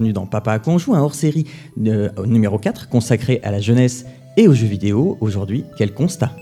Bienvenue 0.00 0.14
dans 0.14 0.24
Papa 0.24 0.58
qu'on 0.58 0.78
joue, 0.78 0.94
un 0.94 1.02
hors-série 1.02 1.44
euh, 1.86 2.08
numéro 2.24 2.58
4 2.58 2.88
consacré 2.88 3.38
à 3.42 3.50
la 3.50 3.60
jeunesse 3.60 4.06
et 4.38 4.48
aux 4.48 4.54
jeux 4.54 4.66
vidéo. 4.66 5.18
Aujourd'hui, 5.20 5.66
quel 5.76 5.92
constat? 5.92 6.34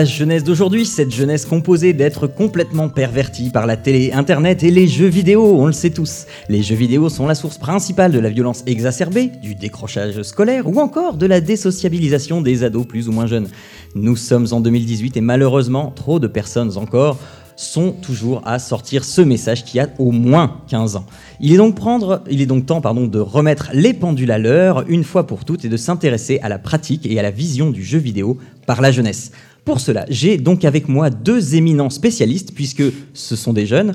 La 0.00 0.06
jeunesse 0.06 0.44
d'aujourd'hui, 0.44 0.86
cette 0.86 1.10
jeunesse 1.10 1.44
composée 1.44 1.92
d'être 1.92 2.26
complètement 2.26 2.88
pervertie 2.88 3.50
par 3.50 3.66
la 3.66 3.76
télé, 3.76 4.12
internet 4.12 4.62
et 4.62 4.70
les 4.70 4.88
jeux 4.88 5.08
vidéo, 5.08 5.54
on 5.58 5.66
le 5.66 5.74
sait 5.74 5.90
tous. 5.90 6.24
Les 6.48 6.62
jeux 6.62 6.74
vidéo 6.74 7.10
sont 7.10 7.26
la 7.26 7.34
source 7.34 7.58
principale 7.58 8.10
de 8.10 8.18
la 8.18 8.30
violence 8.30 8.62
exacerbée, 8.64 9.26
du 9.26 9.54
décrochage 9.54 10.22
scolaire 10.22 10.66
ou 10.66 10.80
encore 10.80 11.18
de 11.18 11.26
la 11.26 11.42
désociabilisation 11.42 12.40
des 12.40 12.64
ados 12.64 12.86
plus 12.86 13.10
ou 13.10 13.12
moins 13.12 13.26
jeunes. 13.26 13.48
Nous 13.94 14.16
sommes 14.16 14.46
en 14.52 14.62
2018 14.62 15.18
et 15.18 15.20
malheureusement, 15.20 15.92
trop 15.94 16.18
de 16.18 16.28
personnes 16.28 16.78
encore 16.78 17.18
sont 17.56 17.92
toujours 17.92 18.40
à 18.46 18.58
sortir 18.58 19.04
ce 19.04 19.20
message 19.20 19.66
qui 19.66 19.80
a 19.80 19.90
au 19.98 20.12
moins 20.12 20.62
15 20.68 20.96
ans. 20.96 21.04
Il 21.40 21.52
est 21.52 21.58
donc, 21.58 21.74
temps 22.64 22.80
de 22.80 23.18
remettre 23.18 23.68
les 23.74 23.92
pendules 23.92 24.30
à 24.30 24.38
l'heure 24.38 24.84
une 24.88 25.04
fois 25.04 25.26
pour 25.26 25.44
toutes 25.44 25.66
et 25.66 25.68
de 25.68 25.76
s'intéresser 25.76 26.38
à 26.42 26.48
la 26.48 26.58
pratique 26.58 27.04
et 27.04 27.18
à 27.18 27.22
la 27.22 27.30
vision 27.30 27.70
du 27.70 27.84
jeu 27.84 27.98
vidéo 27.98 28.38
par 28.66 28.80
la 28.80 28.92
jeunesse. 28.92 29.32
Pour 29.64 29.80
cela, 29.80 30.06
j'ai 30.08 30.38
donc 30.38 30.64
avec 30.64 30.88
moi 30.88 31.10
deux 31.10 31.54
éminents 31.54 31.90
spécialistes, 31.90 32.52
puisque 32.54 32.84
ce 33.14 33.36
sont 33.36 33.52
des 33.52 33.66
jeunes. 33.66 33.94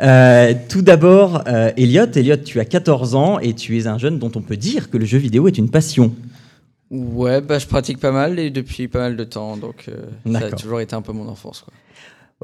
Euh, 0.00 0.54
tout 0.68 0.82
d'abord, 0.82 1.42
euh, 1.46 1.72
Elliot. 1.76 2.06
Elliot, 2.14 2.36
tu 2.36 2.60
as 2.60 2.64
14 2.64 3.14
ans 3.14 3.38
et 3.38 3.54
tu 3.54 3.78
es 3.78 3.86
un 3.86 3.98
jeune 3.98 4.18
dont 4.18 4.32
on 4.34 4.40
peut 4.40 4.56
dire 4.56 4.90
que 4.90 4.96
le 4.96 5.04
jeu 5.04 5.18
vidéo 5.18 5.46
est 5.46 5.58
une 5.58 5.70
passion. 5.70 6.12
Ouais, 6.90 7.40
bah, 7.40 7.58
je 7.58 7.66
pratique 7.66 7.98
pas 7.98 8.10
mal 8.10 8.38
et 8.40 8.50
depuis 8.50 8.88
pas 8.88 8.98
mal 8.98 9.16
de 9.16 9.22
temps, 9.22 9.56
donc 9.56 9.86
euh, 9.88 10.06
ça 10.32 10.46
a 10.46 10.50
toujours 10.50 10.80
été 10.80 10.94
un 10.94 11.02
peu 11.02 11.12
mon 11.12 11.28
enfance. 11.28 11.62
Quoi. 11.62 11.72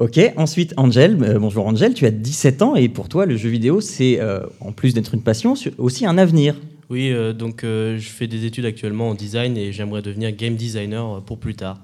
Ok, 0.05 0.19
ensuite 0.37 0.73
Angel, 0.77 1.21
euh, 1.21 1.37
bonjour 1.37 1.67
Angel, 1.67 1.93
tu 1.93 2.05
as 2.05 2.11
17 2.11 2.61
ans 2.61 2.75
et 2.75 2.87
pour 2.87 3.09
toi 3.09 3.25
le 3.25 3.35
jeu 3.35 3.49
vidéo 3.49 3.81
c'est 3.81 4.21
euh, 4.21 4.39
en 4.61 4.71
plus 4.71 4.93
d'être 4.93 5.13
une 5.13 5.21
passion, 5.21 5.55
aussi 5.77 6.05
un 6.05 6.17
avenir. 6.17 6.55
Oui, 6.89 7.13
donc 7.37 7.63
je 7.63 8.07
fais 8.07 8.27
des 8.27 8.45
études 8.45 8.63
actuellement 8.63 9.09
en 9.09 9.13
design 9.13 9.57
et 9.57 9.73
j'aimerais 9.73 10.01
devenir 10.01 10.31
game 10.31 10.55
designer 10.55 11.21
pour 11.23 11.37
plus 11.37 11.53
tard. 11.53 11.81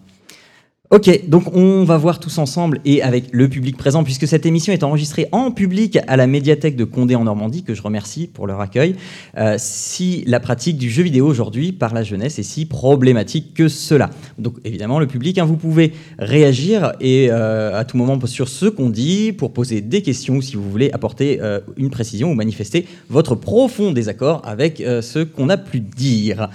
Ok, 0.94 1.28
donc 1.28 1.56
on 1.56 1.84
va 1.86 1.98
voir 1.98 2.20
tous 2.20 2.38
ensemble 2.38 2.80
et 2.86 3.02
avec 3.02 3.30
le 3.32 3.50
public 3.50 3.76
présent, 3.78 4.04
puisque 4.04 4.28
cette 4.28 4.46
émission 4.46 4.74
est 4.74 4.84
enregistrée 4.84 5.28
en 5.32 5.50
public 5.50 5.98
à 6.06 6.18
la 6.18 6.28
médiathèque 6.28 6.76
de 6.76 6.84
Condé 6.84 7.16
en 7.16 7.24
Normandie, 7.24 7.64
que 7.64 7.74
je 7.74 7.82
remercie 7.82 8.28
pour 8.28 8.46
leur 8.46 8.62
accueil, 8.62 8.96
euh, 9.40 9.56
si 9.58 10.24
la 10.28 10.40
pratique 10.40 10.78
du 10.78 10.92
jeu 10.92 11.02
vidéo 11.02 11.26
aujourd'hui 11.26 11.72
par 11.72 11.96
la 11.96 12.04
jeunesse 12.04 12.38
est 12.38 12.44
si 12.44 12.68
problématique 12.68 13.56
que 13.56 13.70
cela. 13.70 14.12
Donc 14.38 14.58
évidemment, 14.66 15.00
le 15.00 15.08
public, 15.08 15.40
hein, 15.40 15.46
vous 15.46 15.58
pouvez 15.58 15.94
réagir 16.20 16.92
et 17.02 17.30
euh, 17.32 17.76
à 17.76 17.86
tout 17.86 17.98
moment 17.98 18.24
sur 18.28 18.48
ce 18.48 18.68
qu'on 18.68 18.92
dit 18.92 19.32
pour 19.32 19.52
poser 19.52 19.82
des 19.82 20.04
questions 20.04 20.42
si 20.42 20.56
vous 20.58 20.70
voulez 20.70 20.92
apporter 20.92 21.40
euh, 21.42 21.60
une 21.76 21.90
précision 21.90 22.30
ou 22.30 22.36
manifester 22.36 22.86
votre 23.10 23.34
profond 23.34 23.94
désaccord 23.94 24.44
avec 24.46 24.78
ce 24.78 25.24
qu'on 25.24 25.50
a 25.50 25.58
pu 25.58 25.80
dire. 25.80 26.50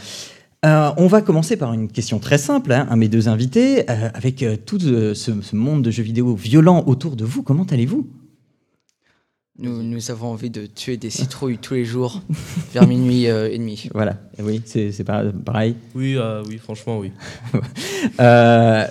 Euh, 0.66 0.90
on 0.96 1.06
va 1.06 1.22
commencer 1.22 1.56
par 1.56 1.72
une 1.72 1.88
question 1.88 2.18
très 2.18 2.38
simple 2.38 2.72
hein, 2.72 2.86
à 2.90 2.96
mes 2.96 3.08
deux 3.08 3.28
invités. 3.28 3.88
Euh, 3.88 4.10
avec 4.12 4.42
euh, 4.42 4.56
tout 4.56 4.80
ce, 4.80 5.54
monde 5.54 5.82
de 5.82 5.90
jeux 5.90 6.02
vidéo 6.02 6.34
violent 6.34 6.82
autour 6.86 7.14
de 7.14 7.24
vous, 7.24 7.42
comment 7.42 7.64
allez-vous? 7.64 8.08
Nous, 9.60 10.10
avons 10.12 10.28
envie 10.28 10.50
de 10.50 10.66
tuer 10.66 10.96
des 10.96 11.10
citrouilles 11.10 11.58
tous 11.58 11.74
les 11.74 11.84
jours 11.84 12.22
vers 12.72 12.86
minuit 12.86 13.24
et 13.24 13.58
demi. 13.58 13.88
Voilà, 13.92 14.16
oui, 14.38 14.62
c'est 14.64 15.04
pareil? 15.44 15.74
Oui, 15.96 16.16
oui, 16.46 16.58
franchement, 16.58 17.00
oui. 17.00 17.10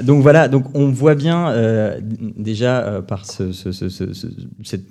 donc 0.04 0.22
voilà, 0.22 0.50
donc 0.50 0.66
on 0.74 0.90
voit 0.90 1.16
bien 1.16 1.56
déjà 2.36 3.02
par 3.08 3.26
ce, 3.26 3.54
cette 3.54 4.84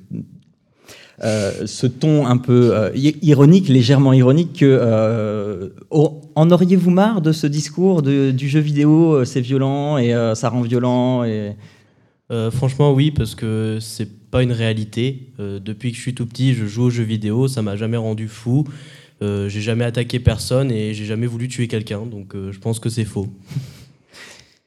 ce 1.23 1.87
ton 1.87 2.27
un 2.27 2.37
peu 2.37 2.71
euh, 2.75 2.91
ironique, 2.95 3.69
légèrement 3.69 4.13
ironique, 4.13 4.61
que 4.61 4.67
euh, 4.67 5.69
en 5.91 6.51
auriez-vous 6.51 6.91
marre 6.91 7.21
de 7.23 7.33
ce 7.33 7.47
discours 7.47 8.03
du 8.03 8.49
jeu 8.49 8.61
vidéo 8.61 9.25
C'est 9.25 9.41
violent 9.41 9.99
et 9.99 10.15
ça 10.35 10.49
rend 10.49 10.63
violent 10.63 11.25
franchement, 12.53 12.93
oui, 12.93 13.11
parce 13.11 13.35
que 13.35 13.79
c'est 13.81 14.31
pas 14.31 14.43
une 14.43 14.53
réalité. 14.53 15.33
depuis 15.39 15.93
que 15.93 15.97
je 15.97 16.03
suis 16.03 16.15
tout 16.15 16.27
petit, 16.27 16.55
je 16.55 16.67
joue 16.67 16.85
aux 16.85 16.91
jeux 16.91 17.05
vidéo, 17.05 17.49
ça 17.49 17.63
m'a 17.63 17.77
jamais 17.77 17.97
rendu 17.97 18.29
fou. 18.29 18.65
j'ai 19.21 19.61
jamais 19.61 19.85
attaqué 19.85 20.19
personne 20.21 20.71
et 20.71 20.93
j'ai 20.93 21.05
jamais 21.07 21.27
voulu 21.27 21.49
tuer 21.49 21.69
quelqu'un, 21.69 22.05
donc 22.05 22.35
je 22.35 22.59
pense 22.59 22.79
que 22.79 22.91
c'est 22.91 23.05
faux. 23.05 23.29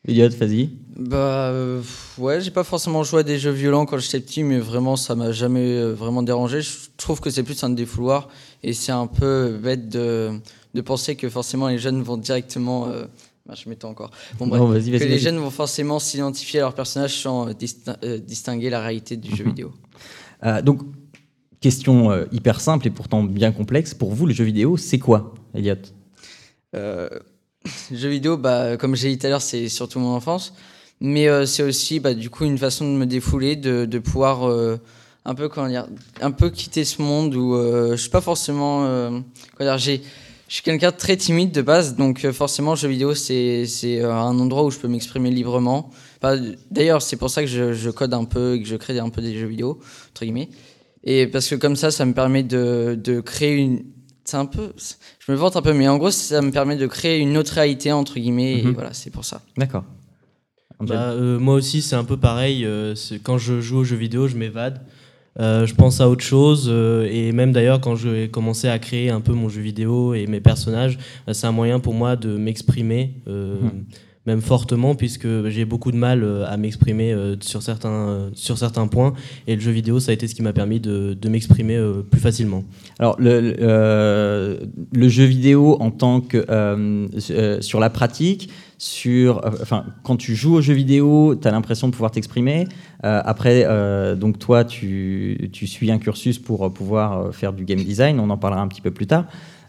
Elliot, 0.07 0.29
vas-y. 0.29 0.69
Bah 0.97 1.49
euh, 1.49 1.81
ouais, 2.17 2.41
j'ai 2.41 2.51
pas 2.51 2.63
forcément 2.63 3.03
joué 3.03 3.21
à 3.21 3.23
des 3.23 3.37
jeux 3.37 3.51
violents 3.51 3.85
quand 3.85 3.97
j'étais 3.97 4.19
petit, 4.19 4.43
mais 4.43 4.59
vraiment 4.59 4.95
ça 4.95 5.15
m'a 5.15 5.31
jamais 5.31 5.77
euh, 5.77 5.93
vraiment 5.93 6.23
dérangé. 6.23 6.61
Je 6.61 6.71
trouve 6.97 7.19
que 7.19 7.29
c'est 7.29 7.43
plus 7.43 7.63
un 7.63 7.69
défouloir 7.69 8.29
et 8.63 8.73
c'est 8.73 8.91
un 8.91 9.07
peu 9.07 9.57
bête 9.61 9.89
de, 9.89 10.31
de, 10.73 10.81
penser 10.81 11.15
que 11.15 11.29
forcément 11.29 11.67
les 11.67 11.77
jeunes 11.77 12.01
vont 12.01 12.17
directement. 12.17 12.87
Euh, 12.87 13.05
bah, 13.45 13.55
je 13.55 13.69
m'étends 13.69 13.89
encore. 13.89 14.11
Bon, 14.37 14.47
bref, 14.47 14.85
que 14.85 15.03
les 15.05 15.19
jeunes 15.19 15.37
vont 15.37 15.49
forcément 15.49 15.99
s'identifier 15.99 16.59
à 16.59 16.63
leur 16.63 16.75
personnage 16.75 17.15
sans 17.15 17.49
distinguer 17.53 18.69
la 18.69 18.81
réalité 18.81 19.17
du 19.17 19.35
jeu 19.35 19.43
mhm. 19.43 19.49
vidéo. 19.49 19.73
donc, 20.63 20.81
question 21.59 22.25
hyper 22.31 22.61
simple 22.61 22.87
et 22.87 22.91
pourtant 22.91 23.23
bien 23.23 23.51
complexe. 23.51 23.93
Pour 23.93 24.13
vous, 24.13 24.27
le 24.27 24.33
jeu 24.33 24.43
vidéo, 24.43 24.77
c'est 24.77 24.99
quoi, 24.99 25.33
Elliot? 25.53 25.75
jeux 27.91 28.09
vidéo, 28.09 28.37
bah, 28.37 28.77
comme 28.77 28.95
j'ai 28.95 29.09
dit 29.09 29.17
tout 29.17 29.27
à 29.27 29.29
l'heure, 29.29 29.41
c'est 29.41 29.69
surtout 29.69 29.99
mon 29.99 30.15
enfance. 30.15 30.53
Mais 31.01 31.27
euh, 31.29 31.45
c'est 31.45 31.63
aussi 31.63 31.99
bah, 31.99 32.13
du 32.13 32.29
coup 32.29 32.43
une 32.43 32.57
façon 32.57 32.85
de 32.85 32.97
me 32.97 33.05
défouler, 33.05 33.55
de, 33.55 33.85
de 33.85 33.99
pouvoir 33.99 34.49
euh, 34.49 34.77
un, 35.25 35.33
peu, 35.33 35.47
comment 35.47 35.67
dire, 35.69 35.87
un 36.21 36.31
peu 36.31 36.49
quitter 36.49 36.83
ce 36.83 37.01
monde 37.01 37.35
où 37.35 37.55
euh, 37.55 37.91
je 37.91 38.01
suis 38.01 38.09
pas 38.09 38.21
forcément. 38.21 38.81
comment 39.57 39.69
dire, 39.71 39.77
j'ai, 39.77 40.01
je 40.47 40.55
suis 40.55 40.63
quelqu'un 40.63 40.91
de 40.91 40.97
très 40.97 41.15
timide 41.15 41.51
de 41.51 41.61
base, 41.61 41.95
donc 41.95 42.29
forcément, 42.31 42.75
jeux 42.75 42.89
vidéo, 42.89 43.13
c'est, 43.13 43.65
c'est 43.65 44.01
un 44.01 44.39
endroit 44.39 44.63
où 44.63 44.71
je 44.71 44.79
peux 44.79 44.87
m'exprimer 44.87 45.29
librement. 45.29 45.91
d'ailleurs, 46.71 47.01
c'est 47.01 47.17
pour 47.17 47.29
ça 47.29 47.41
que 47.41 47.47
je, 47.47 47.73
je, 47.73 47.89
code 47.91 48.13
un 48.13 48.25
peu 48.25 48.55
et 48.55 48.61
que 48.61 48.67
je 48.67 48.75
crée 48.75 48.97
un 48.97 49.09
peu 49.09 49.21
des 49.21 49.37
jeux 49.37 49.47
vidéo, 49.47 49.79
entre 50.09 50.23
guillemets. 50.23 50.49
Et 51.03 51.27
parce 51.27 51.47
que 51.47 51.55
comme 51.55 51.75
ça, 51.75 51.91
ça 51.91 52.03
me 52.05 52.13
permet 52.13 52.43
de, 52.43 52.99
de 53.01 53.21
créer 53.21 53.57
une, 53.57 53.83
c'est 54.29 54.37
un 54.37 54.45
peu, 54.45 54.71
je 55.19 55.31
me 55.31 55.37
vante 55.37 55.55
un 55.55 55.61
peu, 55.61 55.73
mais 55.73 55.87
en 55.87 55.97
gros, 55.97 56.11
ça 56.11 56.41
me 56.41 56.51
permet 56.51 56.75
de 56.75 56.87
créer 56.87 57.19
une 57.19 57.37
autre 57.37 57.53
réalité 57.53 57.91
entre 57.91 58.19
guillemets. 58.19 58.59
Et 58.59 58.63
mhm. 58.63 58.73
voilà, 58.73 58.93
c'est 58.93 59.09
pour 59.09 59.25
ça. 59.25 59.41
D'accord. 59.57 59.83
Bah, 60.79 61.11
euh, 61.11 61.39
moi 61.39 61.55
aussi, 61.55 61.81
c'est 61.81 61.95
un 61.95 62.03
peu 62.03 62.15
pareil. 62.15 62.63
Euh, 62.63 62.95
quand 63.23 63.37
je 63.37 63.59
joue 63.59 63.79
aux 63.79 63.83
jeux 63.83 63.97
vidéo, 63.97 64.27
je 64.27 64.35
m'évade. 64.35 64.81
Euh, 65.39 65.65
je 65.65 65.73
pense 65.73 65.99
à 65.99 66.09
autre 66.09 66.23
chose. 66.23 66.69
et 66.69 67.31
même 67.31 67.51
d'ailleurs, 67.51 67.81
quand 67.81 67.95
j'ai 67.95 68.29
commencé 68.29 68.67
à 68.67 68.77
créer 68.79 69.09
un 69.09 69.21
peu 69.21 69.33
mon 69.33 69.49
jeu 69.49 69.61
vidéo 69.61 70.13
et 70.13 70.27
mes 70.27 70.41
personnages, 70.41 70.97
c'est 71.31 71.47
un 71.47 71.51
moyen 71.51 71.79
pour 71.79 71.93
moi 71.93 72.15
de 72.15 72.37
m'exprimer. 72.37 73.15
Mhm 73.25 73.85
fortement, 74.37 74.95
puisque 74.95 75.47
j'ai 75.47 75.65
beaucoup 75.65 75.91
de 75.91 75.97
mal 75.97 76.23
euh, 76.23 76.45
à 76.47 76.57
m'exprimer 76.57 77.11
euh, 77.11 77.35
sur, 77.41 77.61
certains, 77.61 77.89
euh, 77.89 78.29
sur 78.33 78.57
certains 78.57 78.87
points. 78.87 79.13
Et 79.47 79.55
le 79.55 79.61
jeu 79.61 79.71
vidéo, 79.71 79.99
ça 79.99 80.11
a 80.11 80.13
été 80.13 80.27
ce 80.27 80.35
qui 80.35 80.41
m'a 80.41 80.53
permis 80.53 80.79
de, 80.79 81.13
de 81.19 81.29
m'exprimer 81.29 81.79
plus 82.09 82.19
facilement. 82.19 82.63
Alors, 82.99 83.15
le, 83.19 84.59
le, 84.91 85.09
jeu 85.09 85.23
vidéo 85.23 85.77
en 85.79 85.91
tant 85.91 86.21
que 86.21 86.45
sur 87.61 87.79
la 87.79 87.89
pratique, 87.89 88.49
sur, 88.77 89.41
enfin, 89.61 89.85
quand 90.03 90.15
tu 90.15 90.35
joues 90.35 90.55
au 90.55 90.61
jeu 90.61 90.73
vidéo, 90.73 91.35
tu 91.35 91.47
as 91.47 91.51
l'impression 91.51 91.87
de 91.87 91.93
pouvoir 91.93 92.11
t'exprimer. 92.11 92.67
après, 93.03 93.65
donc 94.15 94.39
toi, 94.39 94.63
tu, 94.63 95.49
tu, 95.51 95.67
suis 95.67 95.91
un 95.91 95.97
cursus 95.97 96.39
pour 96.39 96.71
pouvoir 96.73 97.33
faire 97.33 97.53
du 97.53 97.65
game 97.65 97.79
design. 97.79 98.19
On 98.19 98.29
en 98.29 98.37
parlera 98.37 98.61
un 98.61 98.67
petit 98.67 98.81
peu 98.81 98.91
plus 98.91 99.07
tard. 99.07 99.25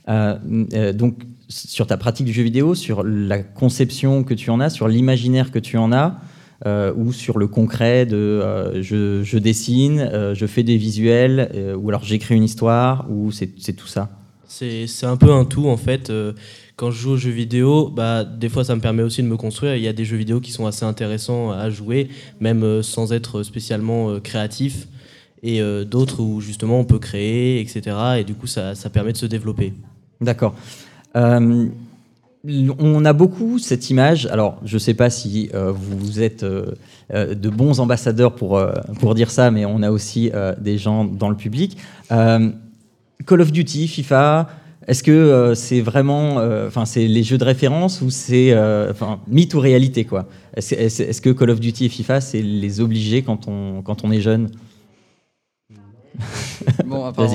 donc, 0.06 1.16
sur 1.50 1.86
ta 1.86 1.96
pratique 1.96 2.26
du 2.26 2.32
jeu 2.32 2.42
vidéo, 2.42 2.74
sur 2.74 3.02
la 3.02 3.42
conception 3.42 4.24
que 4.24 4.34
tu 4.34 4.50
en 4.50 4.60
as, 4.60 4.70
sur 4.70 4.88
l'imaginaire 4.88 5.50
que 5.50 5.58
tu 5.58 5.76
en 5.76 5.92
as, 5.92 6.20
euh, 6.66 6.92
ou 6.94 7.12
sur 7.12 7.38
le 7.38 7.48
concret 7.48 8.06
de 8.06 8.16
euh, 8.16 8.82
je, 8.82 9.38
dessine, 9.38 10.00
euh, 10.00 10.34
je 10.34 10.46
fais 10.46 10.62
des 10.62 10.76
visuels, 10.76 11.74
ou 11.76 11.88
alors 11.88 12.04
j'écris 12.04 12.36
une 12.36 12.44
histoire, 12.44 13.06
ou 13.10 13.30
c'est 13.32 13.72
tout 13.76 13.86
ça? 13.86 14.10
C'est 14.46 15.06
un 15.06 15.16
peu 15.16 15.32
un 15.32 15.44
tout 15.44 15.68
en 15.68 15.76
fait. 15.76 16.12
quand 16.76 16.90
je 16.90 16.98
joue 17.00 17.10
aux 17.12 17.16
jeux 17.16 17.30
vidéo, 17.30 17.88
bah, 17.88 18.24
des 18.24 18.48
fois 18.48 18.64
ça 18.64 18.74
me 18.74 18.80
permet 18.80 19.02
aussi 19.02 19.22
de 19.22 19.28
me 19.28 19.36
construire. 19.36 19.76
Il 19.76 19.82
y 19.82 19.88
a 19.88 19.92
des 19.92 20.04
jeux 20.04 20.16
vidéo 20.16 20.40
qui 20.40 20.50
sont 20.50 20.66
assez 20.66 20.84
intéressants 20.84 21.50
à 21.52 21.70
jouer, 21.70 22.08
même 22.40 22.82
sans 22.82 23.12
être 23.12 23.42
spécialement 23.42 24.18
créatif. 24.20 24.88
et 25.42 25.62
d'autres 25.86 26.20
où 26.20 26.40
justement 26.40 26.80
on 26.80 26.84
peut 26.84 26.98
créer, 26.98 27.60
etc. 27.60 27.96
Et 28.18 28.24
du 28.24 28.34
coup, 28.34 28.46
ça, 28.46 28.74
ça 28.74 28.90
permet 28.90 29.12
de 29.12 29.18
se 29.18 29.26
développer. 29.26 29.72
D'accord. 30.20 30.54
On 31.14 33.04
a 33.04 33.12
beaucoup 33.12 33.58
cette 33.58 33.90
image. 33.90 34.26
Alors, 34.26 34.58
je 34.64 34.74
ne 34.74 34.78
sais 34.78 34.94
pas 34.94 35.10
si 35.10 35.50
vous 35.52 36.20
êtes 36.20 36.44
de 36.44 37.48
bons 37.48 37.80
ambassadeurs 37.80 38.34
pour, 38.34 38.60
pour 39.00 39.14
dire 39.14 39.30
ça, 39.30 39.50
mais 39.50 39.64
on 39.64 39.82
a 39.82 39.90
aussi 39.90 40.30
des 40.58 40.78
gens 40.78 41.04
dans 41.04 41.28
le 41.28 41.36
public. 41.36 41.76
Call 42.08 43.40
of 43.40 43.52
Duty, 43.52 43.88
FIFA, 43.88 44.48
est-ce 44.86 45.02
que 45.02 45.10
euh, 45.10 45.54
c'est 45.54 45.80
vraiment, 45.80 46.38
euh, 46.38 46.66
enfin, 46.66 46.84
c'est 46.84 47.06
les 47.06 47.22
jeux 47.22 47.38
de 47.38 47.44
référence 47.44 48.00
ou 48.00 48.10
c'est, 48.10 48.52
euh, 48.52 48.90
enfin, 48.90 49.20
mythe 49.28 49.54
ou 49.54 49.60
réalité 49.60 50.04
quoi? 50.04 50.26
Est-ce 50.56 51.20
que 51.20 51.30
Call 51.30 51.50
of 51.50 51.60
Duty 51.60 51.84
et 51.84 51.88
FIFA, 51.88 52.20
c'est 52.20 52.42
les 52.42 52.80
obligés 52.80 53.22
quand 53.22 53.46
on 53.46 53.82
quand 53.82 54.04
on 54.04 54.10
est 54.10 54.20
jeune? 54.20 54.50
Bon, 56.86 57.04
à 57.04 57.12
part 57.12 57.28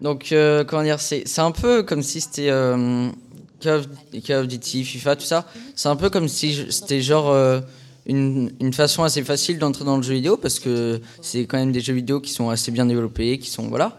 Donc, 0.00 0.34
comment 0.68 0.82
dire, 0.82 1.00
c'est 1.00 1.38
un 1.38 1.50
peu 1.50 1.82
comme 1.82 2.02
si 2.02 2.20
c'était 2.20 2.50
Call, 3.60 3.80
of, 3.80 4.46
Duty, 4.46 4.84
FIFA, 4.84 5.16
tout 5.16 5.24
ça. 5.24 5.46
C'est 5.74 5.88
un 5.88 5.96
peu 5.96 6.08
comme 6.08 6.28
si 6.28 6.66
c'était 6.70 7.00
genre 7.00 7.34
une, 8.06 8.52
une, 8.60 8.72
façon 8.72 9.02
assez 9.02 9.22
facile 9.22 9.58
d'entrer 9.58 9.84
dans 9.84 9.96
le 9.96 10.02
jeu 10.02 10.14
vidéo 10.14 10.36
parce 10.36 10.60
que 10.60 11.00
c'est 11.20 11.46
quand 11.46 11.58
même 11.58 11.72
des 11.72 11.80
jeux 11.80 11.94
vidéo 11.94 12.20
qui 12.20 12.30
sont 12.30 12.48
assez 12.48 12.70
bien 12.70 12.86
développés, 12.86 13.38
qui 13.38 13.50
sont 13.50 13.68
voilà. 13.68 13.98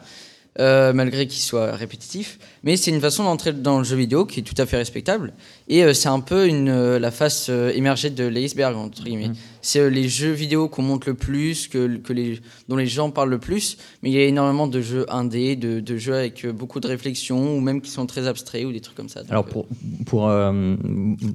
Euh, 0.59 0.91
malgré 0.91 1.25
qu'il 1.25 1.41
soit 1.41 1.71
répétitif. 1.71 2.37
Mais 2.63 2.75
c'est 2.75 2.91
une 2.91 2.99
façon 2.99 3.23
d'entrer 3.23 3.53
dans 3.53 3.77
le 3.77 3.85
jeu 3.85 3.95
vidéo 3.95 4.25
qui 4.25 4.41
est 4.41 4.43
tout 4.43 4.59
à 4.61 4.65
fait 4.65 4.75
respectable. 4.75 5.31
Et 5.71 5.83
euh, 5.83 5.93
c'est 5.93 6.09
un 6.09 6.19
peu 6.19 6.47
une, 6.47 6.69
euh, 6.69 6.99
la 6.99 7.11
face 7.11 7.49
émergée 7.49 8.09
de 8.09 8.25
l'iceberg, 8.25 8.75
entre 8.75 9.03
guillemets. 9.03 9.29
Mmh. 9.29 9.35
C'est 9.61 9.89
les 9.89 10.07
jeux 10.07 10.31
vidéo 10.31 10.69
qu'on 10.69 10.81
monte 10.81 11.05
le 11.05 11.13
plus, 11.13 11.67
que, 11.67 11.97
que 11.97 12.13
les, 12.13 12.39
dont 12.69 12.77
les 12.77 12.87
gens 12.87 13.11
parlent 13.11 13.29
le 13.29 13.39
plus. 13.39 13.77
Mais 14.01 14.09
il 14.09 14.15
y 14.15 14.17
a 14.17 14.23
énormément 14.23 14.67
de 14.67 14.81
jeux 14.81 15.05
indés, 15.09 15.55
de, 15.57 15.79
de 15.81 15.97
jeux 15.97 16.15
avec 16.15 16.47
beaucoup 16.47 16.79
de 16.79 16.87
réflexion, 16.87 17.57
ou 17.57 17.59
même 17.59 17.81
qui 17.81 17.91
sont 17.91 18.05
très 18.05 18.25
abstraits, 18.25 18.65
ou 18.65 18.71
des 18.71 18.79
trucs 18.79 18.95
comme 18.95 19.09
ça. 19.09 19.21
Alors, 19.29 19.45
pour, 19.45 19.67
pour, 20.05 20.31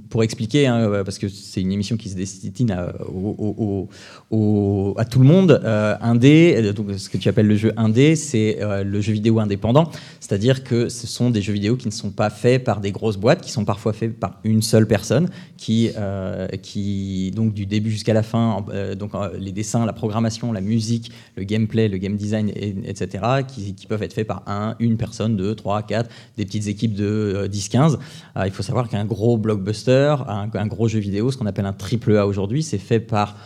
pour 0.08 0.22
expliquer, 0.22 0.66
hein, 0.66 1.02
parce 1.04 1.18
que 1.18 1.28
c'est 1.28 1.60
une 1.60 1.70
émission 1.70 1.98
qui 1.98 2.08
se 2.08 2.16
destine 2.16 2.70
à, 2.70 2.94
au, 3.08 3.88
au, 4.30 4.94
à 4.96 5.04
tout 5.04 5.18
le 5.18 5.26
monde, 5.26 5.60
indé, 6.00 6.72
donc 6.72 6.92
ce 6.96 7.10
que 7.10 7.18
tu 7.18 7.28
appelles 7.28 7.46
le 7.46 7.56
jeu 7.56 7.72
indé, 7.76 8.16
c'est 8.16 8.58
le 8.62 9.00
jeu 9.02 9.12
vidéo 9.12 9.38
indépendant, 9.38 9.90
c'est-à-dire 10.18 10.64
que 10.64 10.88
ce 10.88 11.06
sont 11.06 11.28
des 11.28 11.42
jeux 11.42 11.52
vidéo 11.52 11.76
qui 11.76 11.88
ne 11.88 11.92
sont 11.92 12.10
pas 12.10 12.30
faits 12.30 12.64
par 12.64 12.80
des 12.80 12.90
grosses 12.90 13.18
boîtes, 13.18 13.42
qui 13.42 13.52
sont 13.52 13.66
parfois 13.66 13.92
faits 13.92 14.18
par 14.18 14.23
une 14.44 14.62
seule 14.62 14.86
personne, 14.86 15.28
qui, 15.56 15.90
euh, 15.96 16.48
qui 16.62 17.30
donc 17.34 17.54
du 17.54 17.66
début 17.66 17.90
jusqu'à 17.90 18.12
la 18.12 18.22
fin, 18.22 18.64
euh, 18.70 18.94
donc 18.94 19.14
euh, 19.14 19.30
les 19.38 19.52
dessins, 19.52 19.86
la 19.86 19.92
programmation, 19.92 20.52
la 20.52 20.60
musique, 20.60 21.10
le 21.36 21.44
gameplay, 21.44 21.88
le 21.88 21.98
game 21.98 22.16
design, 22.16 22.50
etc., 22.50 23.44
qui, 23.46 23.74
peuvent 23.88 24.02
être 24.02 24.12
faits 24.12 24.26
par 24.26 24.42
un, 24.46 24.76
une 24.78 24.96
personne, 24.96 25.36
deux, 25.36 25.54
trois, 25.54 25.82
quatre, 25.82 26.10
des 26.36 26.44
petites 26.44 26.68
équipes 26.68 26.94
de 26.94 27.48
10-15. 27.50 27.98
il 28.44 28.50
faut 28.50 28.62
savoir 28.62 28.88
qu'un 28.88 29.04
gros 29.04 29.36
blockbuster, 29.36 30.16
un, 30.26 30.66
gros 30.66 30.88
jeu 30.88 31.00
vidéo, 31.00 31.30
ce 31.30 31.36
qu'on 31.36 31.46
appelle 31.46 31.66
un 31.66 31.72
triple 31.72 32.16
A 32.16 32.26
aujourd'hui, 32.26 32.62
c'est 32.62 32.78
fait 32.78 33.00
par 33.00 33.36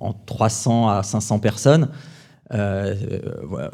en 0.00 0.12
300 0.12 0.88
à 0.88 1.02
500 1.02 1.38
personnes. 1.38 1.88
Euh, 2.54 2.94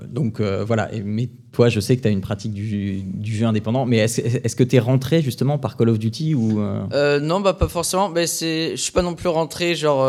donc 0.08 0.40
euh, 0.40 0.64
voilà, 0.64 0.90
mais 1.04 1.28
toi 1.52 1.68
je 1.68 1.78
sais 1.78 1.96
que 1.96 2.02
tu 2.02 2.08
as 2.08 2.10
une 2.10 2.20
pratique 2.20 2.52
du, 2.52 3.04
jeu 3.22 3.46
indépendant, 3.46 3.86
mais 3.86 3.98
est-ce 3.98 4.56
que 4.56 4.64
tu 4.64 4.76
es 4.76 4.78
rentré 4.80 5.22
justement 5.22 5.58
par 5.58 5.76
Call 5.76 5.90
of 5.90 5.98
Duty 5.98 6.34
ou 6.34 6.60
euh? 6.60 7.20
Non, 7.20 7.40
bah 7.40 7.54
pas 7.54 7.68
forcément, 7.68 8.08
mais 8.08 8.26
je 8.26 8.74
suis 8.76 8.92
pas 8.92 9.02
non 9.02 9.14
plus 9.14 9.28
rentré 9.28 9.74
genre 9.74 10.08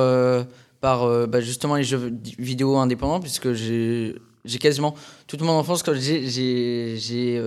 par 0.82 1.28
bah, 1.28 1.42
justement 1.42 1.76
les 1.76 1.84
jeux 1.84 2.14
vidéo 2.40 2.78
indépendants, 2.78 3.20
puisque 3.20 3.54
j'ai 3.54 4.16
quasiment 4.60 4.96
toute 5.28 5.42
mon 5.42 5.54
enfance, 5.54 5.84
quand 5.84 5.94
j'ai 5.96 6.98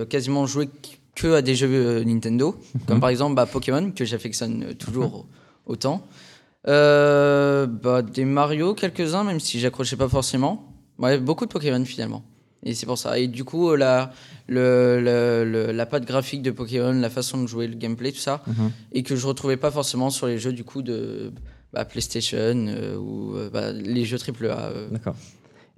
quasiment 0.09 0.45
joué 0.45 0.69
que 1.15 1.33
à 1.33 1.41
des 1.41 1.55
jeux 1.55 2.03
Nintendo, 2.05 2.55
mhm. 2.55 2.81
comme 2.87 2.99
par 3.01 3.09
exemple 3.09 3.35
bah, 3.35 3.45
Pokémon, 3.45 3.91
que 3.91 4.05
j'affectionne 4.05 4.73
toujours 4.75 5.25
autant. 5.65 6.07
bah, 6.63 8.01
des 8.03 8.23
Mario, 8.23 8.73
quelques-uns, 8.73 9.25
même 9.25 9.41
si 9.41 9.59
j'accrochais 9.59 9.97
pas 9.97 10.07
forcément. 10.07 10.68
Ouais, 10.99 11.17
beaucoup 11.17 11.45
de 11.45 11.51
Pokémon 11.51 11.83
finalement. 11.85 12.23
Et 12.63 12.73
c'est 12.73 12.85
pour 12.85 12.97
ça. 12.97 13.17
Et 13.17 13.27
du 13.27 13.45
coup, 13.45 13.73
la, 13.75 14.11
le, 14.47 14.99
le, 15.01 15.71
la 15.71 15.85
patte 15.85 16.05
graphique 16.05 16.41
de 16.41 16.51
Pokémon, 16.51 16.91
la 16.91 17.09
façon 17.09 17.41
de 17.41 17.47
jouer, 17.47 17.67
le 17.67 17.75
gameplay, 17.75 18.11
tout 18.11 18.19
ça, 18.19 18.43
mhm. 18.47 18.71
et 18.91 19.03
que 19.03 19.15
je 19.15 19.25
retrouvais 19.25 19.57
pas 19.57 19.71
forcément 19.71 20.09
sur 20.09 20.27
les 20.27 20.37
jeux 20.37 20.51
du 20.51 20.63
coup 20.63 20.81
de 20.81 21.31
bah, 21.71 21.85
PlayStation 21.85 22.65
euh, 22.67 22.97
ou 22.97 23.35
euh, 23.35 23.49
bah, 23.49 23.71
les 23.71 24.03
jeux 24.05 24.17
AAA. 24.17 24.45
Euh. 24.45 24.89
D'accord. 24.89 25.15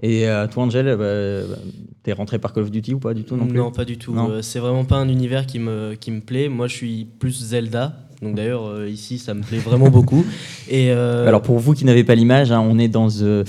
Et 0.03 0.25
toi, 0.51 0.63
Angel, 0.63 0.97
bah, 0.97 1.55
t'es 2.01 2.11
rentré 2.11 2.39
par 2.39 2.53
Call 2.53 2.63
of 2.63 2.71
Duty 2.71 2.95
ou 2.95 2.99
pas 2.99 3.13
du 3.13 3.23
tout 3.23 3.35
non, 3.35 3.45
plus 3.45 3.59
non 3.59 3.71
pas 3.71 3.85
du 3.85 3.99
tout. 3.99 4.15
c'est 4.41 4.57
vraiment 4.57 4.83
pas 4.83 4.95
un 4.95 5.07
univers 5.07 5.45
qui 5.45 5.59
me, 5.59 5.93
qui 5.93 6.09
me 6.09 6.21
plaît. 6.21 6.49
Moi, 6.49 6.67
je 6.67 6.75
suis 6.75 7.05
plus 7.05 7.39
Zelda. 7.39 8.00
Donc 8.21 8.35
d'ailleurs 8.35 8.67
euh, 8.67 8.87
ici 8.87 9.17
ça 9.17 9.33
me 9.33 9.41
plaît 9.41 9.57
vraiment 9.57 9.89
beaucoup. 9.89 10.23
Et 10.69 10.91
euh, 10.91 11.27
Alors 11.27 11.41
pour 11.41 11.57
vous 11.57 11.73
qui 11.73 11.85
n'avez 11.85 12.03
pas 12.03 12.13
l'image, 12.13 12.51
hein, 12.51 12.59
on 12.59 12.77
est 12.77 12.87
dans, 12.87 13.09
euh, 13.21 13.43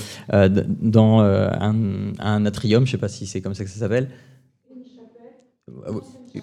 dans 0.81 1.21
un, 1.21 1.75
un, 2.19 2.47
atrium, 2.47 2.87
je 2.87 2.93
sais 2.93 2.99
pas 2.99 3.09
si 3.09 3.27
c'est 3.27 3.41
comme 3.41 3.55
ça 3.55 3.65
que 3.65 3.71
ça 3.71 3.79
s'appelle. 3.79 4.09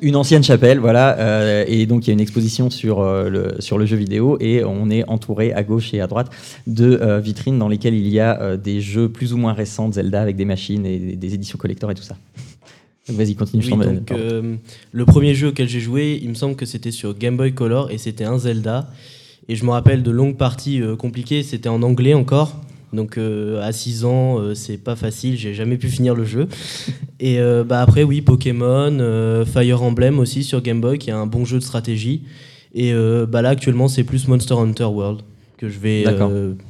Une 0.01 0.15
ancienne 0.15 0.43
chapelle, 0.43 0.77
voilà, 0.77 1.65
et 1.67 1.87
donc 1.87 2.05
il 2.05 2.09
y 2.09 2.11
a 2.11 2.13
une 2.13 2.19
exposition 2.19 2.69
sur, 2.69 3.03
le, 3.03 3.55
sur 3.59 3.79
le 3.79 3.87
jeu 3.87 3.97
vidéo 3.97 4.37
et 4.39 4.63
on 4.63 4.89
est 4.91 5.07
entouré 5.09 5.51
à 5.51 5.63
gauche 5.63 5.93
et 5.95 5.99
à 5.99 6.07
droite 6.07 6.29
de 6.67 7.19
vitrines 7.19 7.57
dans 7.57 7.67
lesquelles 7.67 7.95
il 7.95 8.07
y 8.07 8.19
a 8.19 8.55
des 8.55 8.81
jeux 8.81 9.09
plus 9.09 9.33
ou 9.33 9.37
moins 9.37 9.53
récents 9.53 9.89
de 9.89 9.95
Zelda 9.95 10.21
avec 10.21 10.35
des 10.35 10.45
machines 10.45 10.85
et 10.85 11.15
des 11.15 11.33
éditions 11.33 11.57
collector 11.57 11.89
et 11.89 11.95
tout 11.95 12.03
ça. 12.03 12.15
Vas-y, 13.09 13.35
continue. 13.35 13.63
Oui, 13.63 13.85
donc, 13.85 14.11
euh, 14.11 14.55
le 14.91 15.05
premier 15.05 15.33
jeu 15.33 15.49
auquel 15.49 15.67
j'ai 15.67 15.79
joué, 15.79 16.19
il 16.21 16.29
me 16.29 16.33
semble 16.33 16.55
que 16.55 16.65
c'était 16.65 16.91
sur 16.91 17.17
Game 17.17 17.37
Boy 17.37 17.53
Color 17.53 17.91
et 17.91 17.97
c'était 17.97 18.23
un 18.23 18.37
Zelda. 18.37 18.89
Et 19.47 19.55
je 19.55 19.65
me 19.65 19.71
rappelle 19.71 20.03
de 20.03 20.11
longues 20.11 20.37
parties 20.37 20.81
euh, 20.81 20.95
compliquées, 20.95 21.41
c'était 21.43 21.69
en 21.69 21.81
anglais 21.81 22.13
encore. 22.13 22.61
Donc 22.93 23.17
euh, 23.17 23.61
à 23.61 23.71
6 23.71 24.05
ans, 24.05 24.55
c'est 24.55 24.77
pas 24.77 24.95
facile, 24.95 25.37
j'ai 25.37 25.53
jamais 25.53 25.77
pu 25.77 25.89
finir 25.89 26.15
le 26.15 26.25
jeu. 26.25 26.47
Et 27.19 27.37
bah, 27.67 27.81
après, 27.81 28.03
oui, 28.03 28.21
Pokémon, 28.21 29.43
Fire 29.45 29.83
Emblem 29.83 30.19
aussi 30.19 30.43
sur 30.43 30.61
Game 30.61 30.79
Boy, 30.79 30.97
qui 30.97 31.09
est 31.09 31.13
un 31.13 31.27
bon 31.27 31.45
jeu 31.45 31.59
de 31.59 31.63
stratégie. 31.63 32.23
Et 32.73 32.93
bah, 33.27 33.41
là, 33.41 33.49
actuellement, 33.49 33.89
c'est 33.89 34.05
plus 34.05 34.27
Monster 34.27 34.53
Hunter 34.53 34.85
World 34.85 35.21
que 35.59 35.67
je 35.67 35.77
vais 35.77 36.05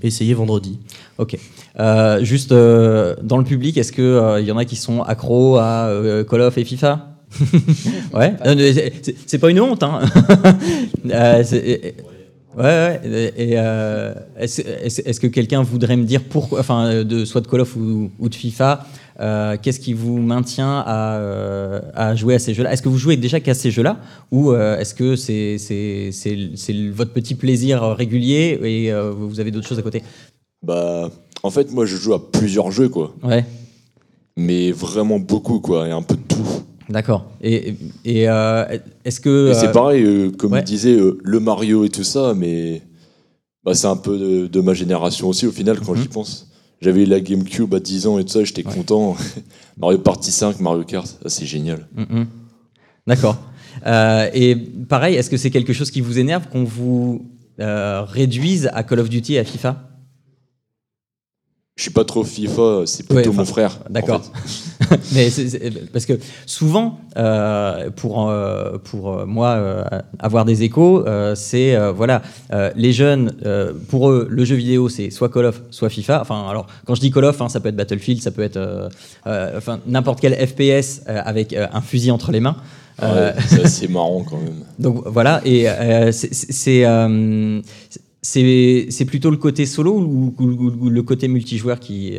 essayer 0.01 0.33
vendredi. 0.33 0.79
Ok. 1.19 1.37
Euh, 1.79 2.23
juste 2.23 2.51
euh, 2.51 3.15
dans 3.21 3.37
le 3.37 3.43
public, 3.43 3.77
est-ce 3.77 3.91
qu'il 3.91 4.41
il 4.41 4.47
y 4.47 4.51
en 4.51 4.57
a 4.57 4.65
qui 4.65 4.75
sont 4.75 5.03
accros 5.03 5.57
à 5.57 5.85
euh, 5.87 6.23
Call 6.23 6.41
of 6.41 6.57
et 6.57 6.65
FIFA? 6.65 7.05
Ouais, 8.13 8.33
c'est 9.27 9.37
pas 9.37 9.51
une 9.51 9.61
honte. 9.61 9.83
Hein. 9.83 10.01
Ouais, 12.57 13.01
ouais. 13.03 13.31
Et 13.37 13.53
est-ce 14.43 15.19
que 15.19 15.27
quelqu'un 15.27 15.61
voudrait 15.61 15.95
me 15.95 16.03
dire 16.03 16.23
pourquoi, 16.27 16.59
enfin, 16.59 17.03
de 17.03 17.23
soit 17.23 17.41
de 17.41 17.47
Call 17.47 17.61
of 17.61 17.75
ou, 17.75 18.09
de 18.19 18.35
FIFA, 18.35 18.85
qu'est-ce 19.61 19.79
qui 19.79 19.93
vous 19.93 20.17
maintient 20.19 20.83
à, 20.85 21.81
à 21.93 22.15
jouer 22.15 22.35
à 22.35 22.39
ces 22.39 22.53
jeux-là? 22.53 22.71
Est-ce 22.71 22.81
que 22.81 22.89
vous 22.89 22.97
jouez 22.97 23.17
déjà 23.17 23.39
qu'à 23.39 23.53
ces 23.53 23.71
jeux-là, 23.71 23.99
ou 24.31 24.53
est-ce 24.53 24.93
que 24.93 25.15
c'est 25.15 26.91
votre 26.91 27.11
petit 27.11 27.35
plaisir 27.35 27.83
régulier 27.83 28.59
et 28.63 28.93
vous 29.11 29.39
avez 29.39 29.51
d'autres 29.51 29.67
choses 29.67 29.79
à 29.79 29.83
côté? 29.83 30.03
Bah, 30.63 31.09
en 31.43 31.49
fait, 31.49 31.71
moi, 31.71 31.85
je 31.85 31.95
joue 31.95 32.13
à 32.13 32.31
plusieurs 32.31 32.71
jeux, 32.71 32.89
quoi. 32.89 33.13
Ouais. 33.23 33.45
Mais 34.35 34.71
vraiment 34.71 35.19
beaucoup, 35.19 35.59
quoi, 35.59 35.87
et 35.87 35.91
un 35.91 36.01
peu 36.01 36.15
de 36.15 36.21
tout. 36.21 36.63
D'accord. 36.89 37.25
Et, 37.41 37.75
et 38.03 38.27
euh, 38.29 38.65
est-ce 39.05 39.19
que. 39.19 39.53
c'est 39.53 39.67
euh, 39.67 39.71
pareil, 39.71 40.03
euh, 40.03 40.31
comme 40.31 40.53
ouais. 40.53 40.63
disait, 40.63 40.97
le 41.23 41.39
Mario 41.39 41.85
et 41.85 41.89
tout 41.89 42.03
ça, 42.03 42.33
mais 42.35 42.81
bah, 43.63 43.75
c'est 43.75 43.87
un 43.87 43.95
peu 43.95 44.47
de, 44.49 44.61
ma 44.61 44.73
génération 44.73 45.29
aussi, 45.29 45.45
au 45.45 45.51
final, 45.51 45.79
quand 45.79 45.93
mhm. 45.93 46.01
j'y 46.01 46.07
pense. 46.07 46.47
J'avais 46.81 47.05
la 47.05 47.19
GameCube 47.19 47.73
à 47.75 47.79
10 47.79 48.07
ans 48.07 48.19
et 48.19 48.23
tout 48.23 48.31
ça, 48.31 48.43
j'étais 48.43 48.63
content. 48.63 49.17
Mario 49.77 49.99
Party 49.99 50.31
5, 50.31 50.59
Mario 50.59 50.83
Kart, 50.83 51.19
c'est 51.25 51.45
génial. 51.45 51.87
Mhm. 51.95 52.27
D'accord. 53.07 53.37
et 53.85 54.55
pareil, 54.87 55.15
est-ce 55.15 55.29
que 55.29 55.37
c'est 55.37 55.49
quelque 55.51 55.73
chose 55.73 55.91
qui 55.91 56.01
vous 56.01 56.19
énerve 56.19 56.47
qu'on 56.47 56.63
vous 56.63 57.25
réduise 57.57 58.69
à 58.73 58.83
Call 58.83 58.99
of 58.99 59.09
Duty 59.09 59.33
et 59.35 59.39
à 59.39 59.43
FIFA? 59.43 59.88
Je 61.79 61.83
suis 61.83 61.91
pas 61.91 62.03
trop 62.03 62.25
FIFA, 62.25 62.81
c'est 62.85 63.07
plutôt 63.07 63.31
mon 63.31 63.45
frère. 63.45 63.79
D'accord. 63.89 64.21
Mais 65.13 65.29
parce 65.93 66.05
que 66.05 66.19
souvent, 66.45 66.99
euh, 67.15 67.89
pour 67.89 68.29
euh, 68.29 68.77
pour 68.83 69.13
euh, 69.13 69.25
moi 69.25 69.85
avoir 70.19 70.43
des 70.43 70.63
échos, 70.63 71.05
c'est 71.35 71.77
voilà, 71.91 72.21
les 72.75 72.91
jeunes, 72.91 73.31
pour 73.87 74.09
eux, 74.09 74.27
le 74.29 74.43
jeu 74.43 74.55
vidéo 74.55 74.89
c'est 74.89 75.09
soit 75.09 75.29
Call 75.29 75.45
of, 75.45 75.61
soit 75.71 75.87
FIFA. 75.87 76.19
Enfin, 76.19 76.49
alors 76.49 76.67
quand 76.85 76.95
je 76.95 76.99
dis 76.99 77.11
Call 77.11 77.23
of, 77.23 77.41
hein, 77.41 77.47
ça 77.47 77.61
peut 77.61 77.69
être 77.69 77.77
Battlefield, 77.77 78.21
ça 78.21 78.31
peut 78.31 78.43
être 78.43 78.89
enfin 79.25 79.79
n'importe 79.87 80.19
quel 80.19 80.35
FPS 80.35 81.03
avec 81.07 81.53
un 81.53 81.81
fusil 81.81 82.11
entre 82.11 82.33
les 82.33 82.41
mains. 82.41 82.57
c'est 82.99 83.63
assez 83.63 83.87
marrant 83.87 84.25
quand 84.29 84.37
même. 84.37 84.65
Donc 84.79 85.03
voilà, 85.05 85.39
et 85.45 85.65
c'est 86.11 86.83
c'est 88.21 89.05
plutôt 89.07 89.29
le 89.31 89.37
côté 89.37 89.65
solo 89.65 89.95
ou, 89.97 90.89
le 90.89 91.01
côté 91.03 91.27
multijoueur 91.27 91.79
qui, 91.79 92.17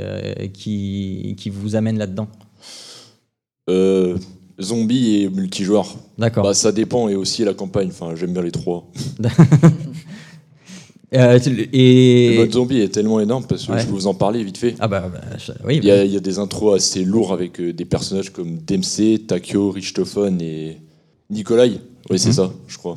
qui, 0.52 1.34
qui 1.36 1.50
vous 1.50 1.76
amène 1.76 1.98
là-dedans 1.98 2.28
Zombie 4.60 5.22
et 5.22 5.30
multijoueur. 5.30 5.96
D'accord. 6.18 6.44
Bah, 6.44 6.54
ça 6.54 6.72
dépend 6.72 7.08
et 7.08 7.14
aussi 7.14 7.44
la 7.44 7.54
campagne. 7.54 7.88
Enfin, 7.88 8.14
j'aime 8.14 8.32
bien 8.32 8.42
les 8.42 8.52
trois. 8.52 8.86
Euh, 11.12 11.40
et... 11.72 12.30
Le 12.30 12.36
mode 12.36 12.52
zombie 12.52 12.82
est 12.82 12.94
tellement 12.94 13.18
énorme 13.18 13.44
parce 13.44 13.66
que 13.66 13.76
je 13.76 13.84
peux 13.84 13.90
vous 13.90 14.06
en 14.06 14.14
parler 14.14 14.44
vite 14.44 14.58
fait. 14.58 14.76
Ah 14.78 14.86
bah, 14.86 15.10
bah 15.12 15.20
oui. 15.64 15.80
Il 15.82 15.84
y, 15.84 15.90
a, 15.90 16.04
il 16.04 16.12
y, 16.12 16.16
a, 16.16 16.20
des 16.20 16.38
intros 16.38 16.76
assez 16.76 17.02
lourds 17.02 17.32
avec 17.32 17.60
euh, 17.60 17.72
des 17.72 17.84
personnages 17.84 18.30
comme 18.30 18.58
Dempsey, 18.58 19.18
Takio, 19.26 19.72
Richthofen 19.72 20.40
et 20.40 20.76
Nikolai. 21.28 21.80
Oui, 22.10 22.18
c'est 22.20 22.28
mhm. 22.28 22.34
ça, 22.34 22.52
je 22.68 22.78
crois. 22.78 22.96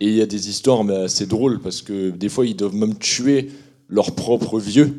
Et 0.00 0.08
il 0.08 0.14
y 0.14 0.22
a 0.22 0.26
des 0.26 0.48
histoires 0.48 0.82
mais 0.82 0.96
assez 0.96 1.26
drôles 1.26 1.60
parce 1.60 1.82
que 1.82 2.10
des 2.10 2.28
fois 2.28 2.46
ils 2.46 2.56
doivent 2.56 2.74
même 2.74 2.96
tuer 2.96 3.50
leurs 3.88 4.14
propres 4.14 4.58
vieux 4.58 4.96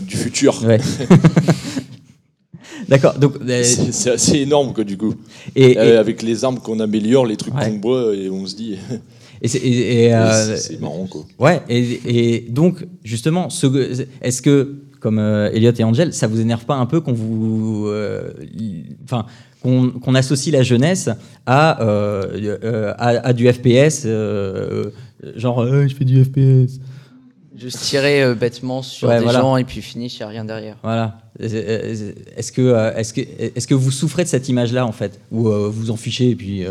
du 0.00 0.16
futur. 0.16 0.62
Ouais. 0.64 0.80
D'accord. 2.88 3.18
Donc 3.18 3.34
euh, 3.40 3.62
c'est 3.64 4.10
assez 4.10 4.38
énorme 4.38 4.72
quoi 4.72 4.84
du 4.84 4.96
coup. 4.96 5.14
Et, 5.56 5.76
avec 5.76 6.22
les 6.22 6.44
armes 6.44 6.60
qu'on 6.60 6.80
améliore, 6.80 7.26
les 7.26 7.36
trucs 7.36 7.54
qu'on 7.54 7.76
boit 7.76 8.14
et 8.14 8.30
on 8.30 8.46
se 8.46 8.56
dit. 8.56 8.78
Et 9.44 10.14
euh, 10.14 10.56
c'est 10.56 10.80
marrant 10.80 11.06
quoi. 11.06 11.24
Ouais. 11.40 11.60
Et, 11.68 12.46
donc 12.48 12.86
justement, 13.02 13.48
est-ce 14.20 14.40
que 14.40 14.76
comme 15.00 15.18
euh, 15.18 15.50
Elliot 15.52 15.72
et 15.76 15.82
Angel, 15.82 16.14
ça 16.14 16.28
vous 16.28 16.40
énerve 16.40 16.64
pas 16.64 16.76
un 16.76 16.86
peu 16.86 17.00
qu'on 17.00 17.12
vous, 17.12 17.90
enfin, 19.02 19.26
qu'on 19.62 20.14
associe 20.14 20.52
la 20.52 20.62
jeunesse 20.62 21.08
à, 21.46 21.78
à, 22.98 23.32
du 23.32 23.52
FPS, 23.52 24.06
genre 25.36 25.66
je 25.66 25.94
fais 25.94 26.04
du 26.04 26.24
FPS. 26.24 26.80
Juste 27.56 27.78
tirer 27.80 28.34
bêtement 28.34 28.82
sur 28.82 29.08
des 29.08 29.28
gens 29.28 29.56
et 29.56 29.64
puis 29.64 29.80
finir, 29.82 30.10
il 30.12 30.16
n'y 30.16 30.22
a 30.22 30.28
rien 30.28 30.44
derrière. 30.44 30.76
Voilà. 30.82 31.18
Est-ce 31.40 32.50
que, 32.52 32.96
est-ce 32.96 33.12
que, 33.12 33.20
est-ce 33.20 33.66
que 33.66 33.74
vous 33.74 33.90
souffrez 33.90 34.24
de 34.24 34.28
cette 34.28 34.48
image-là 34.48 34.86
en 34.86 34.92
fait, 34.92 35.20
ou 35.30 35.48
vous 35.48 35.90
en 35.90 35.96
fichez 35.96 36.30
et 36.30 36.36
puis 36.36 36.64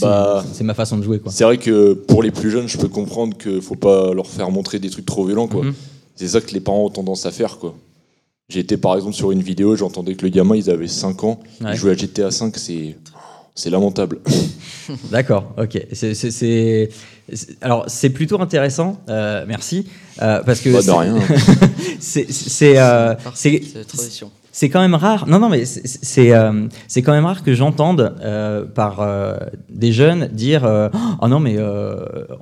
bah, 0.00 0.44
c'est 0.52 0.64
ma 0.64 0.74
façon 0.74 0.98
de 0.98 1.02
jouer. 1.02 1.20
C'est 1.28 1.44
vrai 1.44 1.56
que 1.56 1.94
pour 1.94 2.22
les 2.22 2.30
plus 2.30 2.50
jeunes, 2.50 2.68
je 2.68 2.76
peux 2.76 2.88
comprendre 2.88 3.36
qu'il 3.36 3.62
faut 3.62 3.74
pas 3.74 4.12
leur 4.12 4.26
faire 4.26 4.50
montrer 4.50 4.78
des 4.78 4.90
trucs 4.90 5.06
trop 5.06 5.24
violents. 5.24 5.48
quoi. 5.48 5.64
Mhm. 5.64 5.74
C'est 6.14 6.28
ça 6.28 6.40
que 6.40 6.52
les 6.52 6.60
parents 6.60 6.84
ont 6.84 6.90
tendance 6.90 7.24
à 7.26 7.30
faire. 7.30 7.58
quoi. 7.58 7.74
Été 8.54 8.78
par 8.78 8.96
exemple 8.96 9.14
sur 9.14 9.30
une 9.30 9.42
vidéo, 9.42 9.76
j'entendais 9.76 10.14
que 10.14 10.22
le 10.22 10.30
gamin, 10.30 10.56
ils 10.56 10.70
avaient 10.70 10.88
5 10.88 11.22
ans, 11.22 11.38
il 11.60 11.74
jouait 11.74 11.90
à 11.90 11.94
GTA 11.94 12.30
5, 12.30 12.56
c'est 12.56 12.96
c'est 13.54 13.68
lamentable. 13.68 14.20
D'accord, 15.10 15.52
ok. 15.58 15.78
C'est, 15.92 16.88
alors 17.60 17.84
c'est 17.88 18.08
plutôt 18.08 18.40
intéressant, 18.40 19.02
euh, 19.10 19.44
merci, 19.46 19.86
euh, 20.22 20.42
parce 20.46 20.60
que 20.60 20.70
pas 20.70 20.80
de 20.80 20.90
rien. 20.90 21.18
c'est, 22.00 22.32
c'est, 22.32 22.78
euh, 22.78 23.14
c'est, 23.34 23.60
c'est 24.58 24.70
quand 24.70 24.80
même 24.80 24.96
rare. 24.96 25.28
Non, 25.28 25.38
non, 25.38 25.48
mais 25.48 25.64
c'est 25.64 26.34
euh, 26.34 26.66
c'est 26.88 27.02
quand 27.02 27.12
même 27.12 27.26
rare 27.26 27.44
que 27.44 27.54
j'entende 27.54 28.16
euh, 28.20 28.64
par 28.64 29.00
euh, 29.00 29.36
des 29.70 29.92
jeunes 29.92 30.26
dire 30.32 30.68
oh 31.22 31.28
non 31.28 31.38
mais 31.38 31.56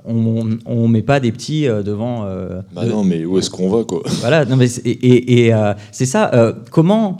on, 0.03 0.49
on 0.65 0.87
met 0.87 1.03
pas 1.03 1.19
des 1.19 1.31
petits 1.31 1.67
devant. 1.67 2.25
bah 2.73 2.85
non, 2.87 3.03
mais 3.03 3.23
où 3.23 3.37
est-ce 3.37 3.51
qu'on 3.51 3.69
va 3.69 3.83
quoi? 3.83 4.01
Voilà. 4.21 4.45
Non 4.45 4.55
mais 4.55 4.67
et, 4.83 5.45
et 5.45 5.53
c'est 5.91 6.07
ça. 6.07 6.55
comment 6.71 7.17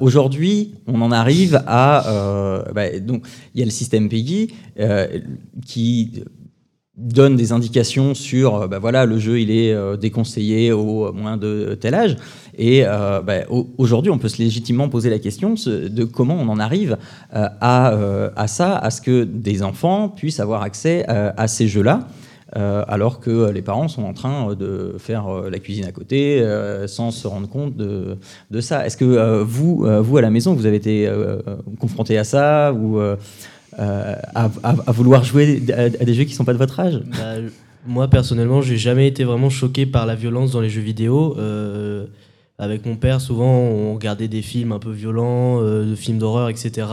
aujourd'hui 0.00 0.76
on 0.86 1.02
en 1.02 1.12
arrive 1.12 1.62
à 1.66 2.64
bah, 2.74 2.98
donc 3.00 3.26
il 3.54 3.60
y 3.60 3.62
a 3.62 3.66
le 3.66 3.70
système 3.70 4.08
Peggy 4.08 4.54
qui 5.66 6.22
donne 6.96 7.36
des 7.36 7.52
indications 7.52 8.14
sur 8.14 8.68
bah 8.68 8.78
voilà 8.78 9.06
le 9.06 9.18
jeu 9.18 9.40
il 9.40 9.50
est 9.50 9.74
déconseillé 9.96 10.72
au 10.72 11.10
moins 11.12 11.38
de 11.38 11.74
tel 11.80 11.94
âge 11.94 12.16
et 12.56 12.84
euh, 12.84 13.22
bah, 13.22 13.40
aujourd'hui, 13.78 14.10
on 14.10 14.18
peut 14.18 14.28
se 14.28 14.38
légitimement 14.38 14.88
poser 14.88 15.10
la 15.10 15.18
question 15.18 15.54
de 15.66 16.04
comment 16.04 16.34
on 16.34 16.48
en 16.48 16.58
arrive 16.58 16.98
euh, 17.34 17.48
à, 17.60 17.92
euh, 17.92 18.30
à, 18.36 18.46
ça, 18.46 18.76
à 18.76 18.90
ce 18.90 19.00
que 19.00 19.24
des 19.24 19.62
enfants 19.62 20.08
puissent 20.08 20.40
avoir 20.40 20.62
accès 20.62 21.04
à 21.06 21.48
ces 21.48 21.68
jeux-là. 21.68 22.08
alors 22.54 23.20
que 23.20 23.50
les 23.50 23.62
parents 23.62 23.88
sont 23.88 24.04
en 24.04 24.12
train 24.12 24.54
de 24.54 24.96
faire 24.98 25.26
la 25.50 25.58
cuisine 25.58 25.86
à 25.86 25.92
côté 25.92 26.44
sans 26.86 27.10
se 27.10 27.26
rendre 27.26 27.48
compte 27.48 27.76
de, 27.76 28.18
de 28.50 28.60
ça. 28.60 28.86
Est-ce 28.86 28.96
que 28.96 29.42
vous, 29.42 29.86
vous, 30.02 30.16
à 30.18 30.20
la 30.20 30.30
maison, 30.30 30.52
vous 30.52 30.66
avez 30.66 30.76
été 30.76 31.10
confronté 31.80 32.18
à 32.18 32.24
ça 32.24 32.74
à, 33.78 34.50
à, 34.62 34.92
vouloir 34.92 35.24
jouer 35.24 35.62
à, 35.76 35.88
des 35.88 36.14
jeux 36.14 36.24
qui 36.24 36.32
ne 36.32 36.36
sont 36.36 36.44
pas 36.44 36.52
de 36.52 36.58
votre 36.58 36.78
âge? 36.78 37.00
Bah, 37.06 37.36
Moi, 37.86 38.08
personnellement, 38.08 38.62
j'ai 38.62 38.76
jamais 38.76 39.08
été 39.08 39.24
vraiment 39.24 39.50
choqué 39.50 39.86
par 39.86 40.06
la 40.06 40.14
violence 40.14 40.52
dans 40.52 40.60
les 40.60 40.70
jeux 40.70 40.82
vidéo. 40.82 41.36
Avec 42.62 42.86
mon 42.86 42.94
père, 42.94 43.20
souvent, 43.20 43.58
on 43.58 43.94
regardait 43.94 44.28
des 44.28 44.40
films 44.40 44.70
un 44.70 44.78
peu 44.78 44.92
violents, 44.92 45.60
euh, 45.60 45.84
de 45.84 45.96
films 45.96 46.18
d'horreur, 46.18 46.48
etc. 46.48 46.86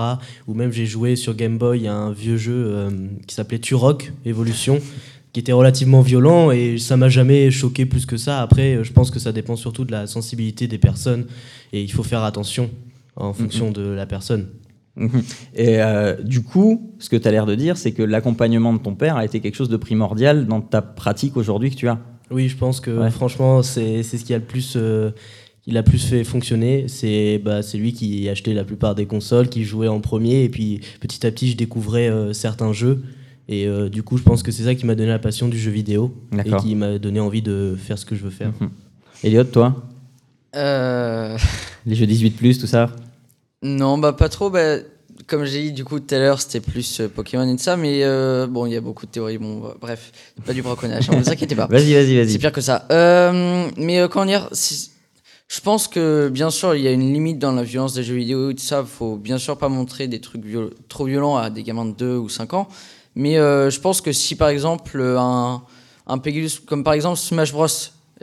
Ou 0.47 0.55
même, 0.55 0.71
j'ai 0.71 0.87
joué 0.87 1.15
sur 1.15 1.35
Game 1.35 1.59
Boy 1.59 1.87
à 1.87 1.93
un 1.93 2.11
vieux 2.11 2.37
jeu 2.37 2.55
euh, 2.55 2.89
qui 3.27 3.35
s'appelait 3.35 3.59
Turok 3.59 4.11
Evolution, 4.25 4.81
qui 5.31 5.39
était 5.39 5.51
relativement 5.51 6.01
violent 6.01 6.49
et 6.49 6.79
ça 6.79 6.97
m'a 6.97 7.07
jamais 7.07 7.51
choqué 7.51 7.85
plus 7.85 8.07
que 8.07 8.17
ça. 8.17 8.41
Après, 8.41 8.83
je 8.83 8.91
pense 8.93 9.11
que 9.11 9.19
ça 9.19 9.31
dépend 9.31 9.55
surtout 9.55 9.85
de 9.85 9.91
la 9.91 10.07
sensibilité 10.07 10.67
des 10.67 10.79
personnes 10.79 11.25
et 11.71 11.83
il 11.83 11.91
faut 11.91 12.01
faire 12.01 12.23
attention 12.23 12.71
en 13.15 13.33
fonction 13.33 13.67
mhm. 13.67 13.73
de 13.73 13.81
la 13.89 14.07
personne. 14.07 14.47
Et 15.55 15.81
euh, 15.81 16.15
du 16.21 16.43
coup, 16.43 16.93
ce 16.99 17.09
que 17.09 17.15
tu 17.15 17.27
as 17.27 17.31
l'air 17.31 17.45
de 17.45 17.55
dire, 17.55 17.77
c'est 17.77 17.91
que 17.91 18.03
l'accompagnement 18.03 18.73
de 18.73 18.79
ton 18.79 18.95
père 18.95 19.17
a 19.17 19.25
été 19.25 19.39
quelque 19.39 19.55
chose 19.55 19.69
de 19.69 19.77
primordial 19.77 20.47
dans 20.47 20.61
ta 20.61 20.81
pratique 20.81 21.37
aujourd'hui 21.37 21.71
que 21.71 21.75
tu 21.75 21.87
as. 21.87 21.99
Oui, 22.31 22.47
je 22.47 22.57
pense 22.57 22.79
que 22.79 23.09
franchement, 23.09 23.63
c'est 23.63 24.03
ce 24.03 24.23
qui 24.23 24.33
a 24.33 24.37
le 24.37 24.43
plus 24.43 24.77
il 25.69 25.77
a 25.77 25.83
plus 25.83 26.03
fait 26.03 26.23
fonctionner, 26.23 26.85
c'est 26.87 27.37
bah, 27.37 27.59
lui 27.75 27.93
qui 27.93 28.27
achetait 28.27 28.55
la 28.55 28.63
plupart 28.63 28.95
des 28.95 29.05
consoles, 29.05 29.49
qui 29.49 29.63
jouait 29.63 29.87
en 29.87 29.99
premier, 29.99 30.43
et 30.43 30.49
puis 30.49 30.81
petit 30.99 31.25
à 31.27 31.31
petit, 31.31 31.51
je 31.51 31.57
découvrais 31.57 32.09
euh, 32.09 32.33
certains 32.33 32.73
jeux. 32.73 33.03
Et 33.47 33.67
euh, 33.67 33.87
du 33.87 34.01
coup, 34.01 34.17
je 34.17 34.23
pense 34.23 34.41
que 34.41 34.51
c'est 34.51 34.63
ça 34.63 34.73
qui 34.73 34.87
m'a 34.87 34.95
donné 34.95 35.09
la 35.09 35.19
passion 35.19 35.47
du 35.47 35.59
jeu 35.59 35.69
vidéo, 35.69 36.15
et 36.33 36.51
qui 36.57 36.73
m'a 36.73 36.97
donné 36.97 37.19
envie 37.19 37.43
de 37.43 37.75
faire 37.77 37.99
ce 37.99 38.05
que 38.05 38.15
je 38.15 38.23
veux 38.23 38.31
faire. 38.31 38.51
Mhm. 38.59 38.69
Elliot, 39.23 39.43
toi? 39.43 39.83
Euh. 40.55 41.37
Les 41.85 41.93
jeux 41.93 42.07
18+, 42.07 42.59
tout 42.59 42.65
ça? 42.65 42.89
Non, 43.61 43.97
bah 43.97 44.13
pas 44.13 44.29
trop. 44.29 44.49
Bah, 44.49 44.77
comme 45.27 45.45
j'ai 45.45 45.63
dit 45.63 45.71
du 45.73 45.83
coup 45.83 45.99
tout 45.99 46.15
à 46.15 46.19
l'heure, 46.19 46.39
c'était 46.39 46.61
plus 46.61 47.01
Pokémon 47.13 47.47
et 47.47 47.55
tout 47.55 47.63
ça, 47.63 47.75
mais 47.75 48.03
bon, 48.47 48.65
il 48.65 48.73
y 48.73 48.77
a 48.77 48.81
beaucoup 48.81 49.05
de 49.05 49.11
théories. 49.11 49.37
Bon, 49.37 49.59
bah, 49.59 49.75
bref, 49.79 50.11
pas 50.45 50.53
du 50.53 50.61
braconnage, 50.61 51.09
ne 51.09 51.17
vous 51.17 51.29
inquiétez 51.29 51.55
pas. 51.55 51.67
Vas-y, 51.69 51.93
vas-y, 51.93 52.15
vas-y. 52.15 52.31
C'est 52.31 52.39
pire 52.39 52.51
que 52.51 52.61
ça. 52.61 52.85
mais 53.77 54.07
comment 54.09 54.25
dire 54.25 54.49
je 55.49 55.61
pense 55.61 55.87
que 55.87 56.29
bien 56.29 56.51
sûr 56.51 56.75
il 56.75 56.83
y 56.83 56.87
a 56.87 56.91
une 56.91 57.11
limite 57.11 57.39
dans 57.39 57.51
la 57.51 57.63
violence 57.63 57.95
des 57.95 58.03
jeux 58.03 58.15
vidéo 58.15 58.51
et 58.51 58.55
tout 58.55 58.63
ça. 58.63 58.85
Faut 58.85 59.17
bien 59.17 59.39
sûr 59.39 59.57
pas 59.57 59.67
montrer 59.67 60.07
des 60.07 60.21
trucs 60.21 60.43
trop 60.87 61.05
violents 61.05 61.37
à 61.37 61.49
des 61.49 61.63
gamins 61.63 61.85
de 61.85 61.93
2 61.93 62.17
ou 62.17 62.29
5 62.29 62.53
ans. 62.53 62.67
Mais 63.15 63.37
euh, 63.37 63.71
je 63.71 63.79
pense 63.79 63.99
que 63.99 64.11
si 64.11 64.35
par 64.35 64.49
exemple 64.49 65.01
un, 65.01 65.63
un 66.05 66.17
Peggy 66.19 66.41
12, 66.41 66.59
comme 66.67 66.83
par 66.83 66.93
exemple 66.93 67.17
Smash 67.17 67.51
Bros 67.51 67.65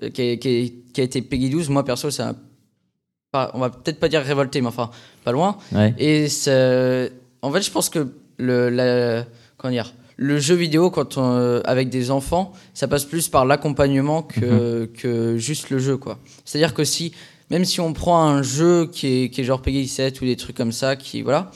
euh, 0.02 0.10
qui, 0.10 0.22
a, 0.22 0.36
qui, 0.36 1.00
a, 1.00 1.02
été 1.02 1.20
Peggy 1.20 1.50
12, 1.50 1.68
moi 1.68 1.84
perso 1.84 2.12
c'est 2.12 2.22
on 3.32 3.58
va 3.58 3.70
peut-être 3.70 4.00
pas 4.00 4.08
dire 4.08 4.22
révolté, 4.22 4.60
mais 4.60 4.68
enfin 4.68 4.90
pas 5.24 5.32
loin. 5.32 5.58
Et 5.98 6.26
en 7.42 7.52
fait 7.52 7.62
je 7.62 7.70
pense 7.70 7.88
que 7.88 8.08
le, 8.38 8.68
la, 8.68 9.24
comment 9.56 9.72
dire, 9.72 9.92
le 10.16 10.38
jeu 10.38 10.54
vidéo, 10.54 10.90
quand 10.90 11.18
on, 11.18 11.36
euh, 11.36 11.60
avec 11.64 11.90
des 11.90 12.10
enfants, 12.10 12.52
ça 12.74 12.88
passe 12.88 13.04
plus 13.04 13.28
par 13.28 13.44
l'accompagnement 13.44 14.22
que, 14.22 14.82
mhm. 14.82 14.88
que 14.88 15.36
juste 15.36 15.70
le 15.70 15.78
jeu. 15.78 15.96
quoi. 15.96 16.18
C'est-à-dire 16.44 16.74
que 16.74 16.84
si, 16.84 17.12
même 17.50 17.64
si 17.64 17.80
on 17.80 17.92
prend 17.92 18.24
un 18.24 18.42
jeu 18.42 18.86
qui 18.90 19.06
est, 19.06 19.30
qui 19.30 19.42
est 19.42 19.44
genre 19.44 19.60
Peggy 19.60 19.86
7 19.86 20.20
ou 20.20 20.24
des 20.24 20.36
trucs 20.36 20.56
comme 20.56 20.72
ça, 20.72 20.96
qui, 20.96 21.22
voilà, 21.22 21.50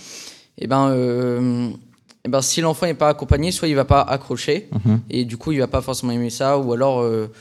et 0.59 0.65
eh 0.65 0.67
ben, 0.67 0.91
euh, 0.91 1.71
et 1.71 2.27
eh 2.27 2.29
ben 2.29 2.43
si 2.43 2.61
l'enfant 2.61 2.85
n'est 2.85 2.93
pas 2.93 3.09
accompagné, 3.09 3.51
soit 3.51 3.69
il 3.69 3.75
va 3.75 3.87
pas 3.87 4.03
accrocher, 4.03 4.69
mhm. 4.85 5.01
et 5.09 5.25
du 5.25 5.39
coup 5.39 5.53
il 5.53 5.59
va 5.59 5.69
pas 5.69 5.81
forcément 5.81 6.13
aimer 6.13 6.29
ça, 6.29 6.59
ou 6.59 6.75
alors 6.75 7.01
euh, 7.01 7.33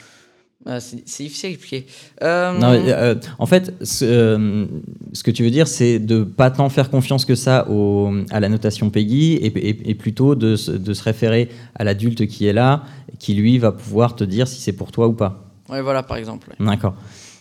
ah, 0.72 0.80
c'est 0.80 0.98
difficile 1.24 1.48
à 1.48 1.52
expliquer. 1.54 1.88
Euh, 2.22 2.54
non, 2.54 2.74
euh, 2.74 3.16
en 3.40 3.48
fait, 3.48 3.74
euh, 4.04 4.68
ce, 5.14 5.24
que 5.24 5.32
tu 5.32 5.44
veux 5.44 5.50
dire, 5.50 5.68
c'est 5.68 5.98
de 5.98 6.24
pas 6.24 6.52
tant 6.52 6.70
faire 6.70 6.92
confiance 6.92 7.26
que 7.26 7.34
ça 7.34 7.68
au, 7.72 8.14
à 8.30 8.40
la 8.40 8.50
notation 8.50 8.92
Peggy 8.92 9.40
et, 9.42 9.96
plutôt 9.96 10.36
de, 10.36 10.52
de, 10.78 10.94
se 10.94 11.04
référer 11.04 11.50
à 11.74 11.84
l'adulte 11.84 12.28
qui 12.28 12.46
est 12.46 12.54
là, 12.54 12.84
qui 13.18 13.34
lui 13.34 13.58
va 13.58 13.72
pouvoir 13.72 14.16
te 14.16 14.24
dire 14.24 14.48
si 14.48 14.62
c'est 14.62 14.74
pour 14.74 14.92
toi 14.92 15.08
ou 15.08 15.14
pas. 15.14 15.50
Oui, 15.70 15.80
voilà, 15.82 16.04
par 16.04 16.18
exemple. 16.18 16.54
D'accord. 16.60 16.94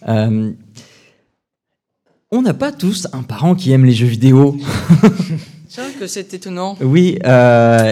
on 0.07 0.55
n'a 2.33 2.55
pas 2.55 2.73
tous 2.73 3.09
un 3.13 3.25
parent 3.25 3.55
qui 3.55 3.73
aime 3.73 3.85
les 3.85 3.93
jeux 3.93 4.07
vidéo. 4.07 4.57
C'est 5.71 5.83
vrai 5.83 5.93
que 6.01 6.07
c'est 6.07 6.33
étonnant. 6.33 6.79
Oui, 6.81 7.19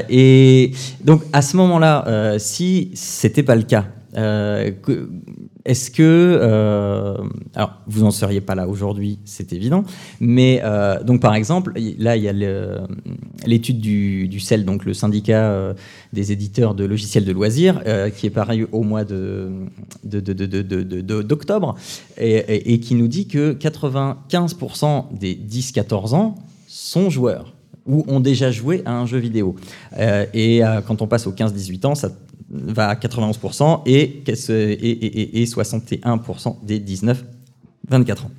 et 0.09 0.73
donc 1.05 1.23
à 1.35 1.43
ce 1.43 1.59
moment-là, 1.59 2.39
si 2.39 2.91
c'était 2.95 3.43
pas 3.43 3.55
le 3.55 3.65
cas, 3.65 3.85
euh, 4.17 4.71
est-ce 5.65 5.91
que, 5.91 6.03
euh, 6.41 7.17
alors 7.55 7.75
vous 7.87 8.03
n'en 8.03 8.11
seriez 8.11 8.41
pas 8.41 8.55
là 8.55 8.69
aujourd'hui, 8.69 9.19
c'est 9.25 9.53
évident, 9.53 9.85
mais 10.21 10.61
euh, 10.65 11.03
donc 11.03 11.21
par 11.21 11.35
exemple, 11.35 11.73
là 11.99 12.17
il 12.17 12.23
y 12.23 12.29
a 12.29 12.33
l'étude 13.47 13.81
du, 13.81 14.29
du, 14.29 14.41
CEL, 14.41 14.65
donc 14.65 14.85
le 14.85 14.95
syndicat 14.95 15.75
des 16.13 16.33
éditeurs 16.33 16.75
de 16.75 16.85
logiciels 16.85 17.25
de 17.25 17.33
loisirs, 17.33 17.83
qui 18.17 18.27
est 18.27 18.31
pareil 18.31 18.67
au 18.73 18.83
mois 18.83 19.05
de, 19.05 19.51
d'octobre, 20.05 21.75
et, 22.17 22.81
qui 22.81 22.95
nous 22.95 23.09
dit 23.09 23.27
que 23.27 23.53
95% 23.53 25.17
des 25.19 25.35
10-14 25.35 26.15
ans 26.15 26.37
sont 26.69 27.11
joueurs 27.11 27.55
ou 27.87 28.05
ont 28.09 28.19
déjà 28.21 28.51
joué 28.51 28.83
à 28.85 28.99
un 28.99 29.07
jeu 29.07 29.19
vidéo. 29.19 29.57
et 29.99 30.63
quand 30.87 31.03
on 31.03 31.07
passe 31.07 31.27
aux 31.27 31.33
15-18 31.33 31.87
ans, 31.87 31.95
ça 31.95 32.11
va 32.51 32.89
à 32.89 32.95
91% 32.95 33.83
et, 33.87 34.23
et, 34.49 35.43
et, 35.43 35.45
61% 35.45 36.65
des 36.65 36.81
19-24 36.81 38.23
ans. 38.23 38.31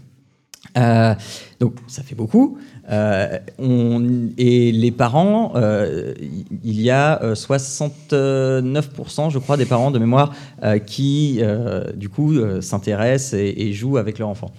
Euh, 0.77 1.15
donc 1.59 1.75
ça 1.87 2.03
fait 2.03 2.15
beaucoup. 2.15 2.57
Euh, 2.89 3.39
et 4.37 4.71
les 4.71 4.91
parents, 4.91 5.51
euh, 5.55 6.13
il 6.63 6.79
y 6.81 6.91
a 6.91 7.19
69%, 7.33 9.29
je 9.29 9.39
crois, 9.39 9.57
des 9.57 9.65
parents 9.65 9.91
de 9.91 9.99
mémoire 9.99 10.33
qui, 10.85 11.41
du 11.95 12.07
coup, 12.09 12.33
s'intéressent 12.61 13.33
et, 13.39 13.73
jouent 13.73 13.97
avec 13.97 14.19
leur 14.19 14.29
enfant. 14.29 14.51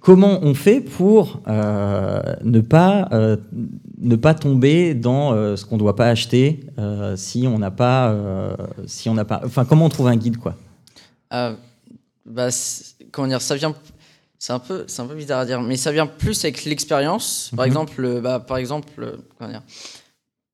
Comment 0.00 0.38
on 0.42 0.54
fait 0.54 0.80
pour 0.80 1.40
ne 1.46 2.60
pas 2.60 3.08
ne 3.98 4.16
pas 4.16 4.34
tomber 4.34 4.94
dans 4.94 5.32
euh, 5.32 5.56
ce 5.56 5.64
qu'on 5.64 5.76
ne 5.76 5.80
doit 5.80 5.96
pas 5.96 6.08
acheter 6.08 6.60
euh, 6.78 7.16
si 7.16 7.46
on 7.46 7.58
n'a 7.58 7.70
pas, 7.70 8.10
euh, 8.10 8.54
si 8.86 9.08
on 9.08 9.14
n'a 9.14 9.24
pas. 9.24 9.40
Enfin, 9.44 9.64
comment 9.64 9.86
on 9.86 9.88
trouve 9.88 10.08
un 10.08 10.16
guide, 10.16 10.38
quoi? 10.38 10.54
Bah, 11.30 12.48
comment 13.12 13.28
dire, 13.28 13.42
ça 13.42 13.56
vient. 13.56 13.74
C'est 14.38 14.52
un 14.52 14.58
peu, 14.58 14.84
c'est 14.86 15.00
un 15.00 15.06
peu 15.06 15.14
bizarre 15.14 15.40
à 15.40 15.46
dire, 15.46 15.62
mais 15.62 15.76
ça 15.76 15.92
vient 15.92 16.06
plus 16.06 16.44
avec 16.44 16.64
l'expérience. 16.64 17.50
Par 17.56 17.64
mhm. 17.64 17.70
exemple, 17.70 18.20
bah, 18.20 18.38
par 18.38 18.58
exemple, 18.58 19.18
comment 19.38 19.50
dire, 19.50 19.62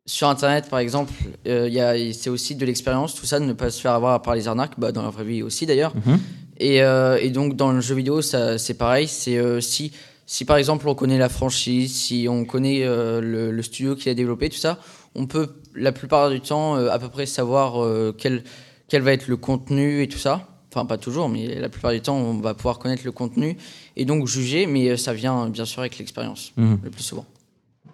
sur 0.07 0.29
Internet, 0.29 0.69
par 0.69 0.79
exemple, 0.79 1.13
c'est 1.45 2.31
aussi 2.31 2.55
de 2.55 2.65
l'expérience, 2.65 3.15
tout 3.15 3.27
ça, 3.27 3.41
de 3.41 3.45
ne 3.45 3.53
pas 3.53 3.71
se 3.71 3.81
faire 3.81 3.93
avoir 3.93 4.23
par 4.23 4.35
les 4.35 4.49
arnaques, 4.49 4.79
bah, 4.79 4.93
dans 4.93 5.03
la 5.03 5.11
vraie 5.11 5.25
vie 5.25 5.43
aussi 5.43 5.67
d'ailleurs. 5.67 5.95
Mhm. 6.07 6.19
Et, 6.63 6.77
et, 6.77 7.31
donc 7.31 7.57
dans 7.57 7.73
le 7.73 7.81
jeu 7.81 7.95
vidéo, 7.95 8.23
ça, 8.23 8.57
c'est 8.59 8.75
pareil. 8.75 9.09
C'est 9.09 9.61
si 9.61 9.93
si 10.33 10.47
par 10.47 10.57
exemple 10.57 10.89
on 10.89 10.95
connaît 10.95 11.19
la 11.19 11.29
franchise, 11.29 11.95
si 11.95 12.27
on 12.27 12.47
connaît 12.47 12.85
euh, 12.85 13.21
le, 13.21 13.63
studio 13.63 13.95
qui 13.95 14.09
a 14.09 14.15
développé, 14.15 14.49
tout 14.49 14.57
ça, 14.57 14.79
on 15.15 15.27
peut 15.27 15.57
la 15.75 15.93
plupart 15.93 16.31
du 16.31 16.41
temps 16.41 16.77
euh, 16.77 16.91
à 16.91 16.99
peu 16.99 17.11
près 17.11 17.27
savoir 17.27 17.83
euh, 17.83 18.15
quel, 18.17 18.43
quel 18.89 19.03
va 19.03 19.13
être 19.13 19.29
le 19.29 19.37
contenu 19.37 20.03
et 20.03 20.09
tout 20.09 20.19
ça. 20.19 20.49
Enfin, 20.71 20.87
pas 20.87 20.97
toujours, 20.97 21.29
mais 21.29 21.61
la 21.61 21.69
plupart 21.69 21.93
du 21.93 22.01
temps, 22.01 22.17
on 22.17 22.39
va 22.39 22.55
pouvoir 22.55 22.79
connaître 22.79 23.03
le 23.05 23.13
contenu 23.13 23.59
et 23.95 24.07
donc 24.07 24.27
juger, 24.27 24.65
mais 24.65 24.97
ça 24.97 25.13
vient 25.13 25.51
bien 25.51 25.67
sûr 25.67 25.81
avec 25.81 25.99
l'expérience, 25.99 26.55
mhm. 26.57 26.79
le 26.83 26.89
plus 26.89 27.03
souvent. 27.03 27.27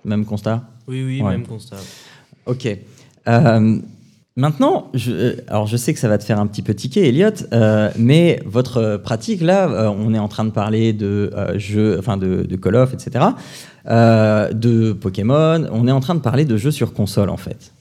Même 0.04 0.24
constat? 0.24 0.64
Oui, 0.86 1.02
oui, 1.02 1.20
même 1.20 1.44
constat. 1.44 1.78
Ok. 2.46 2.68
Maintenant, 4.38 4.88
je, 4.94 5.10
euh, 5.10 5.66
je 5.66 5.76
sais 5.76 5.92
que 5.92 5.98
ça 5.98 6.06
va 6.06 6.16
te 6.16 6.22
faire 6.22 6.38
un 6.38 6.46
petit 6.46 6.62
peu 6.62 6.72
tiquer, 6.72 7.08
Elliot, 7.08 7.30
euh, 7.52 7.90
mais 7.98 8.40
votre 8.46 8.96
pratique 9.02 9.40
là, 9.40 9.68
euh, 9.68 9.88
on 9.88 10.14
est 10.14 10.18
en 10.20 10.28
train 10.28 10.44
de 10.44 10.52
parler 10.52 10.92
de 10.92 11.32
jeux, 11.56 11.96
enfin 11.98 12.16
de, 12.16 12.44
de, 12.44 12.56
Call 12.56 12.76
of, 12.76 12.94
etc., 12.94 13.24
de 13.84 14.92
Pokémon. 14.92 15.66
On 15.72 15.88
est 15.88 15.92
en 15.92 15.98
train 15.98 16.14
de 16.14 16.20
parler 16.20 16.44
de 16.44 16.56
jeux 16.56 16.70
sur 16.70 16.92
console 16.92 17.30
en 17.30 17.36
fait. 17.36 17.72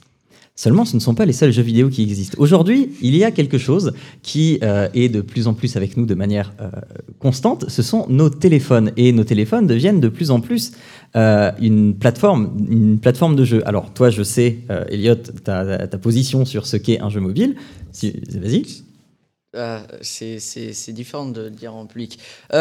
Seulement, 0.59 0.85
ce 0.85 0.95
ne 0.95 0.99
sont 0.99 1.13
pas 1.13 1.25
les 1.25 1.33
seuls 1.33 1.51
jeux 1.51 1.61
vidéo 1.61 1.87
qui 1.87 2.01
existent. 2.01 2.35
Aujourd'hui, 2.39 2.89
il 3.03 3.15
y 3.15 3.23
a 3.23 3.29
quelque 3.29 3.59
chose 3.59 3.93
qui 4.23 4.57
euh, 4.63 4.89
est 4.95 5.07
de 5.07 5.21
plus 5.21 5.45
en 5.45 5.53
plus 5.53 5.77
avec 5.77 5.95
nous 5.97 6.07
de 6.07 6.15
manière 6.15 6.51
euh, 6.59 6.71
constante, 7.19 7.69
ce 7.69 7.83
sont 7.83 8.07
nos 8.09 8.31
téléphones. 8.31 8.91
Et 8.97 9.11
nos 9.11 9.23
téléphones 9.23 9.67
deviennent 9.67 9.99
de 9.99 10.09
plus 10.09 10.31
en 10.31 10.41
plus 10.41 10.71
euh, 11.15 11.51
une, 11.61 11.95
plateforme, 11.95 12.57
une 12.71 12.99
plateforme 12.99 13.35
de 13.35 13.45
jeu. 13.45 13.61
Alors, 13.67 13.93
toi, 13.93 14.09
je 14.09 14.23
sais, 14.23 14.57
Elliot, 14.89 15.13
ta, 15.15 15.87
position 16.01 16.43
sur 16.43 16.65
ce 16.65 16.75
qu'est 16.75 17.01
un 17.01 17.11
jeu 17.11 17.19
mobile. 17.19 17.55
Vas-y. 18.01 18.65
c'est 20.01 20.91
différent 20.91 21.29
de 21.29 21.49
dire 21.49 21.75
en 21.75 21.85
public. 21.85 22.17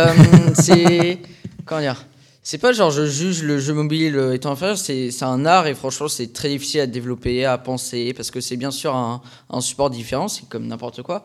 c'est. 0.53 1.21
Comment 1.65 1.81
dire? 1.81 2.05
C'est 2.47 2.59
pas 2.59 2.73
genre 2.73 2.93
je 2.93 3.05
juge 3.07 3.43
le 3.43 3.59
jeu 3.59 3.75
mobile 3.75 4.17
euh, 4.17 4.33
étant 4.33 4.53
inférieur, 4.53 4.79
c'est 4.79 5.11
un 5.23 5.45
art 5.45 5.67
et 5.67 5.75
franchement 5.75 6.07
c'est 6.07 6.33
très 6.33 6.49
difficile 6.49 6.79
à 6.79 6.87
développer, 6.87 7.45
à 7.45 7.59
penser, 7.59 8.15
parce 8.15 8.31
que 8.31 8.41
c'est 8.41 8.57
bien 8.57 8.71
sûr 8.71 8.95
un, 8.95 9.21
un, 9.51 9.61
support 9.61 9.91
différent, 9.91 10.29
c'est 10.29 10.49
comme 10.49 10.69
n'importe 10.69 11.03
quoi. 11.03 11.25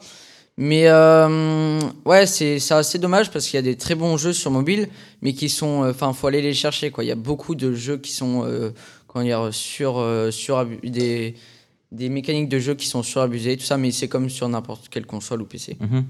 Mais 0.57 0.87
euh, 0.87 1.79
ouais, 2.05 2.25
c'est 2.25 2.59
assez 2.71 2.97
dommage 2.97 3.29
parce 3.29 3.47
qu'il 3.47 3.57
y 3.57 3.59
a 3.59 3.61
des 3.61 3.77
très 3.77 3.93
bons 3.93 4.17
jeux 4.17 4.33
sur 4.33 4.49
mobile, 4.49 4.89
mais 5.21 5.33
qui 5.33 5.47
sont. 5.47 5.83
Euh, 5.83 5.91
enfin, 5.91 6.11
faut 6.11 6.25
aller 6.25 6.41
les 6.41 6.55
chercher 6.55 6.89
quoi. 6.89 7.03
Il 7.03 7.07
y 7.07 7.11
a 7.11 7.15
beaucoup 7.15 7.53
de 7.53 7.71
jeux 7.71 7.97
qui 7.97 8.11
sont. 8.11 8.73
Comment 9.05 9.23
dire 9.23 9.49
sur, 9.51 10.03
sur 10.31 10.65
des, 10.65 11.35
des 11.91 12.09
mécaniques 12.09 12.49
de 12.49 12.57
jeu 12.57 12.73
qui 12.73 12.87
sont 12.87 13.03
surabusées, 13.03 13.57
tout 13.57 13.65
ça, 13.65 13.77
mais 13.77 13.91
c'est 13.91 14.07
comme 14.07 14.29
sur 14.29 14.49
n'importe 14.49 14.89
quelle 14.89 15.05
console 15.05 15.43
ou 15.43 15.45
PC. 15.45 15.77
Mm-hmm. 15.79 16.03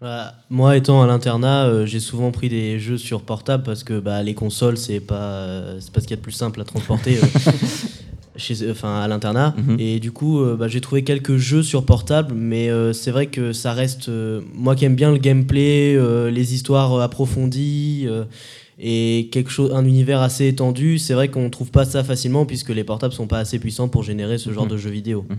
Bah, 0.00 0.34
moi, 0.50 0.76
étant 0.76 1.02
à 1.02 1.06
l'internat, 1.06 1.66
euh, 1.66 1.86
j'ai 1.86 2.00
souvent 2.00 2.30
pris 2.30 2.50
des 2.50 2.78
jeux 2.78 2.98
sur 2.98 3.22
portable 3.22 3.62
parce 3.62 3.82
que 3.82 3.98
bah, 3.98 4.22
les 4.22 4.34
consoles, 4.34 4.76
c'est 4.76 5.00
pas, 5.00 5.14
euh, 5.14 5.78
c'est 5.80 5.90
pas 5.90 6.00
ce 6.00 6.06
qu'il 6.06 6.14
y 6.14 6.14
a 6.14 6.18
de 6.18 6.22
plus 6.22 6.32
simple 6.32 6.60
à 6.60 6.64
transporter 6.64 7.16
euh, 7.16 7.50
chez, 8.36 8.70
enfin, 8.70 9.00
à 9.00 9.08
l'internat. 9.08 9.54
Mhm. 9.56 9.76
Et 9.80 9.98
du 9.98 10.12
coup, 10.12 10.44
bah, 10.58 10.68
j'ai 10.68 10.82
trouvé 10.82 11.02
quelques 11.02 11.38
jeux 11.38 11.62
sur 11.62 11.86
portable, 11.86 12.34
mais 12.34 12.68
c'est 12.92 13.10
vrai 13.10 13.28
que 13.28 13.54
ça 13.54 13.72
reste. 13.72 14.10
moi 14.54 14.76
qui 14.76 14.84
aime 14.84 14.96
bien 14.96 15.10
le 15.10 15.18
gameplay, 15.18 15.98
les 16.30 16.54
histoires 16.54 17.00
approfondies 17.00 18.06
et 18.78 19.28
quelque 19.32 19.50
chose, 19.50 19.72
un 19.72 19.84
univers 19.84 20.20
assez 20.20 20.46
étendu, 20.46 20.98
c'est 20.98 21.14
vrai 21.14 21.28
qu'on 21.28 21.48
trouve 21.48 21.70
pas 21.70 21.86
ça 21.86 22.04
facilement 22.04 22.44
puisque 22.44 22.68
les 22.68 22.84
portables 22.84 23.14
sont 23.14 23.26
pas 23.26 23.38
assez 23.38 23.58
puissants 23.58 23.88
pour 23.88 24.02
générer 24.02 24.36
ce 24.36 24.52
genre 24.52 24.64
mhm. 24.64 24.70
de 24.72 24.76
jeux 24.76 24.90
vidéo. 24.90 25.24
Mhm. 25.28 25.36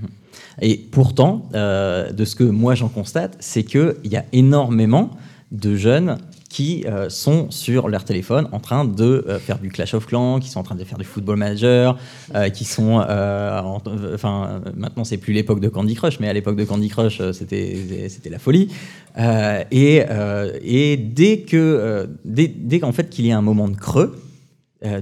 Et 0.62 0.78
pourtant, 0.78 1.48
euh, 1.54 2.12
de 2.12 2.26
ce 2.26 2.36
que 2.36 2.44
moi 2.44 2.74
j'en 2.74 2.90
constate, 2.90 3.38
c'est 3.40 3.64
qu'il 3.64 3.96
y 4.06 4.16
a 4.16 4.26
énormément 4.34 5.12
de 5.52 5.76
jeunes 5.76 6.18
qui 6.58 6.86
euh, 6.88 7.08
sont 7.08 7.52
sur 7.52 7.88
leur 7.88 8.04
téléphone 8.04 8.48
en 8.52 8.60
train 8.60 8.84
de 8.84 9.24
euh, 9.28 9.38
faire 9.38 9.60
du 9.60 9.70
Clash 9.70 9.94
of 9.94 10.08
Clans, 10.08 10.40
qui 10.40 10.50
sont 10.50 10.60
en 10.60 10.64
train 10.64 10.74
de 10.74 10.84
faire 10.84 10.98
du 10.98 11.06
Football 11.06 11.38
Manager, 11.38 12.00
qui 12.56 12.66
sont, 12.66 12.96
enfin, 12.96 14.62
maintenant 14.76 15.04
c'est 15.04 15.18
plus 15.18 15.34
l'époque 15.34 15.60
de 15.60 15.70
Candy 15.70 15.94
Crush, 15.94 16.20
mais 16.20 16.28
à 16.28 16.34
l'époque 16.34 16.56
de 16.56 16.64
Candy 16.64 16.90
Crush, 16.90 17.22
c'était 17.32 18.10
c'était 18.10 18.32
la 18.32 18.40
folie. 18.40 18.70
et, 19.72 20.02
et 20.64 20.98
dès 20.98 21.42
que, 21.42 22.10
dès, 22.26 22.48
dès 22.48 22.80
qu'en 22.80 22.92
fait 22.92 23.08
qu'il 23.08 23.28
y 23.28 23.32
a 23.32 23.38
un 23.38 23.44
moment 23.44 23.68
de 23.68 23.76
creux, 23.76 24.16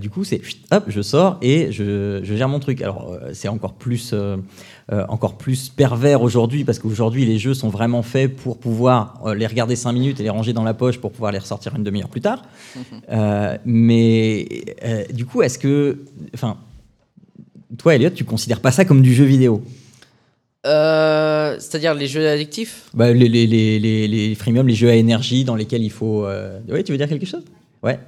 du 0.02 0.10
coup, 0.10 0.24
c'est 0.24 0.42
hop, 0.72 0.86
je 0.88 1.02
sors 1.02 1.38
et 1.42 1.72
je, 1.72 2.22
je, 2.24 2.36
gère 2.36 2.48
mon 2.48 2.60
truc. 2.60 2.82
Alors, 2.82 3.18
c'est 3.34 3.50
encore 3.50 3.74
plus 3.74 4.14
euh, 4.94 5.04
encore 5.10 5.36
plus 5.36 5.70
pervers 5.70 6.22
aujourd'hui, 6.22 6.64
parce 6.64 6.78
qu'aujourd'hui, 6.78 7.26
les 7.26 7.40
jeux 7.40 7.56
sont 7.56 7.70
vraiment 7.70 8.04
faits 8.04 8.36
pour 8.36 8.60
pouvoir 8.60 9.20
euh, 9.26 9.34
les 9.34 9.48
regarder 9.48 9.76
5 9.76 9.92
minutes 9.94 10.20
et 10.20 10.24
les 10.24 10.30
ranger 10.30 10.54
dans 10.54 10.64
la 10.64 10.76
poche 10.76 11.00
pour 11.00 11.12
pouvoir 11.12 11.32
les 11.32 11.40
ressortir 11.40 11.76
une 11.76 11.84
demi-heure 11.84 12.10
plus 12.10 12.22
tard. 12.22 12.44
Euh, 13.10 13.58
mais 13.66 14.48
du 15.14 15.26
coup, 15.26 15.42
est-ce 15.42 15.60
que. 15.60 16.00
Enfin, 16.34 16.58
toi, 17.78 17.96
Elliot, 17.96 18.10
tu 18.10 18.24
considères 18.24 18.60
pas 18.60 18.72
ça 18.72 18.84
comme 18.84 19.02
du 19.02 19.14
jeu 19.14 19.26
vidéo? 19.26 19.64
C'est-à-dire 20.64 21.94
les 21.94 22.08
jeux 22.08 22.28
addictifs? 22.28 22.90
Bah, 22.94 23.14
les, 23.14 23.30
les, 23.30 23.46
les, 23.46 23.80
les, 23.80 24.08
les 24.08 24.36
freemium, 24.36 24.68
les 24.68 24.74
jeux 24.74 24.90
à 24.90 24.96
énergie 24.96 25.46
dans 25.46 25.56
lesquels 25.56 25.84
il 25.84 25.92
faut. 25.92 26.26
Oui, 26.70 26.84
tu 26.84 26.92
veux 26.92 26.98
dire 26.98 27.08
quelque 27.08 27.26
chose? 27.26 27.44
Ouais. 27.84 28.00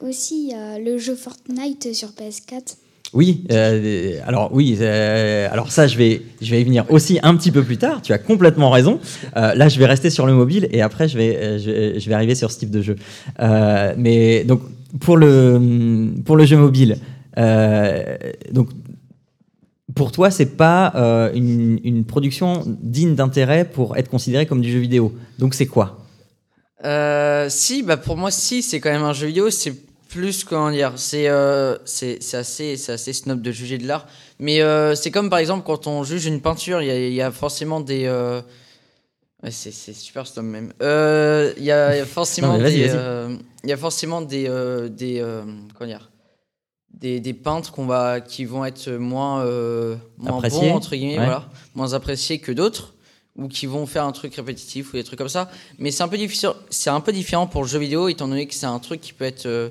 Aussi, 0.00 0.44
il 0.44 0.50
y 0.50 0.54
a 0.54 0.78
le 0.78 0.98
jeu 0.98 1.14
Fortnite 1.14 1.92
sur 1.94 2.08
PS4. 2.10 2.76
Oui, 3.14 3.44
euh, 3.52 4.18
alors 4.26 4.50
oui, 4.52 4.76
euh, 4.80 5.48
alors 5.52 5.70
ça 5.70 5.86
je 5.86 5.96
vais, 5.96 6.22
je 6.42 6.50
vais 6.50 6.60
y 6.60 6.64
venir 6.64 6.84
aussi 6.90 7.20
un 7.22 7.36
petit 7.36 7.52
peu 7.52 7.62
plus 7.62 7.76
tard. 7.76 8.02
Tu 8.02 8.12
as 8.12 8.18
complètement 8.18 8.70
raison. 8.70 8.98
Euh, 9.36 9.54
là, 9.54 9.68
je 9.68 9.78
vais 9.78 9.86
rester 9.86 10.10
sur 10.10 10.26
le 10.26 10.32
mobile 10.32 10.68
et 10.72 10.82
après 10.82 11.06
je 11.06 11.16
vais, 11.16 11.58
je, 11.60 12.08
vais 12.08 12.14
arriver 12.14 12.34
sur 12.34 12.50
ce 12.50 12.58
type 12.58 12.70
de 12.70 12.82
jeu. 12.82 12.96
mais 13.96 14.42
donc 14.44 14.62
pour 15.00 15.16
le 15.16 16.10
pour 16.24 16.36
le 16.36 16.44
jeu 16.44 16.56
mobile, 16.56 16.98
donc 18.52 18.68
pour 19.94 20.10
toi, 20.10 20.32
c'est 20.32 20.56
pas 20.56 21.30
une, 21.34 21.78
une, 21.84 22.04
production 22.04 22.64
digne 22.66 23.14
d'intérêt 23.14 23.64
pour 23.64 23.96
être 23.96 24.10
considérée 24.10 24.46
comme 24.46 24.60
du 24.60 24.72
jeu 24.72 24.80
vidéo. 24.80 25.14
Donc 25.38 25.54
c'est 25.54 25.66
quoi? 25.66 26.03
Si, 26.82 27.82
bah 27.82 27.96
pour 27.96 28.16
moi, 28.16 28.30
si, 28.30 28.62
c'est 28.62 28.80
quand 28.80 28.90
même 28.90 29.02
un 29.02 29.12
jeu 29.12 29.28
vidéo. 29.28 29.50
C'est 29.50 29.74
plus 30.14 30.44
comment 30.44 30.70
dire 30.70 30.92
c'est 30.94 31.28
euh, 31.28 31.76
c'est 31.84 32.18
assez 32.34 32.74
assez 32.88 33.12
snob 33.12 33.42
de 33.42 33.50
juger 33.50 33.78
de 33.78 33.86
l'art. 33.86 34.06
Mais 34.38 34.62
euh, 34.62 34.94
c'est 34.94 35.10
comme 35.10 35.28
par 35.28 35.40
exemple 35.40 35.66
quand 35.66 35.88
on 35.88 36.04
juge 36.04 36.26
une 36.26 36.40
peinture 36.40 36.80
il 36.82 36.86
y 36.86 36.90
a, 36.90 37.08
y 37.08 37.20
a, 37.20 37.32
forcément 37.32 37.80
des 37.80 38.04
euh... 38.06 38.40
ouais, 39.42 39.50
c'est 39.50 39.72
super 39.72 40.24
snob 40.26 40.44
même. 40.44 40.72
Euh, 40.82 41.52
il 41.56 41.64
y, 41.64 41.72
a 41.72 42.04
forcément 42.04 42.56
des 42.58 42.90
euh, 42.90 43.36
il 43.64 43.70
y 43.70 43.72
a 43.72 43.76
forcément 43.76 44.20
des 44.20 44.48
des 44.88 45.20
comment 45.76 45.90
dire 45.90 46.10
des, 46.92 47.18
des 47.18 47.34
peintres 47.34 47.72
qu'on 47.72 47.86
va 47.86 48.20
qui 48.20 48.44
vont 48.44 48.64
être 48.64 48.88
moins 48.92 49.44
moins 50.16 50.40
bons 50.48 50.74
entre 50.74 50.94
guillemets 50.94 51.16
voilà 51.16 51.48
moins 51.74 51.92
appréciés 51.92 52.38
que 52.38 52.52
d'autres 52.52 52.94
ou 53.36 53.48
qui 53.48 53.66
vont 53.66 53.86
faire 53.86 54.04
un 54.04 54.12
truc 54.12 54.34
répétitif 54.36 54.92
ou 54.92 54.96
des 54.96 55.04
trucs 55.04 55.18
comme 55.18 55.28
ça. 55.28 55.50
Mais 55.78 55.90
c'est 55.90 56.02
un 56.02 56.08
peu 56.08 56.18
difficile, 56.18 56.50
c'est 56.70 56.90
un 56.90 57.00
peu 57.00 57.12
différent 57.12 57.46
pour 57.46 57.62
le 57.62 57.68
jeu 57.68 57.78
vidéo 57.78 58.08
étant 58.08 58.28
donné 58.28 58.46
que 58.46 58.54
c'est 58.54 58.66
un 58.66 58.78
truc 58.78 59.00
qui 59.00 59.12
peut 59.12 59.24
être 59.24 59.46
euh, 59.46 59.70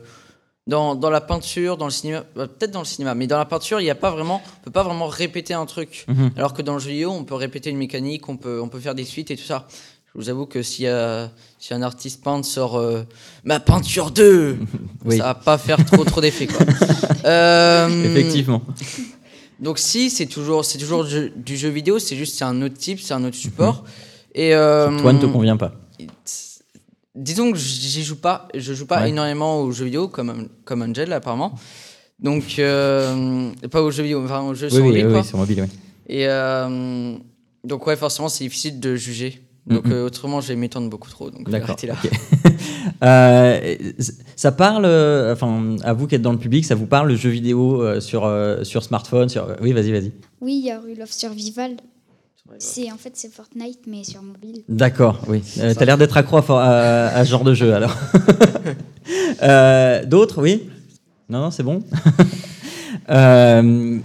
dans, 0.68 0.96
dans, 0.96 1.10
la 1.10 1.22
peinture, 1.22 1.78
dans 1.78 1.86
le 1.86 1.92
cinéma, 1.92 2.24
bah, 2.36 2.48
peut-être 2.48 2.72
dans 2.72 2.80
le 2.80 2.86
cinéma, 2.86 3.16
mais 3.16 3.28
dans 3.28 3.38
la 3.38 3.46
peinture, 3.46 3.82
il 3.82 3.86
y 3.86 3.90
a 3.90 3.96
pas 3.96 4.12
vraiment, 4.12 4.42
on 4.46 4.64
peut 4.66 4.72
pas 4.72 4.84
vraiment 4.84 5.08
répéter 5.08 5.54
un 5.54 5.66
truc. 5.66 6.06
Mhm. 6.08 6.32
Alors 6.38 6.54
que 6.54 6.62
dans 6.62 6.74
le 6.74 6.80
jeu 6.80 6.92
vidéo, 6.92 7.12
on 7.12 7.24
peut 7.24 7.36
répéter 7.36 7.70
une 7.70 7.78
mécanique, 7.78 8.28
on 8.30 8.38
peut, 8.38 8.62
on 8.62 8.70
peut 8.70 8.80
faire 8.80 8.96
des 8.96 9.06
suites 9.06 9.32
et 9.32 9.38
tout 9.38 9.44
ça. 9.44 9.68
Je 10.14 10.22
vous 10.22 10.30
avoue 10.30 10.46
que 10.46 10.62
si, 10.62 10.86
euh, 10.86 11.26
si 11.58 11.74
un 11.74 11.82
artiste 11.82 12.24
peintre 12.24 12.46
sort 12.48 12.78
euh, 12.78 13.02
ma 13.44 13.60
peinture 13.60 14.12
2, 14.12 14.58
Oui. 15.06 15.18
ça 15.18 15.24
va 15.24 15.36
pas 15.36 15.58
faire 15.58 15.84
trop 15.86 16.04
trop 16.04 16.22
d'effet. 16.22 16.48
Euh, 17.26 18.04
Effectivement. 18.04 18.62
Donc 19.64 19.80
si 19.80 20.10
c'est 20.10 20.26
toujours 20.28 20.64
c'est 20.66 20.78
toujours 20.78 21.04
du, 21.06 21.32
du 21.36 21.56
jeu 21.58 21.70
vidéo, 21.70 21.98
c'est 22.00 22.16
juste 22.16 22.36
c'est 22.38 22.44
un 22.46 22.62
autre 22.62 22.76
type, 22.78 23.00
c'est 23.02 23.14
un 23.16 23.24
autre 23.24 23.36
support. 23.38 23.84
Et 24.36 24.54
euh, 24.54 25.00
Toi 25.00 25.14
ne 25.14 25.20
te 25.22 25.26
convient 25.26 25.58
pas. 25.58 25.72
disons 27.16 27.52
que 27.52 27.58
j'y 27.58 28.04
joue 28.04 28.16
pas, 28.18 28.48
je 28.56 28.74
joue 28.74 28.86
pas 28.86 29.02
Ouais. 29.02 29.10
énormément 29.10 29.62
aux 29.62 29.72
jeux 29.72 29.86
vidéo 29.86 30.08
comme 30.08 30.48
comme 30.66 30.82
Angel 30.82 31.12
apparemment. 31.14 31.54
Donc 32.20 32.56
euh, 32.60 33.52
pas 33.72 33.82
aux 33.82 33.92
jeux 33.92 34.04
vidéo, 34.04 34.24
enfin 34.24 34.42
aux 34.42 34.54
jeux 34.56 34.68
Oui, 34.68 34.74
sur 34.74 34.82
oui, 34.84 34.88
mobile 34.90 35.06
oui, 35.08 35.14
quoi. 35.14 35.24
sur 35.24 35.38
mobile, 35.38 35.62
oui. 35.62 35.68
Et 36.08 36.28
euh, 36.28 37.16
donc 37.64 37.86
ouais, 37.88 37.96
forcément 37.96 38.30
c'est 38.30 38.44
difficile 38.44 38.80
de 38.80 38.96
juger. 38.96 39.42
Donc 39.68 39.86
Mhm. 39.86 39.94
euh, 39.94 40.06
autrement 40.06 40.42
je 40.42 40.50
vais 40.50 40.56
m'étendre 40.56 40.90
beaucoup 40.90 41.10
trop. 41.10 41.30
Donc 41.30 41.52
arrêter 41.54 41.88
là. 41.88 41.96
Euh, 43.04 43.76
ça 44.36 44.52
parle, 44.52 44.86
euh, 44.86 45.34
enfin, 45.34 45.76
à 45.84 45.94
vous 45.94 46.08
qui 46.08 46.16
êtes 46.16 46.22
dans 46.22 46.32
le 46.32 46.38
public, 46.38 46.66
ça 46.66 46.76
vous 46.76 46.86
parle 46.86 47.08
le 47.10 47.16
jeu 47.16 47.30
vidéo 47.30 47.82
euh, 47.82 48.00
sur, 48.00 48.26
euh, 48.26 48.64
sur 48.64 48.84
smartphone 48.84 49.30
sur... 49.30 49.48
Oui, 49.62 49.72
vas-y, 49.74 49.92
vas-y. 49.92 50.12
Oui, 50.42 50.60
il 50.62 50.66
y 50.68 50.72
a 50.72 50.80
Rule 50.80 51.02
of 51.02 51.12
Survival. 51.12 51.72
C'est 52.60 52.92
en 52.92 52.98
fait 52.98 53.12
c'est 53.16 53.34
Fortnite 53.34 53.80
mais 53.88 54.04
sur 54.04 54.22
mobile. 54.22 54.62
D'accord, 54.70 55.22
oui. 55.28 55.42
Euh, 55.60 55.74
T'as 55.76 55.86
l'air 55.86 55.98
d'être 55.98 56.18
accro 56.18 56.38
à, 56.38 56.42
for- 56.44 56.60
à- 56.60 57.08
à 57.08 57.26
ce 57.26 57.32
genre 57.32 57.44
de 57.44 57.54
jeu, 57.54 57.74
alors. 57.74 57.96
Euh, 59.42 60.06
D'autres, 60.06 60.42
oui? 60.42 60.70
Non, 61.30 61.40
non, 61.42 61.52
c'est 61.52 61.64
bon. 61.64 61.84
Euh, 63.10 63.98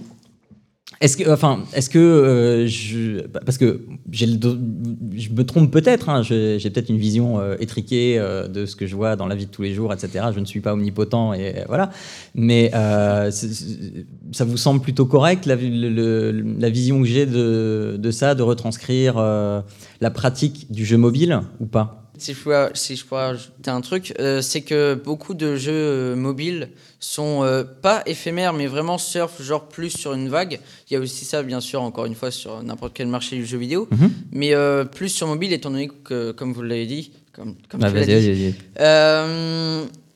est-ce 1.01 1.17
que, 1.17 1.31
enfin, 1.31 1.61
est-ce 1.75 1.89
que 1.91 1.99
euh, 1.99 2.67
je, 2.67 3.21
parce 3.27 3.57
que 3.57 3.83
j'ai 4.11 4.27
je 4.27 5.31
me 5.31 5.43
trompe 5.45 5.71
peut-être, 5.71 6.09
hein, 6.09 6.23
j'ai 6.23 6.59
peut-être 6.71 6.89
une 6.89 6.99
vision 6.99 7.39
euh, 7.41 7.57
étriquée 7.61 8.19
euh, 8.19 8.49
de 8.49 8.67
ce 8.67 8.75
que 8.75 8.87
je 8.87 8.97
vois 8.97 9.15
dans 9.15 9.27
la 9.27 9.37
vie 9.37 9.47
de 9.47 9.51
tous 9.51 9.63
les 9.63 9.75
jours, 9.75 9.93
etc. 9.93 10.27
Je 10.35 10.41
ne 10.41 10.45
suis 10.45 10.61
pas 10.61 10.73
omnipotent 10.73 11.35
et 11.35 11.59
euh, 11.59 11.65
voilà. 11.69 11.91
Mais 12.35 12.71
euh, 12.75 13.31
ça 13.31 14.45
vous 14.45 14.57
semble 14.57 14.81
plutôt 14.81 15.07
correct 15.07 15.47
la, 15.47 15.55
le- 15.57 16.33
la 16.59 16.71
vision 16.71 17.01
que 17.01 17.07
j'ai 17.07 17.27
de, 17.27 17.97
de 17.99 18.11
ça, 18.11 18.35
de 18.35 18.43
retranscrire 18.43 19.15
euh, 19.19 19.61
la 20.01 20.11
pratique 20.11 20.67
du 20.71 20.85
jeu 20.85 20.97
mobile 20.97 21.41
ou 21.61 21.67
pas? 21.67 22.08
Si 22.19 22.35
je 22.35 22.39
pourrais, 22.41 22.71
si 22.75 22.97
je 22.97 23.05
pourrais 23.05 23.23
ajouter 23.25 23.71
un 23.71 23.81
truc, 23.81 24.13
euh, 24.19 24.43
c'est 24.43 24.63
que 24.63 24.95
beaucoup 24.95 25.35
de 25.35 25.57
jeux 25.57 25.73
euh, 25.73 26.17
mobiles 26.17 26.69
sont 27.01 27.45
euh, 27.45 27.63
pas 27.65 28.03
éphémères, 28.07 28.53
mais 28.53 28.67
vraiment 28.67 28.99
surf, 28.99 29.41
genre 29.41 29.69
plus 29.69 29.91
sur 29.91 30.13
une 30.15 30.29
vague. 30.29 30.59
Il 30.91 30.95
y 30.95 30.97
a 30.97 31.01
aussi 31.01 31.25
ça, 31.25 31.43
bien 31.43 31.61
sûr, 31.61 31.81
encore 31.83 32.07
une 32.07 32.15
fois, 32.17 32.31
sur 32.31 32.63
n'importe 32.63 32.93
quel 32.95 33.07
marché 33.07 33.37
du 33.37 33.47
jeu 33.47 33.57
vidéo, 33.59 33.87
Mhm. 33.93 34.11
mais 34.33 34.55
euh, 34.55 34.85
plus 34.85 35.09
sur 35.09 35.27
mobile, 35.29 35.53
étant 35.53 35.71
donné 35.71 35.89
que, 36.05 36.33
comme 36.33 36.53
vous 36.53 36.63
l'avez 36.63 36.87
dit, 36.87 37.13
comme, 37.33 37.55
comme 37.69 37.83
Ah, 37.85 37.91
tu 37.93 38.05
dit, 38.05 38.55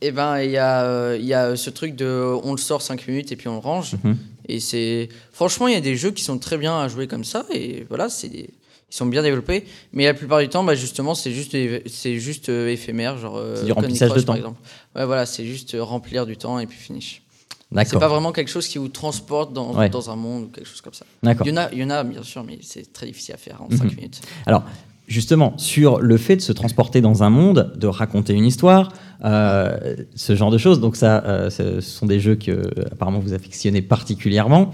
et 0.05 0.11
ben 0.11 0.41
il 0.41 0.51
y 0.51 0.59
a 0.59 1.15
y 1.17 1.33
a 1.33 1.55
ce 1.55 1.71
truc 1.71 1.95
de 1.95 2.35
on 2.43 2.51
le 2.53 2.59
sort 2.59 2.83
5 2.83 3.07
minutes 3.07 3.31
et 3.31 3.37
puis 3.37 3.47
on 3.47 3.53
le 3.55 3.59
range 3.61 3.93
Mhm. 4.03 4.17
et 4.49 4.59
c'est 4.59 5.09
franchement 5.33 5.69
il 5.69 5.75
y 5.75 5.77
a 5.77 5.81
des 5.81 5.95
jeux 5.97 6.11
qui 6.11 6.25
sont 6.25 6.39
très 6.39 6.59
bien 6.59 6.77
à 6.81 6.89
jouer 6.89 7.07
comme 7.07 7.23
ça 7.23 7.47
et 7.55 7.87
voilà 7.89 8.09
c'est 8.09 8.29
des- 8.29 8.51
ils 8.93 8.97
sont 8.97 9.07
bien 9.07 9.23
développés 9.23 9.65
mais 9.95 10.05
la 10.05 10.13
plupart 10.15 10.41
du 10.41 10.49
temps 10.49 10.63
bah 10.65 10.75
justement 10.75 11.15
c'est 11.15 11.33
juste 11.33 11.57
c'est 11.87 12.19
juste 12.19 12.51
euh, 12.51 12.69
éphémère 12.69 13.17
genre 13.17 13.37
euh, 13.39 13.57
C'est 13.57 13.65
du 13.65 13.73
remplissage 13.73 14.13
de 14.13 14.21
temps. 14.21 14.27
par 14.27 14.37
exemple 14.37 14.61
ouais 14.97 15.07
voilà 15.07 15.25
c'est 15.25 15.47
juste 15.47 15.75
euh, 15.75 15.83
remplir 15.83 16.27
du 16.27 16.37
temps 16.37 16.59
et 16.59 16.67
puis 16.67 16.79
finish 16.79 17.23
c'est 17.71 17.75
D'accord. 17.77 18.01
pas 18.01 18.09
vraiment 18.09 18.33
quelque 18.33 18.51
chose 18.51 18.69
qui 18.69 18.77
vous 18.77 18.89
transporte 18.89 19.55
dans, 19.55 19.75
Ouais. 19.75 19.89
dans 19.89 20.11
un 20.11 20.17
monde 20.17 20.45
ou 20.45 20.47
quelque 20.49 20.69
chose 20.69 20.83
comme 20.83 20.93
ça 20.93 21.07
D'accord. 21.23 21.47
il 21.47 21.51
y 21.51 21.53
en 21.55 21.57
a 21.57 21.71
il 21.73 21.79
y 21.79 21.85
en 21.85 21.89
a 21.91 22.05
bien 22.05 22.23
sûr 22.23 22.45
mais 22.45 22.59
c'est 22.61 22.93
très 22.93 23.07
difficile 23.07 23.35
à 23.35 23.39
faire 23.39 23.63
en 23.63 23.71
5 23.71 23.85
Mhm. 23.85 23.97
minutes 23.97 24.21
Alors, 24.45 24.63
justement, 25.09 25.57
sur 25.59 25.99
le 26.01 26.17
fait 26.19 26.37
de 26.37 26.41
se 26.43 26.53
transporter 26.53 27.01
dans 27.01 27.23
un 27.23 27.29
monde, 27.31 27.73
de 27.77 27.87
raconter 27.87 28.33
une 28.35 28.47
histoire, 28.47 28.93
euh, 29.25 29.97
ce 30.15 30.37
genre 30.37 30.51
de 30.51 30.59
choses, 30.59 30.81
donc 30.81 30.97
ça, 30.97 31.23
euh, 31.25 31.51
ce 31.51 31.81
sont 31.81 32.07
des 32.07 32.21
jeux 32.21 32.37
que 32.37 32.63
apparemment 32.93 33.19
vous 33.19 33.33
affectionnez 33.35 33.83
particulièrement. 33.83 34.73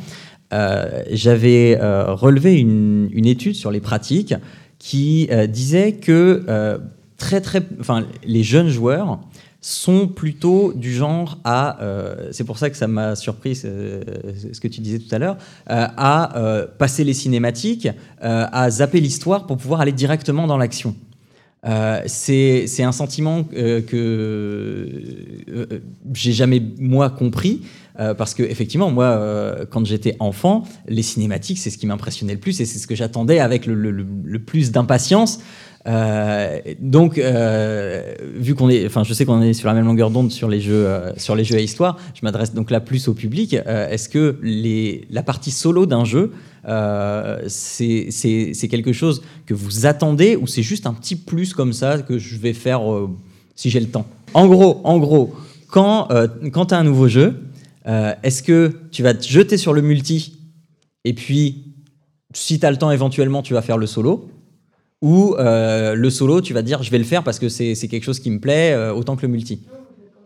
Euh, 0.52 1.02
J'avais 1.10 1.78
euh, 1.80 2.14
relevé 2.14 2.58
une, 2.58 3.26
étude 3.26 3.54
sur 3.54 3.70
les 3.70 3.80
pratiques 3.80 4.34
qui 4.78 5.28
euh, 5.30 5.46
disait 5.46 5.92
que 5.92 6.80
très 7.16 7.40
très, 7.40 7.62
les 8.24 8.42
jeunes 8.42 8.68
joueurs 8.68 9.20
sont 9.60 10.06
plutôt 10.06 10.72
du 10.72 10.94
genre 10.94 11.38
à, 11.44 11.78
c'est 12.30 12.44
pour 12.44 12.58
ça 12.58 12.70
que 12.70 12.76
ça 12.76 12.86
m'a 12.86 13.16
surpris 13.16 13.56
ce, 13.56 14.00
que 14.60 14.68
tu 14.68 14.80
disais 14.80 15.00
tout 15.00 15.12
à 15.12 15.18
l'heure, 15.18 15.36
à 15.66 16.68
passer 16.78 17.02
les 17.02 17.12
cinématiques, 17.12 17.88
à 18.20 18.70
zapper 18.70 19.00
l'histoire 19.00 19.46
pour 19.46 19.56
pouvoir 19.56 19.80
aller 19.80 19.92
directement 19.92 20.46
dans 20.46 20.56
l'action. 20.56 20.94
Euh, 21.66 22.02
c'est 22.06 22.82
un 22.84 22.92
sentiment 22.92 23.44
euh, 23.56 23.82
que 23.82 23.96
euh, 25.48 25.66
j'ai 26.14 26.32
jamais 26.32 26.62
moi 26.78 27.10
compris 27.10 27.62
parce 28.16 28.32
que 28.32 28.44
effectivement 28.44 28.92
moi 28.92 29.56
quand 29.70 29.84
j'étais 29.84 30.14
enfant 30.20 30.62
les 30.86 31.02
cinématiques 31.02 31.58
c'est 31.58 31.70
ce 31.70 31.76
qui 31.78 31.86
m'impressionnait 31.88 32.34
le 32.34 32.38
plus 32.38 32.60
et 32.60 32.64
c'est 32.64 32.78
ce 32.78 32.86
que 32.86 32.94
j'attendais 32.94 33.40
avec 33.40 33.66
le, 33.66 34.38
plus 34.38 34.70
d'impatience 34.70 35.40
donc, 36.80 37.18
vu 37.18 38.54
qu'on 38.54 38.68
est, 38.68 38.86
enfin, 38.86 39.02
je 39.02 39.12
sais 39.14 39.24
qu'on 39.24 39.42
est 39.42 39.52
sur 39.52 39.66
la 39.66 39.74
même 39.74 39.86
longueur 39.86 40.10
d'onde 40.10 40.30
sur 40.30 40.48
les 40.48 40.60
jeux, 40.60 40.86
sur 41.16 41.34
les 41.34 41.42
jeux 41.42 41.56
à 41.56 41.60
histoire, 41.60 41.96
je 42.14 42.20
m'adresse 42.22 42.54
donc 42.54 42.70
là 42.70 42.78
plus 42.78 43.08
au 43.08 43.14
public. 43.14 43.54
Est-ce 43.54 44.08
que 44.08 44.38
la 45.10 45.22
partie 45.24 45.50
solo 45.50 45.84
d'un 45.86 46.04
jeu, 46.04 46.30
euh, 46.66 47.44
c'est 47.46 48.68
quelque 48.68 48.92
chose 48.92 49.22
que 49.46 49.54
vous 49.54 49.86
attendez 49.86 50.36
ou 50.36 50.46
c'est 50.46 50.62
juste 50.62 50.86
un 50.86 50.92
petit 50.92 51.16
plus 51.16 51.54
comme 51.54 51.72
ça 51.72 51.98
que 51.98 52.18
je 52.18 52.36
vais 52.36 52.52
faire 52.52 52.90
euh, 52.92 53.08
si 53.54 53.70
j'ai 53.70 53.80
le 53.80 53.88
temps? 53.88 54.06
En 54.34 54.46
gros, 54.46 54.80
en 54.84 54.98
gros, 54.98 55.34
quand, 55.68 56.10
euh, 56.10 56.26
quand 56.52 56.66
tu 56.66 56.74
as 56.74 56.78
un 56.78 56.84
nouveau 56.84 57.08
jeu, 57.08 57.40
euh, 57.86 58.14
est-ce 58.22 58.42
que 58.42 58.72
tu 58.90 59.02
vas 59.02 59.14
te 59.14 59.26
jeter 59.26 59.56
sur 59.56 59.72
le 59.72 59.82
multi 59.82 60.34
et 61.04 61.14
puis, 61.14 61.64
si 62.34 62.58
tu 62.60 62.66
as 62.66 62.70
le 62.70 62.76
temps 62.76 62.90
éventuellement, 62.90 63.40
tu 63.40 63.54
vas 63.54 63.62
faire 63.62 63.78
le 63.78 63.86
solo? 63.86 64.28
Ou 65.00 65.36
le 65.38 66.10
solo, 66.10 66.40
tu 66.40 66.52
vas 66.52 66.62
dire 66.62 66.82
je 66.82 66.90
vais 66.90 66.98
le 66.98 67.04
faire 67.04 67.22
parce 67.22 67.38
que 67.38 67.48
c'est 67.48 67.74
quelque 67.88 68.02
chose 68.02 68.18
qui 68.18 68.30
me 68.30 68.40
plaît 68.40 68.76
autant 68.90 69.16
que 69.16 69.22
le 69.22 69.28
multi? 69.28 69.60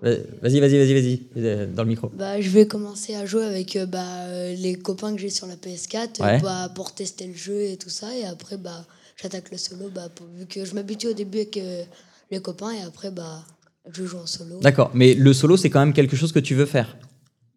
Vas-y, 0.03 0.59
vas-y, 0.61 0.79
vas-y, 0.79 0.95
vas-y, 0.95 1.21
euh, 1.37 1.67
dans 1.73 1.85
le 1.85 1.89
micro. 1.89 2.11
Bah, 2.13 2.41
je 2.41 2.49
vais 2.51 2.67
commencer 2.67 3.15
à 3.15 3.25
jouer 3.25 3.45
avec 3.45 3.77
euh, 3.77 3.87
bah, 3.87 4.05
euh, 4.25 4.55
les 4.57 4.75
copains 4.75 5.15
que 5.15 5.21
j'ai 5.21 5.31
sur 5.31 5.47
la 5.47 5.55
PS4 5.55 6.21
euh, 6.21 6.25
Ouais. 6.25 6.41
bah, 6.43 6.71
pour 6.75 6.93
tester 6.93 7.27
le 7.29 7.35
jeu 7.35 7.63
et 7.63 7.77
tout 7.77 7.89
ça. 7.89 8.15
Et 8.17 8.25
après, 8.25 8.57
bah, 8.57 8.85
j'attaque 9.21 9.51
le 9.53 9.59
solo 9.59 9.89
bah, 9.95 10.09
pour- 10.15 10.27
vu 10.37 10.47
que 10.47 10.65
je 10.65 10.75
m'habitue 10.75 11.07
au 11.09 11.13
début 11.13 11.39
avec 11.39 11.57
euh, 11.57 11.85
les 12.33 12.41
copains 12.43 12.73
et 12.73 12.83
après, 12.83 13.13
bah, 13.13 13.45
je 13.93 14.05
joue 14.05 14.19
en 14.19 14.27
solo. 14.27 14.59
D'accord, 14.61 14.91
mais 14.93 15.15
le 15.15 15.33
solo, 15.33 15.57
c'est 15.57 15.71
quand 15.71 15.81
même 15.81 15.93
quelque 15.95 16.17
chose 16.17 16.33
que 16.33 16.41
tu 16.41 16.55
veux 16.57 16.67
faire? 16.67 16.97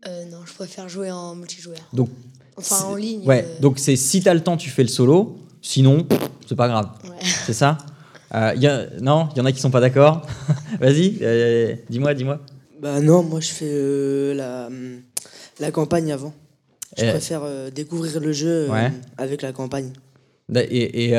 Euh, 0.08 0.25
non, 0.25 0.38
je 0.45 0.53
préfère 0.53 0.88
jouer 0.88 1.10
en 1.10 1.34
multijoueur. 1.36 1.79
Donc, 1.93 2.10
Enfin, 2.58 2.86
en 2.86 2.95
ligne. 2.95 3.25
ouais, 3.25 3.43
donc 3.60 3.79
c'est 3.79 3.95
si 3.95 4.21
tu 4.21 4.29
as 4.29 4.34
le 4.36 4.39
temps, 4.41 4.55
tu 4.55 4.69
fais 4.69 4.84
le 4.84 4.88
solo, 4.88 5.38
sinon, 5.63 6.08
c'est 6.47 6.55
pas 6.55 6.67
grave. 6.67 6.89
ouais. 7.05 7.19
C'est 7.47 7.53
ça? 7.53 7.77
Euh, 8.33 8.53
y 8.57 8.67
a, 8.67 8.88
Non, 9.01 9.29
il 9.33 9.38
y 9.38 9.41
en 9.41 9.45
a 9.45 9.51
qui 9.51 9.59
sont 9.59 9.71
pas 9.71 9.79
d'accord. 9.81 10.25
Vas-y, 10.79 11.17
euh, 11.21 11.75
dis-moi, 11.89 12.13
dis-moi. 12.13 12.39
Bah 12.81 12.99
non, 13.01 13.23
moi 13.23 13.39
je 13.39 13.49
fais 13.51 13.69
euh, 13.69 14.33
la, 14.33 14.69
la 15.59 15.71
campagne 15.71 16.11
avant. 16.11 16.33
Je 16.97 17.05
préfère 17.09 17.41
découvrir 17.73 18.19
le 18.19 18.31
jeu 18.31 18.69
Ouais. 18.69 18.91
avec 19.17 19.41
la 19.41 19.51
campagne. 19.51 19.91
Et, 20.53 21.11
et, 21.11 21.13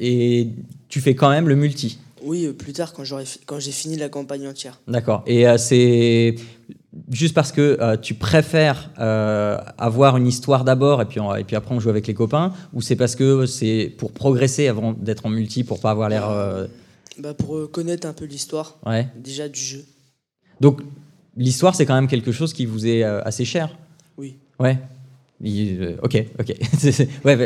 et 0.00 0.48
tu 0.88 1.00
fais 1.00 1.14
quand 1.14 1.30
même 1.30 1.48
le 1.48 1.56
multi. 1.56 1.98
Oui, 2.22 2.48
plus 2.52 2.72
tard 2.72 2.92
quand 2.92 3.04
j'aurai 3.04 3.24
fi- 3.24 3.40
quand 3.46 3.58
j'ai 3.58 3.70
fini 3.72 3.96
la 3.96 4.08
campagne 4.08 4.46
entière. 4.46 4.80
D'accord. 4.86 5.22
Et 5.26 5.44
c'est 5.58 6.34
juste 7.10 7.34
parce 7.34 7.52
que 7.52 7.78
euh, 7.80 7.96
tu 7.96 8.14
préfères 8.14 8.90
euh, 8.98 9.58
avoir 9.78 10.16
une 10.16 10.26
histoire 10.26 10.64
d'abord 10.64 11.00
et 11.02 11.04
puis, 11.04 11.20
on- 11.20 11.34
et 11.34 11.44
puis 11.44 11.54
après 11.56 11.74
on 11.74 11.80
joue 11.80 11.90
avec 11.90 12.06
les 12.06 12.14
copains 12.14 12.52
ou 12.72 12.80
c'est 12.82 12.96
parce 12.96 13.14
que 13.14 13.46
c'est 13.46 13.94
pour 13.98 14.12
progresser 14.12 14.68
avant 14.68 14.92
d'être 14.92 15.26
en 15.26 15.30
multi 15.30 15.62
pour 15.64 15.80
pas 15.80 15.90
avoir 15.90 16.08
l'air. 16.08 16.28
euh, 16.28 16.66
Bah 17.18 17.32
pour 17.34 17.70
connaître 17.70 18.06
un 18.06 18.12
peu 18.12 18.24
l'histoire 18.24 18.76
Ouais. 18.84 19.06
déjà 19.16 19.48
du 19.48 19.60
jeu. 19.60 19.84
Donc 20.60 20.80
l'histoire 21.36 21.74
c'est 21.74 21.86
quand 21.86 21.94
même 21.94 22.08
quelque 22.08 22.32
chose 22.32 22.52
qui 22.52 22.66
vous 22.66 22.86
est 22.86 23.02
euh, 23.04 23.22
assez 23.24 23.44
cher. 23.44 23.76
Oui. 24.18 24.36
Ouais. 24.58 24.78
Il- 25.42 25.82
euh, 25.82 25.96
ok, 26.02 26.24
ok. 26.40 26.54
Ouais, 27.24 27.36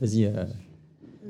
vas-y. 0.00 0.24
euh. 0.24 0.44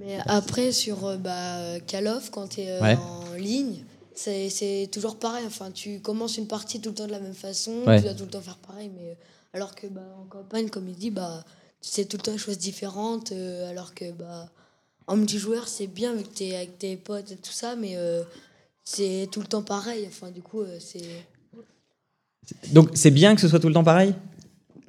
Mais 0.04 0.18
après, 0.26 0.72
sur 0.72 1.04
euh, 1.06 1.16
bah, 1.16 1.78
Call 1.86 2.06
of, 2.08 2.30
quand 2.30 2.48
tu 2.48 2.60
es 2.60 2.80
Ouais. 2.80 2.96
en 2.96 3.34
ligne, 3.36 3.84
c'est 4.14 4.48
c'est 4.50 4.88
toujours 4.92 5.16
pareil. 5.18 5.44
Enfin, 5.46 5.70
tu 5.70 6.00
commences 6.00 6.36
une 6.38 6.46
partie 6.48 6.80
tout 6.80 6.90
le 6.90 6.94
temps 6.94 7.06
de 7.06 7.12
la 7.12 7.20
même 7.20 7.34
façon, 7.34 7.84
Ouais. 7.86 7.98
tu 7.98 8.04
dois 8.04 8.14
tout 8.14 8.24
le 8.24 8.30
temps 8.30 8.40
faire 8.40 8.58
pareil. 8.58 8.90
Mais 8.94 9.10
euh, 9.10 9.14
alors 9.54 9.74
que 9.74 9.86
bah, 9.86 10.02
en 10.20 10.24
campagne, 10.24 10.68
comme 10.68 10.88
il 10.88 10.94
dit, 10.96 11.10
bah, 11.10 11.44
c'est 11.80 12.04
tout 12.06 12.16
le 12.16 12.22
temps 12.22 12.32
des 12.32 12.38
choses 12.38 12.58
différentes. 12.58 13.32
euh, 13.32 13.68
alors 13.70 13.94
que 13.94 14.10
bah, 14.12 14.50
en 15.06 15.16
multijoueur, 15.16 15.66
c'est 15.68 15.86
bien 15.88 16.14
vu 16.14 16.22
que 16.22 16.28
t'es 16.28 16.54
avec 16.54 16.78
tes 16.78 16.96
potes 16.96 17.32
et 17.32 17.36
tout 17.36 17.50
ça, 17.52 17.74
mais 17.76 17.96
euh, 17.96 18.22
c'est 18.84 19.28
tout 19.32 19.40
le 19.40 19.46
temps 19.46 19.62
pareil. 19.62 20.04
Enfin, 20.08 20.30
du 20.30 20.42
coup, 20.42 20.60
euh, 20.62 20.78
c'est. 20.80 21.26
Donc 22.72 22.90
c'est 22.94 23.10
bien 23.10 23.34
que 23.34 23.40
ce 23.40 23.48
soit 23.48 23.60
tout 23.60 23.68
le 23.68 23.74
temps 23.74 23.84
pareil? 23.84 24.14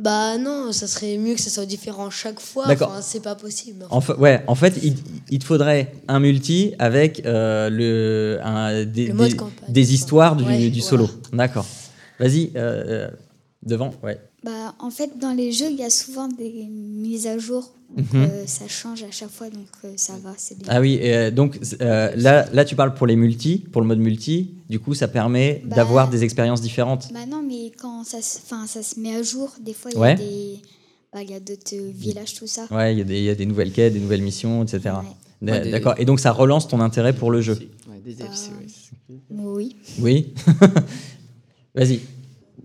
Bah 0.03 0.37
non, 0.37 0.71
ça 0.73 0.85
serait 0.87 1.17
mieux 1.17 1.33
que 1.35 1.39
ça 1.41 1.49
soit 1.49 1.65
différent 1.65 2.09
chaque 2.09 2.39
fois. 2.41 2.67
D'accord. 2.67 2.89
Enfin, 2.91 3.01
c'est 3.01 3.21
pas 3.23 3.35
possible. 3.35 3.85
en 3.89 4.01
fa- 4.01 4.17
ouais, 4.17 4.43
en 4.47 4.55
fait, 4.55 4.73
il, 4.83 4.95
il 5.29 5.39
te 5.39 5.45
faudrait 5.45 5.93
un 6.09 6.19
multi 6.19 6.73
avec 6.77 7.25
euh, 7.25 7.69
le, 7.69 8.39
un- 8.43 8.83
des, 8.83 9.07
Le 9.07 9.13
mode 9.13 9.29
des- 9.29 9.35
campagne, 9.37 9.71
des 9.71 9.83
quoi. 9.85 9.93
histoires 9.93 10.35
du, 10.35 10.43
Ouais, 10.43 10.57
du 10.69 10.81
voilà. 10.81 10.81
solo. 10.89 11.09
D'accord. 11.31 11.65
Vas-y, 12.19 12.51
euh, 12.55 12.83
euh, 12.87 13.09
devant, 13.65 13.91
ouais. 14.03 14.19
Bah, 14.43 14.75
en 14.79 14.89
fait, 14.89 15.17
dans 15.17 15.31
les 15.31 15.53
jeux, 15.53 15.69
il 15.71 15.77
y 15.77 15.83
a 15.85 15.89
souvent 15.89 16.27
des 16.27 16.67
mises 16.69 17.25
à 17.27 17.37
jour. 17.37 17.71
Donc, 17.95 18.11
Mhm. 18.13 18.21
euh, 18.23 18.43
ça 18.47 18.67
change 18.67 19.03
à 19.03 19.11
chaque 19.11 19.29
fois, 19.29 19.49
donc 19.49 19.67
euh, 19.85 19.93
ça 19.97 20.13
va, 20.23 20.33
c'est 20.37 20.57
bien. 20.57 20.67
Ah 20.69 20.81
oui, 20.81 20.99
euh, 21.03 21.29
donc 21.29 21.59
euh, 21.81 22.11
là, 22.15 22.47
là 22.51 22.65
tu 22.65 22.75
parles 22.75 22.93
pour 22.95 23.05
les 23.05 23.15
multi, 23.15 23.59
pour 23.71 23.81
le 23.81 23.87
mode 23.87 23.99
multi, 23.99 24.55
du 24.67 24.79
coup 24.79 24.95
ça 24.95 25.07
permet 25.07 25.61
Bah. 25.65 25.75
d'avoir 25.75 26.09
des 26.09 26.23
expériences 26.23 26.61
différentes. 26.61 27.09
Bah 27.13 27.25
non, 27.29 27.43
mais 27.47 27.71
quand 27.77 28.03
ça 28.03 28.21
se, 28.21 28.39
enfin, 28.39 28.65
ça 28.65 28.81
se 28.81 28.99
met 28.99 29.15
à 29.15 29.21
jour, 29.21 29.53
des 29.61 29.73
fois, 29.73 29.91
il 29.93 29.97
Ouais. 29.99 30.09
y 30.09 30.13
a 30.13 30.15
des... 30.15 30.59
Bah, 31.13 31.21
il 31.21 31.29
y 31.29 31.35
a 31.35 31.39
d'autres 31.39 31.75
villages, 31.93 32.33
tout 32.33 32.47
ça. 32.47 32.65
Ouais, 32.71 32.93
il 32.95 32.97
y, 32.97 33.01
a 33.01 33.03
des- 33.03 33.17
il 33.19 33.23
y 33.25 33.29
a 33.29 33.35
des 33.35 33.45
nouvelles 33.45 33.71
quêtes, 33.71 33.93
des 33.93 33.99
nouvelles 33.99 34.23
missions, 34.23 34.63
etc. 34.63 34.95
Ouais. 35.43 35.69
D'accord, 35.69 35.93
et 35.99 36.05
donc 36.05 36.19
ça 36.19 36.31
relance 36.31 36.67
ton 36.67 36.79
intérêt 36.79 37.13
pour 37.13 37.29
le 37.29 37.41
jeu. 37.41 37.53
Ouais, 37.87 37.99
des 38.03 38.15
DLC, 38.15 38.49
ouais. 38.59 39.15
Oui. 39.29 39.75
Oui 39.99 40.33
Vas-y. 41.75 41.99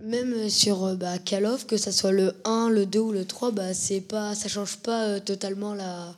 Même 0.09 0.33
euh, 0.33 0.49
sur 0.49 0.85
euh, 0.85 0.95
bah, 0.95 1.19
Call 1.25 1.45
of, 1.45 1.67
que 1.67 1.77
ça 1.77 1.93
soit 1.93 2.13
le 2.13 2.33
1, 2.45 2.71
le 2.71 2.87
2 2.87 2.99
ou 3.01 3.13
le 3.13 3.25
3, 3.25 3.51
bah, 3.51 3.75
c'est 3.75 4.01
pas, 4.01 4.35
ça 4.35 4.49
change 4.49 4.77
pas 4.79 5.05
euh, 5.05 5.21
totalement 5.21 5.75
la. 5.75 6.15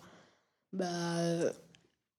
Bah, 0.72 0.84
euh, 1.18 1.50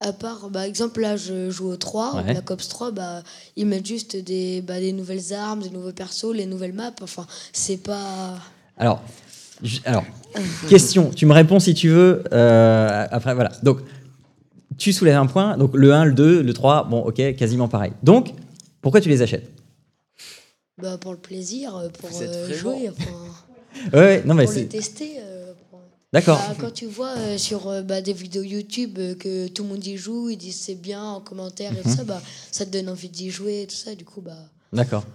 à 0.01 0.11
part, 0.13 0.49
bah, 0.49 0.67
exemple, 0.67 0.99
là, 1.01 1.15
je 1.15 1.49
joue 1.51 1.69
au 1.69 1.77
3, 1.77 2.15
Ouais. 2.15 2.23
Black 2.33 2.49
Ops 2.51 2.67
3, 2.67 2.91
bah, 2.91 3.21
ils 3.55 3.65
mettent 3.67 3.85
juste 3.85 4.17
des, 4.17 4.61
bah, 4.61 4.79
des 4.79 4.91
nouvelles 4.91 5.31
armes, 5.33 5.61
des 5.61 5.69
nouveaux 5.69 5.91
persos, 5.93 6.33
les 6.33 6.45
nouvelles 6.47 6.73
maps. 6.73 6.91
Enfin, 7.01 7.25
c'est 7.53 7.77
pas. 7.77 8.37
Alors, 8.77 9.01
je- 9.61 9.79
alors 9.85 10.03
question, 10.69 11.11
tu 11.15 11.25
me 11.25 11.33
réponds 11.33 11.59
si 11.59 11.73
tu 11.73 11.89
veux. 11.89 12.23
euh, 12.33 13.05
après, 13.11 13.33
voilà. 13.35 13.51
Donc, 13.63 13.77
tu 14.77 14.91
soulèves 14.91 15.17
un 15.17 15.27
point. 15.27 15.55
Donc, 15.57 15.71
le 15.75 15.93
1, 15.93 16.05
le 16.05 16.13
2, 16.13 16.41
le 16.41 16.53
3, 16.53 16.85
bon, 16.85 17.01
ok, 17.01 17.35
quasiment 17.35 17.67
pareil. 17.67 17.91
Donc, 18.03 18.33
pourquoi 18.81 18.99
tu 19.01 19.07
les 19.09 19.21
achètes? 19.21 19.47
Bah, 20.81 20.97
pour 20.99 21.11
le 21.11 21.17
plaisir, 21.17 21.75
euh, 21.75 21.89
pour 21.89 22.09
euh, 22.21 22.53
jouer, 22.53 22.89
enfin, 22.89 23.11
Ouais, 23.93 24.23
non, 24.25 24.33
mais 24.33 24.45
pour 24.45 24.53
les 24.53 24.61
c'est. 24.61 24.67
tester. 24.67 25.17
euh, 25.19 25.53
D'accord. 26.13 26.37
Bah, 26.49 26.55
quand 26.59 26.73
tu 26.73 26.87
vois 26.87 27.13
euh, 27.17 27.37
sur 27.37 27.69
euh, 27.69 27.81
bah, 27.83 28.01
des 28.01 28.11
vidéos 28.11 28.43
YouTube 28.43 28.97
euh, 28.99 29.15
que 29.15 29.47
tout 29.47 29.63
le 29.63 29.69
monde 29.69 29.85
y 29.85 29.95
joue, 29.95 30.29
ils 30.29 30.35
disent 30.37 30.59
c'est 30.59 30.75
bien 30.75 31.01
en 31.03 31.21
commentaire 31.21 31.71
et 31.77 31.81
tout 31.83 31.87
Mhm. 31.89 31.95
ça, 31.95 32.03
bah, 32.03 32.21
ça 32.51 32.65
te 32.65 32.71
donne 32.71 32.89
envie 32.89 33.07
d'y 33.07 33.29
jouer 33.31 33.61
et 33.61 33.67
tout 33.67 33.75
ça, 33.75 33.95
du 33.95 34.03
coup, 34.03 34.19
bah. 34.21 34.35
D'accord. 34.73 35.05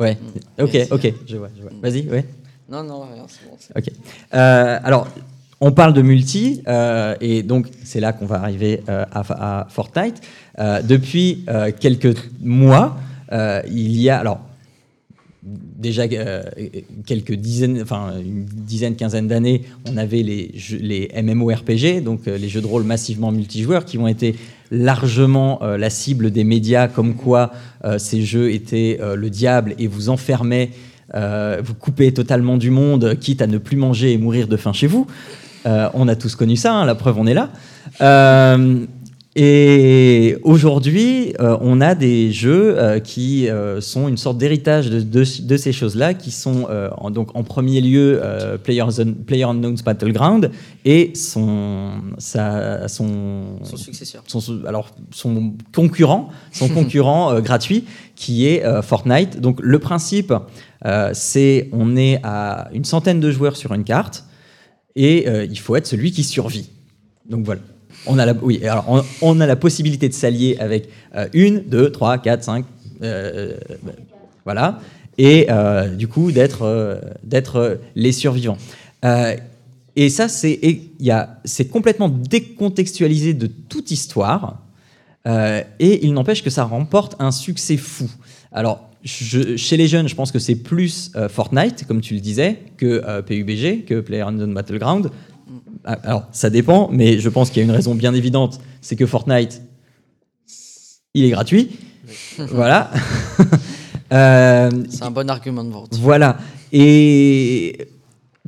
Ouais, 0.00 0.16
ok, 0.60 0.70
Merci. 0.74 0.92
ok, 0.92 1.14
je 1.26 1.36
vois, 1.36 1.50
je 1.56 1.62
vois. 1.62 1.70
Vas-y, 1.80 2.08
ouais. 2.08 2.24
Non, 2.68 2.82
non, 2.82 3.00
rien, 3.02 3.26
c'est 3.28 3.48
bon. 3.48 3.56
c'est- 3.60 3.76
Ok. 3.78 3.92
Euh, 4.34 4.78
alors, 4.82 5.06
on 5.60 5.70
parle 5.72 5.92
de 5.92 6.02
multi, 6.02 6.62
euh, 6.68 7.14
et 7.20 7.42
donc 7.42 7.66
c'est 7.84 8.00
là 8.00 8.12
qu'on 8.12 8.26
va 8.26 8.36
arriver 8.40 8.82
euh, 8.88 9.04
à, 9.12 9.60
à 9.62 9.68
Fortnite. 9.68 10.20
Euh, 10.58 10.82
depuis 10.82 11.44
euh, 11.48 11.70
quelques 11.78 12.16
mois, 12.40 12.96
euh, 13.32 13.62
il 13.68 13.96
y 14.00 14.08
a 14.10 14.18
alors 14.18 14.40
déjà 15.78 16.02
euh, 16.04 16.42
quelques 17.06 17.32
dizaines, 17.32 17.80
enfin 17.82 18.12
une 18.20 18.44
dizaine, 18.44 18.96
quinzaine 18.96 19.28
d'années, 19.28 19.62
on 19.90 19.96
avait 19.96 20.22
les, 20.22 20.52
les 20.80 21.10
MMORPG, 21.22 22.02
donc 22.02 22.26
euh, 22.26 22.36
les 22.36 22.48
jeux 22.48 22.60
de 22.60 22.66
rôle 22.66 22.84
massivement 22.84 23.32
multijoueurs, 23.32 23.84
qui 23.84 23.98
ont 23.98 24.08
été 24.08 24.36
largement 24.70 25.62
euh, 25.62 25.78
la 25.78 25.90
cible 25.90 26.30
des 26.30 26.44
médias, 26.44 26.88
comme 26.88 27.14
quoi 27.14 27.52
ces 27.98 28.22
jeux 28.22 28.52
étaient 28.52 28.98
le 29.00 29.30
diable 29.30 29.76
et 29.78 29.86
vous 29.86 30.08
enfermaient, 30.08 30.70
vous 31.14 31.74
coupez 31.78 32.12
totalement 32.12 32.56
du 32.56 32.70
monde, 32.70 33.16
quitte 33.20 33.40
à 33.40 33.46
ne 33.46 33.56
plus 33.56 33.76
manger 33.76 34.12
et 34.12 34.18
mourir 34.18 34.48
de 34.48 34.56
faim 34.56 34.72
chez 34.72 34.88
vous. 34.88 35.06
On 35.64 36.08
a 36.08 36.16
tous 36.16 36.34
connu 36.34 36.56
ça, 36.56 36.74
hein, 36.74 36.84
la 36.84 36.96
preuve, 36.96 37.18
on 37.18 37.26
est 37.26 37.34
là. 37.34 37.50
Et 39.40 40.36
aujourd'hui, 40.42 41.32
euh, 41.38 41.56
on 41.60 41.80
a 41.80 41.94
des 41.94 42.32
jeux 42.32 42.76
euh, 42.76 42.98
qui 42.98 43.48
euh, 43.48 43.80
sont 43.80 44.08
une 44.08 44.16
sorte 44.16 44.36
d'héritage 44.36 44.90
de, 44.90 44.98
de- 45.00 45.42
de 45.42 45.56
ces 45.56 45.70
choses-là, 45.70 46.14
qui 46.14 46.32
sont 46.32 46.66
en, 46.96 47.12
donc 47.12 47.28
en 47.36 47.44
premier 47.44 47.80
lieu 47.80 48.20
Player's- 48.64 49.00
PlayerUnknown's 49.26 49.84
Battleground 49.84 50.50
et 50.84 51.12
son, 51.14 51.92
sa- 52.18 52.88
son, 52.88 53.60
Son 53.62 53.76
successeur. 53.76 54.24
son, 54.26 54.64
alors, 54.66 54.90
son 55.12 55.54
concurrent, 55.72 56.30
son 56.50 56.68
concurrent 56.78 57.40
gratuit, 57.40 57.84
qui 58.16 58.44
est 58.46 58.64
Fortnite. 58.82 59.40
Donc 59.40 59.60
le 59.62 59.78
principe, 59.78 60.34
c'est 61.12 61.68
on 61.72 61.96
est 61.96 62.18
à 62.24 62.68
une 62.72 62.84
centaine 62.84 63.20
de 63.20 63.30
joueurs 63.30 63.56
sur 63.56 63.72
une 63.72 63.84
carte 63.84 64.24
et 64.96 65.28
il 65.48 65.58
faut 65.60 65.76
être 65.76 65.86
celui 65.86 66.10
qui 66.10 66.24
survit. 66.24 66.70
Donc 67.30 67.44
voilà. 67.44 67.60
On 68.08 68.18
a 68.18 68.26
la, 68.26 68.32
oui, 68.32 68.64
alors 68.64 69.04
on, 69.20 69.40
a 69.40 69.46
la 69.46 69.56
possibilité 69.56 70.08
de 70.08 70.14
s'allier 70.14 70.56
avec 70.58 70.88
euh, 71.14 71.28
une, 71.34 71.60
deux, 71.60 71.92
trois, 71.92 72.18
quatre, 72.18 72.42
cinq, 72.42 72.64
euh, 73.02 73.52
euh, 73.70 73.92
voilà, 74.44 74.80
et 75.18 75.46
euh, 75.50 75.88
du 75.88 76.08
coup 76.08 76.32
d'être 76.32 76.62
euh, 76.62 76.96
euh, 77.54 77.76
les 77.94 78.12
survivants. 78.12 78.56
Et 79.96 80.10
ça, 80.10 80.28
c'est 80.28 81.68
complètement 81.70 82.08
décontextualisé 82.08 83.34
de 83.34 83.46
toute 83.46 83.90
histoire, 83.90 84.62
et 85.26 86.06
il 86.06 86.14
n'empêche 86.14 86.42
que 86.42 86.50
ça 86.50 86.64
remporte 86.64 87.16
un 87.18 87.32
succès 87.32 87.76
fou. 87.76 88.08
Alors, 88.52 88.88
chez 89.04 89.76
les 89.76 89.88
jeunes, 89.88 90.08
je 90.08 90.14
pense 90.14 90.32
que 90.32 90.38
c'est 90.38 90.54
plus 90.54 91.12
Fortnite, 91.28 91.84
comme 91.86 92.00
tu 92.00 92.14
le 92.14 92.20
disais, 92.20 92.58
que 92.76 93.20
PUBG, 93.22 93.84
que 93.84 94.00
PlayerUnknown's 94.00 94.54
Battleground. 94.54 95.10
Ah, 95.84 95.98
Alors, 96.02 96.26
ça 96.32 96.50
dépend, 96.50 96.88
mais 96.92 97.18
je 97.18 97.28
pense 97.28 97.50
qu'il 97.50 97.58
y 97.58 97.60
a 97.60 97.68
une 97.68 97.74
raison 97.74 97.94
bien 97.94 98.14
évidente, 98.14 98.60
c'est 98.80 98.96
que 98.96 99.06
Fortnite, 99.06 99.62
il 101.14 101.24
est 101.24 101.30
gratuit. 101.30 101.70
voilà. 102.38 102.90
Euh, 104.10 104.70
C'est 104.88 105.02
un 105.02 105.10
bon 105.10 105.28
argument 105.28 105.62
de 105.64 105.70
vente. 105.70 105.94
voilà. 106.00 106.38
Et 106.72 107.88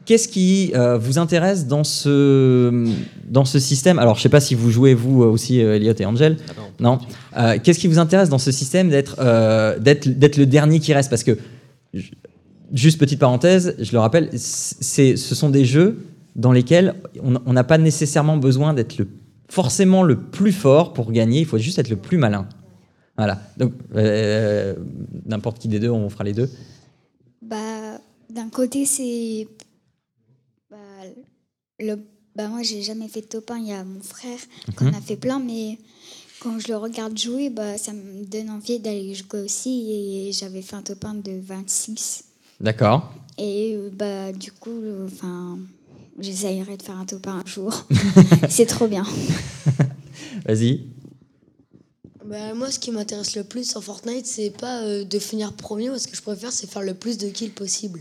qu'est-ce 0.07 0.27
qui 0.27 0.73
euh, 0.75 0.97
vous 0.97 1.19
intéresse 1.19 1.67
dans 1.67 1.85
ce, 1.85 2.89
dans 3.29 3.45
ce 3.45 3.59
système? 3.59 3.99
Alors, 3.99 4.15
je 4.15 4.21
ne 4.21 4.23
sais 4.23 4.29
pas 4.31 4.41
si 4.41 4.55
vous 4.55 4.71
jouez, 4.71 4.95
vous 4.95 5.23
aussi, 5.23 5.61
euh, 5.61 5.77
Elliot 5.77 5.93
et 5.99 6.07
Angel. 6.07 6.39
Non. 6.79 6.99
Euh, 7.37 7.59
qu'est-ce 7.63 7.79
qui 7.79 7.89
vous 7.89 7.99
intéresse 7.99 8.31
dans 8.31 8.39
ce 8.39 8.51
système 8.53 8.89
d'être 8.89 9.17
d'être 9.81 10.09
d'être 10.09 10.39
le 10.39 10.47
dernier 10.47 10.81
qui 10.81 10.95
reste? 10.95 11.11
Parce 11.11 11.25
que, 11.25 11.37
juste 12.73 12.99
petite 12.99 13.19
parenthèse, 13.21 13.77
je 13.79 13.93
le 13.93 13.99
rappelle, 13.99 14.31
c'est, 14.33 15.17
ce 15.17 15.35
sont 15.35 15.51
des 15.51 15.67
jeux 15.67 15.99
dans 16.37 16.53
lesquels 16.53 16.95
on 17.23 17.53
n'a 17.53 17.65
pas 17.65 17.79
nécessairement 17.79 18.37
besoin 18.37 18.75
d'être 18.75 18.99
le, 18.99 19.09
forcément 19.49 20.03
le 20.03 20.21
plus 20.21 20.53
fort 20.53 20.93
pour 20.93 21.13
gagner, 21.13 21.41
il 21.41 21.47
faut 21.47 21.59
juste 21.59 21.79
être 21.79 21.91
le 21.91 21.97
plus 21.97 22.17
malin. 22.17 22.49
Voilà. 23.17 23.39
Donc, 23.59 23.75
euh, 23.95 24.75
n'importe 25.27 25.59
qui 25.59 25.69
des 25.69 25.79
deux, 25.79 25.91
on 25.91 26.09
fera 26.09 26.25
les 26.25 26.33
deux. 26.33 26.49
Bah, 27.43 27.99
d'un 28.31 28.49
côté, 28.49 28.87
c'est. 28.87 29.47
Bah, 30.71 30.77
le... 31.79 31.97
bah, 32.35 32.49
moi, 32.49 32.63
j'ai 32.63 32.81
jamais 32.81 33.09
fait 33.09 33.21
de 33.23 33.27
top 33.27 33.51
1. 33.51 33.59
Il 33.59 33.67
y 33.67 33.73
a 33.73 33.85
mon 33.85 34.01
frère 34.01 34.39
qui 34.79 34.85
en 34.85 34.95
a 34.95 35.01
fait 35.01 35.17
plein, 35.17 35.39
mais 35.39 35.79
quand 36.41 36.59
je 36.59 36.69
le 36.69 36.77
regarde 36.77 37.19
jouer, 37.19 37.51
bah, 37.51 37.77
ça 37.77 37.93
me 37.93 38.25
donne 38.25 38.49
envie 38.49 38.79
d'aller 38.79 39.15
jouer 39.15 39.43
aussi. 39.43 39.91
Et 39.93 40.33
j'avais 40.33 40.63
fait 40.63 40.77
un 40.77 40.83
top 40.83 41.05
1 41.05 41.15
de 41.17 41.33
26. 41.43 42.25
D'accord. 42.61 43.13
Et 43.37 43.77
bah, 43.93 44.33
du 44.33 44.53
coup, 44.53 44.71
euh, 44.71 45.07
enfin, 45.07 45.59
j'essayerai 46.21 46.77
de 46.77 46.83
faire 46.83 46.97
un 46.99 47.05
top 47.05 47.27
1 47.27 47.31
un 47.31 47.47
jour. 47.47 47.87
c'est 48.49 48.67
trop 48.67 48.87
bien. 48.89 49.05
Vas-y. 50.47 50.81
Bah, 52.29 52.55
moi, 52.55 52.71
ce 52.71 52.79
qui 52.79 52.91
m'intéresse 52.93 53.35
le 53.37 53.45
plus 53.45 53.75
en 53.77 53.81
Fortnite, 53.81 54.27
c'est 54.27 54.51
pas 54.57 54.83
euh, 54.85 55.05
de 55.05 55.19
finir 55.19 55.53
premier. 55.53 55.89
Ce 55.99 56.07
que 56.07 56.17
je 56.17 56.23
préfère, 56.23 56.53
c'est 56.53 56.71
faire 56.71 56.83
le 56.83 56.95
plus 56.95 57.19
de 57.19 57.29
kills 57.29 57.51
possible. 57.51 58.01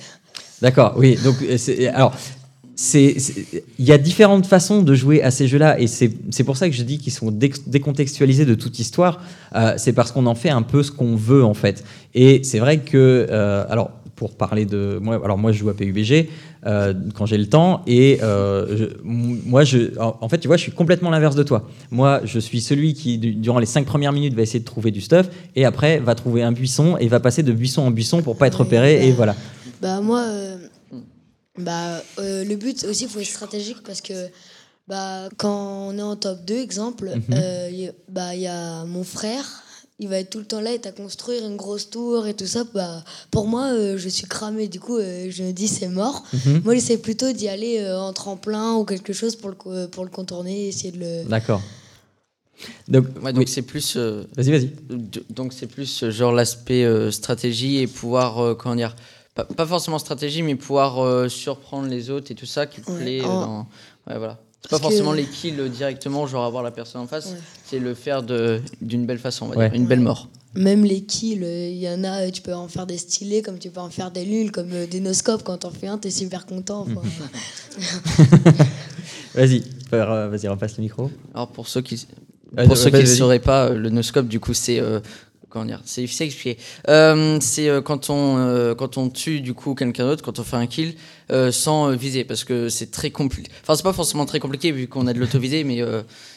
D'accord, 0.62 0.94
oui. 0.98 1.18
Donc, 1.24 1.38
euh, 1.42 1.58
c'est- 1.58 1.88
alors, 1.88 2.14
il 2.94 3.86
y 3.86 3.92
a 3.92 3.98
différentes 3.98 4.46
façons 4.46 4.84
de 4.84 4.94
jouer 4.94 5.22
à 5.22 5.32
ces 5.32 5.48
jeux-là, 5.48 5.80
et 5.80 5.88
c'est 5.88 6.12
c'est 6.32 6.44
pour 6.46 6.56
ça 6.58 6.70
que 6.70 6.76
je 6.76 6.84
dis 6.84 6.98
qu'ils 6.98 7.12
sont 7.12 7.30
dé- 7.32 7.52
décontextualisés 7.68 8.46
de 8.46 8.56
toute 8.56 8.80
histoire. 8.80 9.22
Euh, 9.56 9.74
c'est 9.78 9.94
parce 9.94 10.12
qu'on 10.12 10.26
en 10.28 10.36
fait 10.36 10.50
un 10.50 10.62
peu 10.62 10.84
ce 10.84 10.92
qu'on 10.92 11.16
veut, 11.16 11.44
en 11.44 11.54
fait. 11.54 11.84
Et 12.14 12.42
c'est 12.44 12.60
vrai 12.60 12.80
que, 12.80 13.28
euh, 13.30 13.66
alors, 13.70 13.92
pour 14.20 14.36
parler 14.36 14.66
de 14.66 15.00
moi, 15.02 15.20
alors 15.24 15.38
moi, 15.38 15.54
je 15.54 15.58
joue 15.60 15.70
à 15.70 15.74
PUBG 15.74 16.30
euh, 16.66 16.94
quand 17.16 17.26
j'ai 17.26 17.38
le 17.38 17.48
temps, 17.48 17.82
et 17.88 18.20
euh, 18.22 18.78
je- 18.78 18.86
moi, 19.04 19.64
je, 19.64 19.98
en 19.98 20.28
fait, 20.28 20.38
tu 20.40 20.48
vois, 20.50 20.58
je 20.58 20.64
suis 20.64 20.74
complètement 20.74 21.10
l'inverse 21.10 21.36
de 21.38 21.44
toi. 21.44 21.70
Moi, 21.90 22.20
je 22.26 22.38
suis 22.38 22.60
celui 22.60 22.94
qui, 22.94 23.18
du- 23.18 23.34
durant 23.34 23.60
les 23.60 23.66
cinq 23.66 23.86
premières 23.86 24.12
minutes, 24.12 24.34
va 24.36 24.42
essayer 24.42 24.60
de 24.60 24.66
trouver 24.66 24.92
du 24.92 25.00
stuff, 25.00 25.30
et 25.56 25.64
après, 25.64 26.00
va 26.00 26.16
trouver 26.16 26.44
un 26.44 26.52
buisson 26.52 26.98
et 26.98 27.08
va 27.08 27.22
passer 27.22 27.44
de 27.44 27.54
buisson 27.54 27.82
en 27.84 27.92
buisson 27.92 28.22
pour 28.22 28.38
pas 28.38 28.48
être 28.48 28.60
repéré, 28.60 29.08
et 29.08 29.12
voilà. 29.14 29.36
Bah, 29.82 30.02
moi, 30.02 30.26
euh, 30.28 30.58
bah, 31.58 32.02
le 32.18 32.56
but 32.56 32.84
aussi, 32.90 33.06
il 33.06 33.10
faut 33.10 33.20
être 33.20 33.26
stratégique 33.26 33.78
parce 33.86 34.02
que 34.02 34.14
Bah, 34.90 35.30
quand 35.38 35.90
on 35.90 35.98
est 36.00 36.02
en 36.02 36.16
top 36.16 36.40
2, 36.48 36.58
exemple, 36.58 37.12
euh, 37.32 37.70
y- 37.72 37.92
bah, 38.10 38.34
il 38.34 38.42
y 38.42 38.48
a 38.48 38.86
mon 38.86 39.04
frère, 39.04 39.46
il 40.00 40.08
va 40.08 40.18
être 40.20 40.30
tout 40.30 40.40
le 40.40 40.46
temps 40.46 40.62
là 40.62 40.74
et 40.74 40.82
à 40.88 40.92
construire 40.92 41.46
une 41.46 41.58
grosse 41.58 41.90
tour 41.90 42.26
et 42.28 42.34
tout 42.34 42.46
ça. 42.46 42.64
Bah, 42.74 43.04
pour 43.32 43.48
moi, 43.48 43.68
euh, 43.74 43.98
je 43.98 44.08
suis 44.10 44.26
cramé, 44.28 44.68
du 44.68 44.80
coup, 44.80 44.98
euh, 44.98 45.28
je 45.30 45.44
me 45.44 45.52
dis 45.52 45.68
c'est 45.68 45.90
mort. 45.90 46.24
Mhm. 46.34 46.62
Moi, 46.64 46.74
j'essaie 46.76 46.98
plutôt 46.98 47.32
d'y 47.34 47.48
aller 47.50 47.80
euh, 47.80 48.00
en 48.00 48.14
tremplin 48.14 48.76
ou 48.76 48.86
quelque 48.86 49.12
chose 49.14 49.36
pour 49.36 49.50
le, 49.50 49.88
pour 49.88 50.04
le 50.06 50.10
contourner, 50.10 50.68
essayer 50.70 50.92
de 50.92 51.00
le. 51.00 51.24
D'accord. 51.30 51.62
Donc, 52.88 53.06
Ouais, 53.24 53.34
donc 53.34 53.48
c'est 53.48 53.62
plus. 53.62 53.96
euh, 53.96 54.24
vas-y, 54.36 54.52
vas-y. 54.52 54.72
donc 55.30 55.54
c'est 55.54 55.68
plus 55.68 56.04
euh, 56.04 56.12
genre 56.12 56.32
l'aspect 56.34 56.84
euh, 56.84 57.12
stratégie 57.12 57.78
et 57.78 57.88
pouvoir 57.88 58.40
euh, 58.40 58.56
comment 58.56 58.76
dire 58.76 58.96
pas, 59.36 59.46
pas 59.46 59.66
forcément 59.66 60.00
stratégie 60.00 60.42
mais 60.42 60.56
pouvoir 60.56 61.00
euh, 61.00 61.30
surprendre 61.30 61.88
les 61.88 62.10
autres 62.10 62.32
et 62.32 62.36
tout 62.36 62.46
ça 62.48 62.66
qui 62.68 62.82
Ouais, 62.82 62.98
plaît 62.98 63.24
en- 63.26 63.40
dans 63.40 63.60
ouais 64.08 64.18
voilà 64.18 64.40
c'est 64.62 64.70
pas 64.72 64.80
forcément 64.80 65.12
que- 65.12 65.18
les 65.18 65.26
kills 65.26 65.60
euh, 65.60 65.70
directement 65.70 66.26
genre 66.28 66.46
avoir 66.46 66.64
la 66.64 66.72
personne 66.72 67.02
en 67.02 67.08
face 67.08 67.28
Ouais. 67.28 67.38
c'est 67.66 67.80
le 67.80 67.94
faire 67.94 68.24
de 68.24 68.62
d'une 68.82 69.06
belle 69.06 69.20
façon 69.20 69.46
on 69.46 69.50
va 69.50 69.56
Ouais. 69.58 69.70
dire 69.70 69.80
une 69.80 69.88
belle 69.88 70.00
mort 70.02 70.28
Même 70.56 70.84
les 70.84 71.02
kills, 71.02 71.44
euh, 71.44 71.70
il 71.70 71.78
y 71.78 71.88
en 71.88 72.04
a, 72.04 72.26
euh, 72.26 72.32
tu 72.32 72.42
peux 72.42 72.56
en 72.56 72.68
faire 72.68 72.88
des 72.88 72.98
stylés, 72.98 73.44
comme 73.44 73.60
tu 73.60 73.70
peux 73.70 73.80
en 73.82 73.92
faire 73.92 74.10
des 74.10 74.26
nuls, 74.26 74.52
comme 74.52 74.72
euh, 74.74 74.88
des 74.88 75.00
noscopes. 75.00 75.44
Quand 75.44 75.60
t'en 75.60 75.70
fais 75.70 75.86
un, 75.86 76.00
t'es 76.00 76.10
super 76.10 76.48
content. 76.48 76.88
Vas-y, 79.36 79.64
euh, 79.94 80.28
vas-y, 80.30 80.48
repasse 80.48 80.78
le 80.78 80.84
micro. 80.84 81.12
alors 81.34 81.50
pour 81.50 81.68
ceux 81.68 81.82
qui 81.82 82.08
Vas-y, 82.52 82.68
pour 82.68 82.78
ceux 82.78 82.90
qui 82.90 82.98
ne 83.02 83.06
sauraient 83.06 83.40
pas 83.40 83.68
euh, 83.68 83.76
le 83.76 83.90
noscope 83.92 84.28
du 84.28 84.40
coup 84.40 84.56
c'est 84.56 84.80
euh, 84.80 85.00
comment 85.50 85.66
dire 85.66 85.82
c'est 85.86 86.02
difficile 86.02 86.24
à 86.24 86.28
expliquer. 86.28 86.58
Euh, 86.88 87.38
c'est 87.42 87.68
euh, 87.70 87.82
quand 87.82 88.10
on 88.10 88.38
euh, 88.38 88.76
quand 88.76 88.98
on 88.98 89.10
tue 89.10 89.42
du 89.42 89.54
coup 89.54 89.76
quelqu'un 89.76 90.06
d'autre 90.06 90.24
quand 90.24 90.40
on 90.40 90.44
fait 90.44 90.58
un 90.58 90.68
kill 90.68 90.96
sans 91.52 91.92
viser 91.92 92.24
parce 92.24 92.44
que 92.44 92.70
c'est 92.70 92.92
très 92.92 93.12
compliqué 93.12 93.52
enfin 93.62 93.76
c'est 93.76 93.84
pas 93.84 93.94
forcément 93.94 94.26
très 94.26 94.40
compliqué 94.40 94.72
vu 94.72 94.88
qu'on 94.88 95.06
a 95.08 95.14
de 95.14 95.20
l'auto-visée 95.20 95.64
mais 95.64 95.82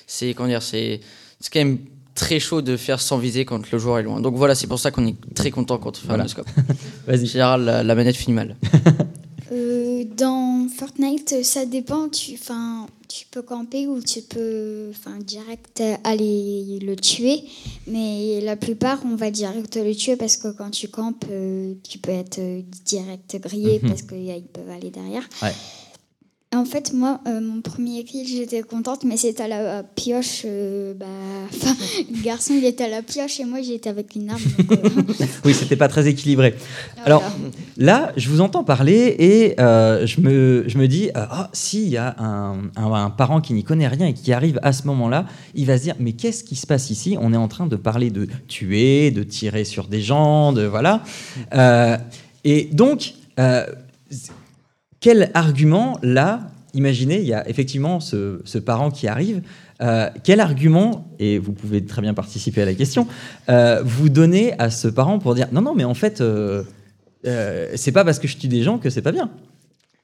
c'est 0.07 0.35
comment 0.35 0.49
dire 0.49 0.63
c'est 0.63 1.01
c'est 1.41 1.53
quand 1.53 1.61
même 1.61 1.79
très 2.15 2.39
chaud 2.41 2.61
de 2.61 2.77
faire 2.77 3.01
sans 3.01 3.17
viser 3.17 3.45
quand 3.47 3.71
le 3.71 3.79
joueur 3.79 3.99
est 3.99 4.03
loin. 4.03 4.21
Donc 4.21 4.35
voilà 4.37 4.55
c'est 4.55 4.67
pour 4.67 4.79
ça 4.79 4.91
qu'on 4.91 5.07
est 5.07 5.17
très 5.35 5.51
content 5.51 5.79
quand 5.79 5.91
on 5.97 6.01
fait 6.01 6.07
Voilà. 6.09 6.23
un 6.23 6.27
noscope 6.27 6.47
en 7.11 7.17
général 7.17 7.65
la, 7.65 7.83
la 7.83 7.95
manette 7.95 8.17
finit 8.17 8.35
mal 8.35 8.57
dans 10.05 10.69
Fortnite, 10.69 11.43
ça 11.45 11.67
dépend. 11.67 12.09
Tu, 12.09 12.39
tu 13.09 13.27
peux 13.31 13.43
camper 13.43 13.87
ou 13.87 14.01
tu 14.01 14.23
peux 14.23 14.91
direct 15.21 15.83
aller 16.05 16.79
le 16.83 16.95
tuer. 16.97 17.45
Mais 17.87 18.41
la 18.41 18.57
plupart, 18.57 19.01
on 19.05 19.17
va 19.17 19.31
direct 19.31 19.77
le 19.77 19.95
tuer 19.95 20.17
parce 20.17 20.37
que 20.37 20.49
quand 20.49 20.71
tu 20.71 20.89
campes, 20.89 21.25
euh, 21.31 21.75
tu 21.89 21.99
peux 21.99 22.11
être 22.13 22.39
euh, 22.39 22.63
direct 22.85 23.37
grillé 23.41 23.81
Mhm. 23.83 23.89
parce 23.89 24.03
qu'ils 24.03 24.43
peuvent 24.53 24.71
aller 24.71 24.91
derrière. 24.91 25.29
Ouais. 25.43 25.53
En 26.55 26.67
fait, 26.67 26.93
moi, 26.93 27.19
euh, 27.27 27.41
mon 27.41 27.63
premier 27.63 28.05
kill, 28.05 28.27
j'étais 28.29 28.61
contente, 28.63 29.05
mais 29.05 29.17
c'était 29.17 29.45
à 29.45 29.49
la 29.49 29.83
pioche. 29.83 30.43
euh, 30.45 30.93
bah, 30.95 31.07
le 32.11 32.23
garçon, 32.23 32.53
il 32.57 32.65
était 32.67 32.85
à 32.85 32.89
la 32.91 33.01
pioche 33.03 33.41
et 33.41 33.45
moi, 33.45 33.63
j'étais 33.63 33.89
avec 33.89 34.15
une 34.15 34.29
arme. 34.31 34.41
donc, 34.59 34.73
euh, 34.73 35.25
Oui, 35.47 35.55
c'était 35.55 35.77
pas 35.77 35.89
très 35.89 36.07
équilibré. 36.09 36.55
Alors. 37.05 37.23
Là, 37.79 38.13
je 38.19 38.29
vous 38.29 38.41
entends 38.43 38.65
parler 38.65 39.17
et 39.19 39.59
euh, 39.61 40.07
je, 40.07 40.21
me, 40.21 40.65
je 40.67 40.77
me 40.77 40.87
dis, 40.89 41.09
euh, 41.09 41.25
ah, 41.31 41.49
s'il 41.55 41.89
y 41.89 41.97
a 41.97 42.15
un, 42.19 42.65
un- 42.77 42.93
un 42.93 43.11
parent 43.11 43.41
qui 43.41 43.55
n'y 43.55 43.65
connaît 43.65 43.89
rien 43.89 44.07
et 44.09 44.13
qui 44.15 44.31
arrive 44.33 44.61
à 44.63 44.73
ce 44.73 44.87
moment-là, 44.89 45.25
il 45.55 45.65
va 45.67 45.79
se 45.79 45.85
dire, 45.85 45.95
mais 45.99 46.13
qu'est-ce 46.13 46.45
qui 46.45 46.55
se 46.55 46.67
passe 46.67 46.91
ici? 46.91 47.17
On 47.19 47.33
est 47.33 47.37
en 47.37 47.49
train 47.49 47.67
de 47.67 47.77
parler 47.77 48.11
de 48.11 48.29
tuer, 48.47 49.11
de 49.11 49.23
tirer 49.23 49.65
sur 49.65 49.89
des 49.89 50.03
gens, 50.03 50.53
de 50.53 50.65
voilà. 50.67 51.03
Et 52.45 52.69
donc, 52.73 53.15
quel 55.03 55.31
argument 55.35 55.99
là 56.03 56.49
Imaginez, 56.75 57.19
il 57.21 57.27
y 57.27 57.35
a 57.35 57.47
effectivement 57.51 58.01
ce, 58.01 58.41
ce 58.47 58.57
parent 58.57 58.91
qui 58.91 59.07
arrive. 59.07 59.43
euh, 59.83 60.09
quel 60.25 60.41
argument, 60.41 61.05
et 61.19 61.39
vous 61.39 61.53
pouvez 61.53 61.85
très 61.85 62.01
bien 62.01 62.15
participer 62.15 62.63
à 62.63 62.65
la 62.65 62.73
question, 62.73 63.07
euh, 63.51 63.83
vous 63.85 64.09
donnez 64.09 64.59
à 64.59 64.71
ce 64.71 64.89
parent 64.89 65.19
pour 65.19 65.35
dire 65.35 65.49
non, 65.53 65.61
non, 65.61 65.75
mais 65.75 65.85
en 65.85 65.93
fait, 65.93 66.23
euh, 66.23 66.63
euh, 67.27 67.69
c'est 67.75 67.93
pas 67.93 68.05
parce 68.07 68.19
que 68.19 68.27
je 68.27 68.39
tue 68.39 68.49
des 68.49 68.63
gens 68.63 68.79
que 68.79 68.89
c'est 68.89 69.03
pas 69.03 69.13
bien. 69.13 69.29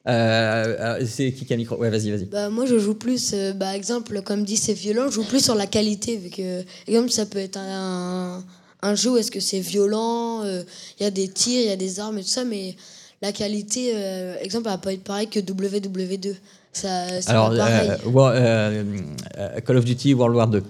C'est 0.05 1.33
qui 1.33 1.45
qui 1.47 1.53
a 1.53 1.57
le 1.57 1.61
micro? 1.61 1.77
Ouais, 1.77 1.91
vas-y, 1.91 2.11
vas-y. 2.11 2.27
Bah, 2.27 2.51
moi, 2.51 2.67
je 2.67 2.79
joue 2.79 2.95
plus, 2.95 3.35
bah, 3.57 3.75
exemple, 3.77 4.21
comme 4.23 4.45
dit, 4.45 4.57
c'est 4.57 4.75
violent, 4.75 5.07
je 5.09 5.13
joue 5.15 5.25
plus 5.25 5.43
sur 5.45 5.55
la 5.55 5.67
qualité. 5.67 6.17
Vu 6.17 6.31
que, 6.31 6.65
exemple, 6.87 7.11
ça 7.11 7.25
peut 7.27 7.39
être 7.39 7.59
un, 7.59 8.45
un 8.83 8.95
jeu 8.95 9.13
où 9.13 9.17
est-ce 9.17 9.31
que 9.31 9.41
c'est 9.41 9.61
violent, 9.61 10.43
il 10.45 11.03
y 11.03 11.07
a 11.07 11.11
des 11.11 11.29
tirs, 11.29 11.63
il 11.63 11.69
y 11.69 11.73
a 11.73 11.77
des 11.77 12.01
armes 12.01 12.19
et 12.19 12.23
tout 12.23 12.29
ça, 12.29 12.45
mais 12.45 12.75
la 13.23 13.33
qualité, 13.33 13.93
euh, 13.95 14.37
exemple, 14.41 14.67
elle 14.69 14.73
va 14.75 14.79
pas 14.79 14.93
être 14.93 15.03
pareille 15.05 15.29
que 15.29 15.41
WW2. 15.41 16.35
Ça, 16.73 17.07
Alors, 17.27 17.51
euh, 17.53 17.97
War- 18.07 18.33
euh, 18.35 18.85
Call 19.67 19.77
of 19.79 19.85
Duty 19.85 20.15
World 20.15 20.37
War 20.37 20.47
2. 20.49 20.59
ouais. 20.59 20.65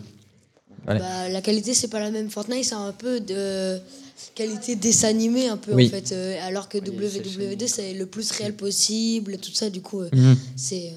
Bah, 0.98 1.28
la 1.30 1.40
qualité, 1.42 1.74
c'est 1.74 1.88
pas 1.88 2.00
la 2.00 2.10
même. 2.10 2.30
Fortnite, 2.30 2.64
c'est 2.64 2.74
un 2.74 2.92
peu 2.92 3.20
de 3.20 3.78
qualité 4.34 4.74
dessin 4.76 5.08
animé, 5.08 5.48
un 5.48 5.56
peu, 5.58 5.74
Oui. 5.74 5.86
en 5.86 5.90
fait. 5.90 6.12
euh, 6.12 6.36
alors 6.46 6.68
que 6.68 6.78
WW2, 6.78 7.66
c'est 7.66 7.92
le 7.94 8.06
plus 8.06 8.30
réel 8.32 8.54
possible, 8.54 9.36
tout 9.38 9.52
ça, 9.52 9.68
du 9.68 9.80
coup, 9.82 10.00
euh, 10.00 10.08
Mhm. 10.12 10.36
c'est. 10.56 10.88
euh, 10.88 10.96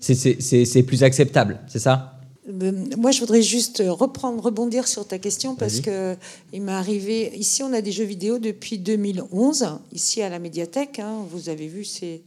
C'est- 0.00 0.14
C'est 0.14 0.40
c'est- 0.40 0.64
c'est 0.64 0.82
plus 0.84 1.02
acceptable, 1.02 1.58
c'est 1.68 1.80
ça? 1.80 2.17
Moi, 2.48 3.10
je 3.10 3.20
voudrais 3.20 3.42
juste 3.42 3.82
reprendre, 3.86 4.42
rebondir 4.42 4.88
sur 4.88 5.06
ta 5.06 5.18
question 5.18 5.54
parce 5.54 5.80
que 5.80 6.16
il 6.52 6.62
m'est 6.62 6.72
arrivé. 6.72 7.30
Ici, 7.36 7.62
on 7.62 7.72
a 7.74 7.82
des 7.82 7.92
jeux 7.92 8.04
vidéo 8.04 8.38
depuis 8.38 8.78
2011, 8.78 9.78
ici 9.92 10.22
à 10.22 10.30
la 10.30 10.38
médiathèque. 10.38 10.98
hein. 10.98 11.26
vous 11.30 11.50
avez 11.50 11.66
vu, 11.66 11.84
c'est 11.84 12.22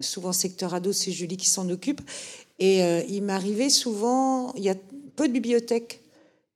souvent 0.00 0.32
secteur 0.32 0.74
ado, 0.74 0.92
c'est 0.92 1.12
Julie 1.12 1.36
qui 1.36 1.48
s'en 1.48 1.68
occupe. 1.70 2.00
Et 2.58 2.82
euh, 2.82 3.02
il 3.08 3.22
m'est 3.22 3.32
arrivé 3.32 3.70
souvent, 3.70 4.52
il 4.54 4.64
y 4.64 4.68
a 4.68 4.74
peu 5.14 5.28
de 5.28 5.32
bibliothèques 5.32 6.00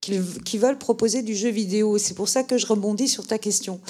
qui, 0.00 0.18
qui 0.44 0.58
veulent 0.58 0.78
proposer 0.78 1.22
du 1.22 1.36
jeu 1.36 1.50
vidéo. 1.50 1.98
C'est 1.98 2.14
pour 2.14 2.28
ça 2.28 2.42
que 2.42 2.58
je 2.58 2.66
rebondis 2.66 3.08
sur 3.08 3.26
ta 3.26 3.38
question. 3.38 3.80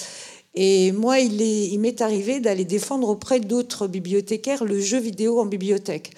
Et 0.55 0.93
moi, 0.93 1.21
il 1.21 1.79
m'est 1.81 2.01
arrivé 2.01 2.41
d'aller 2.41 2.65
défendre 2.65 3.09
auprès 3.09 3.41
d'autres 3.41 3.87
bibliothécaires 3.87 4.65
le 4.65 4.81
jeu 4.81 4.99
vidéo 4.99 5.39
en 5.41 5.47
bibliothèque. 5.47 6.13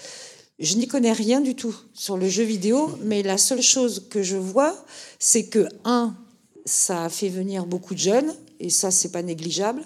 Je 0.58 0.74
n'y 0.74 0.88
connais 0.88 1.12
rien 1.12 1.40
du 1.40 1.54
tout 1.54 1.74
sur 1.94 2.16
le 2.16 2.28
jeu 2.28 2.42
vidéo, 2.42 2.90
mais 3.02 3.22
la 3.22 3.38
seule 3.38 3.62
chose 3.62 4.08
que 4.10 4.24
je 4.24 4.36
vois, 4.36 4.74
c'est 5.20 5.46
que, 5.46 5.68
un, 5.84 6.16
ça 6.64 7.04
a 7.04 7.08
fait 7.08 7.28
venir 7.28 7.64
beaucoup 7.64 7.94
de 7.94 8.00
jeunes, 8.00 8.34
et 8.58 8.68
ça, 8.68 8.90
c'est 8.90 9.12
pas 9.12 9.22
négligeable, 9.22 9.84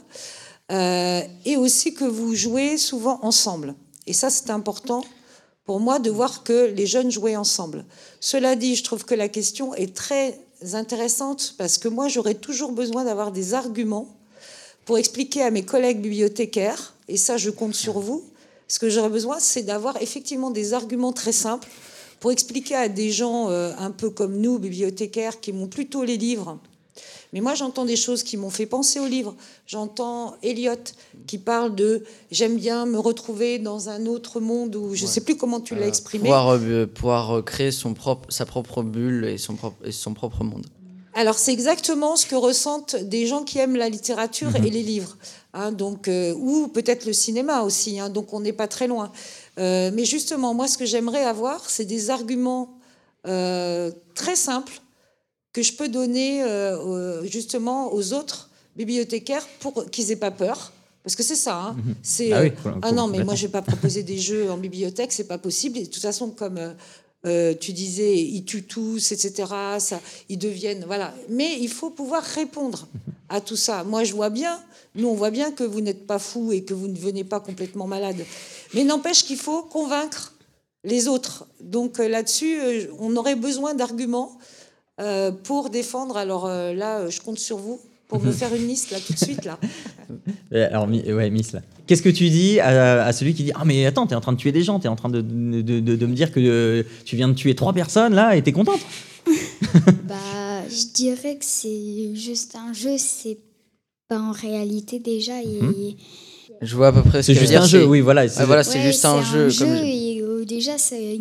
euh, 0.70 1.20
et 1.44 1.58
aussi 1.58 1.92
que 1.92 2.04
vous 2.04 2.34
jouez 2.34 2.78
souvent 2.78 3.18
ensemble. 3.20 3.74
Et 4.06 4.14
ça, 4.14 4.30
c'est 4.30 4.48
important 4.48 5.04
pour 5.66 5.78
moi 5.78 5.98
de 5.98 6.10
voir 6.10 6.42
que 6.42 6.72
les 6.74 6.86
jeunes 6.86 7.10
jouaient 7.10 7.36
ensemble. 7.36 7.84
Cela 8.20 8.56
dit, 8.56 8.74
je 8.74 8.82
trouve 8.82 9.04
que 9.04 9.14
la 9.14 9.28
question 9.28 9.74
est 9.74 9.94
très 9.94 10.40
intéressante 10.72 11.54
parce 11.58 11.76
que 11.76 11.88
moi, 11.88 12.08
j'aurais 12.08 12.34
toujours 12.34 12.72
besoin 12.72 13.04
d'avoir 13.04 13.30
des 13.30 13.52
arguments 13.52 14.08
pour 14.86 14.96
expliquer 14.96 15.42
à 15.42 15.50
mes 15.50 15.66
collègues 15.66 16.00
bibliothécaires, 16.00 16.94
et 17.08 17.18
ça, 17.18 17.36
je 17.36 17.50
compte 17.50 17.74
sur 17.74 18.00
vous, 18.00 18.24
ce 18.72 18.78
que 18.78 18.88
j'aurais 18.88 19.10
besoin, 19.10 19.36
c'est 19.38 19.64
d'avoir 19.64 20.00
effectivement 20.00 20.50
des 20.50 20.72
arguments 20.72 21.12
très 21.12 21.32
simples 21.32 21.68
pour 22.20 22.32
expliquer 22.32 22.74
à 22.74 22.88
des 22.88 23.10
gens 23.10 23.50
euh, 23.50 23.70
un 23.78 23.90
peu 23.90 24.08
comme 24.08 24.38
nous, 24.40 24.58
bibliothécaires, 24.58 25.40
qui 25.40 25.52
m'ont 25.52 25.66
plutôt 25.66 26.04
les 26.04 26.16
livres. 26.16 26.58
Mais 27.34 27.42
moi, 27.42 27.54
j'entends 27.54 27.84
des 27.84 27.96
choses 27.96 28.22
qui 28.22 28.38
m'ont 28.38 28.48
fait 28.48 28.64
penser 28.64 28.98
aux 28.98 29.06
livres. 29.06 29.34
J'entends 29.66 30.36
Eliot 30.42 30.84
qui 31.26 31.36
parle 31.36 31.74
de 31.74 32.04
j'aime 32.30 32.56
bien 32.56 32.86
me 32.86 32.98
retrouver 32.98 33.58
dans 33.58 33.90
un 33.90 34.06
autre 34.06 34.40
monde 34.40 34.74
où 34.74 34.94
je 34.94 35.02
ne 35.02 35.08
sais 35.08 35.20
plus 35.20 35.36
comment 35.36 35.60
tu 35.60 35.74
l'as 35.74 35.82
Euh, 35.82 35.88
exprimé. 35.88 36.24
pouvoir 36.24 36.48
euh, 36.54 36.86
pouvoir 36.86 37.44
créer 37.44 37.72
son 37.72 37.92
propre 37.92 38.32
sa 38.32 38.46
propre 38.46 38.82
bulle 38.82 39.26
et 39.26 39.36
son 39.36 39.54
propre 39.56 39.76
et 39.86 39.92
son 39.92 40.14
propre 40.14 40.44
monde 40.44 40.66
Alors 41.14 41.38
c'est 41.38 41.52
exactement 41.52 42.16
ce 42.16 42.26
que 42.26 42.34
ressentent 42.34 42.96
des 42.96 43.26
gens 43.26 43.42
qui 43.44 43.58
aiment 43.58 43.76
la 43.76 43.88
littérature 43.88 44.48
Mhm. 44.50 44.64
et 44.66 44.70
les 44.70 44.82
livres, 44.82 45.16
hein, 45.52 45.70
donc 45.72 46.08
euh, 46.08 46.32
ou 46.34 46.68
peut-être 46.68 47.04
le 47.04 47.12
cinéma 47.12 47.62
aussi. 47.62 48.00
hein, 48.00 48.08
donc 48.08 48.32
on 48.32 48.40
n'est 48.40 48.52
pas 48.54 48.68
très 48.68 48.86
loin. 48.86 49.12
Euh, 49.58 49.90
mais 49.92 50.04
justement, 50.06 50.54
moi, 50.54 50.68
ce 50.68 50.78
que 50.78 50.86
j'aimerais 50.86 51.24
avoir, 51.24 51.68
c'est 51.68 51.84
des 51.84 52.08
arguments 52.10 52.70
euh, 53.26 53.90
très 54.14 54.36
simples 54.36 54.80
que 55.52 55.62
je 55.62 55.74
peux 55.74 55.88
donner 55.88 56.42
justement 57.24 57.92
aux 57.92 58.14
autres 58.14 58.48
bibliothécaires 58.74 59.46
pour 59.60 59.84
qu'ils 59.90 60.10
aient 60.10 60.16
pas 60.16 60.30
peur. 60.30 60.72
Parce 61.04 61.16
que 61.16 61.22
c'est 61.24 61.34
ça, 61.36 61.56
hein. 61.58 61.76
c'est 62.02 62.32
Ah 62.32 62.42
oui, 62.42 62.52
ah 62.80 62.92
non 62.92 63.08
mais 63.08 63.24
moi 63.24 63.34
je 63.34 63.42
vais 63.46 63.52
pas 63.52 63.60
proposer 63.60 64.02
des 64.04 64.18
jeux 64.18 64.50
en 64.50 64.56
bibliothèque, 64.56 65.12
c'est 65.12 65.24
pas 65.26 65.36
possible. 65.36 65.76
Et 65.78 65.82
de 65.82 65.90
toute 65.90 66.00
façon 66.00 66.30
comme 66.30 66.58
euh, 67.24 67.54
tu 67.54 67.72
disais, 67.72 68.18
ils 68.18 68.44
tuent 68.44 68.64
tous, 68.64 69.12
etc. 69.12 69.44
Ça, 69.78 70.00
ils 70.28 70.38
deviennent 70.38 70.84
voilà. 70.86 71.14
Mais 71.28 71.58
il 71.60 71.68
faut 71.68 71.90
pouvoir 71.90 72.22
répondre 72.22 72.88
à 73.28 73.40
tout 73.40 73.56
ça. 73.56 73.84
Moi 73.84 74.04
je 74.04 74.12
vois 74.14 74.30
bien, 74.30 74.60
nous 74.94 75.08
on 75.08 75.14
voit 75.14 75.30
bien 75.30 75.52
que 75.52 75.64
vous 75.64 75.80
n'êtes 75.80 76.06
pas 76.06 76.18
fou 76.18 76.52
et 76.52 76.64
que 76.64 76.74
vous 76.74 76.88
ne 76.88 76.98
venez 76.98 77.24
pas 77.24 77.40
complètement 77.40 77.86
malade. 77.86 78.24
Mais 78.74 78.84
n'empêche 78.84 79.24
qu'il 79.24 79.36
faut 79.36 79.62
convaincre 79.62 80.34
les 80.84 81.06
autres. 81.06 81.46
Donc 81.60 82.00
euh, 82.00 82.08
là-dessus, 82.08 82.60
euh, 82.60 82.86
on 82.98 83.16
aurait 83.16 83.36
besoin 83.36 83.74
d'arguments 83.74 84.38
pour 85.42 85.70
défendre. 85.70 86.16
Alors 86.16 86.46
là, 86.46 87.08
je 87.08 87.20
compte 87.20 87.38
sur 87.40 87.56
vous 87.56 87.80
pour 88.12 88.22
me 88.22 88.30
faire 88.30 88.54
une 88.54 88.68
liste 88.68 88.90
là 88.90 88.98
tout 89.04 89.14
de 89.14 89.18
suite 89.18 89.44
là. 89.46 89.58
Alors, 90.52 90.86
ouais, 90.86 91.30
Miss, 91.30 91.52
là. 91.52 91.62
Qu'est-ce 91.86 92.02
que 92.02 92.10
tu 92.10 92.28
dis 92.28 92.60
à, 92.60 93.10
celui 93.12 93.32
qui 93.32 93.44
dit 93.44 93.52
Ah, 93.54 93.64
mais 93.64 93.86
attends, 93.86 94.06
t'es 94.06 94.14
en 94.14 94.20
train 94.20 94.34
de 94.34 94.36
tuer 94.36 94.52
des 94.52 94.62
gens, 94.62 94.78
t'es 94.78 94.88
en 94.88 94.96
train 94.96 95.08
de, 95.08 95.22
de, 95.22 95.80
de, 95.80 96.06
me 96.06 96.14
dire 96.14 96.30
que 96.30 96.84
tu 97.06 97.16
viens 97.16 97.28
de 97.28 97.32
tuer 97.32 97.54
trois 97.54 97.72
personnes 97.72 98.14
là 98.14 98.36
et 98.36 98.42
t'es 98.42 98.52
contente 98.52 98.80
Bah, 100.06 100.62
je 100.68 100.92
dirais 100.92 101.36
que 101.36 101.44
c'est 101.44 102.14
juste 102.14 102.54
un 102.54 102.74
jeu, 102.74 102.96
c'est 102.98 103.38
pas 104.08 104.18
en 104.18 104.32
réalité 104.32 104.98
déjà. 104.98 105.40
Et... 105.42 105.62
Mhm. 105.62 105.94
Je 106.60 106.76
vois 106.76 106.88
à 106.88 106.92
peu 106.92 107.02
près 107.02 107.22
ce 107.22 107.32
C'est 107.32 107.40
juste 107.40 107.54
un 107.54 107.66
jeu, 107.66 107.86
oui, 107.86 108.00
voilà. 108.00 108.28
C'est 108.28 108.44
voilà, 108.44 108.62
c'est 108.62 108.82
juste 108.82 109.04
un, 109.06 109.22
jeu. 109.22 109.48
Comme 109.58 109.74
et, 109.74 110.20
euh, 110.20 110.44
déjà, 110.44 110.76
c'est 110.76 111.18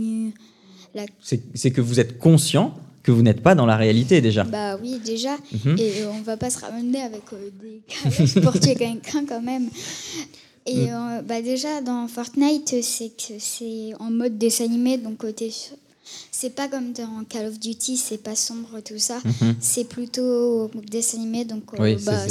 C'est 1.54 1.72
que 1.72 1.80
vous 1.80 2.02
êtes 2.02 2.20
conscient 2.20 2.76
que 3.04 3.12
vous 3.12 3.22
n'êtes 3.22 3.41
pas 3.41 3.56
dans 3.56 3.66
la 3.66 3.78
réalité 3.78 4.22
déjà. 4.22 4.43
Bah 4.43 4.78
oui, 4.82 4.99
déjà. 5.04 5.36
Mhm. 5.52 5.76
Et 5.78 6.06
on 6.06 6.22
va 6.22 6.38
pas 6.38 6.49
se 6.49 6.60
ramener 6.60 7.02
avec 7.02 7.24
euh, 7.34 7.49
des 7.62 7.82
carottes 7.88 8.41
pour 8.43 8.60
tuer 8.60 8.76
quelqu'un 8.76 9.26
quand 9.28 9.41
même. 9.41 9.70
Et 10.66 10.88
mm. 10.88 10.89
euh, 10.89 11.22
bah 11.24 11.41
déjà, 11.41 11.82
dans 11.82 12.08
Fortnite, 12.08 12.76
c'est 12.84 13.10
que 13.10 13.34
c'est 13.39 13.93
en 13.99 14.12
mode 14.12 14.38
dessin 14.38 14.66
animé, 14.66 14.97
donc 14.97 15.26
c'est 16.32 16.56
pas 16.56 16.68
comme 16.68 16.91
dans 16.93 17.24
Call 17.28 17.47
of 17.47 17.60
Duty, 17.60 17.97
c'est 17.97 18.22
pas 18.22 18.36
sombre 18.36 18.82
tout 18.82 18.97
ça. 18.97 19.20
Mhm. 19.24 19.56
C'est 19.60 19.86
plutôt 19.86 20.70
dessin 20.89 21.18
animé, 21.18 21.45
donc 21.45 21.64
euh, 21.80 21.97
bah, 22.06 22.28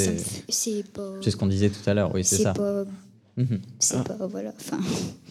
c'est 0.48 0.84
pas. 0.92 1.12
C'est 1.22 1.30
ce 1.30 1.36
qu'on 1.36 1.46
disait 1.46 1.70
tout 1.70 1.88
à 1.88 1.94
l'heure, 1.94 2.10
oui, 2.14 2.24
c'est 2.24 2.42
ça. 2.42 2.52
Pas 2.52 2.84
Mhm. 3.36 3.60
C'est 3.78 3.96
ah. 3.96 4.04
pas. 4.04 4.26
Voilà. 4.26 4.52
Enfin. 4.58 4.78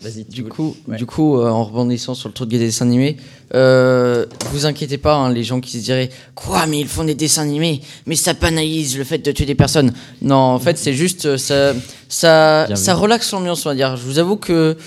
Vas-y, 0.01 0.23
du 0.23 0.45
coup, 0.45 0.75
du 0.87 1.05
coup 1.05 1.37
euh, 1.37 1.49
en 1.49 1.63
rebondissant 1.65 2.15
sur 2.15 2.29
le 2.29 2.33
truc 2.33 2.49
des 2.49 2.57
dessins 2.57 2.85
animés, 2.85 3.17
euh, 3.53 4.25
vous 4.51 4.65
inquiétez 4.65 4.97
pas, 4.97 5.15
hein, 5.15 5.31
les 5.31 5.43
gens 5.43 5.59
qui 5.59 5.71
se 5.71 5.83
diraient 5.83 6.09
Quoi, 6.35 6.65
mais 6.67 6.79
ils 6.79 6.87
font 6.87 7.03
des 7.03 7.15
dessins 7.15 7.43
animés, 7.43 7.81
mais 8.05 8.15
ça 8.15 8.33
banalise 8.33 8.97
le 8.97 9.03
fait 9.03 9.19
de 9.19 9.31
tuer 9.31 9.45
des 9.45 9.55
personnes. 9.55 9.93
Non, 10.21 10.35
en 10.35 10.59
fait, 10.59 10.77
c'est 10.77 10.93
juste. 10.93 11.25
Euh, 11.25 11.37
ça, 11.37 11.73
ça, 12.07 12.75
ça 12.75 12.95
relaxe 12.95 13.31
l'ambiance, 13.31 13.65
on 13.65 13.69
va 13.69 13.75
dire. 13.75 13.97
Je 13.97 14.03
vous 14.03 14.19
avoue 14.19 14.37
que 14.37 14.77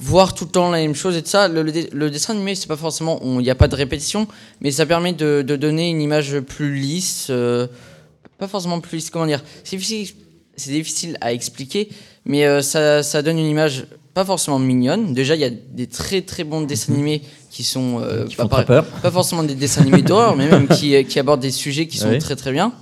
voir 0.00 0.34
tout 0.34 0.46
le 0.46 0.50
temps 0.50 0.70
la 0.70 0.78
même 0.78 0.94
chose 0.94 1.16
et 1.16 1.22
tout 1.22 1.28
ça, 1.28 1.46
le, 1.46 1.62
dessin 2.10 2.32
animé, 2.32 2.54
c'est 2.54 2.66
pas 2.66 2.76
forcément. 2.76 3.20
Il 3.22 3.38
n'y 3.38 3.50
a 3.50 3.54
pas 3.54 3.68
de 3.68 3.76
répétition, 3.76 4.26
mais 4.60 4.70
ça 4.70 4.86
permet 4.86 5.12
de, 5.12 5.42
de 5.42 5.56
donner 5.56 5.90
une 5.90 6.00
image 6.00 6.40
plus 6.40 6.74
lisse. 6.74 7.26
Euh, 7.30 7.66
pas 8.38 8.48
forcément 8.48 8.80
plus 8.80 8.96
lisse, 8.96 9.10
comment 9.10 9.26
dire 9.26 9.42
C'est 9.62 9.76
difficile, 9.76 10.14
difficile 10.56 11.18
à 11.20 11.32
expliquer 11.32 11.90
mais 12.30 12.44
euh, 12.44 12.62
ça, 12.62 13.02
ça, 13.02 13.22
donne 13.22 13.40
une 13.40 13.46
image 13.48 13.86
pas 14.14 14.24
forcément 14.24 14.60
mignonne. 14.60 15.14
Déjà, 15.14 15.34
il 15.34 15.40
y 15.40 15.44
a 15.44 15.50
des 15.50 15.88
très 15.88 16.22
très 16.22 16.44
bons 16.44 16.60
dessins 16.60 16.92
animés 16.92 17.22
qui 17.50 17.64
sont 17.64 18.00
euh, 18.00 18.24
pas, 18.36 18.62
peur. 18.62 18.86
pas, 18.86 19.10
forcément 19.10 19.42
des 19.42 19.56
dessins 19.56 19.82
animés 19.82 20.02
d'horreur, 20.02 20.36
mais 20.36 20.48
même 20.48 20.68
qui, 20.68 21.04
qui, 21.06 21.18
abordent 21.18 21.40
des 21.40 21.50
sujets 21.50 21.88
qui 21.88 21.98
sont 21.98 22.16
très 22.20 22.36
très 22.36 22.52
bien. 22.52 22.72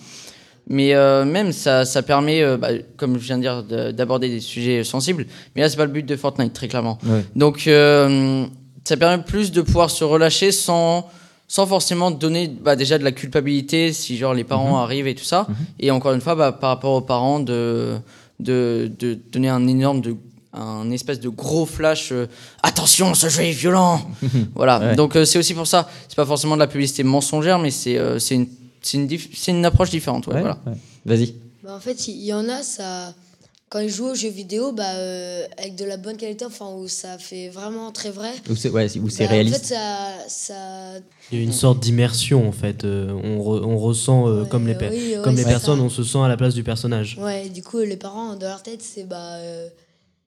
Mais 0.68 0.94
euh, 0.94 1.24
même 1.24 1.53
ça, 1.53 1.86
ça 1.86 2.03
permet, 2.03 2.44
bah, 2.59 2.68
comme 2.99 3.18
je 3.18 3.24
viens 3.24 3.38
de 3.38 3.42
dire, 3.42 3.62
d'aborder 3.94 4.28
des 4.28 4.40
sujets 4.40 4.84
sensibles. 4.84 5.26
Mais 5.57 5.62
là, 5.62 5.70
c'est 5.70 5.78
pas 5.78 5.86
le 5.86 5.92
but 5.92 6.05
de 6.05 6.14
Fortnite, 6.14 6.53
très 6.53 6.68
clairement. 6.68 6.99
Donc, 7.34 7.61
ça 7.64 8.96
permet 8.99 9.22
plus 9.22 9.51
de 9.51 9.62
pouvoir 9.62 9.88
se 9.88 10.05
relâcher 10.05 10.53
sans 10.53 11.09
sans 11.51 11.66
forcément 11.66 12.11
donner 12.11 12.46
bah, 12.46 12.76
déjà 12.76 12.99
de 12.99 13.05
la 13.05 13.12
culpabilité 13.12 13.94
si 13.94 14.18
genre 14.18 14.34
les 14.34 14.44
parents 14.44 14.76
mhm. 14.76 14.82
arrivent 14.82 15.07
et 15.07 15.14
tout 15.14 15.24
ça. 15.24 15.46
Mhm. 15.49 15.57
Et 15.80 15.90
encore 15.90 16.12
une 16.12 16.20
fois, 16.20 16.34
bah, 16.34 16.53
par 16.53 16.68
rapport 16.68 16.92
aux 16.92 17.01
parents 17.01 17.40
de 17.40 17.96
de, 18.41 18.91
de 18.99 19.14
donner 19.14 19.49
un 19.49 19.66
énorme 19.66 20.01
de, 20.01 20.16
un 20.53 20.91
espèce 20.91 21.20
de 21.20 21.28
gros 21.28 21.66
flash 21.66 22.11
euh, 22.12 22.26
attention 22.62 23.14
ce 23.14 23.28
jeu 23.28 23.43
est 23.43 23.53
violent. 23.53 24.01
Voilà. 24.55 24.95
Donc 24.95 25.16
euh, 25.16 25.24
c'est 25.24 25.39
aussi 25.39 25.55
pour 25.55 25.66
ça 25.66 25.89
c'est 26.09 26.16
pas 26.16 26.26
forcément 26.26 26.55
de 26.55 26.61
la 26.61 26.66
publicité 26.66 27.03
mensongère 27.03 27.59
mais 27.59 27.70
c'est 27.70 27.99
euh, 27.99 28.18
c'est 28.18 28.34
une 28.34 28.49
c'est 28.80 28.97
une, 28.97 29.59
une, 29.59 29.64
approche 29.64 29.91
différente 29.91 30.26
voilà. 30.26 30.59
vas-y. 31.05 31.34
Bah, 31.62 31.74
en 31.74 31.80
fait 31.80 32.09
il 32.09 32.24
y 32.24 32.32
en 32.32 32.49
a 32.49 32.62
ça 32.62 33.14
quand 33.69 33.81
ils 33.81 33.91
jouent 33.91 34.09
aux 34.09 34.14
jeux 34.14 34.31
vidéo, 34.31 34.73
bah, 34.73 34.95
euh, 34.95 35.47
avec 35.59 35.77
de 35.77 35.85
la 35.85 35.99
bonne 35.99 36.16
qualité, 36.16 36.45
enfin, 36.45 36.73
où 36.73 36.89
ça 36.89 37.19
fait 37.19 37.51
vraiment 37.51 37.93
très 37.93 38.11
vrai. 38.11 38.33
Où 38.49 38.57
c'est 38.57 38.71
ouais, 38.71 38.89
bah, 38.89 39.27
réaliste. 39.27 39.57
En 39.57 39.59
fait, 39.59 39.75
ça, 39.75 40.29
ça... 40.29 41.01
Il 41.31 41.39
y 41.39 41.41
a 41.41 41.45
une 41.45 41.53
sorte 41.53 41.81
d'immersion, 41.81 42.49
en 42.49 42.53
fait. 42.53 42.85
Euh, 42.85 43.12
on, 43.12 43.39
on, 43.41 43.79
ressent, 43.79 44.27
euh, 44.29 44.45
comme 44.45 44.66
les, 44.66 44.75
comme 45.23 45.37
les 45.37 45.45
personnes, 45.45 45.81
on 45.81 45.91
se 45.91 46.03
sent 46.03 46.19
à 46.19 46.29
la 46.29 46.39
place 46.39 46.55
du 46.55 46.64
personnage. 46.64 47.19
Ouais, 47.21 47.49
du 47.51 47.62
coup, 47.62 47.79
les 47.79 47.99
parents, 47.99 48.37
dans 48.37 48.49
leur 48.49 48.62
tête, 48.62 48.83
c'est 48.83 49.05
bah, 49.05 49.39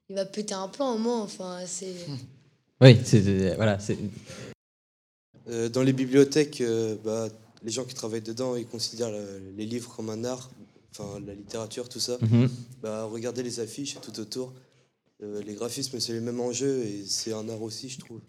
il 0.10 0.16
va 0.16 0.26
péter 0.26 0.54
un 0.54 0.68
plan 0.68 0.94
au 0.94 0.98
moins. 1.00 1.22
Enfin, 1.22 1.60
c'est. 1.66 1.96
Oui, 2.80 2.98
c'est. 3.04 3.56
Voilà, 3.56 3.80
c'est. 3.80 3.98
dans 5.72 5.82
les 5.82 5.94
bibliothèques, 5.94 6.62
bah, 7.04 7.28
les 7.64 7.72
gens 7.72 7.86
qui 7.86 7.96
travaillent 7.96 8.22
dedans, 8.22 8.56
ils 8.56 8.68
considèrent 8.68 9.12
les 9.58 9.66
livres 9.66 9.92
comme 9.96 10.12
un 10.12 10.24
art 10.26 10.52
enfin 10.92 11.20
la 11.26 11.34
littérature, 11.34 11.90
tout 11.90 12.00
ça, 12.00 12.18
mhm. 12.22 12.50
bah, 12.82 13.06
regardez 13.06 13.44
les 13.44 13.60
affiches 13.60 14.00
tout 14.02 14.20
autour. 14.20 14.54
Euh, 15.24 15.40
les 15.46 15.54
graphismes, 15.54 16.00
c'est 16.00 16.14
les 16.14 16.20
mêmes 16.20 16.40
enjeux 16.40 16.80
et 16.84 17.04
c'est 17.06 17.32
un 17.32 17.48
art 17.48 17.62
aussi, 17.62 17.90
je 17.90 18.00
trouve. 18.00 18.22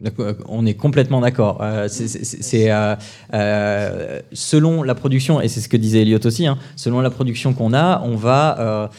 On 0.47 0.67
est 0.67 0.75
complètement 0.75 1.23
d'accord. 1.23 1.63
Euh, 1.63 1.89
c'est 1.89 2.71
euh, 2.71 4.21
selon 4.33 4.83
la 4.83 4.95
production, 4.95 5.41
et 5.41 5.49
c'est 5.49 5.61
ce 5.61 5.71
que 5.71 5.79
disait 5.79 6.03
Elliot 6.03 6.19
aussi, 6.27 6.47
hein, 6.47 6.59
selon 6.77 7.01
la 7.01 7.09
production 7.09 7.55
qu'on 7.55 7.73
a, 7.73 8.03
on 8.05 8.17
va 8.17 8.91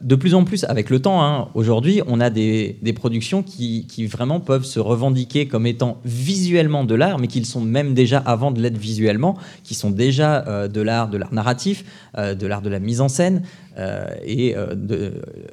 de 0.00 0.14
plus 0.14 0.34
en 0.34 0.44
plus, 0.44 0.64
avec 0.64 0.88
le 0.88 1.00
temps, 1.00 1.22
hein, 1.22 1.48
aujourd'hui, 1.54 2.00
on 2.06 2.20
a 2.20 2.30
des, 2.30 2.78
productions 2.94 3.42
qui, 3.42 3.86
qui, 3.86 4.06
vraiment 4.06 4.40
peuvent 4.40 4.64
se 4.64 4.80
revendiquer 4.80 5.46
comme 5.46 5.66
étant 5.66 5.98
visuellement 6.04 6.84
de 6.84 6.94
l'art, 6.94 7.18
mais 7.18 7.26
qui 7.26 7.44
sont 7.44 7.60
même 7.60 7.92
déjà 7.92 8.18
avant 8.18 8.50
de 8.50 8.62
l'être 8.62 8.78
visuellement, 8.78 9.36
qui 9.62 9.74
sont 9.74 9.90
déjà 9.90 10.68
de 10.68 10.80
l'art, 10.80 11.08
de 11.08 11.18
l'art 11.18 11.34
narratif, 11.34 11.84
de 12.16 12.46
l'art 12.46 12.62
de 12.62 12.70
la 12.70 12.78
mise 12.78 13.02
en 13.02 13.08
scène. 13.08 13.42
Euh, 13.78 14.06
et 14.24 14.56
euh, 14.56 14.74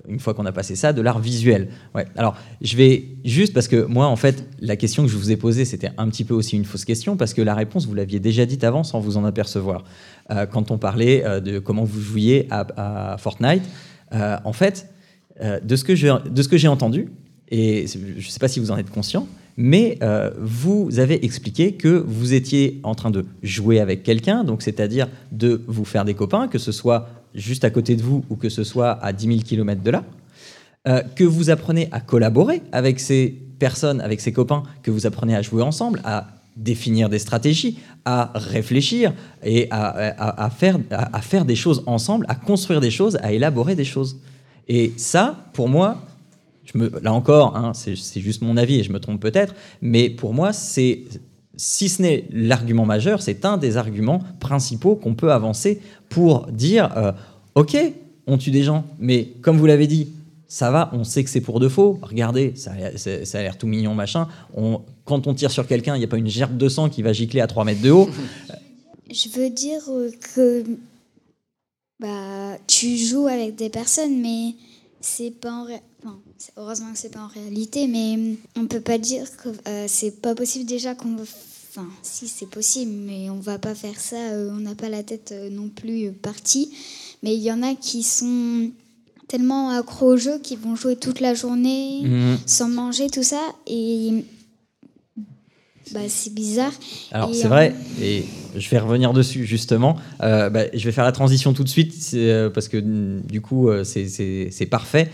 une 0.07 0.19
fois 0.19 0.33
qu'on 0.33 0.45
a 0.45 0.51
passé 0.51 0.75
ça, 0.75 0.93
de 0.93 1.01
l'art 1.01 1.19
visuel. 1.19 1.69
Ouais. 1.93 2.05
Alors, 2.15 2.35
je 2.61 2.77
vais 2.77 3.05
juste 3.25 3.53
parce 3.53 3.67
que 3.67 3.85
moi, 3.85 4.07
en 4.07 4.15
fait, 4.15 4.47
la 4.59 4.75
question 4.75 5.03
que 5.03 5.09
je 5.09 5.17
vous 5.17 5.31
ai 5.31 5.37
posée, 5.37 5.65
c'était 5.65 5.91
un 5.97 6.07
petit 6.09 6.23
peu 6.23 6.33
aussi 6.33 6.55
une 6.55 6.65
fausse 6.65 6.85
question 6.85 7.17
parce 7.17 7.33
que 7.33 7.41
la 7.41 7.55
réponse, 7.55 7.85
vous 7.85 7.95
l'aviez 7.95 8.19
déjà 8.19 8.45
dite 8.45 8.63
avant 8.63 8.83
sans 8.83 8.99
vous 8.99 9.17
en 9.17 9.25
apercevoir. 9.25 9.83
Euh, 10.31 10.45
quand 10.45 10.71
on 10.71 10.77
parlait 10.77 11.23
de 11.41 11.59
comment 11.59 11.83
vous 11.83 12.01
jouiez 12.01 12.47
à, 12.49 13.17
Fortnite, 13.19 13.63
en 14.11 14.53
fait, 14.53 14.89
de 15.41 15.75
ce 15.75 15.83
que 15.83 15.95
j'ai 16.57 16.67
entendu, 16.67 17.09
et 17.49 17.85
je 17.87 18.25
ne 18.25 18.31
sais 18.31 18.39
pas 18.39 18.47
si 18.47 18.59
vous 18.59 18.71
en 18.71 18.77
êtes 18.77 18.89
conscient, 18.89 19.27
mais 19.57 19.99
vous 20.39 20.99
avez 20.99 21.25
expliqué 21.25 21.73
que 21.73 21.89
vous 21.89 22.33
étiez 22.33 22.79
en 22.83 22.95
train 22.95 23.11
de 23.11 23.25
jouer 23.41 23.79
avec 23.79 24.03
quelqu'un, 24.03 24.43
donc 24.43 24.61
c'est-à-dire 24.61 25.09
de 25.31 25.61
vous 25.67 25.85
faire 25.85 26.05
des 26.05 26.13
copains, 26.13 26.47
que 26.47 26.59
ce 26.59 26.71
soit 26.71 27.09
juste 27.35 27.63
à 27.63 27.69
côté 27.69 27.95
de 27.95 28.01
vous 28.01 28.23
ou 28.29 28.35
que 28.35 28.49
ce 28.49 28.63
soit 28.63 28.91
à 29.03 29.13
10 29.13 29.27
000 29.27 29.39
km 29.39 29.81
de 29.81 29.91
là, 29.91 30.03
euh, 30.87 31.01
que 31.15 31.23
vous 31.23 31.49
apprenez 31.49 31.87
à 31.91 31.99
collaborer 31.99 32.61
avec 32.71 32.99
ces 32.99 33.29
personnes, 33.59 34.01
avec 34.01 34.19
ces 34.21 34.33
copains, 34.33 34.63
que 34.81 34.91
vous 34.91 35.05
apprenez 35.05 35.35
à 35.35 35.41
jouer 35.41 35.63
ensemble, 35.63 36.01
à 36.03 36.27
définir 36.57 37.09
des 37.09 37.19
stratégies, 37.19 37.79
à 38.05 38.31
réfléchir 38.35 39.13
et 39.43 39.67
à, 39.71 40.49
faire, 40.49 40.77
à, 40.91 41.21
faire 41.21 41.45
des 41.45 41.55
choses 41.55 41.83
ensemble, 41.85 42.25
à 42.29 42.35
construire 42.35 42.81
des 42.81 42.91
choses, 42.91 43.17
à 43.23 43.31
élaborer 43.31 43.75
des 43.75 43.85
choses. 43.85 44.19
Et 44.67 44.93
ça, 44.97 45.49
pour 45.53 45.69
moi, 45.69 46.01
je 46.65 46.77
me, 46.77 46.91
là 47.01 47.13
encore, 47.13 47.55
hein, 47.55 47.73
c'est 47.73 48.21
juste 48.21 48.41
mon 48.41 48.57
avis 48.57 48.79
et 48.79 48.83
je 48.83 48.91
me 48.91 48.99
trompe 48.99 49.21
peut-être, 49.21 49.55
mais 49.81 50.09
pour 50.09 50.33
moi, 50.33 50.53
c'est 50.53 51.03
si 51.55 51.89
ce 51.89 52.01
n'est 52.01 52.25
l'argument 52.31 52.85
majeur, 52.85 53.21
c'est 53.21 53.45
un 53.45 53.57
des 53.57 53.77
arguments 53.77 54.21
principaux 54.39 54.95
qu'on 54.95 55.15
peut 55.15 55.31
avancer 55.31 55.81
pour 56.09 56.47
dire 56.47 56.91
euh, 56.97 57.11
Ok, 57.55 57.77
on 58.25 58.37
tue 58.37 58.51
des 58.51 58.63
gens, 58.63 58.85
mais 58.99 59.33
comme 59.41 59.57
vous 59.57 59.65
l'avez 59.65 59.87
dit, 59.87 60.13
ça 60.47 60.71
va, 60.71 60.89
on 60.93 61.03
sait 61.03 61.23
que 61.23 61.29
c'est 61.29 61.41
pour 61.41 61.59
de 61.59 61.67
faux. 61.67 61.99
Regardez, 62.01 62.53
ça, 62.55 62.71
a 62.71 63.41
l'air 63.41 63.57
tout 63.57 63.67
mignon, 63.67 63.95
machin. 63.95 64.27
Quand 65.05 65.27
on 65.27 65.33
tire 65.33 65.51
sur 65.51 65.67
quelqu'un, 65.67 65.95
il 65.95 65.99
n'y 65.99 66.05
a 66.05 66.07
pas 66.07 66.17
une 66.17 66.27
gerbe 66.27 66.57
de 66.57 66.69
sang 66.69 66.89
qui 66.89 67.01
va 67.01 67.13
gicler 67.13 67.41
à 67.41 67.47
3 67.47 67.65
mètres 67.65 67.81
de 67.81 67.91
haut. 67.91 68.09
Je 69.11 69.29
veux 69.29 69.49
dire 69.49 69.81
que 70.33 70.63
bah, 71.99 72.57
tu 72.67 72.97
joues 72.97 73.27
avec 73.27 73.55
des 73.55 73.69
personnes, 73.69 74.21
mais 74.21 74.55
c'est 75.01 75.31
pas 75.31 75.65
en 76.05 76.15
heureusement 76.57 76.91
que 76.91 76.97
c'est 76.97 77.13
pas 77.13 77.21
en 77.21 77.27
réalité, 77.27 77.87
mais 77.87 78.37
on 78.55 78.67
peut 78.67 78.81
pas 78.81 78.97
dire 78.97 79.25
que 79.37 79.49
euh, 79.67 79.85
c'est 79.87 80.21
pas 80.21 80.35
possible 80.35 80.65
déjà 80.65 80.95
qu'on 80.95 81.17
Enfin, 81.75 81.87
si 82.03 82.27
c'est 82.27 82.45
possible, 82.45 82.91
mais 82.91 83.31
on 83.31 83.39
va 83.39 83.57
pas 83.57 83.73
faire 83.73 83.99
ça. 83.99 84.15
Euh, 84.15 84.51
on 84.51 84.59
n'a 84.59 84.75
pas 84.75 84.89
la 84.89 85.01
tête 85.01 85.31
euh, 85.31 85.49
non 85.49 85.69
plus 85.69 86.11
partie. 86.11 86.71
Mais 87.23 87.33
il 87.33 87.41
y 87.41 87.51
en 87.51 87.63
a 87.63 87.73
qui 87.73 88.03
sont 88.03 88.69
tellement 89.27 89.71
accros 89.71 90.13
au 90.13 90.17
jeu 90.17 90.37
qu'ils 90.37 90.59
vont 90.59 90.75
jouer 90.75 90.97
toute 90.97 91.19
la 91.19 91.33
journée 91.33 92.01
mhm. 92.03 92.37
sans 92.45 92.69
manger 92.69 93.09
tout 93.09 93.23
ça 93.23 93.41
et 93.65 94.23
bah, 95.91 96.01
c'est 96.09 96.31
bizarre. 96.33 96.73
Alors 97.11 97.33
c'est 97.33 97.47
vrai 97.47 97.73
et 97.99 98.23
je 98.57 98.69
vais 98.69 98.79
revenir 98.79 99.13
dessus 99.13 99.45
justement. 99.45 99.97
Euh, 100.21 100.49
bah, 100.49 100.61
je 100.73 100.83
vais 100.85 100.91
faire 100.91 101.03
la 101.03 101.11
transition 101.11 101.53
tout 101.53 101.63
de 101.63 101.69
suite 101.69 101.93
euh, 102.13 102.49
parce 102.49 102.67
que 102.67 102.77
du 102.77 103.41
coup, 103.41 103.69
euh, 103.69 103.83
c'est 103.83 104.67
parfait. 104.69 105.09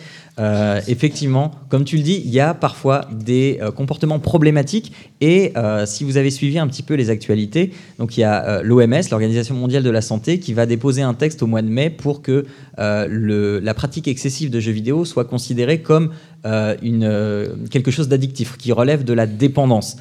effectivement, 0.88 1.52
comme 1.70 1.84
tu 1.84 1.98
le 1.98 2.04
dis, 2.04 2.22
il 2.24 2.32
y 2.32 2.40
a 2.40 2.54
parfois 2.54 3.08
des 3.12 3.60
comportements 3.76 4.20
problématiques. 4.20 4.94
Et 5.20 5.54
si 5.86 6.06
vous 6.06 6.16
avez 6.16 6.32
suivi 6.32 6.58
un 6.60 6.68
petit 6.68 6.84
peu 6.84 6.94
les 6.94 7.10
actualités, 7.10 7.74
donc 7.98 8.16
il 8.18 8.22
y 8.22 8.24
a 8.24 8.62
l'OMS, 8.64 9.02
l'Organisation 9.12 9.56
mondiale 9.56 9.84
de 9.84 9.90
la 9.90 10.02
santé, 10.02 10.40
qui 10.40 10.54
va 10.54 10.66
déposer 10.66 11.02
un 11.02 11.14
texte 11.14 11.44
au 11.44 11.48
mois 11.48 11.62
de 11.62 11.68
mai 11.68 11.90
pour 11.90 12.22
que 12.22 12.46
la 12.78 13.74
pratique 13.74 14.08
excessive 14.08 14.50
de 14.50 14.62
jeux 14.62 14.72
vidéo 14.72 15.04
soit 15.04 15.26
considérée 15.26 15.82
comme 15.82 16.12
quelque 16.44 17.92
chose 17.92 18.08
d'addictif, 18.08 18.56
qui 18.58 18.72
relève 18.72 19.04
de 19.04 19.14
la 19.14 19.26
dépendance 19.26 19.98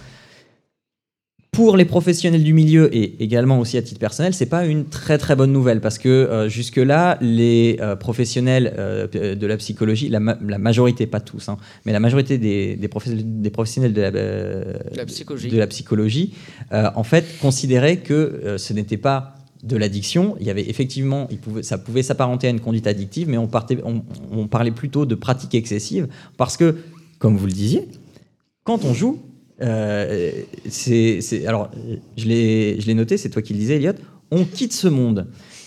pour 1.58 1.76
les 1.76 1.84
professionnels 1.84 2.44
du 2.44 2.54
milieu 2.54 2.88
et 2.94 3.20
également 3.20 3.58
aussi 3.58 3.76
à 3.76 3.82
titre 3.82 3.98
personnel, 3.98 4.32
c'est 4.32 4.46
pas 4.46 4.64
une 4.64 4.84
très 4.84 5.18
très 5.18 5.34
bonne 5.34 5.50
nouvelle 5.50 5.80
parce 5.80 5.98
que 5.98 6.08
euh, 6.08 6.48
jusque-là, 6.48 7.18
les 7.20 7.78
euh, 7.80 7.96
professionnels 7.96 8.72
euh, 8.78 9.34
de 9.34 9.44
la 9.44 9.56
psychologie, 9.56 10.08
la, 10.08 10.20
majorité, 10.20 11.08
pas 11.08 11.18
tous, 11.18 11.48
hein, 11.48 11.56
mais 11.84 11.90
la 11.90 11.98
majorité 11.98 12.38
des, 12.38 12.76
des, 12.76 12.86
professionnels, 12.86 13.92
de 13.92 14.02
la, 14.94 15.04
psychologie, 15.06 15.48
de 15.48 15.58
la 15.58 15.66
psychologie 15.66 16.32
en 16.70 17.02
fait, 17.02 17.24
considéraient 17.40 17.96
que 17.96 18.54
ce 18.56 18.72
n'était 18.72 18.96
pas 18.96 19.34
de 19.64 19.76
l'addiction. 19.76 20.36
Il 20.38 20.46
y 20.46 20.50
avait 20.50 20.70
effectivement, 20.70 21.26
il 21.28 21.38
pouvait, 21.38 21.64
ça 21.64 21.76
pouvait 21.76 22.04
s'apparenter 22.04 22.46
à 22.46 22.50
une 22.50 22.60
conduite 22.60 22.86
addictive, 22.86 23.28
mais 23.28 23.36
on, 23.36 23.48
partait, 23.48 23.78
on, 23.84 24.04
on 24.30 24.46
parlait 24.46 24.70
plutôt 24.70 25.06
de 25.06 25.16
pratique 25.16 25.56
excessive 25.56 26.06
parce 26.36 26.56
que, 26.56 26.76
comme 27.18 27.36
vous 27.36 27.46
le 27.46 27.52
disiez, 27.52 27.88
quand 28.62 28.84
on 28.84 28.94
joue, 28.94 29.20
euh, 29.60 30.30
c'est, 30.68 31.20
alors, 31.46 31.70
je 32.16 32.26
l'ai 32.26 32.94
noté, 32.94 33.16
c'est 33.16 33.30
toi 33.30 33.42
qui 33.42 33.52
le 33.52 33.58
disais, 33.58 33.76
Elliot. 33.76 33.92
On 34.30 34.44
quitte 34.44 34.72
ce 34.72 34.88
monde. 34.88 35.26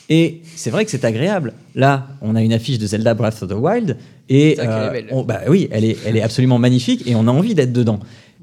Et 0.10 0.42
c'est 0.56 0.70
vrai 0.70 0.86
que 0.86 0.92
c'est 0.92 1.06
agréable. 1.06 1.54
Là, 1.74 2.08
on 2.22 2.36
a 2.36 2.42
une 2.42 2.54
affiche 2.54 2.78
de 2.78 2.86
Zelda 2.86 3.14
Breath 3.14 3.42
of 3.44 3.50
the 3.50 3.54
Wild. 3.54 3.98
Et 4.30 4.58
euh, 4.60 5.24
bah 5.24 5.42
oui, 5.48 5.68
elle 5.72 5.86
est, 5.86 5.98
elle 6.06 6.18
est 6.18 6.22
absolument 6.22 6.60
magnifique 6.60 7.08
et 7.08 7.16
on 7.16 7.28
a 7.28 7.32
envie 7.32 7.56
d'être 7.56 7.74
dedans. 7.74 8.00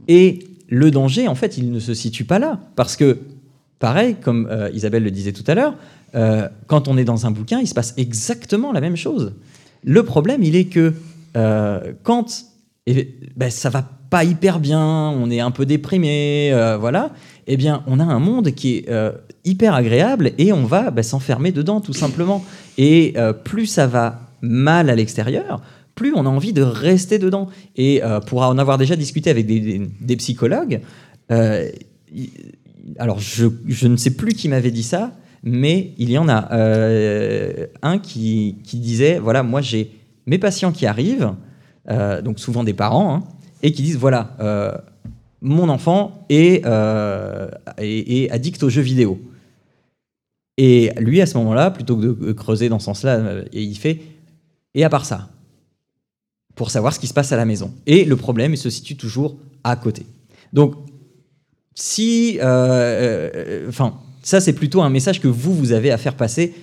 Et 0.07 0.41
le 0.69 0.91
danger, 0.91 1.29
en 1.29 1.35
fait, 1.35 1.59
il 1.59 1.71
ne 1.71 1.79
se 1.79 1.95
situe 1.95 2.25
pas 2.25 2.39
là. 2.39 2.61
Parce 2.75 2.97
que, 2.97 3.19
pareil, 3.79 4.17
comme 4.21 4.49
euh, 4.51 4.71
Isabelle 4.73 5.05
le 5.05 5.11
disait 5.11 5.33
tout 5.33 5.45
à 5.47 5.55
l'heure, 5.55 5.75
quand 6.67 6.89
on 6.89 6.97
est 6.97 7.05
dans 7.05 7.27
un 7.27 7.31
bouquin, 7.31 7.61
il 7.61 7.69
se 7.69 7.75
passe 7.75 7.93
exactement 7.99 8.73
la 8.73 8.81
même 8.81 8.97
chose. 8.97 9.35
Le 9.85 10.03
problème, 10.05 10.43
il 10.43 10.57
est 10.57 10.65
que 10.65 10.95
quand 12.03 12.45
et, 12.89 13.15
ben, 13.37 13.51
ça 13.51 13.69
va 13.69 13.87
pas 14.11 14.25
hyper 14.25 14.61
bien, 14.61 15.11
on 15.11 15.31
est 15.31 15.41
un 15.41 15.51
peu 15.51 15.67
déprimé, 15.67 16.51
euh, 16.53 16.77
voilà, 16.79 17.11
eh 17.47 17.57
bien, 17.57 17.83
on 17.87 18.01
a 18.01 18.05
un 18.05 18.19
monde 18.19 18.53
qui 18.53 18.77
est 18.77 18.89
euh, 18.89 19.13
hyper 19.45 19.75
agréable 19.75 20.33
et 20.39 20.53
on 20.53 20.65
va 20.65 20.91
bah, 20.91 21.03
s'enfermer 21.03 21.53
dedans, 21.53 21.81
tout 21.81 21.93
simplement. 21.93 22.45
Et 22.79 23.15
euh, 23.17 23.33
plus 23.33 23.67
ça 23.67 23.87
va 23.87 24.21
mal 24.41 24.89
à 24.89 24.95
l'extérieur, 24.95 25.61
plus 25.95 26.15
on 26.15 26.25
a 26.25 26.29
envie 26.29 26.53
de 26.53 26.63
rester 26.63 27.19
dedans. 27.19 27.49
Et 27.77 28.01
pour 28.27 28.43
en 28.43 28.57
avoir 28.57 28.79
déjà 28.79 28.95
discuté 28.95 29.31
avec 29.31 29.47
des, 29.47 30.17
psychologues, 30.17 30.81
alors 32.99 33.19
je, 33.19 33.87
ne 33.87 33.97
sais 33.97 34.13
plus 34.13 34.33
qui 34.33 34.49
m'avait 34.49 34.71
dit 34.71 34.85
ça, 34.85 35.13
mais 35.43 35.93
il 35.99 36.11
y 36.11 36.17
en 36.17 36.29
a 36.29 36.55
un 37.83 37.99
qui, 37.99 38.59
qui 38.63 38.79
disait, 38.79 39.19
voilà, 39.19 39.43
moi 39.43 39.61
j'ai 39.61 39.91
mes 40.27 40.39
patients 40.39 40.71
qui 40.71 40.87
arrivent, 40.87 41.33
donc 42.23 42.39
souvent 42.39 42.63
des 42.63 42.75
parents, 42.75 43.17
hein, 43.17 43.25
et 43.63 43.73
qui 43.73 43.83
disent 43.83 43.97
voilà, 43.97 44.37
euh, 44.41 44.73
mon 45.41 45.69
enfant 45.69 46.27
euh, 46.31 47.49
est, 47.79 48.31
addict 48.31 48.63
aux 48.63 48.71
jeux 48.71 48.83
vidéo. 48.83 49.21
Et 50.57 50.91
lui, 50.99 51.21
à 51.21 51.27
ce 51.27 51.39
moment-là, 51.39 51.71
plutôt 51.71 51.97
que 51.97 52.03
de 52.03 52.33
creuser 52.33 52.69
dans 52.69 52.79
ce 52.79 52.87
sens-là, 52.87 53.17
euh, 53.17 53.45
il 53.53 53.79
fait 53.79 54.01
et 54.75 54.85
à 54.85 54.89
part 54.89 55.05
ça, 55.05 55.29
pour 56.55 56.71
savoir 56.71 56.93
ce 56.93 57.01
qui 57.01 57.07
se 57.07 57.15
passe 57.15 57.33
à 57.33 57.37
la 57.37 57.45
maison. 57.45 57.73
Et 57.87 58.05
le 58.05 58.17
problème, 58.17 58.55
se 58.57 58.71
situe 58.71 58.97
toujours 58.97 59.37
à 59.65 59.77
côté. 59.77 60.05
Donc, 60.53 60.75
si, 61.75 62.39
enfin, 62.41 63.95
ça 64.23 64.41
c'est 64.41 64.53
plutôt 64.53 64.83
un 64.83 64.91
message 64.91 65.21
que 65.21 65.29
vous 65.29 65.55
vous 65.55 65.73
avez 65.73 65.93
à 65.93 65.99
faire 65.99 66.15
passer 66.15 66.55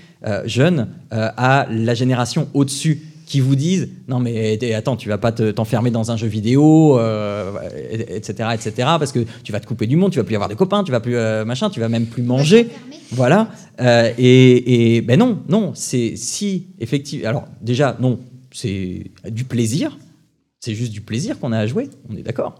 jeune 0.45 0.89
à 1.11 1.67
la 1.69 1.93
génération 1.93 2.49
au-dessus 2.53 3.01
qui 3.25 3.39
vous 3.39 3.55
disent 3.55 3.89
non 4.07 4.19
mais 4.19 4.73
attends 4.73 4.95
tu 4.95 5.09
vas 5.09 5.17
pas 5.17 5.31
t'enfermer 5.31 5.91
dans 5.91 6.11
un 6.11 6.17
jeu 6.17 6.27
vidéo 6.27 6.97
etc 6.97 8.33
euh, 8.39 8.51
etc 8.51 8.71
parce 8.75 9.11
que 9.11 9.25
tu 9.43 9.51
vas 9.51 9.59
te 9.59 9.65
couper 9.65 9.87
du 9.87 9.95
monde 9.95 10.11
tu 10.11 10.19
vas 10.19 10.23
plus 10.23 10.35
avoir 10.35 10.49
de 10.49 10.53
copains 10.53 10.83
tu 10.83 10.91
vas 10.91 10.99
plus 10.99 11.15
euh, 11.15 11.43
machin 11.45 11.69
tu 11.69 11.79
vas 11.79 11.89
même 11.89 12.05
plus 12.05 12.23
manger. 12.23 12.69
voilà. 13.11 13.49
Euh, 13.81 14.11
et, 14.17 15.01
ben 15.01 15.19
non 15.19 15.39
non 15.49 15.71
c'est 15.73 16.13
si 16.15 16.67
effectivement 16.79 17.27
alors 17.27 17.45
déjà 17.61 17.97
non 17.99 18.19
c'est 18.51 19.11
du 19.29 19.43
plaisir. 19.43 19.97
C'est 20.61 20.73
juste 20.73 20.93
du 20.93 21.01
plaisir 21.01 21.39
qu'on 21.39 21.51
a 21.51 21.59
à 21.59 21.67
jouer 21.67 21.89
on 22.09 22.15
est 22.15 22.23
d'accord. 22.23 22.55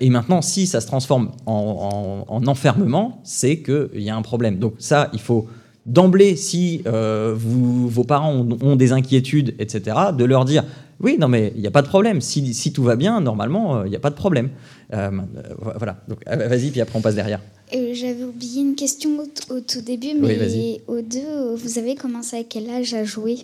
Et 0.00 0.10
maintenant 0.10 0.42
si 0.42 0.66
ça 0.66 0.80
se 0.80 0.86
transforme 0.86 1.32
en, 1.46 2.24
en 2.28 2.46
enfermement 2.46 3.22
c'est 3.24 3.62
qu'il 3.62 4.02
y 4.02 4.10
a 4.10 4.16
un 4.16 4.22
problème. 4.22 4.58
Donc 4.58 4.74
ça 4.78 5.08
il 5.14 5.20
faut 5.20 5.48
d'emblée, 5.86 6.36
si 6.36 6.82
euh, 6.86 7.34
vous, 7.36 7.88
vos 7.88 8.04
parents 8.04 8.46
ont, 8.60 8.76
des 8.76 8.92
inquiétudes, 8.92 9.54
etc., 9.58 9.96
de 10.16 10.24
leur 10.24 10.44
dire 10.44 10.64
oui, 11.00 11.16
non, 11.18 11.28
mais 11.28 11.52
il 11.56 11.60
n'y 11.60 11.66
a 11.66 11.72
pas 11.72 11.82
de 11.82 11.88
problème. 11.88 12.20
Si, 12.20 12.72
tout 12.72 12.84
va 12.84 12.96
bien, 12.96 13.20
normalement, 13.20 13.76
euh, 13.76 13.86
il 13.86 13.90
n'y 13.90 13.96
a 13.96 14.00
pas 14.00 14.10
de 14.10 14.14
problème. 14.14 14.50
Euh, 14.92 15.10
voilà. 15.76 15.98
Donc, 16.08 16.20
vas-y, 16.26 16.70
puis 16.70 16.80
après, 16.80 16.98
on 16.98 17.02
passe 17.02 17.16
derrière. 17.16 17.40
J'avais 17.72 18.24
oublié 18.24 18.62
une 18.62 18.76
question 18.76 19.10
au, 19.50 19.60
tout 19.60 19.80
début, 19.80 20.14
mais 20.18 20.80
au 20.86 21.00
deux, 21.02 21.54
vous 21.56 21.78
avez 21.78 21.96
commencé 21.96 22.36
à 22.36 22.44
quel 22.44 22.70
âge 22.70 22.94
à 22.94 23.04
jouer? 23.04 23.38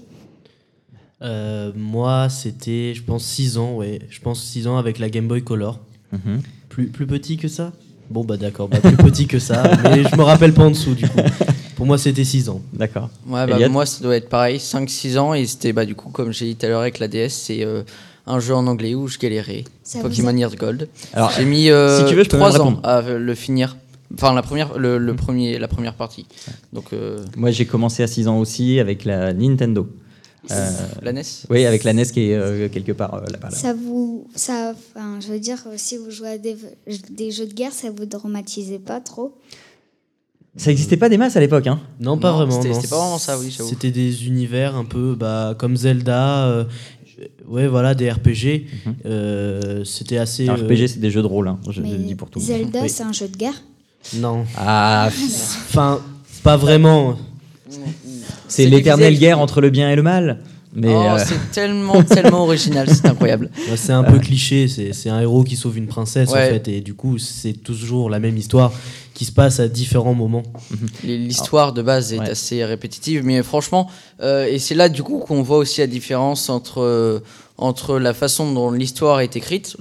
Moi, 1.21 2.29
c'était, 2.31 2.95
je 2.95 3.03
pense, 3.03 3.25
6 3.25 3.59
ans, 3.59 3.75
ouais. 3.75 3.99
Je 4.09 4.21
pense 4.21 4.43
6 4.43 4.69
ans 4.69 4.79
avec 4.79 4.99
la 4.99 5.11
Game 5.11 5.27
Boy 5.27 5.43
Color. 5.43 5.81
Mhm. 6.13 6.41
plus, 6.69 6.89
plus 6.89 7.07
petit 7.07 7.37
que 7.37 7.47
ça? 7.49 7.73
Bon, 8.11 8.25
bah 8.25 8.37
d'accord, 8.37 8.69
bah, 8.69 8.79
plus 8.81 8.97
petit 8.97 9.27
que 9.29 9.39
ça, 9.39 9.63
mais 9.85 10.03
je 10.03 10.17
me 10.17 10.23
rappelle 10.23 10.53
pas 10.53 10.65
en 10.65 10.71
dessous 10.71 10.95
du 10.95 11.09
coup. 11.09 11.21
Pour 11.81 11.87
moi, 11.87 11.97
c'était 11.97 12.25
6 12.25 12.51
ans. 12.51 12.61
D'accord. 12.75 13.09
Ouais, 13.27 13.47
bah, 13.47 13.69
moi, 13.71 13.87
ça 13.87 14.05
doit 14.05 14.15
être 14.15 14.29
pareil, 14.29 14.59
5-6 14.59 15.17
ans. 15.17 15.33
Et 15.33 15.47
c'était, 15.47 15.73
bah, 15.73 15.87
du 15.87 15.95
coup, 15.95 16.11
comme 16.11 16.31
j'ai 16.31 16.45
dit 16.45 16.55
tout 16.55 16.67
à 16.67 16.69
l'heure 16.69 16.83
avec 16.83 16.99
la 16.99 17.09
DS, 17.09 17.31
c'est 17.31 17.65
euh, 17.65 17.85
un 18.27 18.39
jeu 18.39 18.55
en 18.55 18.67
anglais 18.67 18.95
où 18.95 19.09
je 19.09 19.19
galérais. 19.19 19.65
Pokémon 20.03 20.37
Years 20.37 20.55
Gold. 20.57 20.91
Alors, 21.15 21.31
j'ai 21.31 21.47
mis 21.47 21.71
euh, 21.71 21.99
si 21.99 22.05
tu 22.05 22.17
veux, 22.17 22.27
3 22.27 22.61
ans 22.61 22.81
à 22.83 23.01
le 23.01 23.35
finir. 23.35 23.79
Enfin, 24.13 24.35
la 24.35 24.43
première, 24.43 24.77
le, 24.77 24.99
hmm. 24.99 25.17
premier, 25.17 25.59
la 25.59 25.69
première 25.69 25.95
partie. 25.95 26.27
Donc, 26.75 26.93
euh, 26.93 27.25
Moi, 27.35 27.51
j'ai 27.51 27.65
commencé 27.65 28.03
à 28.03 28.07
6 28.07 28.29
ans 28.29 28.39
aussi 28.39 28.79
avec 28.79 29.07
la 29.07 29.33
Nintendo. 29.33 29.89
la 30.51 31.15
NES 31.15 31.23
Oui, 31.49 31.65
avec 31.65 31.85
la 31.85 31.95
NES 31.95 32.05
qui 32.13 32.31
est 32.31 32.71
quelque 32.71 32.93
part 32.93 33.23
là-bas. 33.23 33.53
Ça 33.53 33.73
vous. 33.73 34.29
Ça, 34.35 34.75
je 34.97 35.29
veux 35.29 35.41
dire, 35.41 35.65
si 35.77 35.97
vous 35.97 36.11
jouez 36.11 36.29
à 36.29 36.37
des, 36.37 36.59
des 37.09 37.31
jeux 37.31 37.47
de 37.47 37.55
guerre, 37.55 37.73
ça 37.73 37.89
vous 37.91 38.05
traumatisait 38.05 38.79
pas 38.79 39.01
trop? 39.01 39.35
Ça 40.57 40.71
n'existait 40.71 40.97
pas 40.97 41.09
des 41.09 41.17
masses 41.17 41.37
à 41.37 41.41
l'époque, 41.41 41.67
hein 41.69 41.81
Non, 42.01 42.19
pas 42.19 42.33
vraiment. 42.33 42.61
C'était 42.61 42.89
pas 42.89 42.97
vraiment 42.97 43.19
ça, 43.19 43.39
oui. 43.39 43.57
C'était 43.57 43.91
des 43.93 44.27
univers 44.27 44.75
un 44.75 44.85
peu 44.85 45.15
bah, 45.15 45.55
comme 45.57 45.77
Zelda. 45.77 46.47
Euh, 46.47 46.65
ouais, 47.47 47.69
voilà, 47.69 47.95
des 47.95 48.11
RPG. 48.11 48.67
Mhm. 48.85 48.95
Euh, 49.07 49.85
c'était 49.85 50.19
assez. 50.19 50.49
RPG, 50.49 50.71
euh, 50.71 50.87
c'est 50.89 51.01
des 51.01 51.11
jeux 51.11 51.23
de 51.23 51.27
rôle, 51.27 51.49
hein, 51.49 51.59
je 51.71 51.83
le 51.83 51.89
dis 51.99 52.15
pour 52.17 52.31
tout. 52.31 52.41
Zelda, 52.41 52.89
c'est 52.89 53.05
un 53.05 53.13
jeu 53.13 53.29
de 53.29 53.37
guerre? 53.37 53.63
Non. 54.17 54.45
Ah, 54.57 55.09
enfin, 55.69 56.01
pas 56.43 56.57
vraiment. 56.57 57.17
C'est 58.49 58.67
l'éternelle 58.67 59.19
guerre 59.19 59.39
entre 59.39 59.61
le 59.61 59.71
bien 59.71 59.91
et 59.91 59.97
le 59.97 60.03
mal. 60.03 60.41
Mais 60.73 60.95
oh, 60.95 61.17
c'est 61.19 61.51
tellement, 61.53 62.03
tellement 62.03 62.45
original, 62.45 62.89
c'est 62.89 63.07
incroyable. 63.07 63.51
c'est 63.77 63.93
un 63.93 64.05
peu 64.05 64.19
cliché, 64.19 64.69
c'est 64.69 65.11
un 65.11 65.21
héros 65.21 65.43
qui 65.43 65.57
sauve 65.57 65.79
une 65.79 65.89
princesse 65.89 66.31
en 66.31 66.35
fait, 66.35 66.69
et 66.69 66.81
du 66.81 66.95
coup 66.95 67.19
c'est 67.19 67.55
toujours 67.55 68.09
la 68.09 68.21
même 68.21 68.37
histoire 68.37 68.73
qui 69.15 69.25
se 69.25 69.33
passe 69.33 69.61
à 69.61 69.69
différents 69.69 70.15
moments. 70.15 70.43
Mhm. 70.71 70.89
L'histoire 71.05 71.73
de 71.73 71.83
base 71.83 72.13
est 72.13 72.21
assez 72.21 72.65
répétitive, 72.65 73.25
mais 73.25 73.43
franchement, 73.43 73.91
euh, 74.21 74.47
et 74.47 74.59
c'est 74.59 74.75
là 74.75 74.89
du 74.89 75.03
coup 75.03 75.19
qu'on 75.19 75.43
voit 75.43 75.59
aussi 75.59 75.81
la 75.81 75.87
différence 75.87 76.49
entre, 76.49 76.81
euh, 76.81 77.21
entre 77.59 77.99
la 77.99 78.15
façon 78.15 78.53
dont 78.53 78.71
l'histoire 78.71 79.21
est 79.21 79.37
écrite 79.37 79.77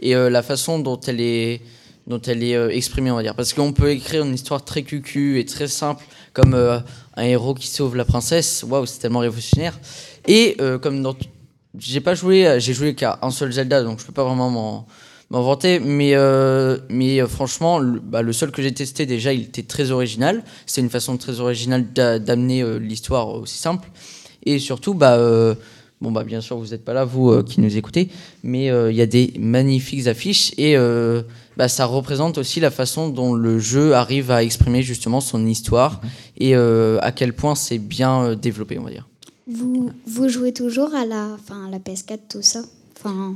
et 0.00 0.14
euh, 0.14 0.30
la 0.30 0.42
façon 0.42 0.78
dont 0.78 1.00
elle 1.00 1.20
est, 1.20 1.62
dont 2.06 2.20
elle 2.20 2.42
est 2.42 2.76
exprimée, 2.76 3.10
on 3.10 3.16
va 3.16 3.22
dire. 3.22 3.34
Parce 3.34 3.52
qu'on 3.52 3.72
peut 3.72 3.90
écrire 3.90 4.24
une 4.24 4.34
histoire 4.34 4.64
très 4.64 4.82
cucu 4.82 5.40
et 5.40 5.44
très 5.44 5.68
simple, 5.68 6.04
comme 6.32 6.54
un 6.54 7.24
héros 7.24 7.54
qui 7.54 7.66
sauve 7.68 7.96
la 7.96 8.04
princesse, 8.04 8.64
waouh, 8.68 8.86
c'est 8.86 8.98
tellement 8.98 9.20
révolutionnaire. 9.20 9.78
Et 10.28 10.56
comme 10.82 11.02
dans. 11.02 11.16
J'ai 11.78 12.00
pas 12.00 12.14
joué, 12.14 12.56
j'ai 12.58 12.72
joué 12.72 12.94
qu'à 12.94 13.18
un 13.20 13.30
seul 13.30 13.52
Zelda, 13.52 13.82
donc 13.82 14.00
je 14.00 14.06
peux 14.06 14.12
pas 14.12 14.24
vraiment 14.24 14.86
m'en 15.30 15.38
m'inventer. 15.38 15.80
Mais, 15.80 16.14
euh, 16.14 16.78
mais 16.88 17.20
euh, 17.20 17.26
franchement, 17.26 17.78
le, 17.78 18.00
bah, 18.00 18.22
le, 18.22 18.32
seul 18.32 18.50
que 18.50 18.62
j'ai 18.62 18.72
testé, 18.72 19.06
déjà, 19.06 19.32
il 19.32 19.42
était 19.42 19.62
très 19.62 19.90
original. 19.90 20.44
C'est 20.66 20.80
une 20.80 20.90
façon 20.90 21.16
très 21.16 21.40
originale 21.40 21.92
d'amener 21.92 22.62
euh, 22.62 22.78
l'histoire 22.78 23.28
aussi 23.28 23.58
simple. 23.58 23.88
Et 24.44 24.58
surtout, 24.58 24.94
bah, 24.94 25.18
Bon, 26.02 26.12
bah, 26.12 26.24
bien 26.24 26.42
sûr, 26.42 26.58
vous 26.58 26.68
n'êtes 26.68 26.84
pas 26.84 26.92
là, 26.92 27.04
vous 27.06 27.30
euh, 27.30 27.42
qui 27.42 27.60
nous 27.60 27.74
écoutez, 27.78 28.10
mais 28.42 28.70
euh, 28.70 28.92
il 28.92 28.96
y 28.96 29.00
a 29.00 29.06
des 29.06 29.32
magnifiques 29.38 30.06
affiches 30.06 30.52
et 30.58 30.76
euh, 30.76 31.22
bah, 31.56 31.68
ça 31.68 31.86
représente 31.86 32.36
aussi 32.36 32.60
la 32.60 32.70
façon 32.70 33.08
dont 33.08 33.32
le 33.34 33.58
jeu 33.58 33.94
arrive 33.94 34.30
à 34.30 34.44
exprimer 34.44 34.82
justement 34.82 35.22
son 35.22 35.46
histoire 35.46 36.02
et 36.36 36.54
euh, 36.54 36.98
à 37.00 37.12
quel 37.12 37.32
point 37.32 37.54
c'est 37.54 37.78
bien 37.78 38.34
développé, 38.34 38.78
on 38.78 38.82
va 38.82 38.90
dire. 38.90 39.08
Vous, 39.50 39.90
vous 40.06 40.28
jouez 40.28 40.52
toujours 40.52 40.94
à 40.94 41.06
la, 41.06 41.28
enfin, 41.34 41.66
à 41.66 41.70
la 41.70 41.78
PS4, 41.78 42.18
tout 42.28 42.42
ça? 42.42 42.62
Enfin, 42.98 43.34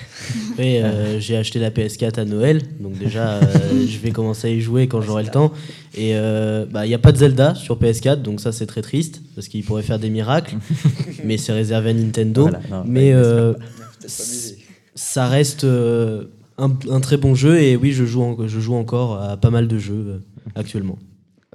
Oui, 0.58 0.78
euh, 0.78 1.20
j'ai 1.20 1.36
acheté 1.36 1.58
la 1.58 1.70
PS4 1.70 2.18
à 2.18 2.24
Noël, 2.24 2.62
donc 2.80 2.98
déjà 2.98 3.34
euh, 3.42 3.86
je 3.86 3.98
vais 3.98 4.10
commencer 4.10 4.48
à 4.48 4.50
y 4.50 4.60
jouer 4.60 4.86
quand 4.88 5.00
j'aurai 5.02 5.22
le 5.22 5.30
temps. 5.30 5.52
Et 5.94 6.12
euh, 6.16 6.64
bah, 6.70 6.86
il 6.86 6.88
n'y 6.88 6.94
a 6.94 6.98
pas 6.98 7.12
de 7.12 7.18
Zelda 7.18 7.54
sur 7.54 7.78
PS4, 7.78 8.22
donc 8.22 8.40
ça 8.40 8.52
c'est 8.52 8.66
très 8.66 8.82
triste, 8.82 9.20
parce 9.34 9.48
qu'il 9.48 9.62
pourrait 9.64 9.82
faire 9.82 9.98
des 9.98 10.08
miracles, 10.10 10.56
mais 11.24 11.36
c'est 11.36 11.52
réservé 11.52 11.90
à 11.90 11.94
Nintendo. 11.94 12.42
Voilà, 12.42 12.60
non, 12.70 12.84
mais 12.86 13.14
ouais, 13.14 13.52
ça 14.94 15.28
reste 15.28 15.64
un, 15.64 16.70
un 16.90 17.00
très 17.00 17.16
bon 17.18 17.34
jeu, 17.34 17.60
et 17.60 17.76
oui, 17.76 17.92
je 17.92 18.04
joue, 18.06 18.22
en- 18.22 18.46
je 18.48 18.60
joue 18.60 18.74
encore 18.74 19.20
à 19.22 19.36
pas 19.36 19.50
mal 19.50 19.68
de 19.68 19.78
jeux 19.78 20.22
actuellement. 20.54 20.98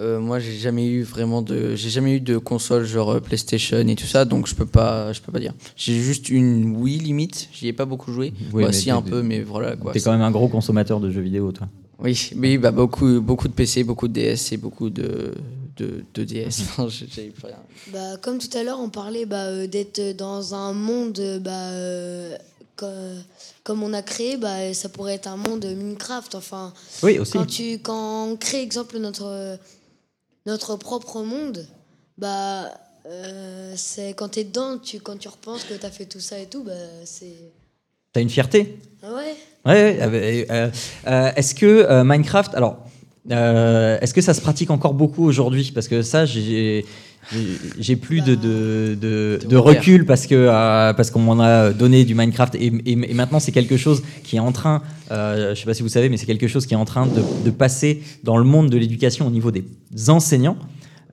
Euh, 0.01 0.19
moi, 0.19 0.39
j'ai 0.39 0.53
jamais 0.57 0.87
eu 0.87 1.03
vraiment 1.03 1.43
de, 1.43 1.75
j'ai 1.75 1.89
jamais 1.91 2.15
eu 2.15 2.19
de 2.19 2.37
console 2.39 2.85
genre 2.85 3.11
euh, 3.11 3.19
PlayStation 3.19 3.77
et 3.87 3.95
tout 3.95 4.07
ça, 4.07 4.25
donc 4.25 4.47
je 4.47 4.55
peux 4.55 4.65
pas, 4.65 5.13
je 5.13 5.21
peux 5.21 5.31
pas 5.31 5.39
dire. 5.39 5.53
J'ai 5.75 5.93
juste 6.01 6.29
une 6.29 6.75
Wii 6.75 6.97
limite, 6.97 7.49
j'y 7.53 7.67
ai 7.67 7.73
pas 7.73 7.85
beaucoup 7.85 8.11
joué. 8.11 8.33
Oui, 8.51 8.63
Bah, 8.63 8.69
mais 8.71 8.73
si 8.73 8.89
un 8.89 9.01
peu, 9.03 9.21
mais 9.21 9.41
voilà 9.41 9.75
quoi. 9.75 9.91
T'es 9.93 9.99
quand 9.99 10.11
même 10.11 10.21
un 10.21 10.31
gros 10.31 10.47
consommateur 10.47 10.99
de 10.99 11.11
jeux 11.11 11.21
vidéo, 11.21 11.51
toi. 11.51 11.67
Oui, 11.99 12.31
oui, 12.35 12.57
bah 12.57 12.71
beaucoup, 12.71 13.21
beaucoup 13.21 13.47
de 13.47 13.53
PC, 13.53 13.83
beaucoup 13.83 14.07
de 14.07 14.13
DS 14.13 14.53
et 14.53 14.57
beaucoup 14.57 14.89
de, 14.89 15.35
de, 15.77 16.03
de 16.15 16.23
DS. 16.23 16.63
Rien. 16.79 17.55
Bah, 17.93 18.17
comme 18.23 18.39
tout 18.39 18.57
à 18.57 18.63
l'heure, 18.63 18.79
on 18.79 18.89
parlait 18.89 19.27
bah, 19.27 19.43
euh, 19.45 19.67
d'être 19.67 20.17
dans 20.17 20.55
un 20.55 20.73
monde 20.73 21.21
bah, 21.43 21.51
euh, 21.51 22.35
co- 22.75 22.87
comme 23.63 23.83
on 23.83 23.93
a 23.93 24.01
créé, 24.01 24.37
bah, 24.37 24.73
ça 24.73 24.89
pourrait 24.89 25.13
être 25.13 25.27
un 25.27 25.37
monde 25.37 25.63
Minecraft. 25.63 26.33
Enfin, 26.33 26.73
Oui, 27.03 27.19
aussi. 27.19 27.33
quand, 27.33 27.45
tu, 27.45 27.73
quand 27.83 28.29
on 28.31 28.35
crée, 28.35 28.63
exemple, 28.63 28.97
notre, 28.97 29.59
notre 30.45 30.75
propre 30.75 31.21
monde, 31.21 31.67
bah, 32.17 32.71
euh, 33.05 33.73
c'est 33.75 34.13
quand 34.13 34.29
tu 34.29 34.39
es 34.39 34.43
dedans, 34.43 34.77
tu, 34.77 34.99
quand 34.99 35.17
tu 35.17 35.27
repenses 35.27 35.63
que 35.63 35.73
tu 35.73 35.85
as 35.85 35.91
fait 35.91 36.05
tout 36.05 36.19
ça 36.19 36.39
et 36.39 36.47
tout, 36.47 36.63
bah, 36.63 36.73
c'est. 37.05 37.51
T'as 38.13 38.21
une 38.21 38.29
fierté? 38.29 38.77
Ah 39.03 39.13
ouais 39.13 39.35
Ouais, 39.65 39.71
ouais, 39.73 39.99
euh, 40.01 40.45
euh, 40.49 40.69
euh, 41.07 41.31
est-ce 41.35 41.53
que 41.55 41.65
euh, 41.65 42.03
Minecraft, 42.03 42.55
alors, 42.55 42.77
euh, 43.29 43.99
est-ce 44.01 44.13
que 44.13 44.21
ça 44.21 44.33
se 44.33 44.41
pratique 44.41 44.71
encore 44.71 44.93
beaucoup 44.95 45.23
aujourd'hui? 45.23 45.71
Parce 45.73 45.87
que 45.87 46.01
ça, 46.01 46.25
j'ai 46.25 46.85
j'ai- 47.79 47.95
plus 47.95 48.21
de, 48.21 48.35
de, 48.35 48.95
de, 48.99 49.39
de 49.47 49.57
recul 49.57 50.05
parce 50.05 50.27
que 50.27 50.35
euh, 50.35 50.93
parce 50.93 51.11
qu'on 51.11 51.19
m'en 51.19 51.39
a 51.39 51.71
donné 51.71 52.03
du 52.03 52.15
Minecraft 52.15 52.55
et, 52.55 52.65
et- 52.65 53.11
et 53.11 53.13
maintenant 53.13 53.39
c'est 53.39 53.51
quelque 53.51 53.77
chose 53.77 54.01
qui 54.23 54.35
est 54.35 54.39
en 54.39 54.51
train, 54.51 54.81
euh, 55.11 55.53
je 55.55 55.59
sais 55.59 55.65
pas 55.65 55.73
si 55.73 55.83
vous 55.83 55.89
savez, 55.89 56.09
mais 56.09 56.17
c'est 56.17 56.25
quelque 56.25 56.47
chose 56.47 56.65
qui 56.65 56.73
est 56.73 56.77
en 56.77 56.85
train 56.85 57.05
de, 57.07 57.21
de 57.45 57.51
passer 57.51 58.01
dans 58.23 58.37
le 58.37 58.43
monde 58.43 58.69
de 58.69 58.77
l'éducation 58.77 59.27
au 59.27 59.31
niveau 59.31 59.51
des 59.51 59.63
enseignants. 60.09 60.57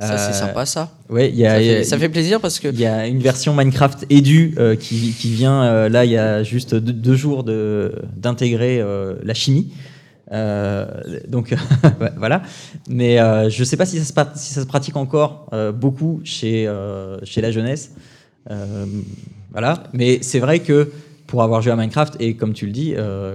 Ça, 0.01 0.17
c'est 0.17 0.31
Euh, 0.31 0.47
sympa, 0.47 0.65
ça. 0.65 0.93
Ouais, 1.11 1.29
il 1.29 1.35
y 1.37 1.45
a, 1.45 1.51
Ça 1.55 1.61
il 1.61 1.67
y 1.67 1.71
a- 1.71 1.77
fait, 1.79 1.85
ça 1.85 1.99
fait 1.99 2.09
plaisir 2.09 2.41
parce 2.41 2.61
que 2.61 2.69
il 2.69 2.79
y 2.79 2.87
a 2.87 3.09
une 3.09 3.19
version 3.19 3.53
Minecraft 3.53 4.07
Edu 4.11 4.55
euh, 4.57 4.77
qui, 4.77 5.13
qui 5.19 5.31
vient 5.33 5.65
euh, 5.65 5.89
là 5.89 6.05
il 6.05 6.13
y 6.13 6.17
a 6.17 6.45
juste 6.45 6.75
deux, 6.77 6.93
deux 6.93 7.17
jours 7.17 7.43
de- 7.43 7.93
d'intégrer 8.17 8.81
la 9.25 9.35
chimie. 9.35 9.69
Euh, 10.33 10.87
donc 11.29 11.55
voilà. 12.17 12.43
Mais 12.89 13.21
euh, 13.21 13.49
je 13.51 13.61
ne 13.61 13.65
sais 13.65 13.77
pas 13.77 13.87
si 13.87 13.99
ça 13.99 14.61
se, 14.61 14.67
pratique 14.67 14.97
encore 14.97 15.49
euh, 15.53 15.73
beaucoup 15.73 16.21
chez, 16.25 16.71
chez 17.25 17.41
la 17.41 17.51
jeunesse. 17.51 17.93
Voilà. 19.53 19.85
Mais 19.93 20.19
c'est 20.23 20.41
vrai 20.41 20.61
que 20.61 20.91
pour 21.27 21.43
avoir 21.43 21.61
joué 21.61 21.73
à 21.73 21.77
Minecraft, 21.77 22.17
et 22.21 22.37
comme 22.37 22.55
tu 22.55 22.65
le 22.67 22.73
dis, 22.73 22.95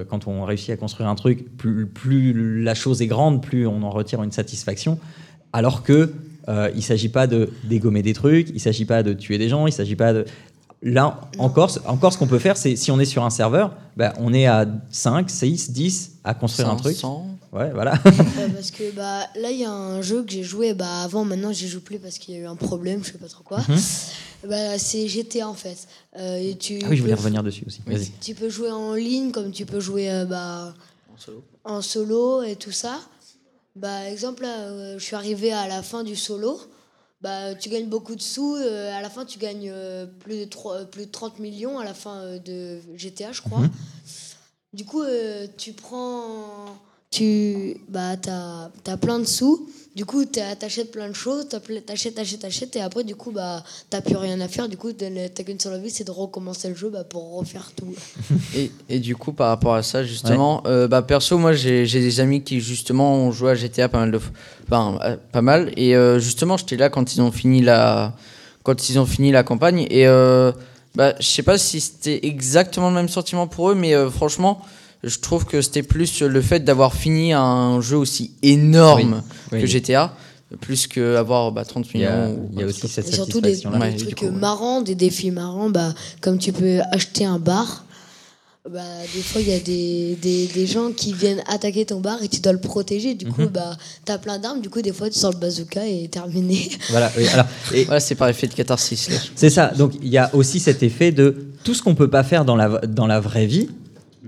quand 0.09 0.27
on 0.27 0.43
réussit 0.45 0.71
à 0.71 0.77
construire 0.77 1.09
un 1.09 1.15
truc, 1.15 1.55
plus, 1.57 2.63
la 2.63 2.73
chose 2.73 3.01
est 3.01 3.07
grande, 3.07 3.43
plus 3.43 3.67
on 3.67 3.83
en 3.83 3.91
retire 3.91 4.23
une 4.23 4.31
satisfaction. 4.31 4.99
Alors 5.51 5.83
que 5.83 6.11
euh, 6.49 6.69
il 6.75 6.81
s'agit 6.81 7.09
pas 7.09 7.25
de 7.25 7.49
dégommer 7.63 8.01
des 8.01 8.13
trucs, 8.13 8.49
il 8.49 8.59
s'agit 8.59 8.85
pas 8.85 9.01
de 9.01 9.13
tuer 9.13 9.37
des 9.37 9.47
gens, 9.47 9.65
il 9.65 9.71
s'agit 9.71 9.95
pas 9.95 10.11
de 10.11 10.25
là 10.85 11.21
encore 11.39 11.71
ce- 11.71 11.79
encore 11.85 12.11
ce 12.13 12.17
qu'on 12.17 12.27
peut 12.27 12.39
faire 12.39 12.57
c'est 12.57 12.75
si 12.75 12.91
on 12.91 12.99
est 12.99 13.05
sur 13.05 13.23
un 13.23 13.29
serveur, 13.29 13.73
bah, 13.97 14.13
on 14.19 14.33
est 14.33 14.45
à 14.47 14.65
5, 14.89 15.29
6, 15.29 15.71
10 15.71 16.11
à 16.23 16.33
construire 16.33 16.69
un 16.69 16.75
truc. 16.75 16.93
500. 16.95 17.27
Ouais, 17.53 17.71
voilà. 17.71 17.93
Ouais, 17.93 18.49
parce 18.55 18.71
que 18.71 18.91
bah, 18.95 19.21
là, 19.39 19.51
il 19.51 19.59
y 19.59 19.65
a 19.65 19.71
un 19.71 20.01
jeu 20.01 20.23
que 20.23 20.31
j'ai 20.31 20.43
joué 20.43 20.73
bah, 20.73 21.03
avant, 21.03 21.23
maintenant, 21.23 21.51
j'y 21.53 21.67
joue 21.67 21.81
plus 21.81 21.99
parce 21.99 22.17
qu'il 22.17 22.33
y 22.33 22.37
a 22.37 22.41
eu 22.41 22.45
un 22.47 22.55
problème, 22.55 23.03
je 23.03 23.11
sais 23.11 23.17
pas 23.17 23.27
trop 23.27 23.43
quoi. 23.43 23.59
Bah, 24.47 24.77
c'est 24.77 25.07
GTA 25.07 25.47
en 25.47 25.53
fait. 25.53 25.87
Euh, 26.17 26.35
et 26.37 26.55
tu 26.57 26.79
Ah 26.83 26.87
oui, 26.89 26.97
je 26.97 27.01
voulais 27.01 27.13
revenir 27.13 27.43
dessus 27.43 27.63
aussi. 27.65 27.81
Vas-y. 27.85 28.11
Tu 28.21 28.35
peux 28.35 28.49
jouer 28.49 28.71
en 28.71 28.93
ligne 28.95 29.31
comme 29.31 29.51
tu 29.51 29.65
peux 29.65 29.79
jouer 29.79 30.11
euh, 30.11 30.25
bah, 30.25 30.73
En 31.13 31.17
solo. 31.17 31.43
en 31.63 31.81
solo 31.81 32.43
et 32.43 32.55
tout 32.55 32.71
ça. 32.73 32.99
Bah, 33.75 34.09
exemple, 34.09 34.41
là, 34.43 34.57
euh, 34.59 34.95
je 34.99 35.03
suis 35.03 35.15
arrivé 35.15 35.53
à 35.53 35.67
la 35.67 35.81
fin 35.81 36.03
du 36.03 36.15
solo. 36.15 36.59
Bah, 37.23 37.55
tu 37.55 37.69
gagnes 37.69 37.87
beaucoup 37.87 38.15
de 38.15 38.21
sous. 38.21 38.55
euh, 38.55 38.93
à 38.95 39.01
la 39.01 39.09
fin, 39.09 39.23
tu 39.23 39.39
gagnes 39.39 39.71
euh, 39.73 40.05
plus, 40.05 40.39
de 40.41 40.45
trois- 40.45 40.81
euh, 40.81 40.85
plus 40.85 41.05
de 41.05 41.11
30 41.11 41.39
millions 41.39 41.79
à 41.79 41.85
la 41.85 41.93
fin 41.93 42.17
euh, 42.17 42.37
de 42.39 42.81
GTA, 42.97 43.31
je 43.31 43.41
crois. 43.41 43.59
Mhm. 43.59 43.69
Du 44.73 44.85
coup, 44.85 45.03
tu 45.57 45.71
prends. 45.73 46.65
Tu 47.11 47.77
bah, 47.87 48.15
as, 48.27 48.71
as 48.87 48.97
plein 48.97 49.19
de 49.19 49.25
sous. 49.25 49.69
Du 49.95 50.05
coup, 50.05 50.25
t'achètes 50.25 50.91
plein 50.91 51.07
de 51.07 51.13
choses. 51.13 51.47
T'achètes, 51.49 52.15
t'achètes, 52.15 52.41
t'achètes. 52.41 52.75
Et 52.75 52.81
après, 52.81 53.03
du 53.03 53.15
coup, 53.15 53.31
bah, 53.31 53.63
t'as 53.89 54.01
plus 54.01 54.15
rien 54.15 54.39
à 54.41 54.47
faire. 54.47 54.67
Du 54.67 54.75
coup, 54.75 54.91
t'as 54.91 55.43
qu'une 55.43 55.59
seule 55.59 55.75
envie, 55.75 55.91
c'est 55.91 56.03
de 56.03 56.11
recommencer 56.11 56.69
le 56.69 56.75
jeu 56.75 56.89
bah, 56.89 57.03
pour 57.03 57.37
refaire 57.37 57.71
tout. 57.75 57.93
Et, 58.55 58.71
et 58.89 58.99
du 58.99 59.15
coup, 59.15 59.33
par 59.33 59.49
rapport 59.49 59.75
à 59.75 59.83
ça, 59.83 60.03
justement, 60.03 60.63
euh, 60.65 60.87
bah, 60.87 61.01
perso, 61.03 61.37
moi, 61.37 61.53
j'ai 61.53 61.85
des 61.85 62.19
amis 62.19 62.43
qui, 62.43 62.59
justement, 62.59 63.13
ont 63.15 63.31
joué 63.31 63.51
à 63.51 63.55
GTA 63.55 63.87
pas 63.89 63.99
mal 63.99 64.11
de 64.11 64.17
fois. 64.17 64.31
Enfin, 64.65 64.99
euh, 65.03 65.17
pas 65.31 65.41
mal. 65.41 65.71
Et 65.77 65.95
euh, 65.95 66.19
justement, 66.19 66.57
j'étais 66.57 66.77
là 66.77 66.89
quand 66.89 67.15
ils 67.15 67.21
ont 67.21 67.31
fini 67.31 67.61
la, 67.61 68.13
quand 68.63 68.89
ils 68.89 68.97
ont 68.99 69.05
fini 69.05 69.31
la 69.31 69.43
campagne. 69.43 69.85
Et 69.89 70.07
euh, 70.07 70.51
bah, 70.95 71.13
je 71.19 71.27
sais 71.27 71.43
pas 71.43 71.57
si 71.57 71.81
c'était 71.81 72.25
exactement 72.25 72.89
le 72.89 72.95
même 72.95 73.09
sentiment 73.09 73.47
pour 73.47 73.71
eux, 73.71 73.75
mais 73.75 73.93
euh, 73.93 74.09
franchement, 74.09 74.61
je 75.03 75.19
trouve 75.19 75.45
que 75.45 75.61
c'était 75.61 75.83
plus 75.83 76.21
le 76.21 76.41
fait 76.41 76.61
d'avoir 76.61 76.93
fini 76.93 77.33
un 77.33 77.81
jeu 77.81 77.97
aussi 77.97 78.31
énorme 78.41 79.21
Oui, 79.51 79.59
que 79.59 79.65
oui. 79.65 79.67
GTA, 79.67 80.15
plus 80.61 80.87
qu'avoir 80.87 81.51
bah, 81.51 81.65
30 81.65 81.87
Il 81.93 82.01
y 82.01 82.05
a, 82.05 82.27
millions. 82.27 82.35
ou 82.39 82.49
il 82.53 82.59
y 82.59 82.63
a 82.63 82.65
aussi 82.67 82.87
cette 82.87 83.07
Et 83.09 83.11
surtout 83.11 83.41
des, 83.41 83.55
satisfaction-là. 83.55 83.91
des 83.91 83.97
trucs 83.97 84.15
coup, 84.19 84.25
ouais. 84.25 84.31
marrants, 84.31 84.81
des 84.81 84.95
défis 84.95 85.31
marrants, 85.31 85.69
bah, 85.69 85.93
comme 86.21 86.37
tu 86.37 86.51
peux 86.53 86.79
acheter 86.91 87.25
un 87.25 87.39
bar. 87.39 87.85
Bah, 88.71 88.79
des 89.13 89.21
fois, 89.21 89.41
il 89.41 89.49
y 89.49 89.53
a 89.53 89.59
des, 89.59 90.17
des, 90.21 90.47
des 90.47 90.65
gens 90.67 90.91
qui 90.95 91.11
viennent 91.11 91.43
attaquer 91.47 91.85
ton 91.85 91.99
bar 91.99 92.23
et 92.23 92.29
tu 92.29 92.39
dois 92.39 92.53
le 92.53 92.61
protéger. 92.61 93.13
Du 93.13 93.25
coup, 93.25 93.47
bah, 93.53 93.75
tu 94.05 94.11
as 94.13 94.17
plein 94.17 94.39
d'armes. 94.39 94.61
Du 94.61 94.69
coup, 94.69 94.81
des 94.81 94.93
fois, 94.93 95.09
tu 95.09 95.19
sors 95.19 95.33
le 95.33 95.37
bazooka 95.37 95.85
et 95.85 96.07
terminé. 96.07 96.69
Voilà, 96.89 97.11
oui, 97.17 97.27
alors, 97.27 97.45
et 97.73 97.83
Voilà, 97.83 97.99
c'est 97.99 98.15
par 98.15 98.29
effet 98.29 98.47
de 98.47 98.53
catharsis. 98.53 99.09
Là. 99.09 99.17
c'est 99.35 99.49
ça. 99.49 99.67
Donc 99.77 99.93
il 100.01 100.07
y 100.07 100.17
a 100.17 100.33
aussi 100.33 100.61
cet 100.61 100.81
effet 100.81 101.11
de 101.11 101.47
tout 101.65 101.73
ce 101.73 101.81
qu'on 101.83 101.93
peut 101.95 102.09
pas 102.09 102.23
faire 102.23 102.45
dans 102.45 102.55
la, 102.55 102.69
dans 102.87 103.05
la 103.07 103.19
vraie 103.19 103.47
vie. 103.47 103.67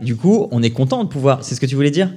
Du 0.01 0.15
coup, 0.15 0.47
on 0.51 0.61
est 0.63 0.71
content 0.71 1.03
de 1.03 1.09
pouvoir. 1.09 1.43
C'est 1.43 1.55
ce 1.55 1.61
que 1.61 1.65
tu 1.65 1.75
voulais 1.75 1.91
dire 1.91 2.11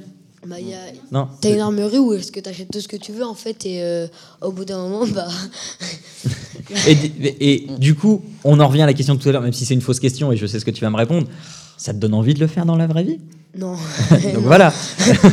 bah, 0.46 0.56
il 0.60 0.68
y 0.68 0.74
a, 0.74 0.78
Non. 1.12 1.28
T'as 1.40 1.50
une 1.52 1.60
armerie 1.60 1.98
où 1.98 2.12
est-ce 2.14 2.32
que 2.32 2.40
tu 2.40 2.48
achètes 2.48 2.70
tout 2.72 2.80
ce 2.80 2.88
que 2.88 2.96
tu 2.96 3.12
veux 3.12 3.24
en 3.24 3.34
fait 3.34 3.66
et 3.66 3.82
euh, 3.82 4.06
au 4.40 4.50
bout 4.52 4.64
d'un 4.64 4.78
moment 4.78 5.06
bah 5.06 5.26
Et, 6.86 7.54
et 7.54 7.66
du 7.78 7.94
coup, 7.94 8.22
on 8.44 8.60
en 8.60 8.68
revient 8.68 8.82
à 8.82 8.86
la 8.86 8.92
question 8.94 9.14
de 9.14 9.20
tout 9.20 9.28
à 9.28 9.32
l'heure, 9.32 9.42
même 9.42 9.52
si 9.52 9.64
c'est 9.64 9.74
une 9.74 9.80
fausse 9.80 10.00
question 10.00 10.32
et 10.32 10.36
je 10.36 10.46
sais 10.46 10.60
ce 10.60 10.64
que 10.64 10.70
tu 10.70 10.82
vas 10.82 10.90
me 10.90 10.96
répondre. 10.96 11.26
Ça 11.76 11.92
te 11.92 11.98
donne 11.98 12.14
envie 12.14 12.34
de 12.34 12.40
le 12.40 12.46
faire 12.46 12.66
dans 12.66 12.76
la 12.76 12.86
vraie 12.86 13.04
vie? 13.04 13.20
Non. 13.56 13.72
Donc 14.34 14.42
voilà. 14.44 14.72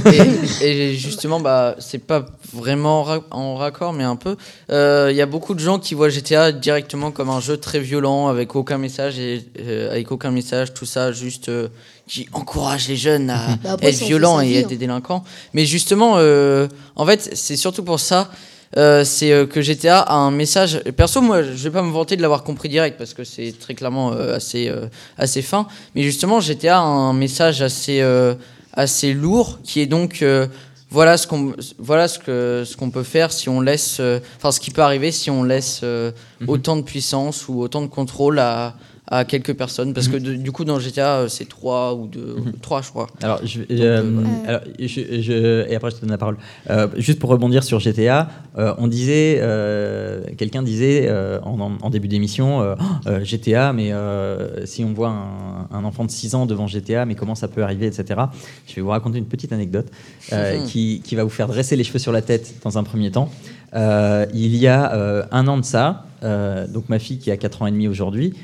et, 0.62 0.66
et 0.92 0.94
justement, 0.96 1.40
bah, 1.40 1.76
c'est 1.80 2.00
pas 2.00 2.26
vraiment 2.54 3.04
ra- 3.04 3.24
en 3.32 3.56
raccord, 3.56 3.94
mais 3.94 4.04
un 4.04 4.16
peu. 4.16 4.38
Euh, 4.72 5.10
Il 5.12 5.18
y 5.18 5.22
a 5.22 5.26
beaucoup 5.26 5.54
de 5.54 5.60
gens 5.60 5.80
qui 5.80 5.94
voient 5.94 6.10
GTA 6.10 6.52
directement 6.52 7.12
comme 7.12 7.30
un 7.30 7.42
jeu 7.42 7.58
très 7.58 7.80
violent, 7.80 8.28
avec 8.28 8.56
aucun 8.56 8.78
message, 8.78 9.20
et, 9.20 9.44
euh, 9.60 9.92
avec 9.92 10.12
aucun 10.12 10.32
message, 10.32 10.74
tout 10.74 10.86
ça, 10.86 11.12
juste 11.12 11.50
euh, 11.50 11.68
qui 12.08 12.28
encourage 12.34 12.88
les 12.88 12.96
jeunes 12.98 13.30
à 13.30 13.48
Bah 13.64 13.72
après, 13.74 13.90
être 13.90 14.04
violents 14.04 14.40
et 14.40 14.48
vie, 14.48 14.56
être 14.58 14.66
hein. 14.66 14.70
des 14.70 14.78
délinquants. 14.78 15.24
Mais 15.54 15.66
justement, 15.66 16.16
euh, 16.18 16.68
en 16.96 17.06
fait, 17.06 17.32
c'est 17.34 17.56
surtout 17.58 17.84
pour 17.84 18.00
ça. 18.00 18.30
euh, 18.78 19.04
c'est 19.06 19.32
euh, 19.32 19.46
que 19.46 19.62
GTA 19.62 20.02
a 20.02 20.16
un 20.16 20.32
message. 20.32 20.82
Perso, 20.98 21.22
moi, 21.22 21.42
je 21.44 21.52
vais 21.64 21.72
pas 21.72 21.82
me 21.82 21.92
vanter 21.92 22.16
de 22.18 22.22
l'avoir 22.22 22.44
compris 22.44 22.68
direct 22.70 22.98
parce 22.98 23.14
que 23.14 23.24
c'est 23.24 23.54
très 23.60 23.74
clairement 23.74 24.12
euh, 24.12 24.36
assez, 24.36 24.68
euh, 24.68 24.88
assez 25.18 25.42
fin. 25.42 25.68
Mais 25.96 26.04
justement, 26.04 26.42
GTA 26.42 26.78
a 26.78 26.82
un 26.82 27.14
message 27.14 27.62
assez, 27.62 28.02
euh, 28.02 28.36
assez 28.74 29.14
lourd 29.14 29.60
qui 29.64 29.80
est 29.80 29.86
donc 29.86 30.22
euh, 30.22 30.48
voilà 30.92 31.18
ce 31.18 31.26
qu'on 31.28 31.54
voilà 31.80 32.08
ce 32.08 32.20
que 32.20 32.64
ce 32.66 32.76
qu'on 32.78 32.90
peut 32.92 33.04
faire 33.04 33.32
si 33.32 33.50
on 33.50 33.62
laisse 33.62 33.98
euh, 34.00 34.20
enfin 34.38 34.52
ce 34.52 34.60
qui 34.60 34.70
peut 34.72 34.82
arriver 34.82 35.12
si 35.12 35.30
on 35.32 35.44
laisse 35.44 35.82
euh, 35.84 36.12
autant 36.48 36.76
de 36.76 36.82
puissance 36.82 37.48
ou 37.48 37.62
autant 37.62 37.82
de 37.82 37.88
contrôle 37.88 38.40
à, 38.40 38.76
à 39.08 39.24
quelques 39.24 39.54
personnes 39.54 39.94
parce 39.94 40.08
que 40.08 40.18
du 40.18 40.52
coup 40.52 40.66
dans 40.66 40.80
GTA 40.80 41.18
euh, 41.20 41.28
c'est 41.28 41.48
3 41.48 41.94
ou 41.94 42.08
2 42.08 42.38
3 42.62 42.82
je 42.82 42.90
crois. 42.90 43.08
Alors, 43.22 43.40
je, 43.46 43.62
euh, 43.70 44.24
alors 44.48 44.62
je, 44.80 44.88
je- 45.22 45.70
et 45.70 45.76
après 45.76 45.92
je 45.92 45.98
te 45.98 46.02
donne 46.02 46.10
la 46.12 46.18
parole. 46.18 46.38
Euh, 46.70 46.88
juste 46.98 47.20
pour 47.20 47.30
rebondir 47.30 47.64
sur 47.64 47.80
GTA, 47.80 48.30
euh, 48.58 48.74
on 48.80 48.88
disait, 48.88 49.38
euh, 49.42 50.24
quelqu'un 50.38 50.64
disait 50.64 51.06
euh, 51.08 51.40
en, 51.42 51.90
début 51.90 52.08
d'émission, 52.08 52.62
euh, 52.62 52.76
Oh, 52.80 52.84
euh, 53.10 53.24
GTA, 53.24 53.74
mais 53.74 53.92
euh, 53.94 54.66
si 54.66 54.84
on 54.84 54.94
voit 54.94 55.10
un, 55.10 55.68
un 55.78 55.84
enfant 55.84 56.04
de 56.06 56.12
6 56.12 56.34
ans 56.36 56.46
devant 56.48 56.66
GTA, 56.68 57.06
mais 57.06 57.14
comment 57.16 57.36
ça 57.36 57.48
peut 57.48 57.64
arriver, 57.64 57.86
etc. 57.86 58.20
Je 58.68 58.76
vais 58.76 58.82
vous 58.82 58.90
raconter 58.90 59.18
une 59.20 59.26
petite 59.26 59.54
anecdote 59.54 59.88
euh, 60.34 60.58
Mhm. 60.60 60.64
qui, 60.66 61.02
qui 61.04 61.16
va 61.16 61.24
vous 61.24 61.30
faire 61.30 61.48
dresser 61.48 61.76
les 61.76 61.84
cheveux 61.84 62.00
sur 62.00 62.12
la 62.12 62.22
tête 62.22 62.56
dans 62.64 62.78
un 62.78 62.84
premier 62.84 63.12
temps. 63.12 63.30
Euh, 63.76 64.26
il 64.34 64.56
y 64.56 64.68
a 64.68 64.94
euh, 64.96 65.24
un 65.32 65.48
an 65.48 65.58
de 65.58 65.66
ça, 65.66 66.06
euh, 66.24 66.66
donc 66.68 66.88
ma 66.90 66.98
fille 67.00 67.18
qui 67.20 67.30
a 67.32 67.38
4 67.38 67.62
ans 67.62 67.68
et 67.68 67.72
demi 67.72 67.88
aujourd'hui, 67.88 68.34
euh, 68.34 68.38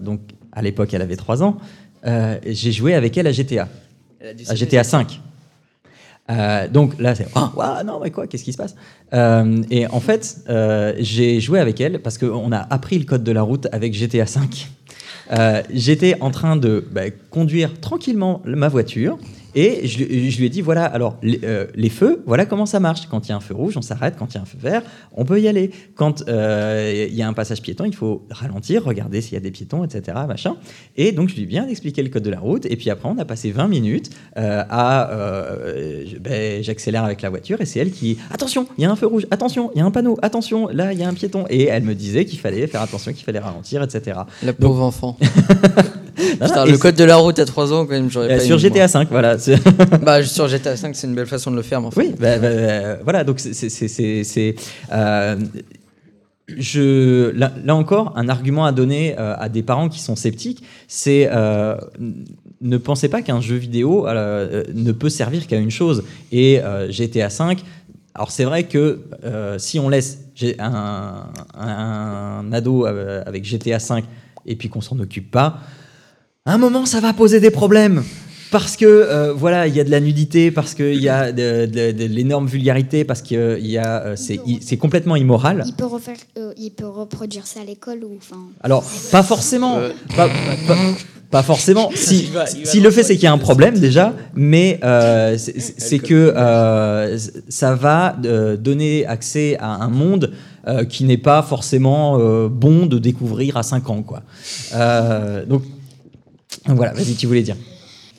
donc 0.00 0.20
à 0.52 0.62
l'époque 0.62 0.92
elle 0.94 1.02
avait 1.02 1.16
3 1.16 1.42
ans, 1.42 1.58
euh, 2.06 2.38
j'ai 2.46 2.72
joué 2.72 2.94
avec 2.94 3.16
elle 3.16 3.26
à 3.26 3.32
GTA 3.32 3.68
à 4.48 4.54
GTA 4.54 4.84
5. 4.84 5.20
Euh, 6.30 6.68
donc 6.68 6.98
là, 7.00 7.14
c'est 7.14 7.26
oh, 7.34 7.62
non, 7.84 8.00
mais 8.02 8.10
quoi, 8.10 8.26
qu'est-ce 8.26 8.44
qui 8.44 8.52
se 8.52 8.56
passe? 8.56 8.76
Euh, 9.14 9.62
Et 9.70 9.86
en 9.88 10.00
fait, 10.00 10.38
euh, 10.48 10.94
j'ai 10.98 11.40
joué 11.40 11.58
avec 11.58 11.80
elle 11.80 12.00
parce 12.00 12.18
qu'on 12.18 12.52
a 12.52 12.58
appris 12.58 12.98
le 12.98 13.04
code 13.04 13.24
de 13.24 13.32
la 13.32 13.42
route 13.42 13.66
avec 13.72 13.94
GTA 13.94 14.26
5. 14.26 14.68
Euh, 15.32 15.62
J'étais 15.72 16.16
en 16.20 16.30
train 16.30 16.56
de 16.56 16.86
bah, 16.92 17.10
conduire 17.30 17.80
tranquillement 17.80 18.42
ma 18.44 18.68
voiture 18.68 19.18
et 19.54 19.86
je, 19.86 19.98
lui- 20.04 20.30
je 20.30 20.38
lui 20.38 20.46
ai 20.46 20.48
dit 20.48 20.60
voilà, 20.60 20.84
alors 20.84 21.16
les, 21.22 21.40
euh, 21.44 21.66
les 21.74 21.88
feux, 21.90 22.22
voilà 22.26 22.46
comment 22.46 22.66
ça 22.66 22.80
marche. 22.80 23.06
Quand 23.10 23.26
il 23.26 23.30
y 23.30 23.32
a 23.32 23.36
un 23.36 23.40
feu 23.40 23.54
rouge, 23.54 23.74
on 23.76 23.82
s'arrête. 23.82 24.14
Quand 24.18 24.26
il 24.32 24.34
y 24.36 24.38
a 24.38 24.42
un 24.42 24.46
feu 24.46 24.58
vert, 24.60 24.82
on 25.14 25.24
peut 25.24 25.40
y 25.40 25.48
aller. 25.48 25.70
Quand 25.94 26.22
euh, 26.28 27.06
il 27.08 27.14
y 27.14 27.22
a 27.22 27.28
un 27.28 27.32
passage 27.32 27.62
piéton, 27.62 27.84
il 27.84 27.94
faut 27.94 28.26
ralentir, 28.30 28.84
regarder 28.84 29.20
s'il 29.20 29.34
y 29.34 29.36
a 29.36 29.40
des 29.40 29.50
piétons, 29.50 29.84
etc. 29.84 30.18
Machin. 30.28 30.56
Et 30.96 31.12
donc 31.12 31.28
je 31.28 31.34
lui 31.36 31.42
ai 31.42 31.46
bien 31.46 31.66
expliqué 31.68 32.02
le 32.02 32.08
code 32.08 32.22
de 32.22 32.30
la 32.30 32.38
route. 32.40 32.66
Et 32.66 32.76
puis 32.76 32.90
après, 32.90 33.08
on 33.08 33.18
a 33.18 33.24
passé 33.24 33.50
20 33.50 33.68
minutes 33.68 34.10
euh, 34.36 34.62
à 34.68 35.10
ben, 36.20 36.62
j'accélère 36.62 37.04
avec 37.04 37.22
la 37.22 37.30
voiture 37.30 37.60
et 37.60 37.66
c'est 37.66 37.80
elle 37.80 37.90
qui 37.90 38.18
attention, 38.32 38.66
il 38.78 38.82
y 38.82 38.84
a 38.84 38.90
un 38.90 38.96
feu 38.96 39.06
rouge, 39.06 39.26
attention, 39.30 39.70
il 39.74 39.78
y 39.78 39.80
a 39.80 39.84
un 39.84 39.90
panneau, 39.90 40.16
attention, 40.22 40.68
là 40.68 40.92
il 40.92 40.98
y 40.98 41.02
a 41.02 41.08
un 41.08 41.14
piéton. 41.14 41.44
Et 41.50 41.64
elle 41.64 41.82
me 41.82 41.94
disait 41.94 42.24
qu'il 42.24 42.38
fallait 42.38 42.66
faire 42.66 42.82
attention, 42.82 43.12
qu'il 43.12 43.24
fallait 43.24 43.38
ralentir, 43.38 43.82
etc. 43.82 44.20
La 44.42 44.52
pauvre 44.52 44.82
enfant. 44.82 45.16
Non, 46.40 46.46
Putain, 46.48 46.66
et 46.66 46.70
le 46.70 46.76
code 46.78 46.96
de 46.96 47.04
la 47.04 47.16
route 47.16 47.38
à 47.38 47.44
3 47.46 47.72
ans 47.72 47.86
quand 47.86 47.92
même 47.92 48.10
j'aurais 48.10 48.28
pas 48.28 48.40
sur. 48.40 48.58
GTA 48.58 48.88
5, 48.88 49.08
voilà. 49.10 49.38
Bah 50.02 50.22
sur 50.22 50.48
GTA 50.48 50.76
5 50.76 50.94
c'est 50.94 51.06
une 51.06 51.14
belle 51.14 51.26
façon 51.26 51.50
de 51.50 51.56
le 51.56 51.62
faire 51.62 51.80
mais. 51.80 51.90
Oui, 51.96 52.14
bah, 52.18 52.38
bah, 52.38 52.46
euh, 52.48 52.96
voilà, 53.04 53.24
donc 53.24 53.40
c'est- 53.40 54.54
euh, 54.92 55.36
je, 56.56 57.30
là, 57.30 57.52
là 57.64 57.76
encore, 57.76 58.12
un 58.16 58.28
argument 58.28 58.64
à 58.64 58.72
donner 58.72 59.14
euh, 59.18 59.36
à 59.38 59.48
des 59.48 59.62
parents 59.62 59.88
qui 59.88 60.00
sont 60.00 60.16
sceptiques, 60.16 60.64
c'est 60.88 61.28
euh, 61.30 61.76
ne 62.60 62.76
pensez 62.76 63.08
pas 63.08 63.22
qu'un 63.22 63.40
jeu 63.40 63.56
vidéo 63.56 64.06
euh, 64.08 64.64
ne 64.74 64.90
peut 64.92 65.08
servir 65.10 65.46
qu'à 65.46 65.58
une 65.58 65.70
chose. 65.70 66.02
Et 66.32 66.60
euh, 66.60 66.90
GTA 66.90 67.30
5, 67.30 67.62
alors 68.14 68.32
c'est 68.32 68.44
vrai 68.44 68.64
que 68.64 69.00
euh, 69.24 69.58
si 69.58 69.78
on 69.78 69.88
laisse 69.88 70.18
un, 70.58 71.26
un 71.56 72.52
ado 72.52 72.84
avec 72.86 73.44
GTA 73.44 73.78
5 73.78 74.04
et 74.46 74.56
puis 74.56 74.68
qu'on 74.68 74.80
s'en 74.80 74.98
occupe 74.98 75.30
pas, 75.30 75.58
à 76.46 76.54
un 76.54 76.58
moment 76.58 76.84
ça 76.86 77.00
va 77.00 77.12
poser 77.12 77.38
des 77.38 77.50
problèmes. 77.50 78.02
Parce 78.50 78.76
que 78.76 78.84
euh, 78.86 79.32
voilà, 79.32 79.66
il 79.68 79.76
y 79.76 79.80
a 79.80 79.84
de 79.84 79.90
la 79.90 80.00
nudité, 80.00 80.50
parce 80.50 80.74
qu'il 80.74 81.00
y 81.00 81.08
a 81.08 81.30
de, 81.32 81.66
de- 81.66 81.92
de 81.92 82.04
l'énorme 82.04 82.46
vulgarité, 82.46 83.04
parce 83.04 83.22
que 83.22 83.58
il 83.60 83.66
y 83.70 83.78
a, 83.78 84.02
euh, 84.04 84.16
c'est, 84.16 84.40
c'est 84.60 84.76
complètement 84.76 85.14
immoral. 85.16 85.62
Il 85.66 85.74
peut, 85.74 85.86
refaire, 85.86 86.16
euh, 86.36 86.52
il 86.58 86.70
peut 86.70 86.88
reproduire 86.88 87.46
ça 87.46 87.60
à 87.60 87.64
l'école 87.64 88.02
ou 88.04 88.16
enfin. 88.16 88.40
Alors, 88.62 88.84
pas 89.12 89.22
forcément. 89.22 89.76
Pas, 90.16 90.28
pas- 90.28 90.32
pas- 90.66 90.76
pas 91.30 91.42
forcément. 91.44 91.90
Si, 91.94 92.24
Il 92.24 92.30
va- 92.32 92.44
il 92.50 92.64
va 92.64 92.70
si 92.70 92.80
le 92.80 92.90
fait, 92.90 93.04
c'est 93.04 93.14
qu'il 93.14 93.22
y 93.22 93.28
a 93.28 93.32
un 93.32 93.38
problème 93.38 93.78
déjà, 93.78 94.14
mais 94.34 94.80
euh, 94.82 95.38
c'est- 95.38 96.00
que 96.00 96.32
euh, 96.36 97.16
ça 97.48 97.76
va 97.76 98.16
euh, 98.24 98.56
donner 98.56 99.06
accès 99.06 99.56
à 99.60 99.68
un 99.76 99.88
monde 99.88 100.32
euh, 100.66 100.84
qui 100.84 101.04
n'est 101.04 101.16
pas 101.18 101.42
forcément 101.42 102.18
euh, 102.18 102.48
bon 102.48 102.86
de 102.86 102.98
découvrir 102.98 103.56
à 103.56 103.62
5 103.62 103.88
ans. 103.90 104.02
Quoi. 104.02 104.22
Euh, 104.74 105.46
donc, 105.46 105.62
voilà, 106.66 106.92
vas-y, 106.94 107.14
tu 107.14 107.26
voulais 107.28 107.42
dire. 107.42 107.56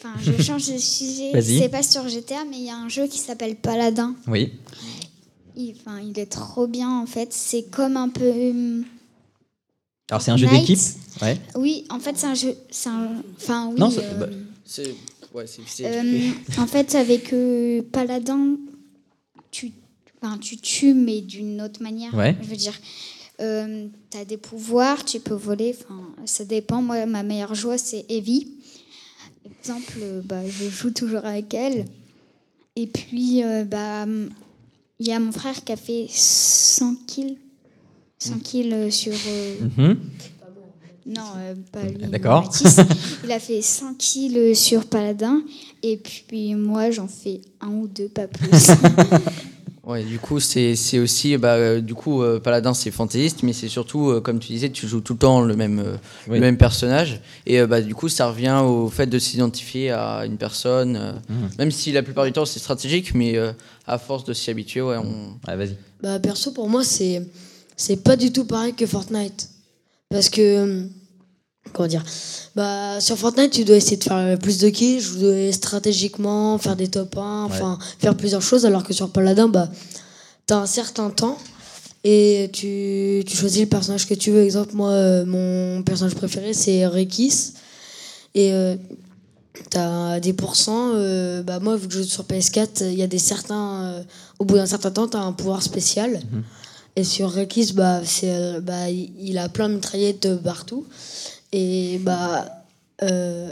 Enfin, 0.03 0.15
je 0.21 0.41
change 0.41 0.67
de 0.71 0.77
sujet. 0.77 1.31
C'est 1.59 1.69
pas 1.69 1.83
sur 1.83 2.07
GTA, 2.09 2.43
mais 2.49 2.57
il 2.57 2.63
y 2.65 2.69
a 2.69 2.75
un 2.77 2.89
jeu 2.89 3.07
qui 3.07 3.19
s'appelle 3.19 3.55
Paladin. 3.55 4.15
Oui. 4.27 4.51
Il, 5.55 5.75
enfin, 5.79 5.99
il 5.99 6.17
est 6.17 6.25
trop 6.31 6.65
bien 6.65 6.89
en 6.89 7.05
fait. 7.05 7.31
C'est 7.33 7.63
comme 7.63 7.97
un 7.97 8.09
peu. 8.09 8.29
hum, 8.31 8.83
Alors, 10.09 10.21
c'est 10.21 10.31
un 10.31 10.37
jeu 10.37 10.47
d'équipe. 10.47 10.79
Ouais. 11.21 11.37
Oui, 11.55 11.85
en 11.89 11.99
fait, 11.99 12.17
c'est 12.17 12.25
un 12.27 12.33
jeu. 12.33 12.55
c'est 12.71 12.89
un- 12.89 13.21
Enfin, 13.37 13.69
oui. 13.71 13.79
Non, 13.79 13.89
c'est- 13.91 13.99
euh, 14.03 14.13
bah, 14.15 14.27
ouais, 15.35 15.45
euh, 15.81 16.29
en 16.57 16.67
fait, 16.67 16.95
avec 16.95 17.31
euh, 17.33 17.81
Paladin, 17.91 18.55
tu, 19.51 19.71
enfin, 20.21 20.37
tu 20.37 20.57
tues, 20.57 20.93
mais 20.93 21.21
d'une 21.21 21.61
autre 21.61 21.81
manière. 21.83 22.13
Ouais. 22.15 22.35
Je 22.41 22.47
veux 22.47 22.55
dire, 22.55 22.73
tu 23.37 24.17
as 24.17 24.25
des 24.25 24.37
pouvoirs, 24.37 25.03
tu 25.05 25.19
peux 25.19 25.33
voler. 25.33 25.75
Enfin, 25.83 26.01
ça 26.25 26.45
dépend. 26.45 26.81
Moi, 26.81 27.05
ma 27.05 27.23
meilleure 27.23 27.55
joie, 27.55 27.77
c'est 27.77 28.05
Evie. 28.09 28.47
Exemple, 29.61 29.93
euh, 30.01 30.21
bah, 30.25 30.41
je 30.47 30.69
joue 30.69 30.91
toujours 30.91 31.23
avec 31.25 31.53
elle. 31.53 31.85
Et 32.75 32.87
puis, 32.87 33.43
euh, 33.43 33.63
bah, 33.63 34.05
il 34.99 35.07
y 35.07 35.11
a 35.11 35.19
mon 35.19 35.31
frère 35.31 35.63
qui 35.63 35.71
a 35.71 35.75
fait 35.77 36.07
100 36.09 36.95
kills. 37.07 37.37
100 38.19 38.39
kills 38.39 38.73
euh, 38.73 38.89
sur. 38.89 39.13
euh, 39.13 39.55
Mhm. 39.77 39.97
non, 41.07 41.21
euh, 41.37 41.55
pas 41.71 41.85
lui. 41.85 42.07
D'accord. 42.07 42.51
Il 43.23 43.31
a 43.31 43.39
fait 43.39 43.61
100 43.61 43.93
kills 43.95 44.55
sur 44.55 44.85
Paladin. 44.85 45.41
Et 45.83 45.97
puis 45.97 46.55
moi, 46.55 46.89
j'en 46.91 47.07
fais 47.07 47.41
un 47.59 47.69
ou 47.69 47.87
deux, 47.87 48.07
pas 48.07 48.27
plus. 48.27 48.49
Ouais, 49.83 50.03
du 50.03 50.19
coup, 50.19 50.39
c'est 50.39 50.75
c'est 50.75 50.99
aussi, 50.99 51.35
bah, 51.37 51.53
euh, 51.55 51.81
du 51.81 51.95
coup, 51.95 52.21
euh, 52.21 52.39
Paladin, 52.39 52.75
c'est 52.75 52.91
fantaisiste, 52.91 53.41
mais 53.41 53.51
c'est 53.51 53.67
surtout, 53.67 54.11
euh, 54.11 54.21
comme 54.21 54.37
tu 54.37 54.49
disais, 54.53 54.69
tu 54.69 54.87
joues 54.87 55.01
tout 55.01 55.13
le 55.13 55.19
temps 55.19 55.41
le 55.41 55.55
même, 55.55 55.79
euh, 55.79 55.95
Oui. 56.27 56.35
le 56.35 56.41
même 56.41 56.57
personnage. 56.57 57.19
Et 57.47 57.59
euh, 57.59 57.65
bah, 57.65 57.81
du 57.81 57.95
coup, 57.95 58.07
ça 58.07 58.27
revient 58.29 58.61
au 58.63 58.89
fait 58.89 59.07
de 59.07 59.17
s'identifier 59.17 59.89
à 59.89 60.25
une 60.27 60.37
personne, 60.37 60.95
euh, 60.97 61.11
Mhm. 61.29 61.49
même 61.57 61.71
si 61.71 61.91
la 61.91 62.03
plupart 62.03 62.25
du 62.25 62.31
temps 62.31 62.45
c'est 62.45 62.59
stratégique, 62.59 63.15
mais 63.15 63.37
euh, 63.37 63.53
à 63.87 63.97
force 63.97 64.23
de 64.23 64.33
s'y 64.33 64.51
habituer, 64.51 64.81
ouais, 64.81 64.97
on. 64.97 65.33
Ouais, 65.49 65.55
vas-y. 65.57 65.75
Bah 66.03 66.19
perso 66.19 66.51
pour 66.51 66.67
moi 66.69 66.83
c'est 66.83 67.21
c'est 67.75 68.03
pas 68.03 68.15
du 68.15 68.31
tout 68.31 68.45
pareil 68.45 68.73
que 68.73 68.85
Fortnite 68.87 69.49
parce 70.09 70.29
que 70.29 70.87
comment 71.73 71.87
dire? 71.87 72.03
Bah 72.55 72.99
sur 72.99 73.17
Fortnite 73.17 73.51
tu 73.51 73.63
dois 73.63 73.75
essayer 73.75 73.97
de 73.97 74.03
faire 74.03 74.37
plus 74.39 74.57
de 74.57 74.69
kills, 74.69 75.01
je 75.01 75.17
dois 75.17 75.51
stratégiquement 75.51 76.57
faire 76.57 76.75
des 76.75 76.87
top 76.87 77.17
1, 77.17 77.43
enfin 77.43 77.79
faire 77.99 78.15
plusieurs 78.15 78.41
choses 78.41 78.65
alors 78.65 78.83
que 78.83 78.93
sur 78.93 79.09
Paladin 79.09 79.47
bah 79.47 79.69
t'as 80.45 80.57
un 80.57 80.65
certain 80.65 81.09
temps 81.09 81.37
et 82.03 82.49
tu, 82.51 83.23
tu 83.27 83.37
choisis 83.37 83.61
le 83.61 83.67
personnage 83.67 84.07
que 84.07 84.15
tu 84.15 84.31
veux. 84.31 84.43
Exemple 84.43 84.73
moi 84.73 84.89
euh, 84.89 85.25
mon 85.25 85.83
personnage 85.83 86.15
préféré 86.15 86.53
c'est 86.53 86.85
Rekis 86.87 87.53
et 88.33 88.53
euh, 88.53 88.75
T'as 89.69 90.19
des 90.19 90.33
pourcents, 90.33 90.91
euh, 90.95 91.43
bah 91.43 91.59
moi 91.59 91.75
vu 91.75 91.87
que 91.87 91.93
je 91.93 91.99
joue 91.99 92.07
sur 92.07 92.23
PS4, 92.23 92.89
il 92.89 92.97
y 92.97 93.03
a 93.03 93.07
des 93.07 93.19
certains, 93.19 93.83
euh, 93.83 94.03
au 94.39 94.45
bout 94.45 94.55
d'un 94.55 94.65
certain 94.65 94.91
temps, 94.91 95.07
t'as 95.07 95.19
un 95.19 95.33
pouvoir 95.33 95.61
spécial. 95.61 96.21
Et 96.95 97.03
sur 97.03 97.31
Rekis, 97.31 97.73
bah, 97.73 98.01
bah, 98.61 98.89
il 98.89 99.37
a 99.37 99.49
plein 99.49 99.69
de 99.69 99.75
mitraillettes 99.75 100.41
partout. 100.41 100.85
Et 101.53 101.99
bah, 102.03 102.63
euh, 103.03 103.49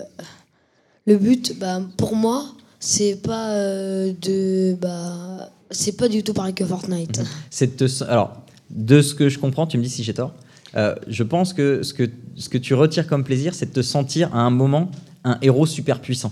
le 1.05 1.17
but, 1.17 1.57
bah, 1.59 1.81
pour 1.97 2.15
moi, 2.15 2.45
c'est 2.79 3.21
pas 3.21 3.51
euh, 3.55 4.13
de, 4.21 4.75
bah, 4.79 5.49
c'est 5.71 5.97
pas 5.97 6.07
du 6.07 6.23
tout 6.23 6.33
pareil 6.33 6.53
que 6.53 6.65
Fortnite. 6.65 7.21
c'est 7.49 7.75
te- 7.77 8.03
alors 8.05 8.41
de 8.69 9.01
ce 9.01 9.15
que 9.15 9.29
je 9.29 9.39
comprends, 9.39 9.65
tu 9.67 9.77
me 9.77 9.83
dis 9.83 9.89
si 9.89 10.03
j'ai 10.03 10.13
tort. 10.13 10.33
euh, 10.75 10.95
je 11.07 11.23
pense 11.23 11.53
que 11.53 11.81
ce, 11.83 11.93
que 11.93 12.07
ce 12.35 12.47
que 12.49 12.57
tu 12.59 12.73
retires 12.75 13.07
comme 13.07 13.23
plaisir, 13.23 13.53
c'est 13.55 13.65
de 13.67 13.73
te 13.73 13.81
sentir 13.81 14.33
à 14.35 14.39
un 14.41 14.51
moment 14.51 14.91
un 15.23 15.37
héros 15.41 15.65
super 15.65 15.99
puissant. 15.99 16.31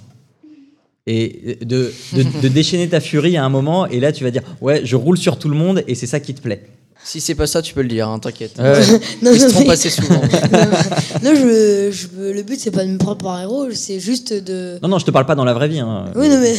Et 1.09 1.57
de, 1.61 1.91
de 2.13 2.47
déchaîner 2.49 2.89
ta 2.89 2.99
furie 2.99 3.38
à 3.38 3.43
un 3.45 3.49
moment, 3.49 3.88
et 3.88 3.99
là 4.01 4.11
tu 4.11 4.24
vas 4.26 4.32
dire 4.32 4.43
Ouais, 4.61 4.82
je 4.86 4.95
roule 4.97 5.18
sur 5.18 5.39
tout 5.39 5.47
le 5.49 5.55
monde, 5.55 5.84
et 5.88 5.95
c'est 5.95 6.05
ça 6.07 6.20
qui 6.20 6.34
te 6.36 6.41
plaît. 6.41 6.68
Si 7.09 7.21
c'est 7.21 7.35
pas 7.35 7.47
ça, 7.47 7.61
tu 7.61 7.73
peux 7.73 7.81
le 7.83 7.87
dire, 7.87 8.09
hein, 8.09 8.19
t'inquiète. 8.19 8.57
Ouais. 8.59 8.81
Non, 9.21 9.31
Ils 9.31 9.39
se 9.39 9.45
non, 9.45 9.51
font 9.53 9.59
mais- 9.61 9.65
passer 9.67 9.89
souvent. 9.89 10.19
non, 11.23 11.31
je, 11.35 11.89
je, 11.89 12.07
le 12.33 12.43
but 12.43 12.59
c'est 12.59 12.69
pas 12.71 12.83
de 12.83 12.89
me 12.89 12.97
prendre 12.97 13.17
pour 13.17 13.31
un 13.31 13.43
héros, 13.43 13.67
c'est 13.71 14.01
juste 14.01 14.33
de. 14.33 14.77
Non, 14.83 14.89
non, 14.89 14.99
je 14.99 15.05
te 15.05 15.11
parle 15.11 15.25
pas 15.25 15.35
dans 15.35 15.45
la 15.45 15.53
vraie 15.53 15.69
vie. 15.69 15.79
hein. 15.79 16.11
Oui, 16.15 16.27
non, 16.27 16.37
mais. 16.39 16.53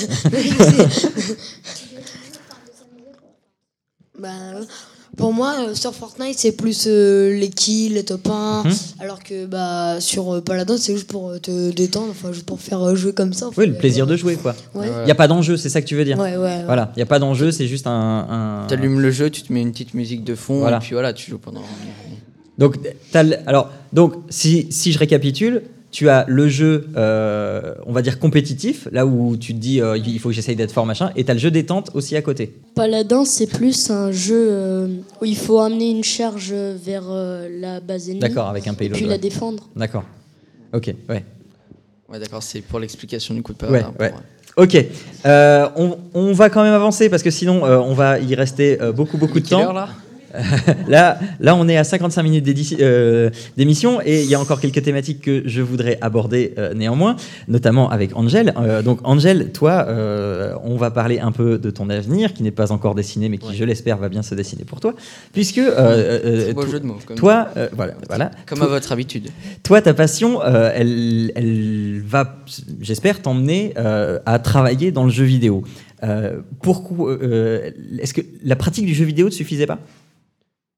bah, 4.19 4.31
pour 5.19 5.35
moi, 5.35 5.55
euh, 5.69 5.75
sur 5.75 5.95
Fortnite, 5.95 6.39
c'est 6.39 6.53
plus 6.53 6.85
euh, 6.87 7.39
les 7.39 7.51
kills, 7.51 7.91
les 7.93 8.05
top 8.05 8.27
1. 8.31 8.63
Mhm. 8.65 8.73
Alors 9.01 9.23
que 9.23 9.45
bah, 9.45 10.01
sur 10.01 10.33
euh, 10.37 10.41
Paladin, 10.41 10.77
c'est 10.79 10.95
juste 10.95 11.09
pour 11.09 11.29
euh, 11.31 11.39
te 11.39 11.71
détendre, 11.73 12.09
enfin, 12.11 12.33
juste 12.33 12.47
pour 12.47 12.61
faire 12.61 12.81
euh, 12.83 12.95
jouer 12.95 13.13
comme 13.13 13.33
ça. 13.35 13.51
Oui, 13.57 13.67
le 13.67 13.75
plaisir 13.75 14.07
de 14.07 14.17
jouer, 14.17 14.37
quoi. 14.37 14.55
Ouais, 14.75 14.87
Il 15.03 15.05
n'y 15.05 15.11
a 15.11 15.15
pas 15.15 15.29
d'enjeu, 15.29 15.57
c'est 15.59 15.69
ça 15.69 15.83
que 15.83 15.87
tu 15.87 15.95
veux 15.97 16.05
dire 16.07 16.19
ouais, 16.19 16.37
ouais. 16.37 16.43
ouais. 16.43 16.65
Voilà, 16.65 16.91
il 16.97 16.99
n'y 17.01 17.03
a 17.03 17.07
pas 17.07 17.19
d'enjeu, 17.19 17.51
c'est 17.51 17.67
juste 17.67 17.87
un. 17.87 18.63
un- 18.63 18.67
T'allumes 18.69 19.01
le 19.01 19.11
jeu, 19.11 19.29
tu 19.29 19.43
te 19.43 19.53
mets 19.53 19.61
une 19.61 19.73
petite 19.73 19.93
musique 19.95 20.25
de 20.25 20.35
fond, 20.35 20.61
Voilà. 20.61 20.77
et 20.77 20.81
puis 20.81 20.93
voilà, 20.95 21.13
tu 21.13 21.31
joues 21.31 21.39
pendant. 21.39 21.63
Donc, 22.57 22.77
alors, 23.47 23.71
donc 23.93 24.15
si, 24.31 24.67
si 24.71 24.93
je 24.93 24.99
récapitule, 24.99 25.63
tu 25.91 26.09
as 26.09 26.25
le 26.29 26.49
jeu, 26.49 26.87
euh, 26.97 27.75
on 27.87 27.93
va 27.93 28.03
dire 28.03 28.19
compétitif, 28.19 28.89
là 28.93 29.07
où 29.07 29.37
tu 29.37 29.55
te 29.55 29.59
dis 29.59 29.81
euh, 29.81 29.97
il 29.97 30.19
faut 30.19 30.29
que 30.29 30.35
j'essaye 30.35 30.57
d'être 30.57 30.73
fort, 30.73 30.87
machin, 30.87 31.11
et 31.17 31.25
tu 31.25 31.31
as 31.31 31.35
le 31.35 31.41
jeu 31.41 31.51
détente 31.51 31.91
aussi 31.95 32.17
à 32.17 32.23
côté. 32.23 32.55
Paladin, 32.75 33.25
c'est 33.25 33.47
plus 33.47 33.91
un 33.91 34.13
jeu 34.13 34.49
euh, 34.51 34.89
où 35.21 35.25
il 35.25 35.37
faut 35.37 35.61
amener 35.61 35.91
une 35.91 36.05
charge 36.05 36.53
vers 36.53 37.05
la 37.11 37.81
base 37.81 38.09
ennemie. 38.09 38.21
D'accord, 38.21 38.49
avec 38.49 38.67
un 38.67 38.75
payload. 38.75 38.97
Et 38.97 39.01
puis 39.01 39.09
la 39.09 39.19
défendre. 39.19 39.69
D'accord. 39.77 40.05
Ok, 40.75 40.95
ouais. 41.09 41.25
Ouais, 42.11 42.19
d'accord, 42.19 42.43
c'est 42.43 42.61
pour 42.61 42.79
l'explication 42.79 43.35
du 43.35 43.43
coup 43.43 43.53
de 43.53 43.59
Paladin. 43.59 43.93
Ouais, 43.99 44.07
ouais. 44.07 44.15
Ok, 44.57 44.77
on, 45.25 45.99
on, 46.15 46.33
va 46.33 46.51
quand 46.51 46.65
même 46.65 46.73
avancer 46.75 47.09
parce 47.09 47.23
que 47.23 47.31
sinon 47.31 47.63
on 47.63 47.95
va 47.95 48.19
y 48.19 48.35
rester 48.35 48.77
beaucoup 48.95 49.17
beaucoup 49.17 49.41
de 49.41 49.49
temps. 49.49 49.73
là? 49.73 49.89
là, 50.89 51.19
là, 51.41 51.57
on 51.57 51.69
est 51.69 51.77
à 51.77 51.85
55 51.85 52.23
minutes 52.23 52.47
euh, 52.81 53.31
d'émission 53.57 54.01
et 54.05 54.23
il 54.23 54.29
y 54.29 54.35
a 54.35 54.41
encore 54.41 54.61
quelques 54.61 54.83
thématiques 54.83 55.23
que 55.23 55.43
je 55.47 55.63
voudrais 55.63 55.99
aborder 56.01 56.55
euh, 56.59 56.75
néanmoins, 56.75 57.17
notamment 57.47 57.91
avec 57.91 58.17
Angel. 58.17 58.53
Euh, 58.59 58.83
donc, 58.83 59.01
Angel, 59.05 59.53
toi, 59.53 59.87
on 60.63 60.77
va 60.77 60.91
parler 60.91 61.19
un 61.19 61.33
peu 61.33 61.59
de 61.59 61.71
ton 61.71 61.89
avenir 61.91 62.35
qui 62.35 62.43
n'est 62.43 62.51
pas 62.51 62.73
encore 62.73 62.95
dessiné, 62.95 63.29
mais 63.29 63.39
qui, 63.39 63.57
je 63.57 63.65
l'espère, 63.65 63.97
va 63.99 64.09
bien 64.09 64.23
se 64.23 64.35
dessiner 64.35 64.65
pour 64.65 64.81
toi, 64.81 64.95
puisque 65.33 65.61
beau 65.61 66.67
jeu 66.67 66.81
de 66.81 66.87
mots. 66.87 66.99
Comme 67.07 67.17
toi, 67.17 67.49
voilà, 67.73 67.95
voilà, 68.09 68.31
comme 68.47 68.63
à 68.63 68.67
votre 68.67 68.93
habitude. 68.93 69.29
Toi, 69.63 69.81
ta 69.81 69.95
passion, 69.95 70.43
elle, 70.43 71.33
elle 71.35 72.03
va, 72.05 72.37
j'espère, 72.81 73.23
t'emmener 73.23 73.75
à 73.77 74.39
travailler 74.39 74.93
dans 74.93 75.05
le 75.05 75.11
jeu 75.11 75.25
vidéo. 75.25 75.65
pourquoi 76.63 77.17
Est-ce 78.01 78.15
que 78.15 78.23
la 78.45 78.57
pratique 78.57 78.87
du 78.87 78.95
jeu 78.95 79.05
vidéo 79.05 79.27
ne 79.27 79.33
suffisait 79.33 79.67
pas? 79.67 79.79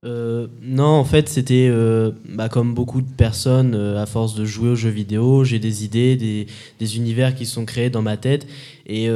Euh, 0.07 0.47
non, 0.63 0.87
en 0.87 1.05
fait, 1.05 1.29
c'était 1.29 1.69
euh, 1.71 2.13
bah, 2.27 2.49
comme 2.49 2.73
beaucoup 2.73 3.03
de 3.03 3.11
personnes, 3.11 3.75
euh, 3.75 4.03
à 4.03 4.07
force 4.07 4.35
de 4.35 4.47
jouer 4.47 4.71
aux 4.71 4.75
jeux 4.75 4.89
vidéo, 4.89 5.45
j'ai 5.45 5.59
des 5.59 5.85
idées, 5.85 6.17
des, 6.17 6.47
des, 6.79 6.97
univers 6.97 7.35
qui 7.35 7.45
sont 7.45 7.67
créés 7.67 7.91
dans 7.91 8.01
ma 8.01 8.17
tête. 8.17 8.47
Et 8.87 9.09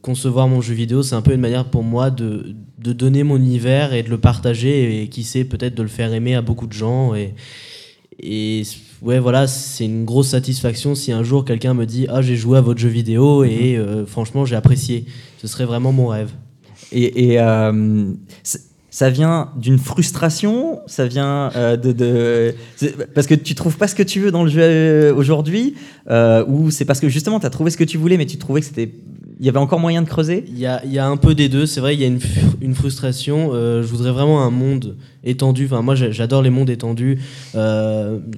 concevoir 0.00 0.48
mon 0.48 0.62
jeu 0.62 0.72
vidéo, 0.74 1.02
c'est 1.02 1.14
un 1.14 1.20
peu 1.20 1.34
une 1.34 1.40
manière 1.40 1.66
pour 1.66 1.82
moi 1.82 2.10
de, 2.10 2.54
de, 2.78 2.92
donner 2.94 3.24
mon 3.24 3.36
univers 3.36 3.92
et 3.92 4.02
de 4.02 4.08
le 4.08 4.16
partager 4.16 5.02
et 5.02 5.08
qui 5.08 5.22
sait 5.22 5.44
peut-être 5.44 5.74
de 5.74 5.82
le 5.82 5.88
faire 5.88 6.14
aimer 6.14 6.34
à 6.34 6.40
beaucoup 6.40 6.66
de 6.66 6.72
gens. 6.72 7.14
Et, 7.14 7.34
et 8.18 8.62
ouais, 9.02 9.18
voilà, 9.18 9.46
c'est 9.46 9.84
une 9.84 10.06
grosse 10.06 10.28
satisfaction 10.28 10.94
si 10.94 11.12
un 11.12 11.22
jour 11.24 11.44
quelqu'un 11.44 11.74
me 11.74 11.84
dit 11.84 12.06
Ah, 12.08 12.22
j'ai 12.22 12.36
joué 12.36 12.56
à 12.56 12.62
votre 12.62 12.80
jeu 12.80 12.88
vidéo 12.88 13.44
et 13.44 13.76
mhm. 13.76 14.06
franchement, 14.06 14.46
j'ai 14.46 14.56
apprécié. 14.56 15.04
Ce 15.42 15.46
serait 15.46 15.66
vraiment 15.66 15.92
mon 15.92 16.06
rêve. 16.06 16.30
Et, 16.90 17.34
et 17.34 17.38
ça 18.90 19.10
vient 19.10 19.50
d'une 19.56 19.78
frustration, 19.78 20.80
ça 20.86 21.06
vient 21.06 21.50
euh, 21.56 21.76
de, 21.76 22.54
parce 23.14 23.26
que 23.26 23.34
tu 23.34 23.54
trouves 23.54 23.76
pas 23.76 23.86
ce 23.86 23.94
que 23.94 24.02
tu 24.02 24.20
veux 24.20 24.30
dans 24.30 24.44
le 24.44 24.50
jeu 24.50 24.62
euh, 24.62 25.14
aujourd'hui, 25.14 25.74
euh, 26.10 26.44
ou 26.46 26.70
c'est 26.70 26.86
parce 26.86 27.00
que 27.00 27.08
justement 27.08 27.38
tu 27.38 27.46
as 27.46 27.50
trouvé 27.50 27.70
ce 27.70 27.76
que 27.76 27.84
tu 27.84 27.98
voulais, 27.98 28.16
mais 28.16 28.26
tu 28.26 28.38
trouvais 28.38 28.60
que 28.60 28.66
c'était 28.66 28.90
il 29.40 29.46
y 29.46 29.48
avait 29.48 29.58
encore 29.58 29.78
moyen 29.78 30.02
de 30.02 30.08
creuser? 30.08 30.44
Il 30.48 30.58
y 30.58 30.66
a, 30.66 31.06
un 31.06 31.16
peu 31.16 31.36
des 31.36 31.48
deux. 31.48 31.64
C'est 31.64 31.78
vrai, 31.78 31.94
il 31.94 32.00
y 32.00 32.04
a 32.04 32.08
une, 32.08 32.74
frustration. 32.74 33.52
je 33.52 33.86
voudrais 33.86 34.10
vraiment 34.10 34.42
un 34.42 34.50
monde 34.50 34.96
étendu. 35.22 35.66
Enfin, 35.66 35.80
moi, 35.80 35.94
j'adore 35.94 36.42
les 36.42 36.50
mondes 36.50 36.70
étendus, 36.70 37.20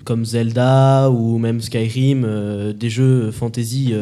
comme 0.05 0.26
Zelda 0.26 1.09
ou 1.11 1.38
même 1.38 1.62
Skyrim, 1.62 2.74
des 2.78 2.90
jeux 2.90 3.30
fantasy 3.30 3.94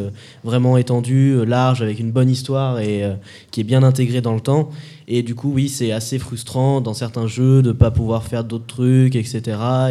vraiment 0.42 0.76
étendus, 0.76 1.44
larges, 1.46 1.82
avec 1.82 2.00
une 2.00 2.10
bonne 2.10 2.30
histoire 2.30 2.80
et 2.80 3.04
qui 3.52 3.60
est 3.60 3.64
bien 3.64 3.84
intégré 3.84 4.20
dans 4.20 4.34
le 4.34 4.40
temps. 4.40 4.70
Et 5.10 5.22
du 5.22 5.34
coup, 5.34 5.50
oui, 5.50 5.70
c'est 5.70 5.90
assez 5.90 6.18
frustrant 6.18 6.82
dans 6.82 6.92
certains 6.92 7.26
jeux 7.26 7.62
de 7.62 7.68
ne 7.68 7.72
pas 7.72 7.90
pouvoir 7.90 8.24
faire 8.24 8.44
d'autres 8.44 8.66
trucs, 8.66 9.16
etc. 9.16 9.40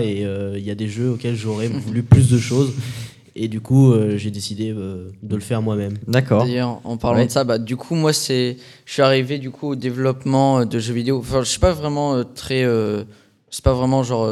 Et 0.04 0.24
euh, 0.24 0.54
il 0.58 0.64
y 0.64 0.70
a 0.70 0.76
des 0.76 0.88
jeux 0.88 1.10
auxquels 1.10 1.36
j'aurais 1.36 1.68
voulu 1.86 2.04
plus 2.04 2.30
de 2.30 2.38
choses. 2.38 2.72
Et 3.36 3.48
du 3.48 3.60
coup, 3.60 3.92
euh, 3.92 4.16
j'ai 4.18 4.30
décidé 4.30 4.72
euh, 4.72 5.10
de 5.24 5.36
le 5.36 5.42
faire 5.42 5.64
moi-même. 5.64 5.96
D'accord. 6.08 6.46
D'ailleurs, 6.46 6.82
en 6.84 6.98
parlant 6.98 7.26
de 7.26 7.32
ça, 7.32 7.44
bah, 7.44 7.58
du 7.58 7.76
coup, 7.76 7.96
moi, 7.96 8.14
c'est, 8.14 8.58
je 8.86 8.94
suis 8.94 9.02
arrivé 9.02 9.40
du 9.40 9.50
coup 9.50 9.70
au 9.70 9.76
développement 9.76 10.66
de 10.66 10.80
jeux 10.80 10.94
vidéo. 10.94 11.18
Enfin, 11.18 11.42
je 11.42 11.50
suis 11.50 11.60
pas 11.60 11.74
vraiment 11.74 12.24
très, 12.24 12.64
c'est 13.50 13.64
pas 13.64 13.74
vraiment 13.74 14.04
genre 14.04 14.30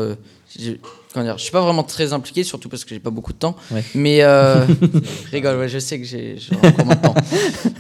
je 1.24 1.42
suis 1.42 1.52
pas 1.52 1.62
vraiment 1.62 1.84
très 1.84 2.14
impliqué, 2.14 2.44
surtout 2.44 2.70
parce 2.70 2.84
que 2.84 2.94
j'ai 2.94 3.00
pas 3.00 3.10
beaucoup 3.10 3.34
de 3.34 3.38
temps. 3.38 3.56
Mais 3.94 4.20
euh, 4.22 4.66
rigole, 5.32 5.68
je 5.68 5.80
sais 5.80 6.00
que 6.00 6.06
j'ai 6.06 6.38
encore 6.52 6.86
moins 6.86 6.96
de 6.96 7.02
temps. 7.02 7.16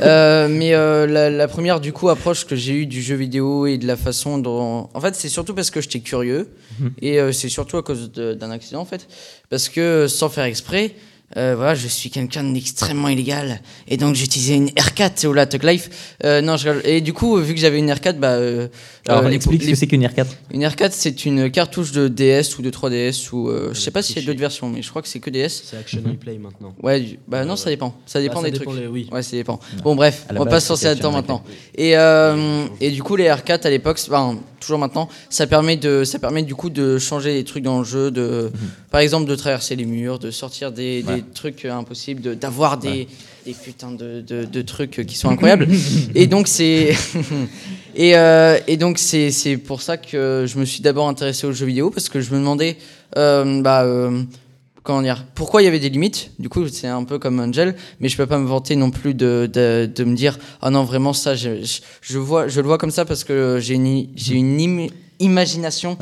Euh, 0.01 0.47
mais 0.49 0.73
euh, 0.73 1.07
la, 1.07 1.47
première 1.47 1.79
du 1.79 1.93
coup 1.93 2.09
approche 2.09 2.45
que 2.45 2.55
j'ai 2.55 2.73
eue 2.73 2.85
du 2.85 3.01
jeu 3.01 3.15
vidéo 3.15 3.65
et 3.65 3.77
de 3.77 3.87
la 3.87 3.95
façon 3.95 4.37
dont, 4.37 4.89
en 4.93 5.01
fait, 5.01 5.15
c'est 5.15 5.29
surtout 5.29 5.53
parce 5.53 5.71
que 5.71 5.79
j'étais 5.79 6.01
curieux 6.01 6.49
mhm. 6.79 6.91
et 7.01 7.19
c'est 7.31 7.49
surtout 7.49 7.77
à 7.77 7.83
cause 7.83 8.11
d'un 8.11 8.51
accident 8.51 8.81
en 8.81 8.85
fait, 8.85 9.07
parce 9.49 9.69
que 9.69 10.07
sans 10.07 10.29
faire 10.29 10.43
exprès. 10.43 10.95
Voilà, 11.33 11.75
je 11.75 11.87
suis 11.87 12.09
quelqu'un 12.09 12.43
d'extrêmement 12.43 13.09
illégal 13.09 13.61
et 13.87 13.97
donc 13.97 14.15
j'utilisais 14.15 14.55
une 14.55 14.69
R4 14.69 15.27
au 15.27 15.33
la 15.33 15.45
Life. 15.45 16.15
Euh, 16.23 16.41
non, 16.41 16.55
et 16.83 17.01
du 17.01 17.13
coup, 17.13 17.37
vu 17.37 17.53
que 17.53 17.59
j'avais 17.59 17.79
une 17.79 17.91
R4, 17.91 18.17
bah. 18.17 18.37
Euh, 19.07 19.13
Alors, 19.13 19.29
explique 19.29 19.63
ce 19.63 19.69
que 19.69 19.75
c'est 19.75 19.87
qu'une 19.87 20.03
R4. 20.03 20.25
Une 20.51 20.63
R4, 20.63 20.89
c'est 20.91 21.25
une 21.25 21.51
cartouche 21.51 21.91
de 21.91 22.07
DS 22.07 22.57
ou 22.57 22.61
de 22.61 22.71
3DS 22.71 23.31
ou 23.33 23.51
je 23.71 23.79
sais 23.79 23.91
pas 23.91 24.01
s'il 24.01 24.17
y 24.17 24.19
a 24.19 24.25
d'autres 24.25 24.39
versions, 24.39 24.69
mais 24.69 24.81
je 24.81 24.89
crois 24.89 25.01
que 25.01 25.07
c'est 25.07 25.19
que 25.19 25.29
DS. 25.29 25.63
C'est 25.63 25.77
Action 25.77 26.01
Replay 26.05 26.37
maintenant. 26.37 26.73
Ouais, 26.81 27.19
bah 27.27 27.45
non, 27.45 27.55
ça 27.55 27.69
dépend. 27.69 27.95
Ça 28.05 28.19
dépend 28.19 28.41
bah, 28.41 28.49
des 28.49 28.59
trucs. 28.59 28.69
oui. 28.89 29.07
Ouais, 29.11 29.21
ça 29.21 29.37
dépend. 29.37 29.59
Bon, 29.83 29.95
bref, 29.95 30.25
on 30.31 30.39
va 30.39 30.45
pas 30.45 30.59
se 30.59 30.69
lancer 30.69 30.85
là-dedans 30.85 31.11
maintenant. 31.11 31.43
Et, 31.75 31.91
et 32.81 32.91
du 32.91 33.03
coup, 33.03 33.15
les 33.15 33.25
R4 33.25 33.65
à 33.65 33.69
l'époque, 33.69 33.99
enfin, 34.07 34.37
toujours 34.59 34.79
maintenant, 34.79 35.07
ça 35.29 35.47
permet 35.47 35.77
de, 35.77 36.03
ça 36.03 36.19
permet 36.19 36.43
du 36.43 36.55
coup 36.55 36.69
de 36.69 36.97
changer 36.97 37.33
les 37.33 37.43
trucs 37.43 37.63
dans 37.63 37.79
le 37.79 37.85
jeu, 37.85 38.11
de, 38.11 38.51
mhm. 38.53 38.69
par 38.89 39.01
exemple, 39.01 39.29
de 39.29 39.35
traverser 39.35 39.75
les 39.75 39.85
murs, 39.85 40.19
de 40.19 40.31
sortir 40.31 40.71
des, 40.71 41.03
des 41.03 41.23
trucs 41.33 41.65
impossibles, 41.65 42.35
d'avoir 42.37 42.77
des, 42.77 43.07
des 43.45 43.53
putains 43.53 43.91
de, 43.91 44.21
de, 44.21 44.61
trucs 44.63 45.05
qui 45.05 45.15
sont 45.15 45.29
incroyables. 45.29 45.67
et 46.15 46.25
donc 46.25 46.47
c'est, 46.47 46.95
et, 47.95 48.17
euh, 48.17 48.57
et 48.67 48.75
donc 48.75 48.97
c'est, 48.97 49.57
pour 49.57 49.81
ça 49.81 49.97
que 49.97 50.45
je 50.47 50.57
me 50.57 50.65
suis 50.65 50.81
d'abord 50.81 51.07
intéressé 51.07 51.45
aux 51.45 51.51
jeux 51.51 51.67
vidéo 51.67 51.91
parce 51.91 52.09
que 52.09 52.21
je 52.21 52.31
me 52.31 52.39
demandais, 52.39 52.75
euh, 53.17 53.61
bah 53.61 53.83
euh, 53.83 54.23
comment 54.81 55.03
dire, 55.03 55.25
pourquoi 55.35 55.61
il 55.61 55.65
y 55.65 55.67
avait 55.67 55.79
des 55.79 55.89
limites. 55.89 56.31
Du 56.39 56.49
coup, 56.49 56.67
c'est 56.67 56.87
un 56.87 57.03
peu 57.03 57.19
comme 57.19 57.39
Angel, 57.39 57.75
mais 57.99 58.09
je 58.09 58.17
peux 58.17 58.25
pas 58.25 58.39
me 58.39 58.47
vanter 58.47 58.75
non 58.75 58.89
plus 58.89 59.13
de, 59.13 59.47
de, 59.51 59.89
de 59.93 60.03
me 60.03 60.15
dire, 60.15 60.39
ah 60.61 60.67
oh 60.67 60.69
non, 60.71 60.83
vraiment, 60.83 61.13
ça, 61.13 61.35
je, 61.35 61.63
je, 62.01 62.17
vois, 62.17 62.47
je 62.47 62.61
le 62.61 62.67
vois 62.67 62.79
comme 62.79 62.91
ça 62.91 63.05
parce 63.05 63.23
que 63.23 63.59
j'ai 63.61 63.75
une, 63.75 64.07
j'ai 64.15 64.35
une 64.35 64.57
imagination 65.19 65.97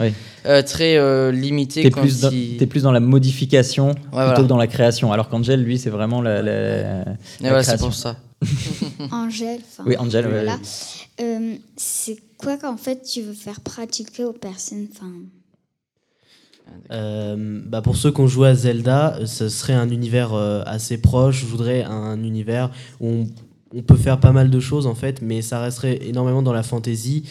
euh, 0.46 0.62
très 0.62 0.98
euh, 0.98 1.32
limitée. 1.32 1.84
T'es 1.84 1.90
plus, 1.90 2.22
dans, 2.22 2.32
es 2.32 2.66
plus 2.66 2.84
dans 2.84 2.92
la 2.92 3.00
modification 3.00 3.94
plutôt 3.94 4.44
que 4.44 4.48
dans 4.48 4.58
la 4.58 4.68
création, 4.68 5.12
alors 5.12 5.30
qu'Angel, 5.30 5.64
lui, 5.64 5.78
c'est 5.78 5.90
vraiment 5.90 6.22
la, 6.22 6.42
la, 6.42 7.06
la 7.42 7.64
c'est 7.64 7.78
pour 7.80 7.94
ça. 7.94 8.18
Angel. 9.12 9.60
Oui, 9.86 9.96
Angel. 9.98 10.28
Voilà. 10.28 10.58
Euh, 11.22 11.56
c'est 11.78 12.18
quoi 12.38 12.58
qu'en 12.58 12.78
fait 12.78 13.04
tu 13.04 13.22
veux 13.22 13.34
faire 13.34 13.62
pratiquer 13.62 14.24
aux 14.24 14.34
personnes 14.34 14.88
euh, 16.92 17.62
bah 17.68 17.82
pour 17.82 17.98
ceux 17.98 18.12
qui 18.12 18.22
ont 18.22 18.28
joué 18.28 18.48
à 18.48 18.56
Zelda, 18.56 19.20
ce 19.26 19.48
serait 19.50 19.74
un 19.74 19.90
univers 19.90 20.34
euh, 20.34 20.64
assez 20.66 20.98
proche. 20.98 21.42
Je 21.42 21.46
voudrais 21.46 21.84
un 21.84 22.24
univers 22.24 22.72
où 23.00 23.10
on, 23.10 23.28
on, 23.76 23.82
peut 23.84 23.98
faire 23.98 24.20
pas 24.20 24.32
mal 24.32 24.50
de 24.50 24.60
choses 24.60 24.88
en 24.88 24.96
fait, 24.96 25.22
mais 25.22 25.42
ça 25.42 25.60
resterait 25.60 26.00
énormément 26.04 26.42
dans 26.42 26.54
la 26.54 26.64
fantasy. 26.64 27.26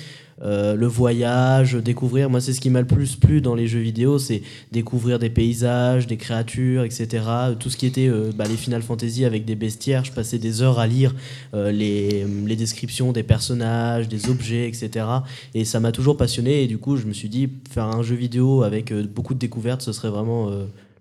Euh, 0.44 0.74
le 0.74 0.86
voyage, 0.86 1.74
découvrir. 1.74 2.28
Moi, 2.28 2.40
c'est 2.40 2.52
ce 2.52 2.60
qui 2.60 2.68
m'a 2.68 2.80
le 2.80 2.86
plus 2.86 3.14
plu 3.14 3.40
dans 3.40 3.54
les 3.54 3.68
jeux 3.68 3.80
vidéo, 3.80 4.18
c'est 4.18 4.42
découvrir 4.72 5.20
des 5.20 5.30
paysages, 5.30 6.08
des 6.08 6.16
créatures, 6.16 6.82
etc. 6.82 7.24
Tout 7.58 7.70
ce 7.70 7.76
qui 7.76 7.86
était 7.86 8.08
euh, 8.08 8.32
bah, 8.34 8.44
les 8.48 8.56
Final 8.56 8.82
Fantasy 8.82 9.24
avec 9.24 9.44
des 9.44 9.54
bestiaires. 9.54 10.04
Je 10.04 10.10
passais 10.10 10.38
des 10.38 10.60
heures 10.60 10.80
à 10.80 10.86
lire 10.88 11.14
euh, 11.54 11.70
les, 11.70 12.26
les, 12.44 12.56
descriptions 12.56 13.12
des 13.12 13.22
personnages, 13.22 14.08
des 14.08 14.28
objets, 14.28 14.66
etc. 14.66 15.06
Et 15.54 15.64
ça 15.64 15.78
m'a 15.78 15.92
toujours 15.92 16.16
passionné. 16.16 16.64
Et 16.64 16.66
du 16.66 16.78
coup, 16.78 16.96
je 16.96 17.06
me 17.06 17.12
suis 17.12 17.28
dit, 17.28 17.48
faire 17.70 17.86
un 17.86 18.02
jeu 18.02 18.16
vidéo 18.16 18.62
avec 18.64 18.92
beaucoup 18.92 19.34
de 19.34 19.38
découvertes, 19.38 19.82
ce 19.82 19.92
serait 19.92 20.10
vraiment 20.10 20.50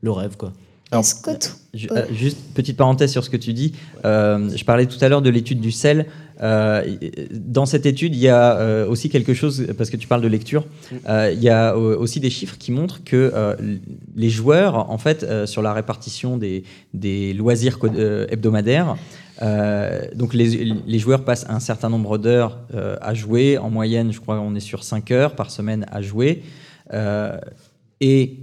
le 0.02 0.12
rêve, 0.12 0.38
quoi. 0.38 0.54
Alors, 0.92 1.06
juste 2.12 2.38
petite 2.54 2.76
parenthèse 2.76 3.12
sur 3.12 3.24
ce 3.24 3.30
que 3.30 3.38
tu 3.38 3.54
dis. 3.54 3.74
je 4.04 4.64
parlais 4.66 4.86
tout 4.86 4.98
à 5.02 5.10
l'heure 5.10 5.22
de 5.22 5.30
l'étude 5.30 5.62
du 5.62 5.72
sel. 5.72 6.06
Euh, 6.42 6.98
dans 7.32 7.66
cette 7.66 7.86
étude, 7.86 8.16
il 8.16 8.22
y 8.22 8.28
a 8.28 8.58
euh, 8.58 8.88
aussi 8.88 9.10
quelque 9.10 9.34
chose, 9.34 9.68
parce 9.78 9.90
que 9.90 9.98
tu 9.98 10.08
parles 10.08 10.22
de 10.22 10.28
lecture, 10.28 10.66
euh, 11.08 11.32
il 11.34 11.42
y 11.42 11.50
a 11.50 11.76
aussi 11.78 12.20
des 12.20 12.30
chiffres 12.30 12.58
qui 12.58 12.72
montrent 12.72 13.04
que 13.04 13.32
les 14.16 14.30
joueurs, 14.30 14.90
en 14.90 14.98
fait, 14.98 15.26
sur 15.46 15.62
la 15.62 15.74
répartition 15.74 16.38
des, 16.38 17.34
loisirs 17.34 17.78
hebdomadaires, 18.30 18.96
donc 20.16 20.34
les, 20.34 21.00
joueurs 21.00 21.24
passent 21.24 21.46
un 21.50 21.60
certain 21.60 21.90
nombre 21.90 22.18
d'heures 22.18 22.60
à 23.02 23.14
jouer. 23.14 23.58
En 23.58 23.70
moyenne, 23.70 24.12
je 24.12 24.20
crois 24.20 24.38
qu'on 24.38 24.56
est 24.56 24.60
sur 24.60 24.84
5 24.84 25.12
heures 25.12 25.36
par 25.36 25.52
semaine 25.52 25.86
à 25.92 26.02
jouer. 26.02 26.44
et 28.02 28.38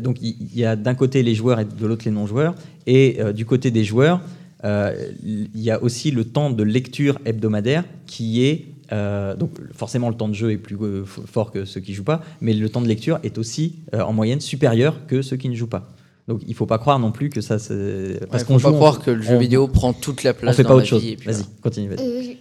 donc 0.00 0.18
il 0.20 0.54
y, 0.54 0.64
a 0.64 0.76
d'un 0.76 0.94
côté 0.94 1.22
les 1.22 1.34
joueurs 1.34 1.60
et 1.60 1.64
de 1.64 1.86
l'autre 1.86 2.04
les 2.04 2.10
non-joueurs. 2.10 2.54
Et 2.86 3.18
du 3.34 3.44
côté 3.44 3.70
des 3.70 3.84
joueurs, 3.84 4.20
il 4.64 5.50
y 5.54 5.70
a 5.70 5.82
aussi 5.82 6.10
le 6.10 6.24
temps 6.24 6.50
de 6.50 6.62
lecture 6.62 7.18
hebdomadaire 7.24 7.84
qui 8.06 8.44
est 8.44 8.66
donc 8.90 9.50
forcément 9.72 10.08
le 10.08 10.16
temps 10.16 10.28
de 10.28 10.34
jeu 10.34 10.52
est 10.52 10.58
plus 10.58 10.76
fort 11.04 11.50
que 11.50 11.64
ceux 11.64 11.80
qui 11.80 11.94
jouent 11.94 12.04
pas, 12.04 12.22
mais 12.40 12.52
le 12.52 12.68
temps 12.68 12.80
de 12.80 12.88
lecture 12.88 13.18
est 13.22 13.38
aussi 13.38 13.76
en 13.92 14.12
moyenne 14.12 14.40
supérieur 14.40 15.06
que 15.06 15.22
ceux 15.22 15.36
qui 15.36 15.48
ne 15.48 15.54
jouent 15.54 15.66
pas. 15.66 15.92
Donc 16.28 16.42
il 16.46 16.54
faut 16.54 16.66
pas 16.66 16.78
croire 16.78 16.98
non 16.98 17.12
plus 17.12 17.30
que 17.30 17.40
ça 17.40 17.58
c'est 17.58 18.20
parce 18.30 18.44
qu'on 18.44 18.58
faut 18.58 18.70
pas 18.70 18.76
croire 18.76 18.98
que 19.00 19.10
le 19.10 19.22
jeu 19.22 19.38
vidéo 19.38 19.68
prend 19.68 19.92
toute 19.92 20.24
la 20.24 20.34
place. 20.34 20.54
On 20.54 20.56
fait 20.56 20.64
pas 20.64 20.74
autre 20.74 20.86
chose. 20.86 21.04
Vas-y, 21.24 21.44
continue. 21.62 21.88
Vas 21.88 22.02
euh, 22.02 22.34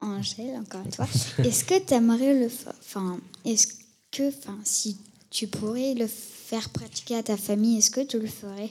Angèle, 0.00 0.56
encore 0.60 0.80
une 0.84 0.92
fois. 0.92 1.06
est-ce 1.44 1.64
que 1.64 1.78
tu 1.84 1.94
aimerais 1.94 2.34
le, 2.34 2.46
enfin, 2.80 3.18
est-ce 3.44 3.68
que, 4.10 4.28
enfin, 4.28 4.58
si 4.64 4.98
tu 5.30 5.46
pourrais 5.46 5.94
le 5.94 6.06
faire 6.06 6.70
pratiquer 6.70 7.16
à 7.16 7.22
ta 7.22 7.36
famille, 7.36 7.78
est-ce 7.78 7.90
que 7.90 8.04
tu 8.04 8.18
le 8.18 8.26
ferais? 8.26 8.70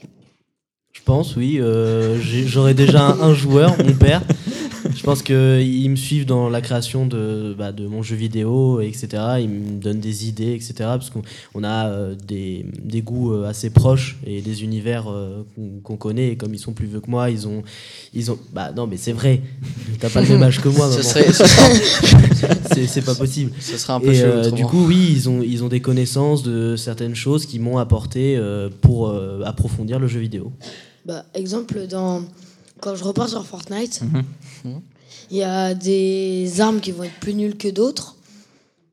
Je 0.98 1.04
pense, 1.04 1.36
oui. 1.36 1.58
Euh, 1.60 2.18
j'aurais 2.20 2.74
déjà 2.74 3.06
un, 3.06 3.32
joueur, 3.32 3.76
mon 3.78 3.94
père. 3.94 4.20
Je 4.94 5.02
pense 5.02 5.22
qu'ils 5.22 5.90
me 5.90 5.96
suivent 5.96 6.26
dans 6.26 6.50
la 6.50 6.60
création 6.60 7.06
de, 7.06 7.54
bah, 7.56 7.72
de 7.72 7.86
mon 7.86 8.02
jeu 8.02 8.16
vidéo, 8.16 8.80
etc. 8.80 9.08
Ils 9.40 9.48
me 9.48 9.80
donnent 9.80 10.00
des 10.00 10.28
idées, 10.28 10.52
etc. 10.54 10.74
Parce 10.78 11.10
qu'on 11.10 11.64
a 11.64 11.86
euh, 11.86 12.14
des, 12.14 12.66
des, 12.82 13.00
goûts 13.00 13.32
euh, 13.32 13.48
assez 13.48 13.70
proches 13.70 14.18
et 14.26 14.42
des 14.42 14.64
univers 14.64 15.06
qu'on 15.84 15.96
connaît. 15.96 16.30
Et 16.30 16.36
comme 16.36 16.52
ils 16.52 16.58
sont 16.58 16.72
plus 16.72 16.86
vieux 16.86 17.00
que 17.00 17.10
moi, 17.10 17.30
ils 17.30 17.46
ont. 17.46 17.62
Ils 18.12 18.30
ont 18.30 18.38
bah 18.52 18.72
non, 18.76 18.86
mais 18.86 18.96
c'est 18.96 19.12
vrai. 19.12 19.40
T'as 20.00 20.10
pas 20.10 20.20
le 20.20 20.28
même 20.28 20.42
âge 20.42 20.60
que 20.60 20.68
moi. 20.68 20.90
Ce 20.92 21.02
serait, 21.02 21.32
c'est 22.86 23.04
pas 23.04 23.14
possible. 23.14 23.52
Ce 23.60 23.78
serait 23.78 23.92
un 23.92 24.00
peu 24.00 24.12
et, 24.12 24.50
Du 24.50 24.64
coup, 24.64 24.84
oui, 24.86 25.10
ils 25.12 25.28
ont, 25.28 25.42
ils 25.42 25.62
ont 25.62 25.68
des 25.68 25.80
connaissances 25.80 26.42
de 26.42 26.76
certaines 26.76 27.14
choses 27.14 27.46
qui 27.46 27.60
m'ont 27.60 27.78
apporté 27.78 28.38
pour 28.82 29.14
approfondir 29.44 30.00
le 30.00 30.08
jeu 30.08 30.20
vidéo. 30.20 30.52
Bah, 31.08 31.24
exemple, 31.32 31.86
dans 31.86 32.22
quand 32.80 32.94
je 32.94 33.02
repars 33.02 33.30
sur 33.30 33.44
Fortnite, 33.46 34.02
mhm. 34.02 34.82
il 35.30 35.38
y 35.38 35.42
a 35.42 35.72
des 35.72 36.60
armes 36.60 36.80
qui 36.80 36.92
vont 36.92 37.04
être 37.04 37.18
plus 37.18 37.32
nulles 37.32 37.56
que 37.56 37.68
d'autres. 37.68 38.14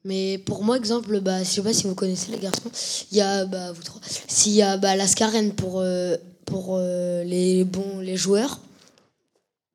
Mais 0.06 0.38
pour 0.38 0.64
moi, 0.64 0.78
exemple, 0.78 1.20
bah, 1.20 1.44
je 1.44 1.50
sais 1.50 1.62
pas 1.62 1.74
si 1.74 1.88
vous 1.88 1.94
connaissez 1.94 2.32
les 2.32 2.38
garçons, 2.38 2.72
il 3.12 3.18
y 3.18 3.22
a, 3.22 3.46
bah, 3.46 3.74
vous 3.74 3.84
trois, 3.84 4.00
s'il 4.30 4.54
y 4.54 4.62
a 4.62 4.78
bah, 4.78 4.96
la 4.96 5.08
Scarène 5.08 5.52
pour, 5.52 5.82
euh, 5.82 6.16
pour 6.46 6.78
euh, 6.78 7.26
les 7.26 7.66
bons 7.66 8.00
les 8.00 8.16
joueurs, 8.16 8.62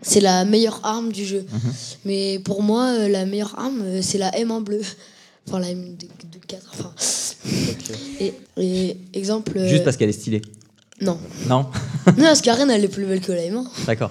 c'est 0.00 0.20
la 0.20 0.46
meilleure 0.46 0.80
arme 0.82 1.12
du 1.12 1.26
jeu. 1.26 1.44
Mhm. 1.52 1.72
Mais 2.06 2.38
pour 2.38 2.62
moi, 2.62 2.86
euh, 2.86 3.08
la 3.08 3.26
meilleure 3.26 3.58
arme, 3.58 4.00
c'est 4.00 4.16
la 4.18 4.34
M 4.38 4.50
en 4.50 4.62
bleu. 4.62 4.80
Enfin, 5.46 5.58
la 5.58 5.68
M 5.68 5.94
de, 5.94 6.38
4. 6.46 6.72
Enfin. 6.72 6.92
Et, 8.18 8.32
et, 8.56 8.96
exemple. 9.12 9.62
Juste 9.66 9.84
parce 9.84 9.98
qu'elle 9.98 10.08
est 10.08 10.12
stylée. 10.12 10.40
Non. 11.02 11.18
Non 11.46 11.66
Non, 12.16 12.26
Ascaren, 12.26 12.70
elle 12.70 12.84
est 12.84 12.88
plus 12.88 13.04
belle 13.04 13.20
que 13.20 13.32
la 13.32 13.42
M1. 13.42 13.64
D'accord. 13.86 14.10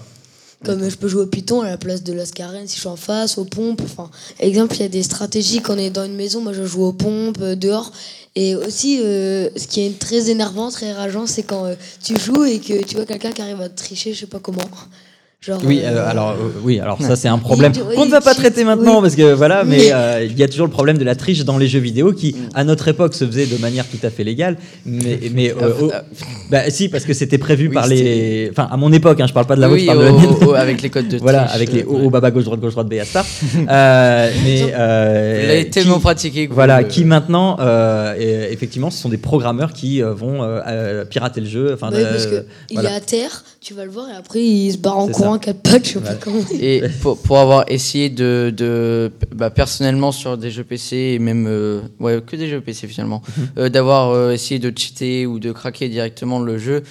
Comme 0.66 0.90
je 0.90 0.98
peux 0.98 1.08
jouer 1.08 1.22
au 1.22 1.28
Python 1.28 1.62
à 1.62 1.70
la 1.70 1.78
place 1.78 2.04
de 2.04 2.12
l'Ascaren 2.12 2.68
si 2.68 2.76
je 2.76 2.82
suis 2.82 2.90
en 2.90 2.98
face, 2.98 3.38
aux 3.38 3.46
pompes. 3.46 3.82
Enfin, 3.82 4.10
exemple, 4.40 4.76
il 4.76 4.82
y 4.82 4.86
a 4.86 4.90
des 4.90 5.04
stratégies 5.04 5.62
quand 5.62 5.76
on 5.76 5.78
est 5.78 5.90
dans 5.90 6.04
une 6.04 6.16
maison. 6.16 6.42
Moi, 6.42 6.52
je 6.52 6.66
joue 6.66 6.84
aux 6.84 6.94
pompes, 6.94 7.38
euh, 7.42 7.56
dehors. 7.56 7.94
Et 8.36 8.56
aussi, 8.56 9.00
euh, 9.02 9.50
ce 9.56 9.68
qui 9.68 9.82
est 9.82 9.98
très 9.98 10.30
énervant, 10.30 10.70
très 10.70 10.92
rageant, 10.92 11.28
c'est 11.28 11.44
quand 11.44 11.66
euh, 11.66 11.76
tu 12.04 12.20
joues 12.20 12.44
et 12.44 12.60
que 12.60 12.84
tu 12.84 12.96
vois 12.96 13.06
quelqu'un 13.06 13.32
qui 13.32 13.42
arrive 13.42 13.62
à 13.62 13.70
te 13.70 13.78
tricher, 13.78 14.14
je 14.14 14.20
sais 14.20 14.28
pas 14.28 14.40
comment 14.40 14.62
oui, 15.64 15.80
euh, 15.82 15.92
euh, 15.96 16.10
alors 16.10 16.32
euh, 16.32 16.52
oui, 16.64 16.82
alors 16.82 17.02
ça 17.02 17.16
c'est 17.16 17.30
un 17.30 17.38
problème 17.38 17.72
qu'on 17.96 18.06
ne 18.06 18.12
va 18.12 18.20
pas 18.20 18.36
traiter 18.36 18.66
maintenant 18.66 19.02
parce 19.02 19.16
que 19.16 19.34
voilà, 19.34 19.64
mais 19.64 19.86
il 20.26 20.38
y 20.38 20.44
a 20.44 20.48
toujours 20.50 20.68
le 20.68 20.72
problème 20.72 20.98
de 20.98 21.06
la 21.06 21.16
triche 21.16 21.46
dans 21.46 21.58
les 21.58 21.70
jeux 21.70 21.80
vidéo 21.80 22.12
qui, 22.12 22.34
mm. 22.34 22.50
à 22.56 22.66
notre 22.66 22.90
époque, 22.90 23.14
se 23.14 23.26
faisait 23.26 23.46
de 23.46 23.56
manière 23.56 23.86
tout 23.88 24.06
à 24.06 24.10
fait 24.10 24.26
légale, 24.26 24.58
mais 24.86 25.18
mais 25.34 25.54
bah, 26.50 26.70
si 26.70 26.90
parce 26.90 27.06
que 27.06 27.14
c'était 27.14 27.38
prévu 27.38 27.70
par 27.70 27.88
les, 27.88 28.50
enfin 28.52 28.68
à 28.70 28.76
mon 28.76 28.92
époque, 28.92 29.22
hein, 29.22 29.28
je 29.28 29.34
parle 29.34 29.46
pas 29.46 29.56
de 29.56 29.62
la 29.62 29.70
vôtre, 29.70 29.80
je 29.80 29.86
parle 29.86 30.00
de 30.00 30.52
la 30.52 30.60
avec 30.60 30.82
les 30.82 30.90
codes 30.90 31.06
de 31.06 31.10
triche. 31.12 31.22
Voilà, 31.22 31.44
avec 31.44 31.72
les 31.72 31.84
haut, 31.84 32.10
baba 32.10 32.32
gauche 32.32 32.44
droite 32.44 32.60
gauche 32.60 32.74
droite 32.74 32.90
B 32.90 32.96
à 32.96 33.06
star. 33.06 33.26
mais 33.56 34.60
il 34.60 35.50
est 35.52 35.70
tellement 35.72 36.00
pratiqué. 36.00 36.50
Voilà, 36.52 36.84
qui 36.84 37.06
maintenant, 37.06 37.58
effectivement, 38.20 38.90
ce 38.90 39.02
sont 39.02 39.10
des 39.10 39.18
programmeurs 39.18 39.72
qui 39.72 40.02
vont 40.02 40.42
pirater 41.10 41.40
le 41.40 41.48
jeu. 41.48 41.74
Enfin, 41.74 41.92
que 41.92 42.46
il 42.70 42.80
est 42.82 42.88
à 42.88 43.00
terre, 43.00 43.46
tu 43.62 43.74
vas 43.74 43.84
le 43.84 43.92
voir 43.92 44.10
et 44.10 44.14
après 44.14 44.42
il 44.42 44.72
se 44.72 44.78
barre 44.78 44.98
en 44.98 45.08
courant 45.08 45.38
et 46.60 46.82
pour, 47.02 47.18
pour, 47.22 47.40
avoir 47.40 47.66
essayé 47.68 48.10
de, 48.10 48.54
de 48.56 49.12
bah, 49.36 49.50
personnellement 49.50 50.12
sur 50.12 50.38
des 50.38 50.50
jeux 50.50 50.64
PC 50.64 50.96
et 50.96 51.20
même 51.20 51.46
euh, 51.48 51.82
ouais 52.00 52.22
que 52.26 52.36
des 52.36 52.48
jeux 52.48 52.62
PC 52.62 52.88
finalement, 52.88 53.22
mhm. 53.38 53.48
euh, 53.58 53.70
d'avoir 53.70 54.12
euh, 54.12 54.32
essayé 54.32 54.60
de 54.60 54.72
cheater 54.76 55.26
ou 55.26 55.40
de 55.40 55.52
craquer 55.52 55.90
directement 55.90 56.40
le 56.40 56.58
jeu, 56.58 56.84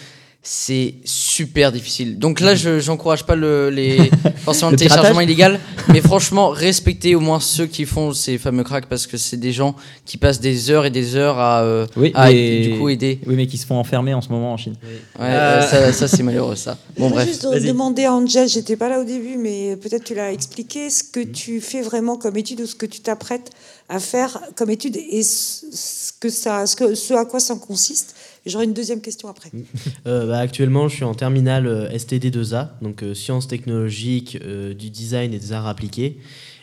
c'est 0.51 0.95
super 1.05 1.73
difficile. 1.73 2.19
Donc 2.19 2.41
là, 2.41 2.55
je 2.55 2.87
n'encourage 2.87 3.27
pas 3.27 3.37
le, 3.37 3.69
les, 3.69 4.11
forcément 4.39 4.71
le, 4.71 4.79
téléchargement 4.79 5.21
illégal, 5.21 5.61
mais 5.89 6.01
franchement, 6.01 6.49
respectez 6.49 7.15
au 7.15 7.21
moins 7.21 7.39
ceux 7.39 7.67
qui 7.67 7.85
font 7.85 8.15
ces 8.15 8.39
fameux 8.39 8.65
cracks 8.65 8.87
parce 8.87 9.07
que 9.07 9.19
c'est 9.19 9.37
des 9.37 9.53
gens 9.53 9.77
qui 10.07 10.17
passent 10.17 10.41
des 10.41 10.71
heures 10.71 10.87
et 10.87 10.91
des 10.91 11.17
heures 11.17 11.39
à, 11.39 11.61
euh, 11.65 11.87
du 11.87 12.79
coup 12.79 12.89
aider. 12.89 13.21
Oui, 13.27 13.35
mais 13.37 13.47
qui 13.47 13.59
se 13.59 13.67
font 13.67 13.77
enfermer 13.77 14.15
en 14.15 14.23
ce 14.23 14.31
moment 14.31 14.55
en 14.55 14.57
Chine. 14.57 14.77
Ouais, 15.21 15.61
ça, 15.93 16.09
c'est 16.09 16.23
malheureux 16.23 16.57
ça. 16.57 16.79
Bon, 16.97 17.11
bref. 17.11 17.29
juste 17.29 17.45
demander 17.45 18.07
à 18.07 18.15
Angel, 18.15 18.49
j'étais 18.49 18.77
pas 18.77 18.89
là 18.89 19.01
au 19.01 19.05
début, 19.05 19.37
mais 19.37 19.77
peut-être 19.77 20.05
tu 20.05 20.15
l'as 20.15 20.33
expliqué, 20.33 20.89
ce 20.89 21.05
que 21.05 21.21
tu 21.21 21.61
fais 21.61 21.83
vraiment 21.83 22.17
comme 22.17 22.39
étude 22.39 22.63
ou 22.63 22.67
ce 22.67 22.75
que 22.75 22.87
tu 22.87 23.01
t'apprêtes 23.01 23.51
à 23.91 24.01
faire 24.01 24.41
comme 24.57 24.71
étude 24.71 24.97
et 24.97 25.23
ce, 25.23 26.13
que 26.19 26.31
ça, 26.31 26.67
ce, 26.67 26.75
que, 26.75 26.95
ce 26.95 27.13
à 27.13 27.27
quoi 27.27 27.39
ça 27.39 27.55
consiste 27.55 28.15
J'aurai 28.49 28.65
une 28.65 28.73
deuxième 28.73 29.01
question 29.01 29.29
après. 29.29 29.51
Euh, 30.07 30.27
bah, 30.27 30.39
actuellement, 30.39 30.89
je 30.89 30.97
suis 30.97 31.05
en 31.05 31.15
terminale 31.15 31.67
euh, 31.67 31.89
STD2A, 31.91 32.69
donc 32.83 33.03
euh, 33.03 33.15
sciences 33.15 33.49
technologiques, 33.49 34.39
du 34.39 34.91
design 34.91 35.35
et 35.35 35.39
des 35.39 35.53
arts 35.53 35.67
appliqués. 35.67 36.19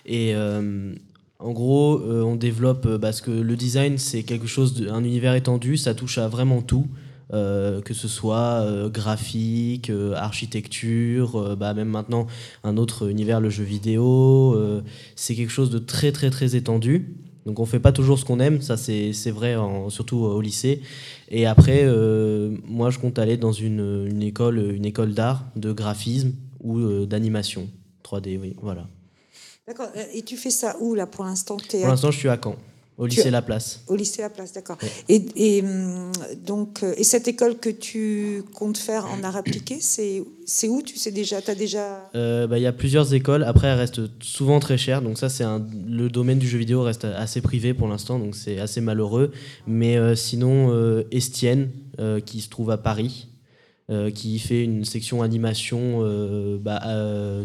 Et 0.06 0.34
en 0.36 1.52
gros, 1.52 2.00
on 2.00 2.36
développe 2.36 2.98
parce 2.98 3.22
que 3.22 3.32
le 3.32 3.56
design, 3.56 3.98
c'est 3.98 4.24
quelque 4.24 4.48
chose, 4.48 4.88
un 4.90 5.04
univers 5.04 5.36
étendu, 5.36 5.78
ça 5.78 5.94
touche 5.94 6.18
à 6.18 6.28
vraiment 6.28 6.62
tout. 6.62 6.88
que 7.32 7.94
ce 7.94 8.08
soit 8.08 8.90
graphique, 8.90 9.92
architecture, 10.16 11.56
bah, 11.58 11.74
même 11.74 11.90
maintenant 11.90 12.28
un 12.64 12.78
autre 12.78 13.10
univers, 13.10 13.42
le 13.42 13.50
jeu 13.50 13.64
vidéo. 13.64 14.56
c'est 15.16 15.36
quelque 15.36 15.52
chose 15.52 15.72
de 15.72 15.80
très 15.80 16.12
très 16.12 16.30
très 16.30 16.56
étendu. 16.56 17.16
Donc 17.46 17.60
on 17.60 17.66
fait 17.66 17.80
pas 17.80 17.92
toujours 17.92 18.18
ce 18.18 18.26
qu'on 18.26 18.40
aime, 18.40 18.62
ça 18.62 18.76
c'est 18.76 19.32
vrai, 19.32 19.56
surtout 19.90 20.18
au 20.18 20.42
lycée. 20.42 20.82
Et 21.30 21.46
après, 21.46 21.82
euh, 21.84 22.56
moi 22.66 22.90
je 22.92 23.00
compte 23.00 23.18
aller 23.20 23.38
dans 23.38 23.52
une, 23.52 24.08
une 24.10 24.22
école, 24.22 24.60
une 24.60 24.86
école 24.86 25.14
d'art, 25.14 25.46
de 25.56 25.72
graphisme 25.72 26.34
ou 26.62 26.78
euh, 26.78 27.06
d'animation 27.06 27.68
3D, 28.04 28.38
oui, 28.40 28.56
voilà. 28.62 28.88
D'accord. 29.68 29.88
Et 30.14 30.22
tu 30.22 30.38
fais 30.38 30.52
ça 30.52 30.76
où 30.80 30.94
là 30.94 31.08
pour 31.08 31.26
l'instant? 31.26 31.58
Pour 31.58 31.88
l'instant, 31.88 32.12
je 32.12 32.20
suis 32.20 32.30
à 32.30 32.38
Caen. 32.42 32.56
Au 32.98 33.08
lycée 33.08 33.30
La 33.30 33.42
Place. 33.42 33.82
Au 33.88 33.96
lycée 33.96 34.22
La 34.22 34.30
Place, 34.30 34.54
d'accord. 34.54 34.78
Et, 35.10 35.26
et, 35.36 35.62
hum, 35.62 36.12
donc, 36.46 36.82
euh, 36.82 36.94
et 36.98 37.04
cette 37.04 37.28
école 37.28 37.58
que 37.58 37.70
tu 37.70 38.44
comptes 38.54 38.78
faire 38.78 39.06
en 39.06 39.22
art 39.24 39.36
appliqué, 39.36 39.80
c'est 39.82 40.22
où? 40.70 40.82
Tu 40.82 40.98
sais 40.98 41.12
déjà 41.12 41.40
as 41.46 41.56
déjà 41.56 42.10
euh, 42.16 42.48
bah, 42.48 42.58
Il 42.58 42.62
y 42.62 42.68
a 42.68 42.72
plusieurs 42.72 43.14
écoles. 43.14 43.44
Après, 43.44 43.68
elles 43.68 43.78
restent 43.78 44.02
souvent 44.22 44.62
très 44.62 44.78
chères. 44.78 45.02
Donc 45.02 45.18
ça, 45.18 45.28
c'est 45.28 45.44
le 45.44 46.08
domaine 46.08 46.40
du 46.40 46.48
jeu 46.48 46.58
vidéo 46.58 46.84
reste 46.84 47.04
assez 47.04 47.42
privé 47.42 47.74
pour 47.74 47.88
l'instant, 47.90 48.18
donc 48.18 48.36
c'est 48.36 48.60
assez 48.60 48.80
malheureux. 48.80 49.32
Mais 49.68 49.98
euh, 49.98 50.16
sinon, 50.16 51.06
Estienne, 51.12 51.72
qui 52.26 52.42
se 52.42 52.50
trouve 52.50 52.72
à 52.72 52.78
Paris, 52.78 53.28
qui 54.14 54.40
fait 54.40 54.64
une 54.64 54.86
section 54.86 55.22
animation, 55.22 56.00
bah, 56.60 56.82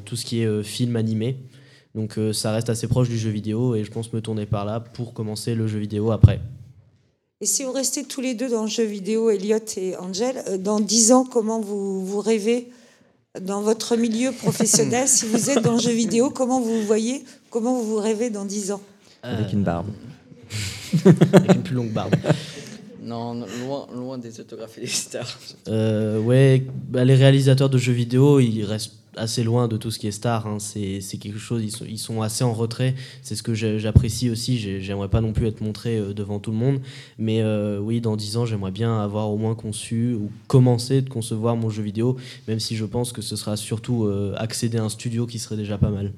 tout 0.04 0.14
ce 0.14 0.24
qui 0.24 0.42
est 0.42 0.62
film 0.62 0.94
animé. 0.94 1.38
Donc 1.94 2.18
euh, 2.18 2.32
ça 2.32 2.52
reste 2.52 2.70
assez 2.70 2.86
proche 2.86 3.08
du 3.08 3.18
jeu 3.18 3.30
vidéo 3.30 3.74
et 3.74 3.84
je 3.84 3.90
pense 3.90 4.12
me 4.12 4.20
tourner 4.20 4.46
par 4.46 4.64
là 4.64 4.80
pour 4.80 5.12
commencer 5.12 5.54
le 5.54 5.66
jeu 5.66 5.78
vidéo 5.78 6.12
après. 6.12 6.40
Et 7.40 7.46
si 7.46 7.64
vous 7.64 7.72
restez 7.72 8.04
tous 8.04 8.20
les 8.20 8.34
deux 8.34 8.50
dans 8.50 8.62
le 8.62 8.68
jeu 8.68 8.84
vidéo, 8.84 9.30
Elliot 9.30 9.58
et 9.76 9.96
Angel, 9.96 10.42
euh, 10.46 10.58
dans 10.58 10.78
10 10.78 11.12
ans, 11.12 11.24
comment 11.24 11.60
vous, 11.60 12.04
vous 12.04 12.20
rêvez 12.20 12.68
dans 13.40 13.62
votre 13.62 13.96
milieu 13.96 14.30
professionnel 14.30 15.08
Si 15.08 15.26
vous 15.26 15.50
êtes 15.50 15.62
dans 15.62 15.72
le 15.72 15.80
jeu 15.80 15.92
vidéo, 15.92 16.30
comment 16.30 16.60
vous 16.60 16.80
vous 16.80 16.86
voyez 16.86 17.24
Comment 17.48 17.74
vous 17.74 17.84
vous 17.84 17.96
rêvez 17.96 18.30
dans 18.30 18.44
10 18.44 18.72
ans 18.72 18.82
Avec 19.22 19.52
une 19.52 19.64
barbe. 19.64 19.88
Avec 21.32 21.54
une 21.54 21.62
plus 21.62 21.74
longue 21.74 21.92
barbe. 21.92 22.14
Non, 23.02 23.34
loin, 23.34 23.86
loin 23.94 24.18
des 24.18 24.38
autographes 24.38 24.76
et 24.78 24.82
des 24.82 24.86
stars. 24.86 25.38
Euh, 25.68 26.20
ouais, 26.20 26.64
bah, 26.90 27.04
les 27.04 27.14
réalisateurs 27.14 27.70
de 27.70 27.78
jeux 27.78 27.92
vidéo, 27.92 28.38
ils 28.38 28.64
restent 28.64 28.99
assez 29.16 29.42
loin 29.42 29.68
de 29.68 29.76
tout 29.76 29.90
ce 29.90 29.98
qui 29.98 30.06
est 30.06 30.12
star. 30.12 30.46
Hein. 30.46 30.58
C'est 30.58 31.00
quelque 31.18 31.38
chose, 31.38 31.62
ils 31.62 31.70
sont, 31.70 31.84
ils 31.88 31.98
sont, 31.98 32.22
assez 32.22 32.44
en 32.44 32.52
retrait. 32.52 32.94
C'est 33.22 33.34
ce 33.34 33.42
que 33.42 33.54
j'apprécie 33.54 34.30
aussi. 34.30 34.58
J'aimerais 34.80 35.08
pas 35.08 35.20
non 35.20 35.32
plus 35.32 35.46
être 35.46 35.60
montré 35.60 35.98
euh, 35.98 36.12
devant 36.12 36.38
tout 36.38 36.50
le 36.50 36.56
monde. 36.56 36.80
Mais 37.18 37.40
euh, 37.42 37.78
oui, 37.78 38.00
dans 38.00 38.16
10 38.16 38.36
ans, 38.36 38.46
j'aimerais 38.46 38.70
bien 38.70 39.00
avoir 39.00 39.30
au 39.30 39.36
moins 39.36 39.54
conçu 39.54 40.14
ou 40.14 40.30
commencé 40.46 41.02
de 41.02 41.08
concevoir 41.08 41.56
mon 41.56 41.70
jeu 41.70 41.82
vidéo, 41.82 42.16
même 42.48 42.60
si 42.60 42.76
je 42.76 42.84
pense 42.84 43.12
que 43.12 43.22
ce 43.22 43.36
sera 43.36 43.56
surtout 43.56 44.04
euh, 44.04 44.34
accéder 44.36 44.78
à 44.78 44.84
un 44.84 44.88
studio 44.88 45.26
qui 45.26 45.38
serait 45.38 45.56
déjà 45.56 45.78
pas 45.78 45.90
mal. 45.90 46.12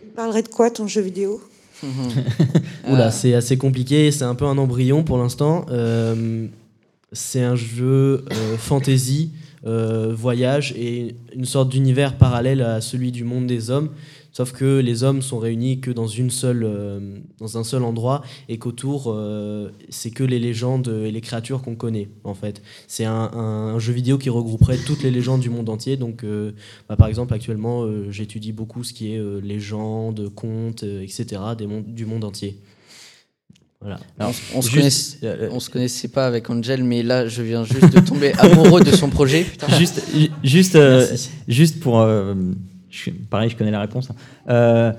Tu 0.00 0.08
parlerais 0.14 0.42
de 0.42 0.48
quoi 0.48 0.70
ton 0.70 0.86
jeu 0.86 1.00
vidéo? 1.00 1.40
Oula, 2.88 3.10
c'est 3.10 3.34
assez 3.34 3.56
compliqué. 3.56 4.10
C'est 4.10 4.24
un 4.24 4.34
peu 4.34 4.46
un 4.46 4.58
embryon 4.58 5.04
pour 5.04 5.18
l'instant. 5.18 5.66
c'est 7.12 7.42
un 7.42 7.54
jeu 7.54 8.24
fantasy. 8.58 9.30
Euh, 9.66 10.14
voyage 10.14 10.72
et 10.76 11.16
une 11.34 11.44
sorte 11.44 11.68
d'univers 11.68 12.16
parallèle 12.16 12.62
à 12.62 12.80
celui 12.80 13.12
du 13.12 13.24
monde 13.24 13.46
des 13.46 13.70
hommes. 13.70 13.90
Sauf 14.30 14.52
que 14.52 14.78
les 14.78 15.02
hommes 15.02 15.20
sont 15.20 15.38
réunis 15.38 15.80
que 15.80 15.90
dans, 15.90 16.06
une 16.06 16.30
seule, 16.30 16.62
euh, 16.64 17.18
dans 17.38 17.58
un 17.58 17.64
seul 17.64 17.82
endroit 17.82 18.22
et 18.48 18.58
qu'autour, 18.58 19.06
euh, 19.08 19.70
c'est 19.88 20.10
que 20.10 20.22
les 20.22 20.38
légendes 20.38 20.86
et 20.88 21.10
les 21.10 21.20
créatures 21.20 21.60
qu'on 21.62 21.74
connaît, 21.74 22.08
en 22.22 22.34
fait. 22.34 22.62
C'est 22.86 23.04
un, 23.04 23.78
jeu 23.78 23.92
vidéo 23.92 24.16
qui 24.16 24.30
regrouperait 24.30 24.76
toutes 24.76 25.02
les 25.02 25.10
légendes 25.10 25.40
du 25.40 25.50
monde 25.50 25.68
entier. 25.68 25.96
Donc, 25.96 26.24
bah, 26.88 26.96
par 26.96 27.08
exemple, 27.08 27.34
actuellement, 27.34 27.86
j'étudie 28.10 28.52
beaucoup 28.52 28.84
ce 28.84 28.92
qui 28.92 29.12
est 29.12 29.40
légendes, 29.40 30.28
contes, 30.34 30.82
etc., 30.82 31.26
des 31.56 31.66
mondes, 31.66 31.86
du 31.86 32.06
monde 32.06 32.24
entier. 32.24 32.58
Voilà. 33.80 34.00
on, 34.54 34.60
se 34.60 34.70
connaissait, 34.72 35.18
on 35.52 35.60
se 35.60 35.70
connaissait 35.70 36.08
pas 36.08 36.26
avec 36.26 36.50
Angel, 36.50 36.82
mais 36.82 37.04
là, 37.04 37.28
je 37.28 37.42
viens 37.42 37.64
juste 37.64 37.92
de 37.92 38.00
tomber 38.00 38.32
amoureux 38.38 38.82
de 38.82 38.90
son 38.90 39.08
projet. 39.08 39.46
Juste, 39.78 40.02
juste, 40.42 40.76
juste 41.46 41.78
pour 41.78 42.04
pareil, 43.30 43.50
je 43.50 43.56
connais 43.56 43.70
la 43.70 43.80
réponse. 43.80 44.08
Euh, 44.48 44.92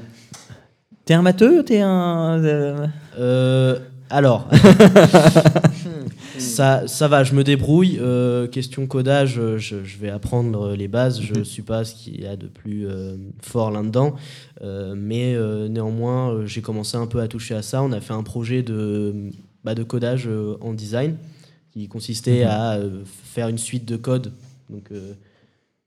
t'es 1.06 1.14
un 1.14 1.22
matheux 1.22 1.64
T'es 1.64 1.82
un. 1.82 2.44
Euh, 2.44 2.88
euh, 3.18 3.80
alors. 4.10 4.48
ça, 6.40 6.88
ça 6.88 7.08
va, 7.08 7.24
je 7.24 7.34
me 7.34 7.44
débrouille. 7.44 8.00
question 8.52 8.88
codage, 8.88 9.40
je, 9.58 9.76
vais 10.00 10.10
apprendre 10.10 10.76
les 10.76 10.88
bases. 10.88 11.22
Je 11.22 11.34
ne 11.34 11.40
mhm. 11.40 11.46
suis 11.46 11.62
pas 11.62 11.86
ce 11.86 11.96
qu'il 11.96 12.22
y 12.22 12.26
a 12.26 12.36
de 12.36 12.48
plus 12.48 12.88
fort 13.42 13.72
là-dedans. 13.72 14.16
mais 14.96 15.36
néanmoins, 15.70 16.46
j'ai 16.46 16.62
commencé 16.62 16.98
un 16.98 17.08
peu 17.08 17.20
à 17.20 17.28
toucher 17.28 17.56
à 17.56 17.62
ça. 17.62 17.84
On 17.84 17.92
a 17.92 18.02
fait 18.02 18.14
un 18.14 18.24
projet 18.24 18.64
de, 18.64 19.32
bah, 19.64 19.76
de 19.76 19.84
codage 19.84 20.30
en 20.62 20.74
design 20.74 21.16
qui 21.74 21.88
consistait 21.88 22.44
mhm. 22.44 22.50
à 22.50 22.80
faire 23.06 23.48
une 23.48 23.58
suite 23.58 23.86
de 23.86 23.96
code. 23.96 24.32
Donc 24.70 24.92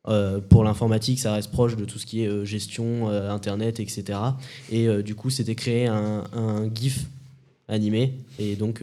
euh, 0.08 0.40
pour 0.40 0.64
l'informatique, 0.64 1.20
ça 1.20 1.32
reste 1.32 1.52
proche 1.52 1.76
de 1.76 1.84
tout 1.84 1.98
ce 1.98 2.06
qui 2.06 2.24
est 2.24 2.26
euh, 2.26 2.44
gestion, 2.44 3.08
euh, 3.08 3.30
Internet, 3.30 3.78
etc. 3.78 4.18
Et 4.70 4.88
du 5.02 5.14
coup, 5.14 5.30
c'était 5.30 5.54
créer 5.54 5.86
un, 5.86 6.24
GIF 6.74 7.06
animé. 7.68 8.14
Et 8.38 8.56
donc, 8.56 8.82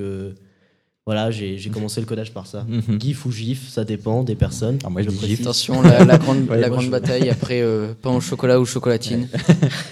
voilà, 1.10 1.32
j'ai 1.32 1.72
commencé 1.74 1.99
le 1.99 2.05
codage 2.05 2.32
par 2.32 2.45
ça. 2.45 2.68
Mhm. 2.68 3.01
GIF 3.01 3.26
ou 3.26 3.32
GIF, 3.32 3.68
ça 3.68 3.84
dépend 3.84 4.22
des 4.22 4.36
personnes. 4.36 4.78
Ah, 4.84 4.91
moi, 4.91 5.01
je 5.01 5.10
GIF. 5.10 5.41
Attention, 5.41 5.82
la, 5.82 6.20
grande, 6.20 6.47
la 6.47 6.70
grande 6.70 6.89
bataille 6.91 7.32
après 7.32 7.64
pain 7.99 8.12
au 8.12 8.22
chocolat 8.22 8.60
ou 8.60 8.66
chocolatine. 8.66 9.28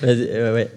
ouais. 0.04 0.70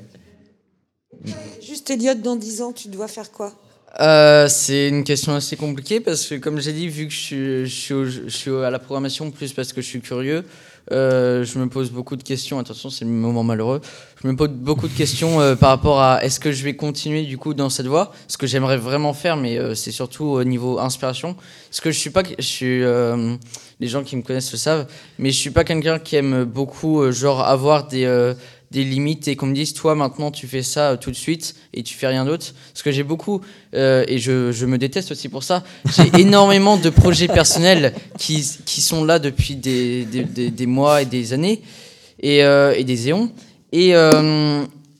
Juste, 1.63 1.91
Elliot, 1.91 2.15
dans 2.15 2.37
10 2.37 2.63
ans, 2.63 2.73
tu 2.73 2.89
dois 2.89 3.07
faire 3.07 3.31
quoi? 3.31 3.53
Euh, 4.01 4.49
c'est 4.49 4.89
une 4.89 5.05
question 5.05 5.35
assez 5.35 5.57
compliquée 5.57 6.01
parce 6.01 6.27
que, 6.27 6.37
comme 6.37 6.59
j'ai 6.59 6.73
dit, 6.73 6.89
vu 6.89 7.07
que 7.07 7.13
je 7.13 7.19
suis, 7.19 7.67
je, 7.67 8.29
suis 8.29 8.51
à 8.51 8.71
la 8.71 8.79
programmation 8.79 9.31
plus 9.31 9.53
parce 9.53 9.75
que 9.75 9.83
je 9.83 9.87
suis 9.87 10.01
curieux, 10.01 10.45
euh, 10.93 11.45
je 11.45 11.59
me 11.59 11.69
pose 11.69 11.91
beaucoup 11.91 12.17
de 12.17 12.23
questions. 12.23 12.59
Attention, 12.59 12.91
c'est 12.91 13.05
le 13.05 13.11
moment 13.11 13.43
malheureux. 13.43 13.81
Je 14.23 14.29
me 14.29 14.37
pose 14.37 14.49
beaucoup 14.49 14.89
de 14.89 14.93
questions 14.93 15.41
euh, 15.41 15.55
par 15.55 15.71
rapport 15.71 16.01
à 16.01 16.25
est-ce 16.25 16.41
que 16.41 16.53
je 16.53 16.65
vais 16.65 16.75
continuer 16.75 17.23
du 17.23 17.39
coup 17.39 17.55
dans 17.55 17.71
cette 17.71 17.87
voie, 17.87 18.13
ce 18.29 18.37
que 18.37 18.47
j'aimerais 18.47 18.77
vraiment 18.77 19.13
faire, 19.13 19.37
mais 19.37 19.59
c'est 19.75 19.93
surtout 19.93 20.25
au 20.25 20.45
niveau 20.45 20.79
inspiration. 20.79 21.35
Parce 21.69 21.81
que 21.81 21.91
je 21.91 21.99
suis 21.99 22.11
pas, 22.11 22.23
je 22.39 22.45
suis, 22.45 22.81
les 23.81 23.89
gens 23.89 24.03
qui 24.03 24.17
me 24.17 24.23
connaissent 24.23 24.53
le 24.53 24.59
savent, 24.59 24.87
mais 25.19 25.31
je 25.31 25.39
suis 25.39 25.51
pas 25.51 25.65
quelqu'un 25.65 25.99
qui 25.99 26.17
aime 26.17 26.45
beaucoup 26.45 27.11
genre 27.13 27.41
avoir 27.41 27.87
des 27.87 28.35
des 28.71 28.85
limites 28.85 29.27
et 29.27 29.35
qu'on 29.35 29.47
me 29.47 29.55
dise 29.55 29.75
toi 29.75 29.95
maintenant 29.95 30.31
tu 30.31 30.47
fais 30.47 30.63
ça 30.63 30.91
euh, 30.91 30.97
tout 30.97 31.11
de 31.11 31.17
suite 31.17 31.57
et 31.75 31.83
tu 31.83 31.95
fais 31.95 32.07
rien 32.07 32.25
d'autre. 32.25 32.55
Parce 32.73 32.83
que 32.83 32.93
j'ai 32.93 33.03
beaucoup 33.03 33.41
euh, 33.75 34.05
et 34.07 34.19
je, 34.19 34.53
je, 34.53 34.67
me 34.67 34.79
déteste 34.79 35.11
aussi 35.11 35.29
pour 35.29 35.43
ça 35.43 35.65
j'ai 35.97 36.21
énormément 36.21 36.77
de 36.77 36.89
projets 36.89 37.27
personnels 37.27 37.93
qui, 38.19 38.47
qui 38.65 38.81
sont 38.81 39.05
là 39.05 39.19
depuis 39.19 39.57
des, 39.57 40.05
des, 40.05 40.51
des, 40.51 40.67
mois 40.67 41.03
et 41.03 41.07
des 41.07 41.33
années 41.33 41.63
et, 42.21 42.45
euh, 42.45 42.75
et 42.77 42.85
des 42.85 43.09
éons. 43.09 43.33
Et, 43.73 43.91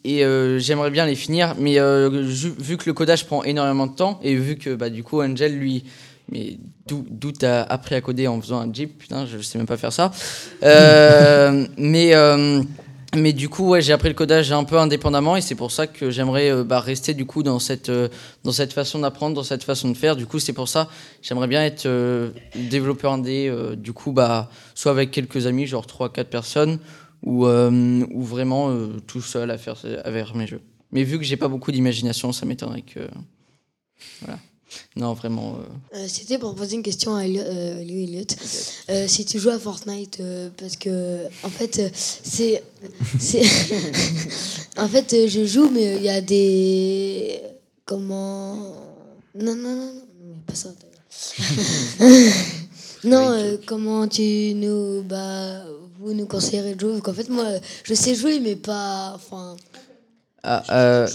et 0.05 0.25
j'aimerais 0.59 0.91
bien 0.91 1.07
les 1.07 1.17
finir 1.17 1.55
mais 1.59 1.79
vu 1.79 2.77
que 2.77 2.87
le 2.87 2.93
codage 2.93 3.27
prend 3.27 3.43
énormément 3.43 3.87
de 3.87 3.95
temps 3.95 4.21
et 4.23 4.35
vu 4.35 4.57
que 4.57 4.75
bah, 4.75 4.91
du 4.91 5.03
coup 5.03 5.21
Angel 5.21 5.57
lui 5.57 5.85
mais 6.33 6.59
d'où 6.87 7.33
t'as 7.33 7.63
appris 7.63 7.97
à 7.97 8.01
coder 8.01 8.29
en 8.29 8.41
faisant 8.41 8.61
un 8.61 8.73
Jeep? 8.73 8.99
Putain, 8.99 9.27
je 9.27 9.39
sais 9.43 9.59
même 9.59 9.67
pas 9.67 9.77
faire 9.77 9.93
ça. 9.93 10.13
mais 11.77 12.15
mais 13.17 13.33
du 13.33 13.49
coup, 13.49 13.69
ouais, 13.71 13.83
j'ai 13.83 13.93
appris 13.93 14.09
le 14.09 14.15
codage 14.15 14.53
un 14.53 14.63
peu 14.63 14.79
indépendamment 14.79 15.37
et 15.37 15.41
c'est 15.41 15.57
pour 15.57 15.73
ça 15.73 15.87
que 15.87 16.11
j'aimerais 16.11 16.51
euh, 16.51 16.65
bah, 16.65 16.79
rester 16.79 17.13
du 17.13 17.27
coup 17.27 17.43
dans 17.43 17.59
cette, 17.59 17.89
euh, 17.89 18.09
dans 18.45 18.53
cette 18.53 18.73
façon 18.73 19.01
d'apprendre, 19.01 19.35
dans 19.35 19.43
cette 19.43 19.65
façon 19.65 19.89
de 19.89 19.97
faire. 19.97 20.15
Du 20.15 20.27
coup, 20.27 20.39
c'est 20.39 20.53
pour 20.53 20.69
ça 20.69 20.89
j'aimerais 21.21 21.49
bien 21.49 21.65
être 21.65 21.87
euh, 21.87 22.31
développeur 22.55 23.13
indé, 23.13 23.53
du 23.77 23.93
coup, 23.93 24.13
bah, 24.13 24.51
soit 24.75 24.93
avec 24.93 25.11
quelques 25.11 25.47
amis, 25.47 25.67
genre 25.67 25.87
3-4 25.87 26.25
personnes, 26.25 26.79
ou, 27.23 27.47
ou 27.47 28.23
vraiment 28.23 28.75
tout 29.07 29.21
seul 29.21 29.51
à 29.51 29.59
faire 29.59 29.77
avec 30.05 30.35
mes 30.35 30.47
jeux. 30.47 30.63
Mais 30.93 31.03
vu 31.03 31.19
que 31.19 31.25
j'ai 31.25 31.37
pas 31.37 31.49
beaucoup 31.49 31.73
d'imagination, 31.73 32.33
ça 32.33 32.47
m'étonnerait 32.47 32.83
que. 32.83 33.01
Voilà. 34.23 34.39
Non, 34.97 35.15
vraiment. 35.15 35.57
Euh. 35.57 35.99
Euh, 35.99 36.07
C'était 36.09 36.39
pour 36.39 36.55
poser 36.55 36.77
une 36.77 36.83
question 36.83 37.15
à 37.15 37.25
euh, 37.25 37.83
lui, 37.83 38.05
Elliot. 38.05 38.25
si 39.07 39.25
tu 39.25 39.39
joues 39.39 39.51
à 39.51 39.59
Fortnite, 39.59 40.23
parce 40.57 40.77
que 40.77 41.27
en 41.43 41.49
fait, 41.49 41.93
c'est, 41.95 42.63
en 44.77 44.89
fait, 44.89 45.29
je 45.29 45.45
joue, 45.45 45.71
mais 45.71 45.97
il 45.97 46.03
y 46.03 46.09
a 46.09 46.21
des 46.21 47.41
comment 47.85 48.57
Non, 49.35 49.55
non, 49.55 49.77
non, 49.77 49.93
non, 50.25 50.37
pas 50.47 50.55
ça. 50.55 50.71
non, 53.05 53.59
comment 53.67 54.07
tu 54.09 54.55
nous, 54.55 55.03
bah, 55.03 55.65
vous 55.99 56.15
nous 56.15 56.27
conseillerez 56.27 56.75
de 56.75 56.81
jouer. 56.81 57.01
En 57.05 57.13
fait, 57.13 57.29
moi, 57.29 57.47
je 57.85 57.95
sais 57.95 58.15
jouer, 58.15 58.41
mais 58.41 58.57
pas, 58.57 59.13
enfin. 59.15 59.57
Ah, 60.43 60.63
euh... 60.71 61.09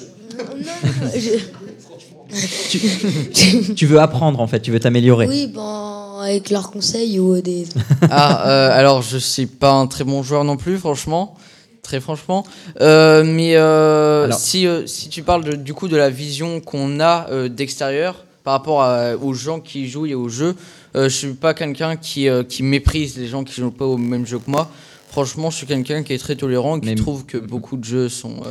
tu, 3.75 3.85
veux 3.85 3.99
apprendre 3.99 4.39
en 4.39 4.47
fait, 4.47 4.59
tu 4.59 4.71
veux 4.71 4.79
t'améliorer. 4.79 5.27
Oui, 5.27 5.47
bon, 5.47 6.19
avec 6.19 6.49
leurs 6.49 6.71
conseils 6.71 7.19
ou 7.19 7.41
des. 7.41 7.65
Ah, 8.09 8.47
euh, 8.47 8.69
alors 8.71 9.01
je 9.01 9.17
suis 9.17 9.47
pas 9.47 9.71
un 9.71 9.87
très 9.87 10.03
bon 10.03 10.21
joueur 10.23 10.43
non 10.43 10.57
plus, 10.57 10.77
franchement, 10.77 11.35
très 11.81 11.99
franchement. 11.99 12.45
Euh, 12.81 13.23
mais 13.25 13.55
euh, 13.55 14.31
si, 14.31 14.67
si 14.85 15.09
tu 15.09 15.23
parles 15.23 15.57
du 15.57 15.73
coup 15.73 15.87
de 15.87 15.97
la 15.97 16.09
vision 16.09 16.59
qu'on 16.59 16.99
a 16.99 17.27
d'extérieur 17.49 18.25
par 18.43 18.53
rapport 18.53 18.87
aux 19.23 19.33
gens 19.33 19.59
qui 19.59 19.87
jouent 19.87 20.05
et 20.05 20.15
aux 20.15 20.29
jeux, 20.29 20.55
je 20.93 21.07
suis 21.07 21.33
pas 21.33 21.53
quelqu'un 21.53 21.95
qui, 21.95 22.27
qui 22.47 22.63
méprise 22.63 23.17
les 23.17 23.27
gens 23.27 23.43
qui 23.43 23.59
jouent 23.59 23.71
pas 23.71 23.85
au 23.85 23.97
même 23.97 24.25
jeu 24.25 24.37
que 24.37 24.51
moi. 24.51 24.69
Franchement, 25.09 25.49
je 25.49 25.57
suis 25.57 25.65
quelqu'un 25.65 26.03
qui 26.03 26.13
est 26.13 26.17
très 26.17 26.35
tolérant, 26.35 26.79
qui 26.79 26.93
trouve 26.95 27.25
que 27.25 27.37
beaucoup 27.37 27.77
de 27.77 27.85
jeux 27.85 28.09
sont 28.09 28.43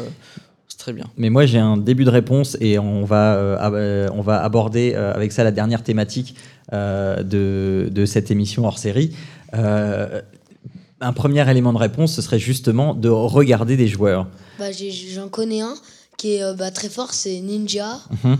très 0.85 0.93
bien. 0.93 1.07
Mais 1.17 1.31
moi, 1.31 1.47
j'ai 1.47 1.57
un 1.59 1.79
début 1.79 2.05
de 2.05 2.11
réponse 2.11 2.59
et 2.61 2.79
on 2.79 3.07
va, 3.07 3.37
euh, 3.37 3.57
euh, 3.73 4.07
on 4.13 4.21
va 4.21 4.45
aborder 4.45 4.93
euh, 4.95 5.15
avec 5.15 5.33
ça 5.33 5.43
la 5.43 5.51
dernière 5.51 5.83
thématique 5.83 6.37
de, 6.73 7.89
de, 7.91 8.07
cette 8.07 8.31
émission 8.31 8.67
hors 8.67 8.79
série. 8.79 9.17
un 9.53 11.13
premier 11.15 11.51
élément 11.51 11.73
de 11.73 11.79
réponse, 11.79 12.13
ce 12.15 12.21
serait 12.21 12.39
justement 12.39 12.93
de 12.95 13.09
regarder 13.09 13.79
des 13.79 13.89
joueurs. 13.89 14.27
Bah, 14.59 14.67
J'en 15.15 15.29
connais 15.29 15.63
un 15.63 15.75
qui 16.19 16.35
est 16.35 16.55
bah, 16.55 16.71
très 16.71 16.91
fort, 16.91 17.15
c'est 17.15 17.41
Ninja. 17.41 18.01
Mhm. 18.23 18.37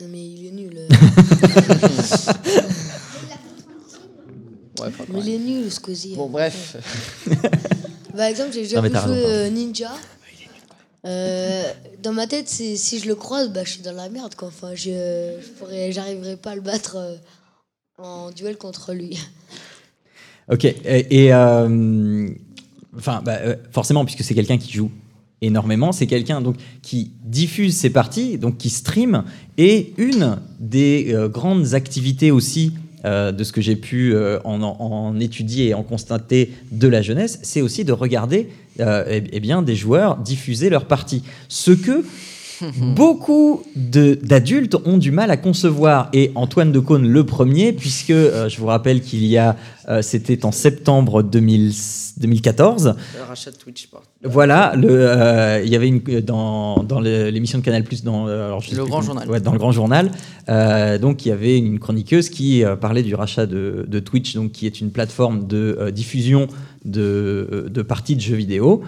non, 0.00 0.08
mais 0.10 0.26
il 0.26 0.46
est 0.46 0.52
nul. 0.52 0.78
mais 5.08 5.20
il 5.20 5.28
est 5.30 5.38
nul, 5.38 5.70
ce 5.70 5.80
Bon, 6.16 6.28
bref. 6.28 6.76
Par 8.14 8.26
exemple, 8.26 8.50
j'ai 8.52 8.62
déjà 8.62 8.82
joué 8.82 9.50
Ninja. 9.50 9.92
Euh, 11.08 11.62
dans 12.02 12.12
ma 12.12 12.26
tête, 12.26 12.48
si 12.48 12.98
je 12.98 13.08
le 13.08 13.14
croise, 13.14 13.50
bah, 13.50 13.62
je 13.64 13.70
suis 13.70 13.82
dans 13.82 13.92
la 13.92 14.08
merde. 14.10 14.34
Enfin, 14.42 14.74
je 14.74 15.36
j'arriverai 15.90 16.36
pas 16.36 16.50
à 16.50 16.54
le 16.54 16.60
battre 16.60 16.96
euh, 16.96 17.16
en 17.98 18.30
duel 18.30 18.56
contre 18.56 18.92
lui. 18.92 19.18
Ok. 20.50 20.64
Et, 20.64 21.32
euh, 21.32 22.28
enfin, 22.96 23.22
bah, 23.24 23.38
forcément, 23.70 24.04
puisque 24.04 24.22
c'est 24.22 24.34
quelqu'un 24.34 24.58
qui 24.58 24.72
joue 24.72 24.90
énormément, 25.40 25.92
c'est 25.92 26.06
quelqu'un 26.06 26.40
donc 26.40 26.56
qui 26.82 27.12
diffuse 27.22 27.76
ses 27.76 27.90
parties, 27.90 28.38
donc 28.38 28.58
qui 28.58 28.70
stream. 28.70 29.24
Et 29.56 29.92
une 29.98 30.38
des 30.58 31.14
grandes 31.30 31.74
activités 31.74 32.30
aussi 32.30 32.72
de 33.04 33.44
ce 33.44 33.52
que 33.52 33.60
j'ai 33.60 33.76
pu 33.76 34.16
en, 34.44 34.62
en, 34.62 35.20
étudier 35.20 35.68
et 35.68 35.74
en 35.74 35.82
constater 35.82 36.52
de 36.72 36.88
la 36.88 37.00
jeunesse, 37.00 37.38
c'est 37.42 37.62
aussi 37.62 37.84
de 37.84 37.92
regarder 37.92 38.48
euh, 38.80 39.04
eh, 39.08 39.24
eh, 39.32 39.40
bien, 39.40 39.62
des 39.62 39.74
joueurs 39.74 40.16
diffuser 40.18 40.70
leur 40.70 40.84
partie. 40.84 41.24
Ce 41.48 41.72
que 41.72 42.04
beaucoup 42.94 43.62
d'adultes 43.76 44.76
ont 44.84 44.98
du 44.98 45.10
mal 45.10 45.30
à 45.30 45.36
concevoir. 45.36 46.08
Et 46.12 46.32
Antoine 46.34 46.72
de 46.72 46.78
Caunes, 46.78 47.06
le 47.06 47.24
premier, 47.24 47.72
puisque 47.72 48.10
euh, 48.10 48.48
je 48.48 48.58
vous 48.58 48.66
rappelle 48.66 49.00
qu'il 49.00 49.24
y 49.24 49.38
a, 49.38 49.56
euh, 49.88 50.02
c'était 50.02 50.44
en 50.44 50.52
septembre 50.52 51.22
2014. 51.22 52.94
Le 53.16 53.22
rachat 53.22 53.50
de 53.50 53.56
Twitch, 53.56 53.88
Voilà, 54.24 54.74
le, 54.76 55.62
il 55.64 55.70
y 55.70 55.76
avait 55.76 55.88
une, 55.88 56.00
dans, 56.20 56.82
dans 56.82 57.00
l'émission 57.00 57.58
de 57.58 57.64
Canal 57.64 57.84
Plus, 57.84 58.04
dans 58.04 58.26
le 58.26 58.84
grand 58.84 59.02
journal. 59.02 59.28
Ouais, 59.30 59.40
dans 59.40 59.52
le 59.52 59.58
grand 59.58 59.72
journal. 59.72 60.10
donc 61.00 61.24
il 61.24 61.28
y 61.28 61.32
avait 61.32 61.58
une 61.58 61.78
chroniqueuse 61.78 62.28
qui 62.28 62.64
parlait 62.80 63.02
du 63.02 63.14
rachat 63.14 63.46
de, 63.46 63.84
de, 63.88 63.98
Twitch, 64.00 64.34
donc 64.34 64.52
qui 64.52 64.66
est 64.66 64.80
une 64.80 64.90
plateforme 64.90 65.46
de 65.46 65.90
diffusion 65.90 66.48
de, 66.84 67.68
de 67.70 67.82
parties 67.82 68.16
de 68.16 68.20
jeux 68.20 68.36
vidéo. 68.36 68.82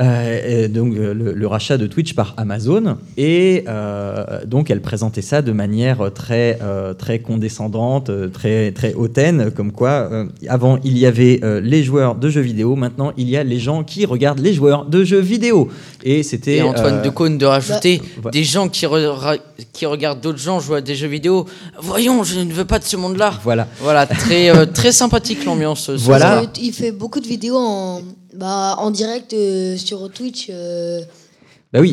Euh, 0.00 0.68
donc 0.68 0.94
euh, 0.94 1.12
le, 1.12 1.46
rachat 1.46 1.76
de 1.76 1.86
Twitch 1.86 2.14
par 2.14 2.32
Amazon 2.38 2.96
et 3.18 3.64
euh, 3.68 4.46
donc 4.46 4.70
elle 4.70 4.80
présentait 4.80 5.20
ça 5.20 5.42
de 5.42 5.52
manière 5.52 6.10
très 6.14 6.58
très 6.96 7.18
condescendante, 7.18 8.10
très 8.32 8.72
très 8.72 8.94
hautaine, 8.94 9.50
comme 9.50 9.72
quoi 9.72 10.08
avant 10.48 10.78
il 10.84 10.96
y 10.96 11.06
avait 11.06 11.40
les 11.62 11.82
joueurs 11.82 12.14
de 12.14 12.28
jeux 12.30 12.40
vidéo, 12.40 12.76
maintenant 12.76 13.12
il 13.16 13.28
y 13.28 13.36
a 13.36 13.44
les 13.44 13.58
gens 13.58 13.84
qui 13.84 14.06
regardent 14.06 14.40
les 14.40 14.54
joueurs 14.54 14.86
de 14.86 15.04
jeux 15.04 15.20
vidéo 15.20 15.68
et 16.02 16.22
c'était 16.22 16.62
Antoine 16.62 17.02
Decaune 17.02 17.36
de 17.36 17.46
rajouter 17.46 18.00
bah, 18.22 18.30
des 18.30 18.44
gens 18.44 18.68
qui 18.68 18.86
qui 19.72 19.86
regardent 19.86 20.20
d'autres 20.20 20.38
gens 20.38 20.60
jouer 20.60 20.78
à 20.78 20.80
des 20.80 20.94
jeux 20.94 21.08
vidéo. 21.08 21.46
Voyons, 21.78 22.24
je 22.24 22.40
ne 22.40 22.52
veux 22.52 22.64
pas 22.64 22.78
de 22.78 22.84
ce 22.84 22.96
monde-là. 22.96 23.34
Voilà. 23.42 23.66
Voilà, 23.80 24.06
très 24.06 24.66
très 24.68 24.92
sympathique 24.92 25.44
l'ambiance. 25.44 25.90
Voilà. 25.90 26.42
Il 26.60 26.72
fait 26.72 26.92
beaucoup 26.92 27.20
de 27.20 27.26
vidéos 27.26 27.58
en 27.58 28.00
bah, 28.40 28.76
en 28.78 28.90
direct 28.90 29.34
euh, 29.34 29.76
sur 29.76 30.10
Twitch. 30.10 30.46
Euh, 30.48 31.02
bah 31.74 31.80
oui, 31.80 31.90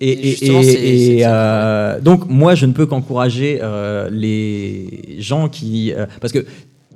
et, 0.00 1.16
et, 1.18 1.26
euh, 1.26 2.00
donc 2.00 2.28
moi 2.28 2.54
je 2.54 2.66
ne 2.66 2.72
peux 2.72 2.86
qu'encourager 2.86 3.60
les 4.12 5.16
gens 5.18 5.48
qui 5.48 5.92
parce 6.20 6.32
que 6.32 6.46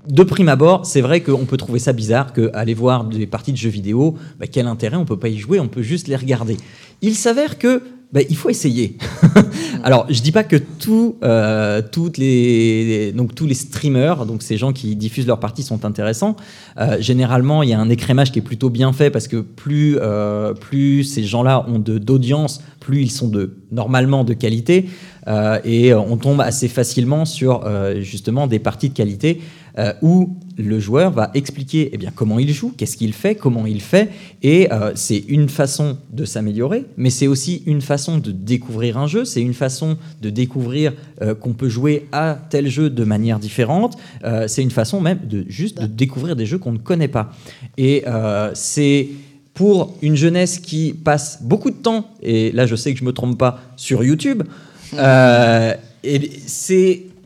de 0.07 0.23
prime 0.23 0.49
abord, 0.49 0.87
c'est 0.87 1.01
vrai 1.01 1.23
qu'on 1.23 1.47
peut 1.47 1.57
trouver 1.57 1.81
ça 1.81 1.93
bizarre 1.93 2.33
qu'aller 2.33 2.75
voir 2.75 3.05
des 3.05 3.27
parties 3.27 3.53
de 3.53 3.57
jeux 3.57 3.71
vidéo, 3.71 4.17
bah, 4.39 4.47
quel 4.47 4.67
intérêt, 4.67 4.97
on 4.97 5.07
peut 5.07 5.19
pas 5.19 5.29
y 5.29 5.39
jouer, 5.39 5.59
on 5.59 5.67
peut 5.67 5.83
juste 5.83 6.07
les 6.07 6.17
regarder. 6.17 6.57
Il 7.01 7.17
s'avère 7.17 7.59
que 7.59 7.83
bah, 8.15 8.21
il 8.31 8.37
faut 8.37 8.49
essayer. 8.49 8.97
Alors, 9.83 10.07
je 10.09 10.23
dis 10.23 10.31
pas 10.31 10.45
que 10.45 10.55
tout, 10.55 11.17
euh, 11.25 11.83
toutes 11.83 12.17
les, 12.17 13.11
donc, 13.11 13.35
tous 13.35 13.45
les 13.45 13.55
streamers, 13.55 14.25
donc 14.25 14.45
ces 14.45 14.57
gens 14.57 14.73
qui 14.73 14.95
diffusent 14.95 15.27
leurs 15.27 15.41
parties, 15.41 15.65
sont 15.65 15.85
intéressants. 15.85 16.37
Euh, 16.79 16.97
généralement, 17.01 17.65
il 17.65 17.71
y 17.71 17.73
a 17.73 17.81
un 17.81 17.91
écrémage 17.91 18.31
qui 18.31 18.39
est 18.39 18.43
plutôt 18.43 18.71
bien 18.71 18.93
fait 18.93 19.11
parce 19.11 19.27
que 19.27 19.39
plus, 19.39 19.99
euh, 20.01 20.55
plus 20.55 21.03
ces 21.03 21.25
gens-là 21.25 21.67
ont 21.69 21.81
d'audience, 21.81 22.63
plus 22.79 23.03
ils 23.03 23.11
sont 23.11 23.27
de, 23.27 23.57
normalement 23.73 24.23
de 24.23 24.35
qualité. 24.35 24.89
et 25.65 25.93
on 25.93 26.17
tombe 26.17 26.41
assez 26.41 26.69
facilement 26.69 27.25
sur 27.25 27.65
justement 28.01 28.47
des 28.47 28.59
parties 28.61 28.91
de 28.91 28.95
qualité. 28.95 29.41
Où 30.03 30.37
le 30.57 30.79
joueur 30.79 31.11
va 31.11 31.31
expliquer 31.35 31.91
eh 31.93 31.97
bien, 31.97 32.13
comment 32.15 32.39
il 32.39 32.53
joue, 32.53 32.73
qu'est-ce 32.77 32.97
qu'il 32.97 33.13
fait, 33.13 33.35
comment 33.35 33.67
il 33.67 33.81
fait, 33.81 34.11
et 34.43 34.73
euh, 34.73 34.93
c'est 34.95 35.25
une 35.29 35.49
façon 35.49 35.99
de 36.13 36.25
s'améliorer, 36.25 36.85
mais 36.97 37.11
c'est 37.11 37.27
aussi 37.27 37.63
une 37.67 37.81
façon 37.81 38.19
de 38.19 38.31
découvrir 38.31 38.99
un 38.99 39.07
jeu, 39.07 39.25
c'est 39.25 39.41
une 39.41 39.55
façon 39.55 39.97
de 40.23 40.31
découvrir 40.31 40.93
euh, 41.23 41.35
qu'on 41.35 41.53
peut 41.53 41.69
jouer 41.69 42.07
à 42.13 42.39
tel 42.51 42.69
jeu 42.69 42.91
de 42.91 43.05
manière 43.05 43.39
différente, 43.39 43.97
c'est 44.47 44.63
une 44.63 44.71
façon 44.71 45.01
même 45.01 45.21
de 45.29 45.45
juste 45.49 45.81
de 45.81 45.87
découvrir 45.87 46.37
des 46.37 46.47
jeux 46.47 46.59
qu'on 46.59 46.73
ne 46.73 46.79
connaît 46.79 47.09
pas. 47.09 47.33
Et 47.77 48.05
c'est 48.55 49.09
pour 49.53 49.97
une 50.03 50.17
jeunesse 50.17 50.59
qui 50.59 50.93
passe 50.93 51.39
beaucoup 51.43 51.71
de 51.71 51.77
temps, 51.77 52.11
et 52.23 52.53
là 52.53 52.67
je 52.67 52.77
sais 52.77 52.93
que 52.93 52.99
je 52.99 53.05
ne 53.05 53.09
me 53.09 53.13
trompe 53.13 53.39
pas, 53.39 53.61
sur 53.77 54.03
YouTube, 54.05 54.43
c'est 54.93 54.99
euh, 54.99 55.75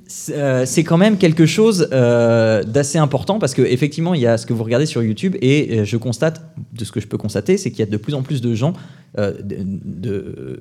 c'est 0.09 0.85
quand 0.85 0.97
même 0.97 1.19
quelque 1.19 1.45
chose 1.45 1.89
euh, 1.93 2.63
d'assez 2.65 2.97
important 2.97 3.39
parce 3.39 3.53
qu'effectivement, 3.53 4.15
il 4.15 4.23
y 4.23 4.27
a 4.27 4.39
ce 4.39 4.47
que 4.47 4.55
vous 4.55 4.65
regardez 4.65 4.87
sur 4.87 5.03
YouTube 5.03 5.37
et 5.43 5.81
euh, 5.81 5.85
je 5.85 5.97
constate, 5.99 6.43
de 6.73 6.85
ce 6.85 6.93
que 6.93 7.01
je 7.01 7.07
peux 7.07 7.19
constater, 7.19 7.59
c'est 7.59 7.71
qu'il 7.71 7.81
y 7.81 7.83
a 7.83 7.87
de 7.87 7.97
plus 7.99 8.15
en 8.15 8.23
plus 8.23 8.41
de 8.41 8.55
gens, 8.55 8.73
de, 9.17 10.59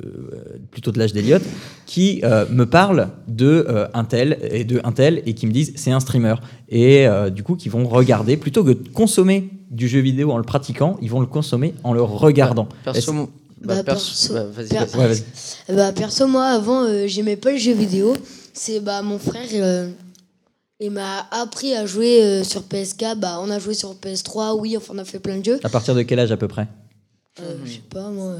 plutôt 0.72 0.92
de 0.92 1.00
l'âge 1.00 1.14
d'Eliott, 1.14 1.44
qui 1.86 2.22
me 2.24 2.66
parlent 2.66 3.10
de 3.28 3.68
un 3.94 4.04
tel 4.04 4.40
et 4.52 4.64
de 4.64 4.82
un 4.84 4.92
tel 4.92 5.22
et 5.26 5.34
qui 5.34 5.48
me 5.48 5.52
disent 5.52 5.74
c'est 5.76 5.92
un 5.92 6.00
streamer. 6.00 6.36
Et 6.70 7.06
du 7.32 7.44
coup, 7.44 7.56
qui 7.56 7.70
vont 7.70 7.88
regarder, 7.88 8.36
plutôt 8.38 8.64
que 8.64 8.72
de 8.72 8.90
consommer 8.90 9.50
du 9.70 9.88
jeu 9.88 10.00
vidéo 10.00 10.32
en 10.32 10.38
le 10.38 10.44
pratiquant, 10.44 10.98
ils 11.02 11.10
vont 11.10 11.20
le 11.20 11.28
consommer 11.28 11.74
en 11.84 11.94
le 11.94 12.02
regardant. 12.02 12.68
perso, 12.84 13.30
bah, 13.62 13.84
perso, 13.84 14.34
bah, 15.70 15.92
perso, 15.92 16.28
moi 16.28 16.46
avant, 16.46 16.88
j'aimais 17.06 17.36
pas 17.36 17.52
le 17.52 17.58
jeu 17.58 17.74
vidéo. 17.74 18.16
C'est 18.58 18.80
bah, 18.80 19.04
mon 19.04 19.20
frère, 19.20 19.48
euh, 19.54 19.88
il 20.80 20.90
m'a 20.90 21.28
appris 21.30 21.76
à 21.76 21.86
jouer 21.86 22.24
euh, 22.24 22.44
sur 22.44 22.62
PS4. 22.62 23.16
Bah, 23.20 23.38
on 23.40 23.52
a 23.52 23.60
joué 23.60 23.76
sur 23.76 23.94
PS3, 23.94 24.58
oui, 24.60 24.76
enfin, 24.76 24.94
on 24.96 24.98
a 24.98 25.06
fait 25.06 25.20
plein 25.20 25.38
de 25.38 25.46
jeux. 25.46 25.60
À 25.64 25.70
partir 25.70 25.94
de 25.94 26.02
quel 26.02 26.20
âge 26.20 26.32
à 26.32 26.38
peu 26.38 26.48
près? 26.48 26.68
Euh, 27.40 27.56
Je 27.66 27.74
sais 27.74 27.82
pas, 27.88 28.10
moi. 28.10 28.34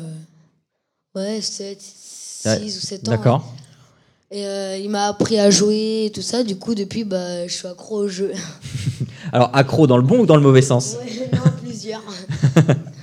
ouais, 1.16 1.40
7, 1.40 1.78
6 1.80 2.78
ou 2.78 2.82
7 2.82 3.08
ans. 3.08 3.12
D'accord. 3.12 3.46
Hein. 3.46 4.36
Et 4.76 4.82
il 4.84 4.90
m'a 4.90 5.06
appris 5.08 5.40
à 5.40 5.52
jouer 5.52 6.06
et 6.06 6.12
tout 6.12 6.24
ça. 6.24 6.44
Du 6.44 6.58
coup, 6.58 6.74
depuis, 6.74 7.04
bah, 7.04 7.48
je 7.48 7.54
suis 7.54 7.68
accro 7.68 7.98
au 7.98 8.08
jeu. 8.08 8.32
Alors, 9.32 9.52
accro 9.54 9.86
dans 9.86 9.98
le 9.98 10.04
bon 10.04 10.22
ou 10.22 10.26
dans 10.26 10.36
le 10.36 10.42
mauvais 10.42 10.64
sens? 10.64 10.96
Ouais, 11.00 11.30
Non, 11.34 11.52
plusieurs. 11.64 12.02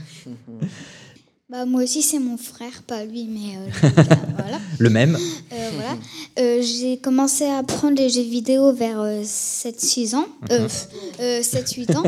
Bah, 1.54 1.66
moi 1.66 1.84
aussi, 1.84 2.02
c'est 2.02 2.18
mon 2.18 2.36
frère, 2.36 2.82
pas 2.84 3.04
lui, 3.04 3.28
mais 3.30 3.56
euh, 3.56 3.88
voilà. 4.36 4.58
Le 4.76 4.90
même. 4.90 5.16
Euh, 5.52 5.70
voilà. 5.76 5.96
Euh, 6.40 6.60
j'ai 6.60 6.96
commencé 6.96 7.44
à 7.44 7.58
apprendre 7.58 7.96
les 7.96 8.08
jeux 8.10 8.22
vidéo 8.22 8.72
vers 8.72 9.04
7-6 9.22 10.16
ans, 10.16 10.26
7-8 10.50 11.96
ans, 11.96 12.02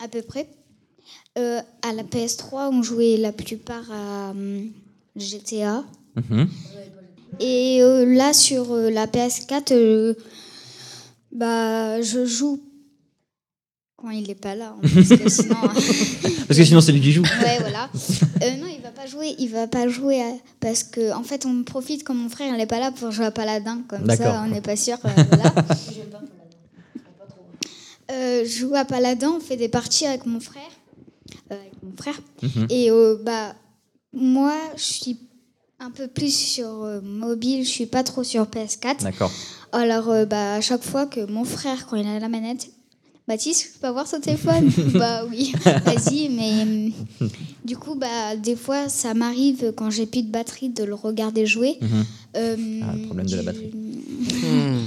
à 0.00 0.06
peu 0.06 0.22
près. 0.22 0.46
à 1.34 1.92
la 1.92 2.04
PS3, 2.04 2.68
on 2.70 2.84
jouait 2.84 3.16
la 3.16 3.32
plupart 3.32 3.90
à 3.90 4.32
GTA. 5.16 5.82
Mhm. 6.14 6.48
Et 7.40 7.80
là, 8.06 8.32
sur 8.32 8.76
la 8.76 9.08
PS4, 9.08 10.14
bah, 11.32 12.00
je 12.00 12.24
joue 12.24 12.60
quand 14.02 14.10
il 14.10 14.26
n'est 14.26 14.34
pas 14.34 14.54
là. 14.54 14.74
Parce 14.82 15.08
que 15.08 15.28
sinon, 15.28 15.56
parce 16.52 16.58
que 16.58 16.64
sinon 16.66 16.82
c'est 16.82 16.92
lui 16.92 17.00
qui 17.00 17.12
joue. 17.12 17.22
Ouais, 17.22 17.58
voilà. 17.60 17.88
Euh, 18.42 18.56
non, 18.56 18.66
il 18.66 18.82
va 18.82 18.90
pas 18.90 19.06
jouer. 19.06 19.34
Il 19.38 19.48
va 19.48 19.66
pas 19.66 19.88
jouer 19.88 20.20
parce 20.60 20.84
que 20.84 21.14
en 21.14 21.22
fait, 21.22 21.46
on 21.46 21.62
profite 21.62 22.04
quand 22.04 22.14
mon 22.14 22.28
frère 22.28 22.54
n'est 22.54 22.66
pas 22.66 22.78
là 22.78 22.92
pour 22.92 23.10
jouer 23.10 23.24
à 23.24 23.30
Paladin. 23.30 23.80
Comme 23.88 24.06
ça, 24.10 24.42
on 24.44 24.50
n'est 24.50 24.60
pas 24.60 24.76
sûr. 24.76 24.98
Euh, 25.02 25.08
voilà. 25.30 25.54
euh, 28.12 28.42
je 28.44 28.50
joue 28.50 28.74
à 28.74 28.84
Paladin. 28.84 29.30
On 29.38 29.40
fait 29.40 29.56
des 29.56 29.70
parties 29.70 30.04
avec 30.04 30.26
mon 30.26 30.40
frère. 30.40 30.62
Euh, 31.50 31.54
avec 31.54 31.72
mon 31.82 31.96
frère. 31.96 32.20
Mhm. 32.42 32.66
Et 32.68 32.90
bah 33.24 33.54
moi, 34.12 34.54
je 34.76 34.82
suis 34.82 35.20
un 35.80 35.90
peu 35.90 36.06
plus 36.06 36.34
sur 36.34 37.00
mobile. 37.02 37.64
Je 37.64 37.70
suis 37.70 37.86
pas 37.86 38.02
trop 38.02 38.24
sur 38.24 38.44
PS4. 38.44 39.04
D'accord. 39.04 39.32
Alors, 39.72 40.26
bah, 40.26 40.56
à 40.56 40.60
chaque 40.60 40.82
fois 40.82 41.06
que 41.06 41.24
mon 41.24 41.44
frère, 41.44 41.86
quand 41.86 41.96
il 41.96 42.06
a 42.06 42.18
la 42.18 42.28
manette, 42.28 42.68
Baptiste, 43.28 43.74
je 43.74 43.78
peux 43.78 43.86
avoir 43.86 44.06
son 44.06 44.20
téléphone 44.20 44.70
Bah 44.94 45.24
oui, 45.28 45.54
vas-y, 45.84 46.28
mais 46.28 46.64
euh, 46.66 47.26
du 47.64 47.76
coup, 47.76 47.94
bah, 47.94 48.36
des 48.36 48.56
fois, 48.56 48.88
ça 48.88 49.14
m'arrive 49.14 49.72
quand 49.76 49.90
j'ai 49.90 50.06
plus 50.06 50.22
de 50.22 50.30
batterie 50.30 50.70
de 50.70 50.82
le 50.82 50.94
regarder 50.94 51.46
jouer. 51.46 51.78
Mhm. 51.80 52.04
Euh, 52.36 52.80
ah, 52.82 52.96
le 52.96 53.06
problème 53.06 53.26
de 53.26 53.36
la 53.36 53.42
batterie. 53.42 53.70
Hmm. 53.72 54.86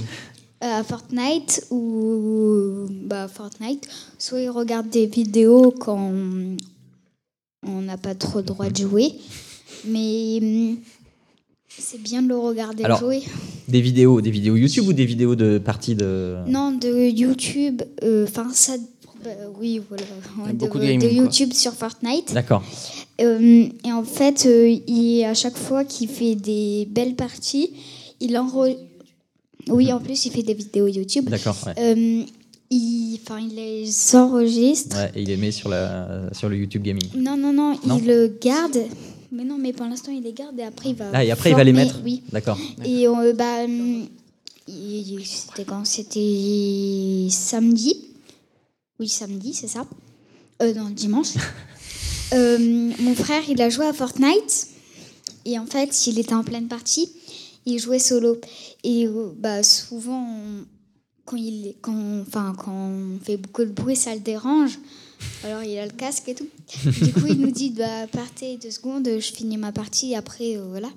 À 0.60 0.82
Fortnite 0.82 1.66
ou 1.70 2.86
bah, 2.90 3.28
Fortnite, 3.28 3.88
soit 4.18 4.40
il 4.40 4.50
regarde 4.50 4.88
des 4.90 5.06
vidéos 5.06 5.70
quand 5.70 6.12
on 7.66 7.80
n'a 7.82 7.96
pas 7.96 8.14
trop 8.14 8.38
le 8.38 8.44
droit 8.44 8.68
de 8.68 8.76
jouer, 8.76 9.14
mais 9.84 10.76
c'est 11.78 12.00
bien 12.00 12.22
de 12.22 12.28
le 12.28 12.36
regarder 12.36 12.84
jouer. 12.98 13.22
Des 13.68 13.80
vidéos, 13.80 14.20
des 14.20 14.30
vidéos 14.30 14.56
YouTube 14.56 14.88
ou 14.88 14.92
des 14.92 15.04
vidéos 15.04 15.34
de 15.34 15.58
parties 15.58 15.94
de. 15.94 16.36
Non, 16.46 16.72
de 16.72 17.08
YouTube. 17.08 17.82
Euh, 18.02 18.24
enfin, 18.24 18.48
ça. 18.52 18.74
Bah, 19.24 19.30
oui, 19.58 19.80
voilà. 19.88 20.04
de, 20.52 21.08
YouTube 21.08 21.52
sur 21.52 21.72
Fortnite. 21.72 22.32
D'accord. 22.32 22.62
Euh, 23.20 23.68
et 23.84 23.92
en 23.92 24.04
fait, 24.04 24.46
euh, 24.46 24.68
il, 24.86 25.24
à 25.24 25.34
chaque 25.34 25.56
fois 25.56 25.84
qu'il 25.84 26.08
fait 26.08 26.34
des 26.34 26.86
belles 26.90 27.14
parties, 27.16 27.70
il 28.20 28.36
enregistre. 28.38 28.82
Oui, 29.68 29.92
en 29.92 29.98
plus, 29.98 30.26
il 30.26 30.32
fait 30.32 30.44
des 30.44 30.54
vidéos 30.54 30.86
YouTube. 30.86 31.28
D'accord. 31.28 31.56
il, 31.76 32.26
il 32.70 33.54
les 33.56 34.14
enregistre. 34.14 34.96
Ouais, 34.96 35.10
et 35.16 35.22
il 35.22 35.28
les 35.28 35.36
met 35.36 35.50
sur, 35.50 35.68
la, 35.68 36.32
sur 36.32 36.48
le 36.48 36.56
YouTube 36.56 36.84
Gaming. 36.84 37.08
Non, 37.16 37.36
non, 37.36 37.52
non, 37.52 37.76
non 37.84 37.98
il 37.98 38.06
le 38.06 38.32
garde. 38.40 38.78
Mais 39.32 39.44
non, 39.44 39.58
mais 39.58 39.72
pour 39.72 39.86
l'instant, 39.86 40.12
il 40.12 40.22
les 40.22 40.32
garde 40.32 40.58
et 40.58 40.62
après, 40.62 40.90
il 40.90 40.94
va. 40.96 41.10
Ah, 41.12 41.24
et 41.24 41.30
après, 41.30 41.50
il 41.50 41.56
va 41.56 41.64
les 41.64 41.72
mettre 41.72 42.00
Oui. 42.04 42.22
D'accord. 42.32 42.58
Et 42.84 43.08
euh, 43.08 43.32
bah, 43.32 43.66
c'était 45.24 45.64
quand? 45.64 45.84
C'était 45.84 47.28
samedi. 47.30 48.08
Oui, 48.98 49.08
samedi, 49.08 49.54
c'est 49.54 49.68
ça. 49.68 49.86
Euh, 50.62 50.72
non, 50.74 50.90
dimanche. 50.90 51.34
euh, 52.32 52.58
mon 52.98 53.14
frère, 53.14 53.42
il 53.48 53.60
a 53.60 53.68
joué 53.68 53.86
à 53.86 53.92
Fortnite. 53.92 54.68
Et 55.44 55.58
en 55.58 55.66
fait, 55.66 56.06
il 56.06 56.18
était 56.18 56.34
en 56.34 56.42
pleine 56.42 56.68
partie. 56.68 57.12
Il 57.66 57.78
jouait 57.78 57.98
solo. 57.98 58.40
Et 58.84 59.06
euh, 59.06 59.32
bah, 59.36 59.62
souvent, 59.62 60.26
quand, 61.24 61.36
il, 61.36 61.74
quand, 61.80 62.20
enfin, 62.20 62.54
quand 62.56 62.72
on 62.72 63.18
fait 63.22 63.36
beaucoup 63.36 63.64
de 63.64 63.72
bruit, 63.72 63.96
ça 63.96 64.14
le 64.14 64.20
dérange. 64.20 64.78
Alors 65.44 65.62
il 65.62 65.78
a 65.78 65.84
le 65.84 65.92
casque 65.92 66.28
et 66.28 66.34
tout. 66.34 66.48
Du 66.84 67.12
coup, 67.12 67.26
il 67.28 67.40
nous 67.40 67.50
dit 67.50 67.70
bah, 67.70 68.06
partez 68.10 68.58
deux 68.62 68.70
secondes, 68.70 69.06
je 69.06 69.32
finis 69.32 69.56
ma 69.56 69.72
partie, 69.72 70.14
après, 70.14 70.56
euh, 70.56 70.66
voilà. 70.68 70.88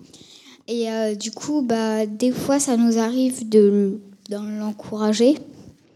Et 0.70 0.88
euh, 0.91 1.16
du 1.16 1.32
coup, 1.32 1.64
bah, 1.64 2.06
des 2.06 2.32
fois, 2.32 2.60
ça 2.60 2.78
nous 2.78 3.00
arrive 3.00 3.50
de, 3.50 4.00
l'encourager. 4.30 5.36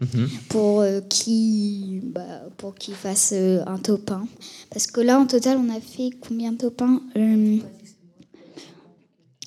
Mhm. 0.00 0.28
pour 0.48 0.80
euh, 0.80 1.00
qu'il 1.08 2.00
bah, 2.02 2.42
pour 2.56 2.74
qu'il 2.74 2.94
fasse 2.94 3.30
euh, 3.32 3.62
un 3.64 3.78
top 3.78 4.10
1. 4.10 4.26
Parce 4.68 4.88
que 4.88 5.00
là, 5.00 5.20
en 5.20 5.26
total, 5.26 5.56
on 5.56 5.70
a 5.70 5.80
fait 5.80 6.10
combien 6.20 6.50
de 6.50 6.56
top 6.58 6.82
1 6.82 7.00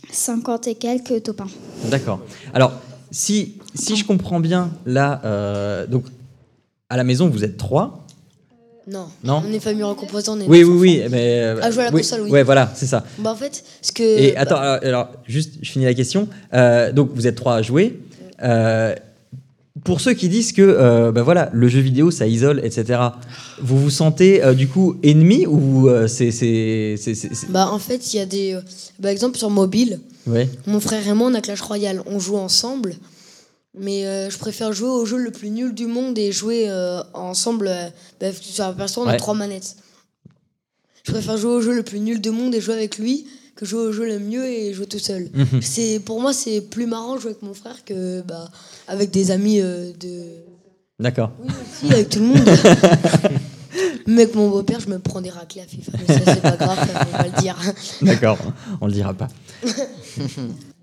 50 0.10 0.68
et 0.68 0.76
quelques 0.76 1.22
top 1.22 1.42
1. 1.42 1.90
D'accord. 1.90 2.22
Alors, 2.54 2.72
si, 3.12 3.56
si 3.76 3.98
je 3.98 4.06
comprends 4.06 4.40
bien, 4.40 4.72
là, 4.86 5.86
donc, 5.88 6.06
à 6.90 6.96
la 6.96 7.04
maison, 7.04 7.28
vous 7.30 7.44
êtes 7.44 7.58
trois. 7.58 8.07
Non. 8.88 9.08
Non. 9.24 9.44
On 9.46 9.52
est 9.52 9.60
famille 9.60 9.84
recomposée, 9.84 10.30
on 10.30 10.40
est 10.40 10.48
Oui, 10.48 10.64
oui, 10.64 10.78
oui. 10.80 11.02
Mais, 11.12 11.40
à 11.42 11.70
jouer 11.72 11.84
à 11.84 11.86
la 11.88 11.94
oui, 11.94 12.02
console, 12.02 12.22
oui. 12.22 12.32
Ouais, 12.32 12.44
voilà, 12.44 12.72
c'est 12.74 12.86
ça. 12.88 13.04
Bah, 13.20 13.32
en 13.32 13.36
fait, 13.36 13.64
ce 13.82 13.92
que. 13.92 14.04
Et 14.04 14.32
bah, 14.34 14.42
attends, 14.42 14.58
alors, 14.58 14.80
alors, 14.84 15.08
juste, 15.28 15.56
je 15.62 15.70
finis 15.72 15.86
la 15.86 15.94
question. 15.94 16.28
Euh, 16.54 16.92
donc, 16.94 17.10
vous 17.14 17.28
êtes 17.28 17.36
trois 17.36 17.56
à 17.56 17.62
jouer. 17.62 18.00
Euh, 18.44 18.96
pour 19.84 20.02
ceux 20.02 20.14
qui 20.14 20.28
disent 20.30 20.54
que 20.54 20.62
euh, 20.62 21.12
bah 21.12 21.22
voilà, 21.22 21.50
le 21.54 21.68
jeu 21.68 21.80
vidéo 21.80 22.10
ça 22.12 22.26
isole, 22.28 22.60
etc., 22.64 23.00
vous 23.62 23.78
vous 23.80 23.90
sentez 23.92 24.44
euh, 24.44 24.54
du 24.54 24.68
coup 24.68 24.96
ennemi 25.04 25.46
ou 25.46 25.88
euh, 25.88 26.08
c'est. 26.08 26.32
c'est- 26.32 26.98
Bah, 27.50 27.70
en 27.72 27.80
fait, 27.80 28.14
il 28.14 28.18
y 28.18 28.20
a 28.20 28.26
des. 28.26 28.54
euh, 28.54 28.62
Par 29.02 29.12
exemple, 29.12 29.38
sur 29.38 29.50
mobile, 29.50 30.00
Ouais. 30.26 30.50
mon 30.66 30.80
frère 30.80 31.08
et 31.08 31.14
moi, 31.14 31.30
on 31.32 31.34
a 31.36 31.42
Clash 31.42 31.62
Royale. 31.62 32.02
On 32.06 32.20
joue 32.20 32.38
ensemble. 32.38 32.96
Mais 33.74 34.06
euh, 34.06 34.30
je 34.30 34.38
préfère 34.38 34.74
jouer 34.74 34.90
au 34.90 35.06
jeu 35.06 35.18
le 35.18 35.32
plus 35.32 35.50
nul 35.50 35.74
du 35.74 35.86
monde 35.88 36.18
et 36.18 36.32
jouer 36.32 36.66
euh, 36.70 37.02
ensemble. 37.14 37.68
euh, 37.68 37.90
bah, 38.20 38.28
sur 38.34 38.64
la 38.64 38.74
PS3, 38.74 39.00
on 39.02 39.08
a 39.08 39.12
Ouais. 39.12 39.18
trois 39.18 39.34
manettes. 39.36 39.76
Je 41.04 41.12
préfère 41.12 41.38
jouer 41.38 41.52
au 41.52 41.62
jeu 41.62 41.74
le 41.74 41.84
plus 41.84 42.00
nul 42.00 42.20
du 42.20 42.32
monde 42.32 42.54
et 42.56 42.62
jouer 42.62 42.74
avec 42.74 42.98
lui 42.98 43.28
que 43.56 43.66
jouer 43.66 43.82
au 43.82 43.92
jeu 43.92 44.06
le 44.06 44.20
mieux 44.20 44.46
et 44.48 44.74
jouer 44.74 44.86
tout 44.88 45.00
seul. 45.00 45.30
Mhm. 45.34 45.62
C'est 45.62 46.00
Pour 46.00 46.22
moi, 46.22 46.34
c'est 46.34 46.62
plus 46.62 46.86
marrant 46.86 47.16
de 47.16 47.22
jouer 47.22 47.32
avec 47.32 47.42
mon 47.44 47.54
frère 47.54 47.84
que 47.86 48.22
bah, 48.22 48.50
avec 48.88 49.10
des 49.12 49.32
amis 49.32 49.62
euh, 49.62 49.92
de. 50.00 50.24
D'accord. 51.00 51.32
Si, 51.74 51.92
avec 51.92 52.10
tout 52.10 52.20
le 52.20 52.26
monde. 52.26 52.44
Mais 54.08 54.24
avec 54.24 54.36
mon 54.36 54.50
beau-père, 54.50 54.80
je 54.80 54.88
me 54.90 54.98
prends 55.00 55.22
des 55.22 55.30
raclés 55.30 55.62
à 55.62 55.66
FIFA. 55.66 55.92
Mais 56.08 56.18
ça, 56.20 56.34
c'est 56.34 56.42
pas 56.42 56.56
grave, 56.58 56.80
on 57.14 57.18
va 57.18 57.24
le 57.24 57.42
dire. 57.42 57.56
D'accord, 58.02 58.38
on 58.82 58.88
le 58.88 58.94
dira 58.94 59.14
pas. 59.14 59.28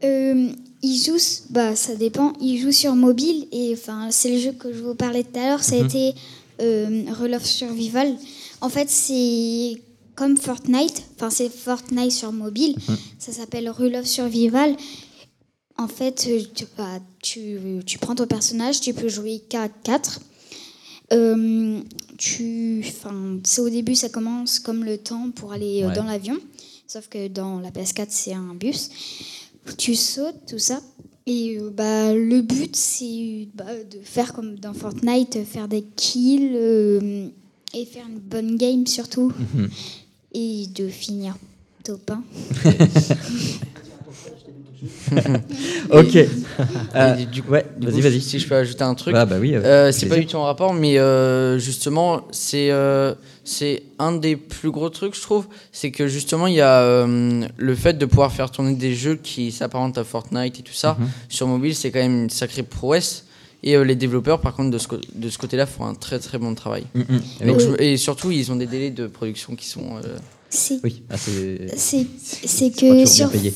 Euh, 0.04 0.48
il 0.82 0.98
joue, 1.02 1.16
bah 1.50 1.74
ça 1.76 1.94
dépend. 1.94 2.34
Il 2.40 2.58
joue 2.60 2.72
sur 2.72 2.94
mobile 2.94 3.46
et 3.52 3.72
enfin 3.72 4.08
c'est 4.10 4.30
le 4.30 4.38
jeu 4.38 4.52
que 4.52 4.72
je 4.72 4.82
vous 4.82 4.94
parlais 4.94 5.24
tout 5.24 5.38
à 5.38 5.46
l'heure. 5.46 5.64
Ça 5.64 5.76
a 5.76 5.78
Mhm. 5.80 5.86
été 5.86 6.14
euh, 6.60 7.04
Rule 7.10 7.34
of 7.34 7.44
Survival. 7.44 8.14
En 8.60 8.68
fait 8.68 8.90
c'est 8.90 9.80
comme 10.14 10.36
Fortnite. 10.36 11.02
Enfin 11.16 11.30
c'est 11.30 11.48
Fortnite 11.50 12.12
sur 12.12 12.32
mobile. 12.32 12.76
Mhm. 12.88 12.96
Ça 13.18 13.32
s'appelle 13.32 13.70
Rule 13.70 13.96
of 13.96 14.04
Survival. 14.06 14.76
En 15.78 15.88
fait 15.88 16.26
euh, 16.28 16.40
tu, 16.54 16.64
bah, 16.76 17.00
tu, 17.22 17.58
tu 17.86 17.98
prends 17.98 18.14
ton 18.14 18.26
personnage, 18.26 18.80
tu 18.82 18.92
peux 18.92 19.08
jouer 19.08 19.42
4 19.48 19.72
4. 19.84 20.20
Euh, 21.12 21.80
tu, 22.18 22.84
c'est 23.44 23.60
au 23.60 23.68
début, 23.68 23.94
ça 23.94 24.08
commence 24.08 24.58
comme 24.58 24.84
le 24.84 24.98
temps 24.98 25.30
pour 25.34 25.52
aller 25.52 25.82
euh, 25.82 25.88
Ouais. 25.88 25.94
dans 25.94 26.04
l'avion, 26.04 26.38
sauf 26.86 27.08
que 27.08 27.28
dans 27.28 27.58
la 27.60 27.70
PS4, 27.70 28.06
c'est 28.10 28.32
un 28.32 28.54
bus. 28.54 28.90
Tu 29.78 29.94
sautes, 29.94 30.46
tout 30.46 30.58
ça. 30.58 30.80
Et 31.26 31.58
euh, 31.58 31.70
bah, 31.70 32.14
le 32.14 32.42
but, 32.42 32.76
c'est 32.76 33.48
bah, 33.54 33.64
de 33.90 33.98
faire 34.02 34.34
comme 34.34 34.58
dans 34.58 34.74
Fortnite, 34.74 35.44
faire 35.44 35.68
des 35.68 35.82
kills 35.96 36.52
euh, 36.54 37.28
et 37.72 37.84
faire 37.86 38.06
une 38.06 38.18
bonne 38.18 38.56
game 38.56 38.86
surtout. 38.86 39.32
Mhm. 39.54 39.70
Et 40.34 40.66
de 40.66 40.88
finir 40.88 41.36
top 41.82 42.10
1. 42.10 42.22
Ok. 45.90 46.14
Et 46.16 46.28
Euh, 46.96 47.14
du 47.26 47.42
coup, 47.42 47.52
ouais, 47.52 47.64
vas-y, 47.80 48.00
vas-y. 48.00 48.20
Si 48.20 48.38
je 48.38 48.46
peux 48.48 48.54
ajouter 48.56 48.82
un 48.84 48.94
truc. 48.94 49.14
Ah, 49.16 49.26
bah 49.26 49.36
oui, 49.40 49.54
avec 49.54 49.66
Euh, 49.66 49.92
c'est 49.92 50.06
pas 50.06 50.16
du 50.16 50.26
tout 50.26 50.36
en 50.36 50.44
rapport, 50.44 50.72
mais 50.74 50.98
euh, 50.98 51.58
justement, 51.58 52.22
c'est 52.30 52.70
euh, 52.70 53.14
c'est 53.44 53.82
un 53.98 54.12
des 54.12 54.36
plus 54.36 54.70
gros 54.70 54.88
trucs, 54.90 55.14
je 55.16 55.20
trouve. 55.22 55.46
C'est 55.72 55.90
que 55.90 56.06
justement, 56.08 56.46
il 56.46 56.54
y 56.54 56.60
a 56.60 56.80
euh, 56.80 57.46
le 57.56 57.74
fait 57.74 57.98
de 57.98 58.06
pouvoir 58.06 58.32
faire 58.32 58.50
tourner 58.50 58.74
des 58.74 58.94
jeux 58.94 59.16
qui 59.16 59.52
s'apparentent 59.52 59.98
à 59.98 60.04
Fortnite 60.04 60.58
et 60.60 60.62
tout 60.62 60.72
ça 60.72 60.96
Mhm. 60.98 61.06
sur 61.28 61.46
mobile, 61.46 61.74
c'est 61.74 61.90
quand 61.90 62.00
même 62.00 62.24
une 62.24 62.30
sacrée 62.30 62.62
prouesse. 62.62 63.24
Et 63.66 63.76
euh, 63.76 63.82
les 63.82 63.94
développeurs, 63.96 64.40
par 64.42 64.54
contre, 64.54 64.70
de 64.70 64.78
ce, 64.78 64.86
de 65.14 65.28
ce 65.30 65.38
côté-là, 65.38 65.64
font 65.66 65.86
un 65.86 65.94
très 65.94 66.18
très 66.18 66.36
bon 66.38 66.54
travail. 66.54 66.84
Mm, 66.94 67.00
mm. 67.00 67.04
Donc, 67.06 67.20
Avec- 67.40 67.60
je- 67.60 67.82
et 67.82 67.96
surtout, 67.96 68.30
ils 68.30 68.52
ont 68.52 68.56
des 68.56 68.66
délais 68.66 68.90
de 68.90 69.06
production 69.06 69.56
qui 69.56 69.66
sont. 69.66 69.96
euh, 70.04 70.18
Oui, 70.84 71.02
ah, 71.10 71.16
c'est. 71.16 71.66
c'est- 71.76 72.70
que 72.78 73.06
sur 73.06 73.30
payé. 73.30 73.52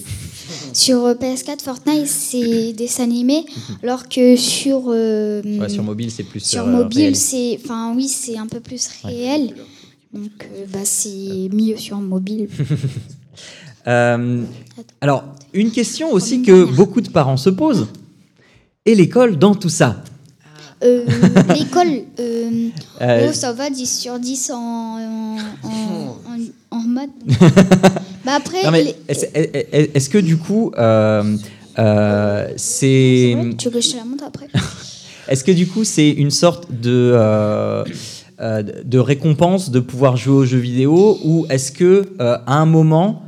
Sur 0.72 1.04
euh, 1.04 1.14
PS4, 1.14 1.60
Fortnite, 1.62 2.06
c'est 2.06 2.72
des 2.72 3.00
animés, 3.00 3.44
alors 3.82 4.08
que 4.08 4.36
sur, 4.36 4.84
euh, 4.88 5.42
Ouais, 5.60 5.68
sur 5.68 5.82
mobile, 5.82 6.10
c'est 6.10 6.22
plus. 6.24 6.40
sur 6.40 6.64
euh, 6.66 6.70
mobile, 6.70 7.14
c'est, 7.16 7.58
enfin 7.62 7.92
oui, 7.96 8.08
c'est 8.08 8.36
un 8.38 8.46
peu 8.46 8.60
plus 8.60 8.88
réel. 9.04 9.54
Donc, 10.12 10.48
bah, 10.72 10.78
c'est 10.84 11.48
mieux 11.52 11.76
sur 11.76 11.98
mobile. 11.98 12.48
Alors, 15.00 15.24
une 15.54 15.70
question 15.70 16.12
aussi 16.12 16.42
que 16.42 16.64
beaucoup 16.64 17.00
de 17.00 17.08
parents 17.10 17.36
se 17.36 17.50
posent. 17.50 17.86
Et 18.84 18.94
l'école 18.94 19.38
dans 19.38 19.54
tout 19.54 19.68
ça? 19.68 20.02
Euh, 20.84 21.04
L'école, 21.54 22.02
euh, 22.20 22.68
Euh, 23.00 23.26
oh, 23.28 23.32
ça 23.32 23.52
va 23.52 23.68
10 23.70 23.98
sur 24.00 24.18
10 24.18 24.50
en, 24.52 24.56
en, 24.56 25.36
en, 25.64 25.70
en- 25.70 26.16
en 26.70 26.80
maths. 26.80 27.10
Bah 28.28 28.34
après, 28.36 28.70
les- 28.84 28.94
est-ce 29.08 29.24
est- 29.34 29.96
est-ce 29.96 30.10
que 30.10 30.18
du 30.18 30.36
coup, 30.36 30.70
euh, 30.76 31.36
euh, 31.78 32.48
c'est. 32.56 33.34
Tu 33.56 33.70
la 33.96 34.04
montre 34.04 34.24
après 34.26 34.48
Est-ce 35.28 35.44
que 35.44 35.52
du 35.52 35.66
coup, 35.66 35.84
c'est 35.84 36.10
une 36.10 36.30
sorte 36.30 36.70
de, 36.70 37.12
euh, 37.14 37.84
de 38.84 38.98
récompense 38.98 39.70
de 39.70 39.80
pouvoir 39.80 40.16
jouer 40.18 40.34
aux 40.36 40.44
jeux 40.44 40.58
vidéo 40.58 41.18
ou 41.24 41.46
est-ce 41.48 41.72
que 41.72 42.06
à 42.20 42.54
un 42.58 42.66
moment 42.66 43.22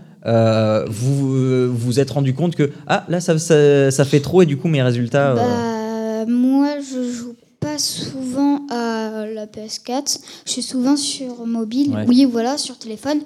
vous 0.89 1.75
vous 1.75 2.01
êtes 2.01 2.11
rendu 2.11 2.35
compte 2.35 2.55
que 2.57 2.71
ah 2.87 3.05
là 3.09 3.21
ça, 3.21 3.39
ça, 3.39 3.91
ça 3.91 4.05
fait 4.05 4.21
trop 4.21 4.43
et 4.43 4.47
du 4.47 4.57
coup 4.59 4.69
mes 4.69 4.83
résultats 4.83 5.35
Bah, 5.35 6.27
moi, 6.27 6.69
je 6.81 7.11
joue 7.11 7.35
pas 7.59 7.79
souvent 7.79 8.67
à 8.71 9.25
la 9.35 9.47
PS4. 9.47 10.19
Je 10.47 10.51
suis 10.53 10.63
souvent 10.63 10.97
sur 10.97 11.47
mobile. 11.47 11.91
Ouais. 11.95 12.05
Oui, 12.07 12.25
voilà, 12.31 12.57
sur 12.59 12.79
téléphone. 12.79 13.21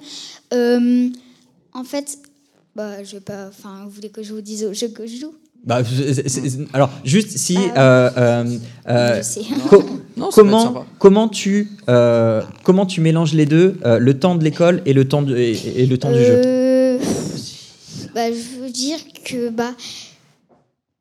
Euh, 1.75 1.79
en 1.79 1.83
fait, 1.83 2.17
bah, 2.75 3.03
je 3.03 3.13
vais 3.13 3.19
pas. 3.21 3.47
Enfin, 3.49 3.81
vous 3.85 3.89
voulez 3.91 4.09
que 4.09 4.23
je 4.23 4.33
vous 4.33 4.41
dise 4.41 4.63
au 4.65 4.73
jeu 4.73 4.87
que 4.89 5.05
je 5.07 5.17
joue? 5.17 5.33
Bah, 5.65 5.81
c'est- 5.83 6.13
c'est- 6.29 6.47
c'est- 6.49 6.59
alors 6.73 6.91
juste 7.03 7.37
si 7.37 7.57
Ah. 7.75 7.81
euh, 7.81 8.09
euh, 8.17 8.57
euh, 8.87 9.17
Je 9.17 9.21
sais. 9.23 9.41
co- 9.67 9.83
Non, 10.15 10.29
comment 10.31 10.85
comment 10.99 11.27
tu 11.27 11.71
euh, 11.89 12.43
comment 12.63 12.85
tu 12.85 13.01
mélanges 13.01 13.33
les 13.33 13.47
deux 13.47 13.75
euh, 13.83 13.97
le 13.97 14.13
temps 14.19 14.35
de 14.35 14.43
l'école 14.43 14.83
et 14.85 14.93
le 14.93 15.07
temps 15.07 15.23
du, 15.23 15.35
et, 15.35 15.81
et 15.81 15.85
le 15.87 15.97
temps 15.97 16.11
du 16.11 16.23
jeu? 16.23 16.39
Euh, 16.45 16.99
bah, 18.13 18.31
je 18.31 18.59
veux 18.61 18.69
dire 18.69 18.99
que 19.23 19.49
bah, 19.49 19.71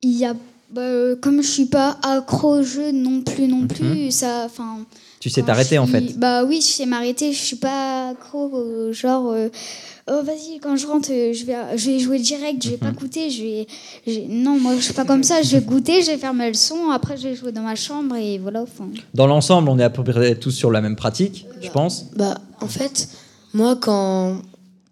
il 0.03 0.13
y 0.17 0.25
a. 0.25 0.33
bah, 0.71 0.81
euh, 0.81 1.15
comme 1.17 1.43
je 1.43 1.49
suis 1.49 1.67
pas 1.67 1.99
accro 2.03 2.61
au 2.61 2.63
jeu 2.63 2.91
non 2.91 3.21
plus, 3.21 3.47
non 3.49 3.67
plus, 3.67 4.11
ça. 4.13 4.45
Enfin. 4.47 4.79
tu 5.21 5.29
sais 5.29 5.43
t'arrêter 5.43 5.77
en 5.79 5.87
fait 5.87 6.19
Bah 6.19 6.43
oui, 6.45 6.61
je 6.63 6.67
sais 6.69 6.87
m'arrêter. 6.87 7.33
Je 7.35 7.39
suis 7.39 7.57
pas 7.57 8.09
accro, 8.11 8.51
euh, 8.57 8.93
genre. 8.95 9.35
Euh, 10.11 10.21
oh 10.21 10.25
vas-y, 10.25 10.59
quand 10.61 10.77
je 10.77 10.87
rentre, 10.87 11.09
euh, 11.11 11.33
je 11.33 11.45
vais, 11.45 11.55
je 11.77 11.91
vais 11.91 11.99
jouer 11.99 12.19
direct. 12.19 12.63
Je 12.63 12.71
vais 12.71 12.77
pas 12.77 12.89
Mhm. 12.91 12.97
goûter. 12.97 13.31
Je 13.31 13.43
vais, 13.43 14.27
non, 14.29 14.59
moi 14.59 14.75
je 14.77 14.83
suis 14.83 14.93
pas 14.93 15.05
comme 15.05 15.23
ça. 15.25 15.43
Je 15.43 15.57
vais 15.57 15.63
goûter, 15.63 16.03
je 16.03 16.11
vais 16.11 16.19
faire 16.19 16.35
ma 16.35 16.49
leçon. 16.49 16.91
Après, 16.91 17.17
je 17.17 17.29
vais 17.29 17.35
jouer 17.35 17.53
dans 17.53 17.63
ma 17.63 17.75
chambre 17.75 18.15
et 18.17 18.39
voilà. 18.39 18.63
Enfin. 18.63 18.89
dans 19.15 19.27
l'ensemble 19.27 19.69
on 19.69 19.79
est 19.79 19.83
à 19.85 19.91
peu 19.91 20.05
près 20.05 20.35
tous 20.37 20.51
sur 20.51 20.71
la 20.71 20.81
même 20.81 20.97
pratique 20.97 21.47
je 21.63 21.71
pense 21.71 22.07
Bah, 22.17 22.39
en 22.61 22.69
fait, 22.69 23.09
moi, 23.55 23.77
quand. 23.77 24.43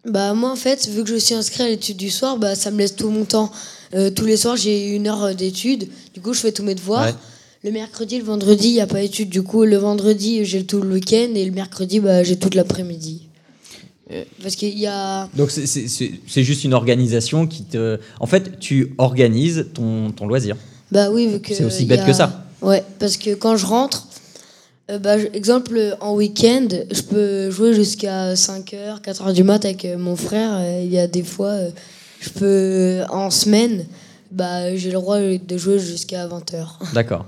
Bah, 0.05 0.35
moi, 0.35 0.51
en 0.51 0.57
fait, 0.57 0.89
vu 0.89 1.05
que 1.05 1.11
je 1.11 1.17
suis 1.17 1.35
inscrit 1.35 1.63
à 1.63 1.69
l'étude 1.69 1.97
du 1.97 2.11
soir, 2.11 2.37
bah, 2.37 2.55
ça 2.57 2.71
me 2.73 2.79
laisse 2.79 2.97
tout 2.97 3.09
mon 3.11 3.25
temps. 3.25 3.53
Euh, 3.95 4.11
tous 4.11 4.25
les 4.25 4.37
soirs, 4.37 4.57
j'ai 4.57 4.89
une 4.97 5.07
heure 5.07 5.23
euh, 5.25 5.33
d'études. 5.35 5.89
Du 6.15 6.21
coup, 6.21 6.33
je 6.33 6.41
fais 6.41 6.51
tous 6.51 6.63
mes 6.65 6.75
devoirs. 6.75 7.05
Ouais. 7.07 7.15
Le 7.63 7.71
mercredi, 7.71 8.19
le 8.19 8.25
vendredi, 8.25 8.69
il 8.69 8.73
n'y 8.73 8.81
a 8.81 8.87
pas 8.89 9.01
d'études. 9.01 9.29
Du 9.29 9.43
coup, 9.43 9.63
le 9.65 9.77
vendredi, 9.77 10.45
j'ai 10.45 10.65
tout 10.65 10.81
le 10.81 10.95
week-end. 10.95 11.29
Et 11.37 11.45
le 11.45 11.53
mercredi, 11.53 12.01
bah, 12.01 12.25
j'ai 12.25 12.37
toute 12.37 12.57
l'après-midi. 12.57 13.29
Euh. 14.13 14.25
Parce 14.43 14.57
qu'il 14.57 14.79
y 14.79 14.87
a. 14.87 15.29
Donc 15.37 15.51
c'est- 15.51 16.43
juste 16.43 16.65
une 16.65 16.75
organisation 16.75 17.47
qui 17.47 17.65
te... 17.65 17.99
En 18.21 18.27
fait, 18.27 18.59
tu 18.59 18.95
organises 18.99 19.67
ton, 19.75 20.11
ton 20.11 20.27
loisir. 20.27 20.57
Bah 20.91 21.11
oui, 21.11 21.27
vu 21.27 21.41
que. 21.41 21.55
C'est 21.55 21.65
aussi 21.65 21.85
bête 21.87 22.01
a- 22.01 22.07
que 22.07 22.13
ça. 22.13 22.45
Ouais, 22.61 22.85
parce 22.99 23.17
que 23.17 23.35
quand 23.35 23.57
je 23.57 23.67
rentre, 23.67 24.07
euh, 24.91 24.99
bah, 24.99 25.17
exemple, 25.33 25.97
en 26.01 26.15
week-end, 26.15 26.69
je 26.91 27.03
peux 27.03 27.51
jouer 27.51 27.75
jusqu'à 27.75 28.35
5h, 28.35 29.01
4h 29.03 29.33
du 29.33 29.43
mat 29.45 29.65
avec 29.65 29.85
euh, 29.85 29.97
mon 29.99 30.17
frère. 30.17 30.61
Il 30.83 30.91
y 30.93 30.99
a 30.99 31.07
des 31.07 31.23
fois, 31.23 31.57
je 32.21 32.31
peux. 32.31 33.01
En 33.11 33.31
semaine, 33.31 33.87
bah, 34.31 34.77
j'ai 34.77 34.89
le 34.89 34.95
droit 34.95 35.19
de 35.21 35.57
jouer 35.57 35.79
jusqu'à 35.79 36.27
20h. 36.29 36.67
D'accord. 36.95 37.27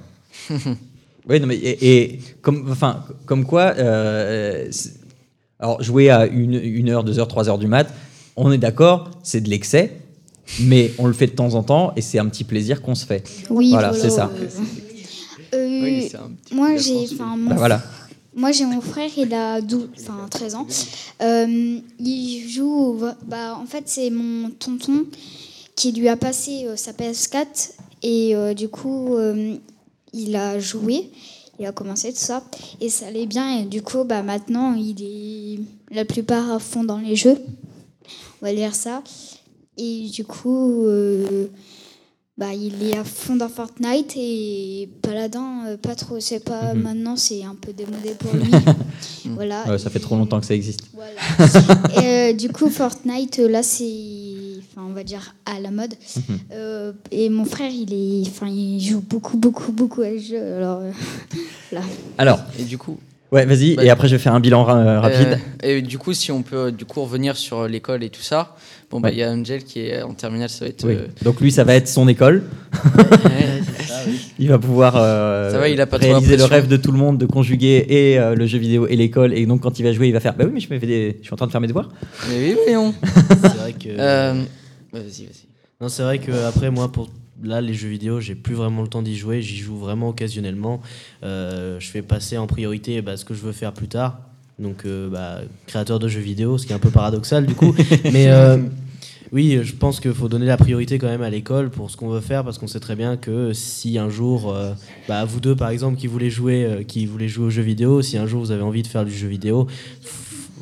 oui, 0.51 1.40
non, 1.40 1.47
mais 1.47 1.56
et, 1.56 1.97
et 1.97 2.20
comme, 2.43 2.70
enfin, 2.70 3.05
comme 3.27 3.44
quoi, 3.47 3.74
euh, 3.78 4.69
alors 5.65 5.82
jouer 5.82 6.11
à 6.11 6.27
une, 6.27 6.53
une 6.55 6.91
heure, 6.91 7.05
deux 7.05 7.19
heures, 7.19 7.27
trois 7.28 7.49
heures 7.49 7.59
du 7.59 7.66
mat, 7.66 7.89
on 8.36 8.53
est 8.53 8.59
d'accord, 8.59 9.11
c'est 9.23 9.41
de 9.41 9.49
l'excès, 9.49 9.97
mais 10.61 10.93
on 10.99 11.07
le 11.07 11.15
fait 11.15 11.27
de 11.28 11.32
temps 11.32 11.55
en 11.55 11.62
temps 11.62 11.95
et 11.97 12.03
c'est 12.03 12.19
un 12.19 12.27
petit 12.27 12.45
plaisir 12.45 12.82
qu'on 12.82 12.95
se 12.95 13.07
fait. 13.07 13.24
Oui, 13.49 13.70
Voilà, 13.70 13.95
c'est 13.95 14.11
ça. 14.11 14.31
euh, 14.35 14.47
Euh, 15.55 16.01
moi, 16.53 16.77
j'ai. 16.77 17.07
Bah, 17.16 17.55
voilà. 17.57 17.81
Moi, 18.36 18.51
j'ai 18.53 18.66
mon 18.66 18.81
frère, 18.81 19.09
il 19.16 19.32
a 19.32 19.61
12, 19.61 19.89
enfin, 20.01 20.27
13 20.28 20.55
ans. 20.57 20.66
Euh, 21.23 21.78
il 22.01 22.49
joue. 22.49 23.01
Bah, 23.27 23.57
en 23.59 23.65
fait, 23.65 23.85
c'est 23.86 24.11
mon 24.11 24.51
tonton 24.51 25.05
qui 25.77 25.93
lui 25.93 26.09
a 26.09 26.16
passé 26.16 26.66
sa 26.77 26.91
PS4 26.93 27.70
et 28.03 28.35
du 28.57 28.69
coup, 28.69 29.16
il 30.12 30.36
a 30.36 30.59
joué 30.59 31.11
il 31.59 31.66
a 31.66 31.72
commencé 31.72 32.12
tout 32.12 32.18
ça 32.18 32.43
et 32.81 32.89
ça 32.89 33.06
allait 33.06 33.26
bien 33.26 33.59
et 33.59 33.64
du 33.64 33.82
coup 33.82 34.05
bah 34.05 34.22
maintenant 34.22 34.74
il 34.74 35.02
est 35.02 35.60
la 35.94 36.05
plupart 36.05 36.51
à 36.51 36.59
fond 36.59 36.85
dans 36.85 36.98
les 36.98 37.16
jeux 37.16 37.39
on 38.43 38.47
va 38.47 38.55
dire 38.55 38.74
ça 38.74 39.02
et 39.76 40.09
du 40.09 40.24
coup 40.24 40.85
euh, 40.86 41.48
bah, 42.36 42.52
il 42.52 42.82
est 42.82 42.97
à 42.97 43.05
fond 43.05 43.36
dans 43.36 43.48
Fortnite 43.48 44.14
et 44.16 44.89
Paladin, 45.02 45.66
euh, 45.68 45.76
pas 45.76 45.94
trop. 45.94 46.18
C'est 46.18 46.43
pas 46.43 46.74
mhm. 46.74 46.82
maintenant, 46.82 47.16
c'est 47.16 47.44
un 47.44 47.55
peu 47.55 47.72
démodé 47.72 48.10
pour 48.18 48.35
lui. 48.35 48.51
voilà. 49.36 49.78
ça 49.78 49.89
fait 49.89 50.01
trop 50.01 50.16
longtemps 50.16 50.40
que 50.40 50.47
ça 50.47 50.55
existe. 50.55 50.81
et, 51.97 52.05
euh, 52.05 52.32
du 52.32 52.48
coup, 52.48 52.68
Fortnite, 52.70 53.39
là, 53.39 53.62
c'est, 53.62 53.85
on 54.77 54.93
va 54.93 55.05
dire 55.05 55.35
à 55.47 55.61
la 55.61 55.71
mode. 55.71 55.95
Mhm. 56.17 56.39
Euh, 56.53 56.93
et 57.11 57.29
mon 57.29 57.45
frère, 57.45 57.71
il 57.71 57.93
est, 57.93 58.29
enfin, 58.29 58.49
il 58.49 58.81
joue 58.81 59.01
beaucoup, 59.01 59.37
beaucoup, 59.37 59.73
beaucoup 59.73 60.03
à 60.03 60.11
ce 60.11 60.31
jeu. 60.31 60.57
Alors, 60.57 60.83
là. 61.73 61.81
Alors, 62.19 62.41
et 62.59 62.65
du 62.65 62.79
coup. 62.79 62.99
Ouais, 63.33 63.47
vas-y, 63.47 63.75
bah, 63.75 63.85
et 63.85 63.91
après 63.91 64.07
je 64.07 64.15
vais 64.15 64.23
faire 64.23 64.35
un 64.35 64.39
bilan 64.39 64.63
rapide. 64.63 65.41
et 65.65 65.83
du 65.83 65.99
coup, 65.99 66.13
si 66.13 66.31
on 66.31 66.43
peut 66.43 66.71
du 66.71 66.85
coup 66.85 67.03
revenir 67.03 67.37
sur 67.37 67.67
l'école 67.67 68.05
et 68.05 68.11
tout 68.11 68.23
ça, 68.23 68.55
Bon, 68.95 69.01
bah, 69.01 69.11
il 69.11 69.19
y 69.19 69.25
a 69.25 69.31
Angel 69.33 69.65
qui 69.65 69.81
est 69.81 70.03
en 70.03 70.15
terminale, 70.15 70.49
ça 70.49 70.65
va 70.65 70.69
être. 70.69 70.87
Euh, 70.87 71.09
Donc 71.23 71.41
lui, 71.41 71.51
ça 71.51 71.65
va 71.65 71.75
être 71.75 71.89
son 71.89 72.07
école. 72.07 72.45
Il 74.39 74.49
va 74.49 74.59
pouvoir 74.59 74.95
euh, 74.97 75.51
réaliser 75.99 76.37
le 76.37 76.45
rêve 76.45 76.69
de 76.69 76.77
tout 76.77 76.93
le 76.93 76.99
monde 76.99 77.19
de 77.19 77.27
conjuguer 77.27 77.87
et 77.89 78.19
euh, 78.21 78.37
le 78.37 78.47
jeu 78.47 78.59
vidéo 78.59 78.87
et 78.87 78.95
l'école. 78.95 79.33
Et 79.33 79.47
donc, 79.47 79.63
quand 79.63 79.81
il 79.81 79.83
va 79.83 79.93
jouer, 79.93 80.07
il 80.07 80.13
va 80.13 80.21
faire 80.21 80.35
Bah 80.35 80.45
oui, 80.47 80.53
mais 80.55 80.61
je, 80.61 80.87
des... 80.87 81.17
je 81.21 81.25
suis 81.25 81.33
en 81.33 81.37
train 81.37 81.47
de 81.47 81.53
faire 81.53 81.61
mes 81.61 81.67
devoirs. 81.67 81.89
Mais 82.29 82.37
oui, 82.39 82.57
voyons. 82.65 82.95
c'est 83.43 83.57
vrai 83.57 83.73
que. 83.73 84.45
Vas-y, 85.01 85.25
vas-y. 85.25 85.47
Non, 85.81 85.89
c'est 85.89 86.03
vrai 86.03 86.19
que 86.19 86.33
après, 86.47 86.71
moi, 86.71 86.91
pour 86.91 87.11
là, 87.43 87.61
les 87.61 87.75
jeux 87.75 87.89
vidéo, 87.89 88.21
j'ai 88.21 88.35
plus 88.35 88.55
vraiment 88.55 88.83
le 88.83 88.89
temps 88.89 89.03
d'y 89.03 89.16
jouer. 89.16 89.43
J'y 89.43 89.57
joue 89.57 89.77
vraiment 89.77 90.09
occasionnellement. 90.11 90.81
je 91.23 91.79
fais 91.81 92.03
passer 92.03 92.39
en 92.39 92.47
priorité 92.47 93.03
bah, 93.03 93.16
ce 93.16 93.25
que 93.25 93.35
je 93.35 93.41
veux 93.41 93.53
faire 93.53 93.73
plus 93.73 93.89
tard. 93.89 94.21
Donc, 94.59 94.87
bah, 94.87 95.41
créateur 95.66 95.99
de 95.99 96.09
jeux 96.09 96.21
vidéo, 96.21 96.59
ce 96.59 96.66
qui 96.66 96.73
est 96.73 96.77
un 96.77 96.81
peu 96.81 96.91
paradoxal 96.91 97.45
du 97.45 97.55
coup. 97.55 97.75
mais 98.12 98.29
oui, 99.35 99.59
je 99.65 99.75
pense 99.75 99.99
qu'il 99.99 100.15
faut 100.15 100.29
donner 100.29 100.47
la 100.47 100.57
priorité 100.57 100.97
quand 100.97 101.09
même 101.09 101.23
à 101.23 101.29
l'école 101.29 101.69
pour 101.69 101.91
ce 101.91 101.97
qu'on 101.97 102.09
veut 102.09 102.21
faire 102.21 102.45
parce 102.45 102.57
qu'on 102.57 102.69
sait 102.69 102.79
très 102.79 102.95
bien 102.95 103.16
que 103.16 103.53
si 103.53 103.99
un 103.99 104.09
jour, 104.09 104.55
euh, 104.55 104.75
bah, 105.09 105.25
vous 105.25 105.41
deux 105.41 105.57
par 105.57 105.71
exemple 105.71 105.99
qui 105.99 106.07
voulez 106.07 106.31
jouer, 106.31 106.65
euh, 106.65 106.83
qui 106.85 107.05
voulez 107.05 107.29
jouer 107.29 107.47
aux 107.47 107.51
jeux 107.51 107.62
vidéo, 107.62 108.01
si 108.01 108.16
un 108.16 108.29
jour 108.29 108.41
vous 108.41 108.53
avez 108.53 108.62
envie 108.62 108.83
de 108.83 108.87
faire 108.87 109.05
du 109.05 109.11
jeu 109.11 109.27
vidéo, 109.27 109.66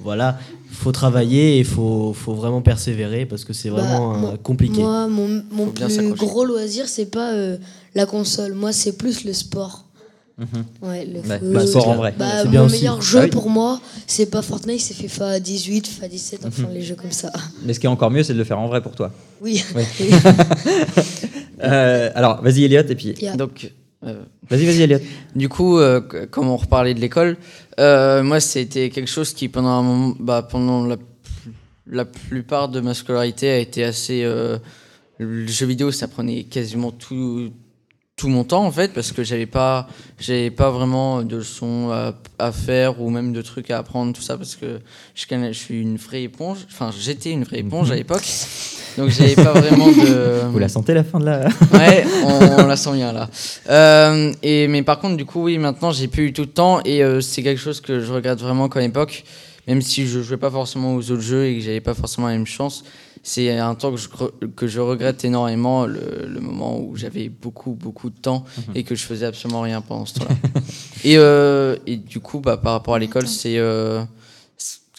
voilà, 0.03 0.39
faut 0.73 0.93
travailler 0.93 1.57
et 1.57 1.59
il 1.61 1.65
faut, 1.65 2.12
faut, 2.12 2.35
vraiment 2.35 2.62
persévérer 2.62 3.27
parce 3.27 3.44
que 3.44 3.53
c'est 3.53 3.70
bah, 3.70 3.82
vraiment 3.82 4.36
compliqué. 4.43 4.81
Moi, 4.81 5.07
mon, 5.09 5.43
mon 5.51 5.66
plus 5.69 6.15
gros 6.16 6.44
loisir, 6.44 6.89
c'est 6.89 7.07
pas 7.07 7.32
euh, 7.32 7.57
la 7.94 8.07
console, 8.07 8.55
moi 8.55 8.73
c'est 8.73 8.97
plus 8.97 9.24
le 9.24 9.32
sport. 9.32 9.85
Mhm. 10.39 10.65
Ouais, 10.82 11.05
le 11.05 11.53
bah, 11.53 11.66
sport 11.66 11.89
en 11.89 11.97
vrai. 11.97 12.15
Bah, 12.19 12.44
mon 12.44 12.69
meilleur 12.69 13.03
jeu 13.03 13.20
ah 13.24 13.28
pour 13.28 13.51
moi, 13.51 13.81
c'est 14.07 14.27
pas 14.27 14.43
Fortnite, 14.43 14.81
c'est 14.81 14.94
FIFA 14.94 15.40
18, 15.40 15.86
FIFA 15.86 16.09
17, 16.09 16.40
enfin 16.47 16.62
mhm. 16.62 16.74
les 16.74 16.82
jeux 16.82 16.97
comme 16.97 17.12
ça. 17.12 17.31
Mais 17.65 17.74
ce 17.74 17.81
qui 17.81 17.86
est 17.86 17.90
encore 17.90 18.11
mieux, 18.11 18.23
c'est 18.23 18.32
de 18.32 18.39
le 18.39 18.44
faire 18.44 18.59
en 18.59 18.69
vrai 18.69 18.82
pour 18.82 18.94
toi. 18.94 19.12
Oui. 19.40 19.65
Euh, 21.65 22.11
alors, 22.16 22.43
vas-y 22.43 22.65
Elliot, 22.65 22.82
et 22.82 22.94
puis. 22.97 23.15
Donc. 23.36 23.73
Euh, 24.05 24.23
vas-y, 24.49 24.66
vas-y 24.66 24.83
Elliot. 24.83 24.99
Du 25.37 25.49
coup, 25.49 25.79
euh, 25.79 26.01
comme 26.01 26.49
on 26.49 26.57
reparlait 26.57 26.95
de 26.95 27.01
l'école, 27.01 27.37
moi 27.79 28.41
c'était 28.41 28.91
quelque 28.91 29.11
chose 29.11 29.33
qui 29.33 29.49
pendant 29.49 29.70
un 29.70 29.83
moment, 29.83 30.16
bah, 30.19 30.43
pendant 30.43 30.87
la, 31.87 32.05
plupart 32.05 32.69
de 32.69 32.81
ma 32.81 32.95
scolarité 32.95 33.51
a 33.51 33.59
été 33.59 33.85
assez. 33.85 34.24
le 35.19 35.47
jeu 35.47 35.66
vidéo, 35.66 35.93
ça 35.93 36.09
prenait 36.09 36.45
quasiment 36.45 36.91
tout 36.91 37.53
tout 38.23 38.28
mon 38.28 38.44
temps 38.44 38.65
en 38.65 38.70
fait 38.70 38.93
parce 38.93 39.11
que 39.11 39.24
j'avais 39.24 39.47
pas 39.47 39.89
j'avais 40.20 40.53
pas 40.53 40.70
vraiment 40.70 41.23
de 41.23 41.39
leçons 41.39 41.90
à, 42.39 42.53
faire 42.53 43.01
ou 43.01 43.11
même 43.11 43.32
de 43.32 43.43
trucs 43.43 43.69
à 43.73 43.78
apprendre 43.78 44.12
tout 44.12 44.23
ça 44.23 44.36
parce 44.36 44.55
que 44.55 44.78
je, 45.16 45.24
je 45.28 45.59
suis 45.59 45.81
une 45.81 45.97
vraie 45.97 46.23
éponge. 46.23 46.59
Enfin 46.70 46.93
j'étais 46.97 47.32
une 47.32 47.43
vraie 47.43 47.59
éponge 47.59 47.90
à 47.90 47.97
l'époque. 47.97 48.23
Donc 48.97 49.09
j'avais 49.09 49.35
pas 49.35 49.53
vraiment 49.55 49.89
de 49.89 50.43
vous 50.53 50.59
la 50.61 50.69
sentez 50.69 50.94
la 50.94 51.03
fin 51.03 51.19
de 51.19 51.24
la 51.24 51.49
ouais 51.73 52.05
on, 52.24 52.65
la 52.65 52.77
sent 52.77 52.93
bien 52.93 53.12
là. 53.12 53.28
Euh, 53.69 54.32
et 54.44 54.69
mais 54.69 54.85
par 54.85 55.01
contre 55.01 55.16
du 55.16 55.24
coup 55.24 55.43
oui 55.43 55.59
maintenant 55.59 55.90
j'ai 55.90 56.07
plus 56.07 56.27
eu 56.28 56.32
tout 56.32 56.43
le 56.43 56.49
temps 56.49 56.81
et 56.85 57.03
euh, 57.03 57.20
c'est 57.20 57.43
quelque 57.43 57.61
chose 57.61 57.81
que 57.81 57.99
je 57.99 58.12
regrette 58.12 58.39
vraiment 58.39 58.69
qu'à 58.69 58.78
l'époque 58.78 59.24
même 59.67 59.83
si 59.83 60.07
je 60.07 60.21
jouais 60.21 60.37
pas 60.37 60.51
forcément 60.51 60.95
aux 60.95 61.11
autres 61.11 61.23
jeux 61.23 61.47
et 61.47 61.59
que 61.59 61.65
j'avais 61.65 61.81
pas 61.81 61.95
forcément 61.95 62.27
la 62.29 62.35
même 62.35 62.47
chance 62.47 62.85
c'est 63.23 63.57
un 63.57 63.75
temps 63.75 63.93
que 63.93 63.99
je, 63.99 64.09
que 64.57 64.67
je 64.67 64.81
regrette 64.81 65.25
énormément, 65.25 65.87
le, 65.87 66.41
moment 66.41 66.81
où 66.81 66.97
j'avais 66.97 67.29
beaucoup, 67.29 67.73
beaucoup 67.73 68.11
de 68.11 68.19
temps 68.19 68.45
mhm. 68.57 68.65
et 68.75 68.83
que 68.83 68.95
je 68.95 69.05
faisais 69.05 69.27
absolument 69.27 69.61
rien 69.61 69.81
pendant 69.81 70.07
ce 70.07 70.15
temps-là. 70.15 70.35
et, 71.05 71.17
euh, 71.17 71.77
et, 71.87 71.97
du 71.97 72.21
coup, 72.21 72.41
bah, 72.41 72.57
par 72.57 72.73
rapport 72.73 72.95
à 72.95 72.99
l'école, 72.99 73.29
c'est. 73.29 73.59
Euh, 73.59 74.03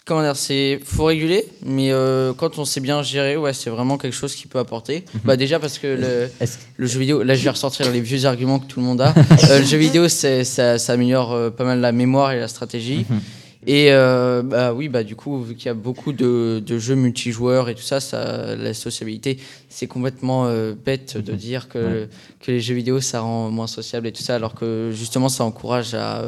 comment 0.06 0.22
dire, 0.22 0.36
c'est 0.36 0.80
faut 0.84 1.04
réguler, 1.04 1.46
mais 1.66 1.92
euh, 1.92 2.32
quand 2.32 2.58
on 2.58 2.64
sait 2.64 2.80
bien 2.80 3.02
gérer, 3.02 3.36
ouais, 3.36 3.52
c'est 3.52 3.68
vraiment 3.68 3.98
quelque 3.98 4.14
chose 4.14 4.34
qui 4.34 4.46
peut 4.46 4.58
apporter. 4.58 5.04
Mhm. 5.12 5.20
Bah 5.24 5.36
déjà 5.36 5.58
parce 5.58 5.78
que 5.78 5.86
le, 5.86 6.30
le, 6.76 6.86
jeu 6.86 7.00
vidéo, 7.00 7.22
là 7.22 7.34
je 7.34 7.44
vais 7.44 7.50
ressortir 7.50 7.90
les 7.90 8.00
vieux 8.00 8.24
arguments 8.24 8.58
que 8.58 8.66
tout 8.66 8.80
le 8.80 8.86
monde 8.86 9.02
a. 9.02 9.14
le 9.58 9.64
jeu 9.64 9.78
vidéo, 9.78 10.08
c'est, 10.08 10.44
ça, 10.44 10.78
ça 10.78 10.94
améliore 10.94 11.52
pas 11.52 11.64
mal 11.64 11.80
la 11.80 11.92
mémoire 11.92 12.32
et 12.32 12.40
la 12.40 12.48
stratégie. 12.48 13.04
Mhm. 13.08 13.20
Et 13.66 13.92
euh, 13.92 14.42
bah 14.42 14.72
oui, 14.74 14.88
bah 14.88 15.04
du 15.04 15.16
coup, 15.16 15.40
vu 15.42 15.54
qu'il 15.54 15.66
y 15.66 15.68
a 15.70 15.74
beaucoup 15.74 16.12
de, 16.12 16.62
de, 16.64 16.78
jeux 16.78 16.94
multijoueurs 16.94 17.68
et 17.68 17.74
tout 17.74 17.82
ça, 17.82 18.00
ça 18.00 18.56
la 18.56 18.74
sociabilité, 18.74 19.38
c'est 19.68 19.86
complètement 19.86 20.46
euh, 20.46 20.74
bête 20.74 21.16
de 21.16 21.32
mhm. 21.32 21.38
dire 21.38 21.68
que, 21.68 22.08
que 22.40 22.52
les 22.52 22.60
jeux 22.60 22.74
vidéo 22.74 23.00
ça 23.00 23.20
rend 23.20 23.50
moins 23.50 23.66
sociable 23.66 24.06
et 24.06 24.12
tout 24.12 24.22
ça, 24.22 24.34
alors 24.34 24.54
que 24.54 24.90
justement 24.92 25.28
ça 25.28 25.44
encourage 25.44 25.94
à 25.94 26.22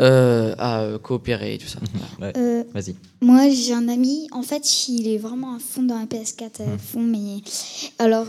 euh, 0.00 0.54
à 0.56 0.86
coopérer 1.02 1.54
et 1.54 1.58
tout 1.58 1.68
ça. 1.68 1.78
Mhm. 2.18 2.64
Vas-y. 2.72 2.94
Moi, 3.20 3.50
j'ai 3.50 3.74
un 3.74 3.88
ami, 3.88 4.26
en 4.32 4.42
fait, 4.42 4.88
il 4.88 5.06
est 5.06 5.18
vraiment 5.18 5.54
à 5.54 5.58
fond 5.58 5.82
dans 5.82 5.98
la 5.98 6.06
PS4, 6.06 6.62
à 6.62 6.66
mhm. 6.66 6.78
fond, 6.78 7.02
mais 7.02 7.42
alors 7.98 8.26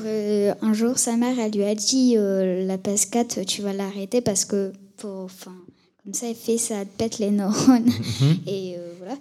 un 0.62 0.74
jour, 0.74 1.00
sa 1.00 1.16
mère, 1.16 1.40
elle 1.40 1.54
lui 1.54 1.64
a 1.64 1.74
dit 1.74 2.16
la 2.16 2.78
PS4, 2.78 3.46
tu 3.46 3.62
vas 3.62 3.74
l'arrêter 3.74 4.22
parce 4.22 4.46
que, 4.46 4.72
enfin 5.04 5.56
comme 6.04 6.14
ça, 6.14 6.28
elle 6.28 6.36
fait, 6.36 6.58
ça 6.58 6.84
pète 6.98 7.20
les 7.20 7.32
neurones. 7.32 7.86
Mhm. 7.86 8.38
Et 8.48 8.76
euh, 8.78 8.94
voilà. 8.98 9.16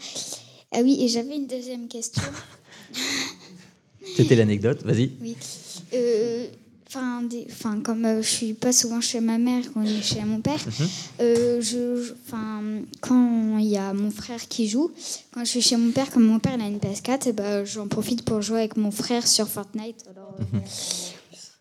Ah 0.73 0.81
oui, 0.83 0.99
et 1.01 1.09
j'avais 1.09 1.37
une 1.37 1.47
deuxième 1.47 1.87
question. 1.87 2.23
C'était 4.17 4.35
l'anecdote, 4.35 4.83
vas-y. 4.83 5.13
Oui. 5.21 5.37
Euh, 5.95 6.47
enfin, 6.89 7.81
comme 7.83 8.05
euh, 8.05 8.23
je 8.23 8.29
suis 8.29 8.53
pas 8.55 8.73
souvent 8.73 9.01
chez 9.01 9.21
ma 9.21 9.39
mère, 9.39 9.65
quand 9.73 9.81
on 9.81 9.85
est 9.85 10.03
chez 10.03 10.25
mon 10.25 10.41
père, 10.41 10.59
mhm. 10.67 11.61
je, 11.61 12.13
quand 13.01 13.59
il 13.59 13.69
y 13.69 13.77
a 13.77 13.93
mon 13.93 14.11
frère 14.11 14.49
qui 14.49 14.67
joue, 14.67 14.91
quand 15.33 15.45
je 15.45 15.51
suis 15.51 15.63
chez 15.63 15.77
mon 15.77 15.93
père, 15.93 16.11
comme 16.11 16.25
mon 16.25 16.41
père 16.41 16.55
il 16.57 16.63
a 16.63 16.67
une 16.67 16.79
PS4, 16.79 17.29
et 17.29 17.33
ben, 17.33 17.65
j'en 17.65 17.87
profite 17.87 18.25
pour 18.25 18.43
jouer 18.43 18.59
avec 18.59 18.77
mon 18.77 18.91
frère 18.91 19.27
sur 19.27 19.47
Fortnite. 19.47 20.05
Alors, 20.11 20.35
mhm. 20.53 20.61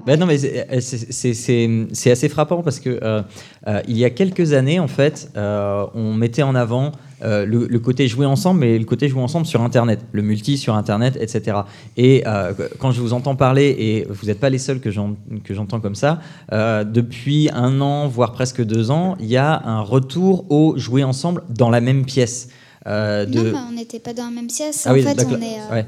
Ben 0.06 0.19
non, 0.19 0.26
mais 0.26 0.38
c'est 0.38 2.11
assez 2.11 2.30
frappant 2.30 2.64
parce 2.64 2.80
que 2.80 2.99
euh, 3.02 3.22
euh, 3.68 3.82
il 3.88 3.98
y 3.98 4.06
a 4.06 4.10
quelques 4.10 4.53
années, 4.53 4.80
en 4.80 4.88
fait, 4.88 5.32
euh, 5.38 5.86
on 5.94 6.14
mettait 6.14 6.44
en 6.44 6.56
avant 6.56 6.91
le, 7.23 7.78
côté 7.78 8.07
jouer 8.07 8.26
ensemble, 8.26 8.61
mais 8.61 8.80
le 8.80 8.86
côté 8.86 9.07
jouer 9.07 9.22
ensemble 9.22 9.45
sur 9.45 9.61
Internet, 9.61 9.99
le 10.11 10.23
multi 10.23 10.57
sur 10.57 10.76
Internet, 10.76 11.18
etc. 11.22 11.57
Et 11.95 12.23
quand 12.80 12.91
je 12.91 12.99
vous 13.02 13.14
entends 13.14 13.36
parler, 13.36 13.76
et 13.78 14.07
vous 14.10 14.26
n'êtes 14.26 14.40
pas 14.40 14.49
les 14.49 14.57
seuls 14.57 14.80
que 14.80 14.90
j'entends 14.90 15.80
comme 15.80 15.95
ça, 15.95 16.19
depuis 16.52 17.49
un 17.53 17.80
an, 17.82 18.07
voire 18.07 18.32
presque 18.32 18.64
deux 18.64 18.90
ans, 18.90 19.15
il 19.19 19.28
y 19.28 19.38
a 19.38 19.61
un 19.65 19.82
retour 19.82 20.45
au 20.49 20.78
jouer 20.78 21.03
ensemble 21.03 21.44
dans 21.49 21.69
la 21.69 21.82
même 21.82 22.06
pièce. 22.06 22.49
de... 22.88 23.52
Non, 23.52 23.68
on 23.69 23.73
n'était 23.73 23.99
pas 23.99 24.14
dans 24.14 24.26
la 24.26 24.32
même 24.32 24.48
pièce. 24.48 24.88
Ah 24.88 24.94
en 24.94 24.95
fait, 24.95 25.28
on 25.30 25.41
est. 25.41 25.72
Ouais. 25.72 25.86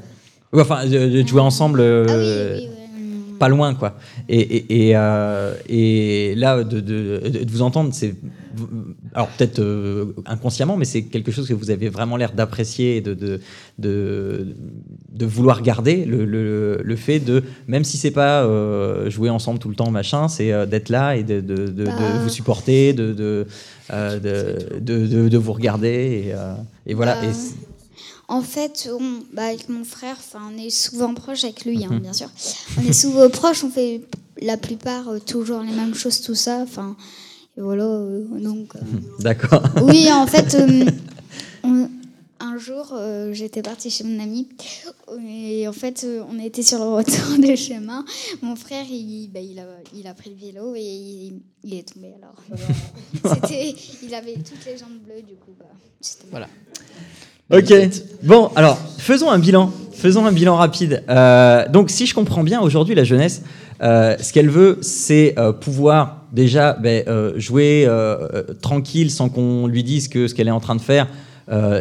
Enfin, 0.56 0.86
de, 0.86 1.26
jouer 1.26 1.40
ensemble. 1.40 1.80
Ah 1.80 2.16
oui, 2.16 2.22
oui, 2.60 2.68
oui 2.68 2.73
pas 3.44 3.50
loin, 3.50 3.74
quoi. 3.74 3.96
Et, 4.28 4.40
et, 4.40 4.88
et, 4.88 4.92
euh, 4.96 5.54
et 5.68 6.34
là, 6.34 6.64
de, 6.64 6.80
de, 6.80 7.20
de, 7.28 7.50
vous 7.50 7.60
entendre, 7.60 7.90
c'est. 7.92 8.14
Alors, 9.12 9.28
peut-être 9.28 9.58
euh, 9.58 10.14
inconsciemment, 10.24 10.76
mais 10.78 10.86
c'est 10.86 11.02
quelque 11.02 11.30
chose 11.30 11.46
que 11.46 11.52
vous 11.52 11.70
avez 11.70 11.90
vraiment 11.90 12.16
l'air 12.16 12.32
d'apprécier 12.32 12.96
et 12.96 13.00
de, 13.02 13.12
de, 13.14 13.40
de, 13.78 15.26
vouloir 15.26 15.60
garder. 15.60 16.06
Le, 16.06 16.24
le, 16.24 16.80
le, 16.82 16.96
fait 16.96 17.20
de, 17.20 17.42
même 17.66 17.84
si 17.84 17.98
c'est 17.98 18.12
pas 18.12 18.44
euh, 18.44 19.10
jouer 19.10 19.28
ensemble 19.28 19.58
tout 19.58 19.68
le 19.68 19.74
temps, 19.74 19.90
machin, 19.90 20.28
c'est 20.28 20.66
d'être 20.66 20.88
là 20.88 21.16
et 21.16 21.22
de, 21.22 21.40
de, 21.40 21.84
bah. 21.84 21.92
vous 22.22 22.30
supporter, 22.30 22.94
de, 22.94 23.12
de, 23.12 23.46
de, 23.90 25.28
de, 25.28 25.38
vous 25.38 25.52
regarder. 25.52 26.32
Et, 26.86 26.90
et 26.90 26.94
voilà. 26.94 27.16
Bah. 27.16 27.28
En 28.28 28.42
fait, 28.42 28.88
on, 28.90 29.22
bah, 29.32 29.46
avec 29.46 29.68
mon 29.68 29.84
frère, 29.84 30.16
on 30.34 30.56
est 30.56 30.70
souvent 30.70 31.12
proche 31.14 31.44
avec 31.44 31.64
lui, 31.64 31.84
hein, 31.84 31.90
mhm. 31.90 32.00
bien 32.00 32.12
sûr. 32.12 32.30
On 32.78 32.82
est 32.82 32.92
souvent 32.92 33.28
proches, 33.30 33.64
on 33.64 33.70
fait 33.70 34.02
la 34.40 34.56
plupart 34.56 35.08
euh, 35.08 35.18
toujours 35.18 35.60
les 35.60 35.72
mêmes 35.72 35.94
choses, 35.94 36.20
tout 36.20 36.34
ça. 36.34 36.58
Enfin, 36.58 36.96
voilà, 37.56 37.84
donc. 37.84 38.74
D'accord. 39.20 39.62
Oui, 39.82 40.10
en 40.10 40.26
fait, 40.26 40.56
un 42.40 42.58
jour, 42.58 42.98
j'étais 43.32 43.62
partie 43.62 43.90
chez 43.90 44.04
mon 44.04 44.20
ami 44.20 44.48
et 45.18 45.68
en 45.68 45.72
fait, 45.72 46.06
on 46.28 46.38
était 46.38 46.62
sur 46.62 46.78
le 46.78 46.84
retour 46.84 47.38
de 47.38 47.54
chemin. 47.54 48.04
Mon 48.42 48.56
frère, 48.56 48.84
il, 48.88 49.28
bah, 49.32 49.40
il, 49.40 49.58
a, 49.58 49.66
il, 49.94 50.06
a, 50.06 50.14
pris 50.14 50.30
le 50.30 50.36
vélo 50.36 50.74
et 50.74 50.80
il, 50.80 51.42
il 51.62 51.74
est 51.74 51.92
tombé. 51.92 52.12
Alors, 52.16 52.36
il 54.02 54.14
avait 54.14 54.34
toutes 54.34 54.64
les 54.66 54.78
jambes 54.78 54.98
bleues, 55.04 55.22
du 55.22 55.34
coup. 55.34 55.52
Bah, 55.58 55.66
voilà. 56.30 56.48
Ok. 57.52 57.72
Bon, 58.22 58.50
alors 58.56 58.78
faisons 58.98 59.30
un 59.30 59.38
bilan. 59.38 59.70
Faisons 59.92 60.26
un 60.26 60.32
bilan 60.32 60.56
rapide. 60.56 61.02
Euh, 61.08 61.68
donc, 61.68 61.90
si 61.90 62.06
je 62.06 62.14
comprends 62.14 62.42
bien, 62.42 62.60
aujourd'hui, 62.60 62.94
la 62.94 63.04
jeunesse, 63.04 63.42
euh, 63.82 64.16
ce 64.18 64.32
qu'elle 64.32 64.50
veut, 64.50 64.78
c'est 64.82 65.34
euh, 65.38 65.52
pouvoir 65.52 66.22
déjà 66.32 66.72
ben, 66.72 67.04
jouer 67.36 67.88
tranquille 68.60 69.10
sans 69.10 69.28
qu'on 69.28 69.66
lui 69.66 69.84
dise 69.84 70.08
que 70.08 70.26
ce 70.26 70.34
qu'elle 70.34 70.48
est 70.48 70.52
en 70.52 70.60
train 70.60 70.74
de 70.74 70.80
faire, 70.80 71.06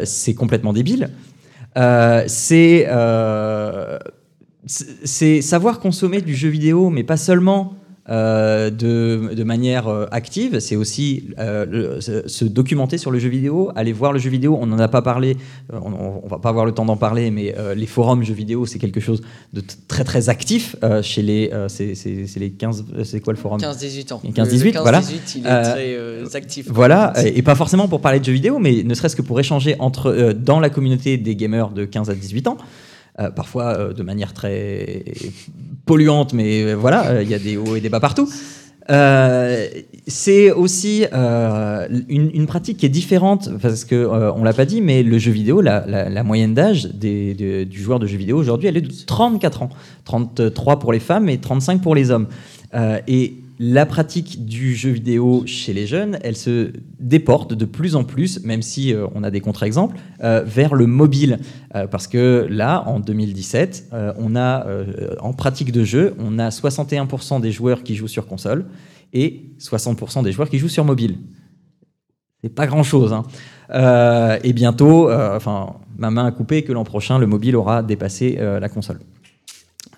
c'est 0.03 0.35
complètement 0.35 0.73
débile. 0.73 1.09
c'est 2.27 2.87
c'est 4.65 5.41
savoir 5.41 5.79
consommer 5.79 6.21
du 6.21 6.35
jeu 6.35 6.47
vidéo, 6.49 6.89
mais 6.89 7.03
pas 7.03 7.17
seulement 7.17 7.73
euh, 8.09 8.69
de, 8.69 9.33
de, 9.33 9.43
manière 9.45 9.87
euh, 9.87 10.07
active, 10.11 10.59
c'est 10.59 10.75
aussi 10.75 11.29
euh, 11.39 12.01
se 12.01 12.43
documenter 12.43 12.97
sur 12.97 13.11
le 13.11 13.19
jeu 13.19 13.29
vidéo, 13.29 13.71
aller 13.77 13.93
voir 13.93 14.11
le 14.11 14.19
jeu 14.19 14.29
vidéo. 14.29 14.57
On 14.59 14.65
n'en 14.65 14.79
a 14.79 14.89
pas 14.89 15.01
parlé, 15.01 15.37
on, 15.71 16.21
on, 16.23 16.27
va 16.27 16.37
pas 16.37 16.49
avoir 16.49 16.65
le 16.65 16.73
temps 16.73 16.83
d'en 16.83 16.97
parler, 16.97 17.31
mais 17.31 17.55
les 17.75 17.85
forums 17.85 18.23
jeux 18.23 18.33
vidéo, 18.33 18.65
c'est 18.65 18.79
quelque 18.79 18.99
chose 18.99 19.21
de 19.53 19.63
très 19.87 20.03
très 20.03 20.27
actif 20.27 20.75
chez 21.01 21.21
les. 21.21 21.49
c'est 21.69 22.35
les 22.35 22.51
15. 22.51 22.85
C'est 23.05 23.21
quoi 23.21 23.31
le 23.31 23.39
forum? 23.39 23.61
15-18 23.61 24.13
ans. 24.13 24.21
15-18, 24.25 24.81
voilà. 24.81 24.99
15 24.99 25.13
il 25.35 25.47
est 25.47 26.23
très 26.23 26.35
actif. 26.35 26.67
Voilà, 26.69 27.13
et 27.23 27.41
pas 27.41 27.55
forcément 27.55 27.87
pour 27.87 28.01
parler 28.01 28.19
de 28.19 28.25
jeux 28.25 28.33
vidéo, 28.33 28.59
mais 28.59 28.83
ne 28.83 28.93
serait-ce 28.93 29.15
que 29.15 29.21
pour 29.21 29.39
échanger 29.39 29.77
entre, 29.79 30.33
dans 30.33 30.59
la 30.59 30.69
communauté 30.69 31.17
des 31.17 31.37
gamers 31.37 31.69
de 31.69 31.85
15 31.85 32.09
à 32.09 32.15
18 32.15 32.47
ans. 32.47 32.57
Euh, 33.19 33.29
parfois 33.29 33.77
euh, 33.77 33.93
de 33.93 34.01
manière 34.01 34.33
très 34.33 35.03
polluante, 35.85 36.33
mais 36.33 36.63
euh, 36.63 36.73
voilà, 36.75 37.21
il 37.21 37.29
y 37.29 37.33
a 37.33 37.39
des 37.39 37.57
hauts 37.57 37.75
et 37.75 37.81
des 37.81 37.89
bas 37.89 37.99
partout. 37.99 38.29
c'est 40.07 40.51
aussi 40.51 41.05
une, 42.09 42.45
pratique 42.47 42.77
qui 42.77 42.85
est 42.85 42.89
différente 42.89 43.49
parce 43.61 43.85
que 43.85 44.05
on 44.05 44.43
l'a 44.43 44.53
pas 44.53 44.65
dit, 44.65 44.81
mais 44.81 45.03
le 45.03 45.17
jeu 45.17 45.31
vidéo, 45.31 45.61
la, 45.61 46.23
moyenne 46.23 46.53
d'âge 46.53 46.85
du 46.85 47.67
joueur 47.71 47.99
de 47.99 48.07
jeu 48.07 48.17
vidéo 48.17 48.37
aujourd'hui, 48.37 48.67
elle 48.67 48.77
est 48.77 48.81
de 48.81 49.05
34 49.05 49.63
ans, 49.63 49.69
33 50.05 50.79
pour 50.79 50.91
les 50.91 50.99
femmes 50.99 51.29
et 51.29 51.37
35 51.37 51.81
pour 51.81 51.95
les 51.95 52.11
hommes. 52.11 52.27
et 53.07 53.42
la 53.59 53.85
pratique 53.85 54.45
du 54.45 54.75
jeu 54.75 54.89
vidéo 54.89 55.43
chez 55.45 55.73
les 55.73 55.85
jeunes, 55.85 56.17
elle 56.23 56.35
se 56.35 56.71
déporte 56.99 57.53
de 57.53 57.65
plus 57.65 57.95
en 57.95 58.03
plus, 58.03 58.43
même 58.43 58.61
si 58.61 58.93
euh, 58.93 59.05
on 59.13 59.23
a 59.23 59.29
des 59.29 59.41
contre-exemples, 59.41 59.97
euh, 60.23 60.43
vers 60.45 60.73
le 60.73 60.87
mobile. 60.87 61.39
Euh, 61.75 61.87
parce 61.87 62.07
que 62.07 62.47
là, 62.49 62.83
en 62.87 62.99
2017, 62.99 63.91
on 64.17 64.35
a, 64.35 64.65
en 65.19 65.33
pratique 65.33 65.71
de 65.71 65.83
jeu, 65.83 66.15
on 66.19 66.39
a 66.39 66.49
61% 66.49 67.41
des 67.41 67.51
joueurs 67.51 67.83
qui 67.83 67.95
jouent 67.95 68.07
sur 68.07 68.27
console 68.27 68.65
et 69.13 69.51
60% 69.59 70.23
des 70.23 70.31
joueurs 70.31 70.49
qui 70.49 70.57
jouent 70.57 70.67
sur 70.67 70.85
mobile. 70.85 71.17
C'est 72.43 72.53
pas 72.53 72.67
grand-chose. 72.67 73.13
Hein. 73.13 74.39
et 74.43 74.53
bientôt, 74.53 75.11
enfin, 75.11 75.75
ma 75.97 76.09
main 76.11 76.25
a 76.25 76.31
coupé 76.31 76.63
que 76.63 76.73
l'an 76.73 76.83
prochain, 76.83 77.19
le 77.19 77.27
mobile 77.27 77.55
aura 77.55 77.83
dépassé 77.83 78.37
la 78.39 78.69
console. 78.69 78.99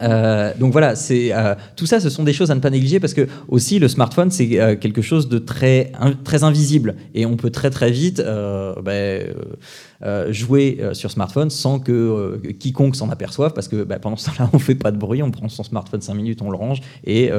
Euh, 0.02 0.54
donc 0.60 0.72
voilà, 0.72 0.94
euh, 1.12 1.56
tout 1.76 1.86
ça, 1.86 2.00
ce 2.00 2.10
sont 2.10 2.24
des 2.24 2.34
choses 2.34 2.52
à 2.52 2.56
ne 2.56 2.60
pas 2.60 2.70
négliger 2.70 3.00
parce 3.00 3.14
que 3.14 3.28
aussi 3.48 3.80
le 3.80 3.88
smartphone 3.88 4.32
c'est 4.32 4.60
euh, 4.60 4.76
quelque 4.76 5.02
chose 5.02 5.30
de 5.30 5.40
très 5.40 5.92
très 6.24 6.44
invisible. 6.44 6.96
Et 7.14 7.26
on 7.26 7.36
peut 7.38 7.50
très 7.50 7.70
très 7.70 7.92
vite 7.92 8.24
ben, 8.84 9.34
jouer 10.30 10.82
sur 10.94 11.12
smartphone 11.12 11.50
sans 11.50 11.80
que 11.80 12.40
quiconque 12.60 12.96
s'en 12.96 13.10
aperçoive 13.10 13.54
parce 13.54 13.68
que 13.68 13.84
ben, 13.84 14.00
pendant 14.00 14.18
ce 14.18 14.26
temps-là 14.28 14.50
on 14.54 14.60
fait 14.60 14.76
pas 14.76 14.92
de 14.92 14.98
bruit, 14.98 15.24
on 15.24 15.32
prend 15.32 15.50
son 15.50 15.64
smartphone 15.64 16.02
5 16.02 16.14
minutes, 16.14 16.42
on 16.42 16.50
le 16.50 16.58
range 16.58 16.82
et, 17.06 17.32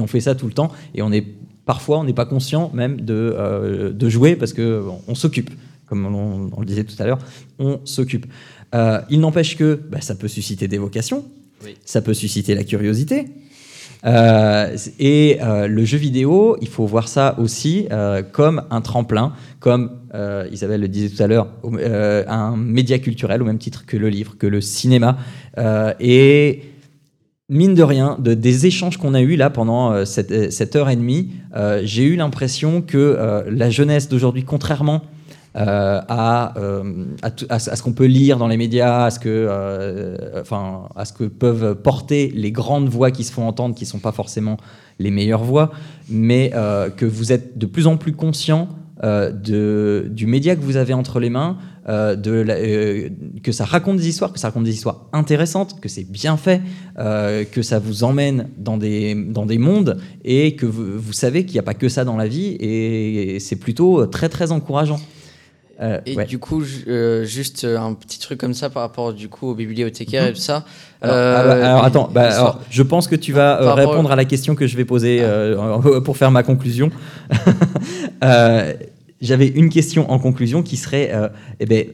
on 0.00 0.06
fait 0.06 0.20
ça 0.20 0.34
tout 0.34 0.46
le 0.46 0.52
temps. 0.52 0.70
Et 0.94 1.02
on 1.02 1.12
est 1.12 1.26
parfois 1.66 1.98
on 1.98 2.04
n'est 2.04 2.14
pas 2.14 2.26
conscient 2.26 2.70
même 2.72 3.00
de, 3.00 3.92
de 3.94 4.08
jouer 4.08 4.36
parce 4.36 4.52
que 4.52 4.82
on 5.06 5.14
s'occupe. 5.14 5.50
Comme 5.88 6.04
on, 6.04 6.60
le 6.60 6.66
disait 6.66 6.84
tout 6.84 6.94
à 6.98 7.06
l'heure, 7.06 7.18
on 7.58 7.80
s'occupe. 7.84 8.26
Euh, 8.74 9.00
il 9.10 9.20
n'empêche 9.20 9.56
que 9.56 9.80
bah, 9.90 10.00
ça 10.00 10.14
peut 10.14 10.28
susciter 10.28 10.68
des 10.68 10.78
vocations, 10.78 11.24
ça 11.84 12.02
peut 12.02 12.14
susciter 12.14 12.54
la 12.54 12.64
curiosité. 12.64 13.26
Euh, 14.06 14.76
et 15.00 15.38
euh, 15.42 15.66
le 15.66 15.84
jeu 15.84 15.98
vidéo, 15.98 16.56
il 16.60 16.68
faut 16.68 16.86
voir 16.86 17.08
ça 17.08 17.34
aussi 17.38 17.88
comme 18.32 18.62
un 18.70 18.80
tremplin, 18.80 19.32
comme 19.60 19.90
Isabelle 20.52 20.80
le 20.80 20.88
disait 20.88 21.14
tout 21.14 21.22
à 21.22 21.26
l'heure, 21.26 21.48
un 22.28 22.56
média 22.56 22.98
culturel 22.98 23.42
au 23.42 23.44
même 23.44 23.58
titre 23.58 23.84
que 23.86 23.96
le 23.96 24.08
livre, 24.08 24.36
que 24.38 24.46
le 24.46 24.60
cinéma. 24.60 25.18
et 26.00 26.62
mine 27.50 27.74
de 27.74 27.82
rien, 27.82 28.18
de, 28.20 28.34
des 28.34 28.66
échanges 28.66 28.98
qu'on 28.98 29.14
a 29.14 29.22
eus 29.22 29.36
là 29.36 29.48
pendant 29.48 30.04
cette, 30.04 30.52
cette, 30.52 30.76
heure 30.76 30.90
et 30.90 30.96
demie, 30.96 31.30
j'ai 31.82 32.04
eu 32.04 32.16
l'impression 32.16 32.82
que 32.82 33.44
la 33.50 33.70
jeunesse 33.70 34.08
d'aujourd'hui, 34.08 34.44
contrairement 34.44 35.02
euh, 35.56 36.00
à, 36.08 36.58
euh, 36.58 37.06
à, 37.22 37.58
ce 37.58 37.82
qu'on 37.82 37.94
peut 37.94 38.04
lire 38.04 38.36
dans 38.36 38.48
les 38.48 38.58
médias, 38.58 39.04
à 39.04 39.10
ce, 39.10 39.18
que, 39.18 39.28
euh, 39.28 40.40
enfin, 40.40 40.88
à 40.94 41.06
ce 41.06 41.14
que 41.14 41.24
peuvent 41.24 41.74
porter 41.74 42.30
les 42.34 42.52
grandes 42.52 42.88
voix 42.88 43.10
qui 43.10 43.24
se 43.24 43.32
font 43.32 43.46
entendre, 43.48 43.74
qui 43.74 43.84
ne 43.84 43.88
sont 43.88 43.98
pas 43.98 44.12
forcément 44.12 44.58
les 44.98 45.10
meilleures 45.10 45.44
voix, 45.44 45.70
mais 46.10 46.52
que 46.96 47.06
vous 47.06 47.32
êtes 47.32 47.56
de 47.56 47.66
plus 47.66 47.86
en 47.86 47.96
plus 47.96 48.12
conscient 48.12 48.68
du 49.02 50.26
média 50.26 50.54
que 50.54 50.60
vous 50.60 50.76
avez 50.76 50.92
entre 50.92 51.18
les 51.18 51.30
mains, 51.30 51.56
que 51.86 53.52
ça 53.52 53.64
raconte 53.64 53.96
des 53.96 54.08
histoires, 54.08 54.32
que 54.32 54.40
ça 54.40 54.48
raconte 54.48 54.64
des 54.64 54.74
histoires 54.74 55.06
intéressantes, 55.12 55.80
que 55.80 55.88
c'est 55.88 56.04
bien 56.04 56.36
fait, 56.36 56.60
que 56.96 57.62
ça 57.62 57.78
vous 57.78 58.02
emmène 58.04 58.48
dans 58.58 58.76
des, 58.76 59.14
dans 59.14 59.46
des 59.46 59.58
mondes 59.58 59.98
et 60.24 60.56
que 60.56 60.66
vous 60.66 61.12
savez 61.12 61.46
qu'il 61.46 61.54
n'y 61.54 61.60
a 61.60 61.64
pas 61.64 61.74
que 61.74 61.88
ça 61.88 62.04
dans 62.04 62.16
la 62.16 62.26
vie 62.26 62.56
et 62.58 63.38
c'est 63.38 63.56
plutôt 63.56 64.04
très 64.06 64.28
très 64.28 64.52
encourageant. 64.52 65.00
Euh, 65.80 66.00
et 66.06 66.16
du 66.24 66.38
coup, 66.38 66.64
euh, 66.88 67.24
juste 67.24 67.64
un 67.64 67.94
petit 67.94 68.18
truc 68.18 68.40
comme 68.40 68.54
ça 68.54 68.68
par 68.68 68.82
rapport 68.82 69.12
du 69.12 69.28
coup 69.28 69.48
aux 69.48 69.54
bibliothécaires 69.54 70.24
et 70.24 70.30
mhm. 70.30 70.34
tout 70.34 70.40
ça. 70.40 70.64
Alors, 71.00 71.14
euh, 71.14 71.62
ah, 71.64 71.84
attends, 71.84 72.10
bah, 72.12 72.58
je 72.68 72.82
pense 72.82 73.06
que 73.06 73.14
tu 73.14 73.32
vas 73.32 73.74
répondre 73.74 74.10
à 74.10 74.16
la 74.16 74.24
question 74.24 74.54
que 74.54 74.66
je 74.66 74.76
vais 74.76 74.84
poser 74.84 75.22
ah. 75.22 75.78
pour 76.04 76.16
faire 76.16 76.30
ma 76.30 76.42
conclusion. 76.42 76.90
J'avais 79.20 79.48
une 79.48 79.68
question 79.68 80.12
en 80.12 80.20
conclusion 80.20 80.62
qui 80.62 80.76
serait, 80.76 81.12
eh 81.60 81.66
ben, 81.66 81.86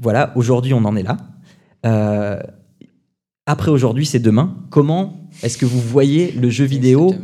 voilà, 0.00 0.32
aujourd'hui 0.34 0.74
on 0.74 0.84
en 0.84 0.96
est 0.96 1.02
là. 1.02 1.16
Après 3.46 3.70
aujourd'hui, 3.70 4.06
c'est 4.06 4.20
demain. 4.20 4.56
Comment 4.70 5.28
est-ce 5.42 5.58
que 5.58 5.66
vous 5.66 5.80
voyez 5.80 6.32
le 6.32 6.48
jeu 6.48 6.64
vidéo 6.64 7.14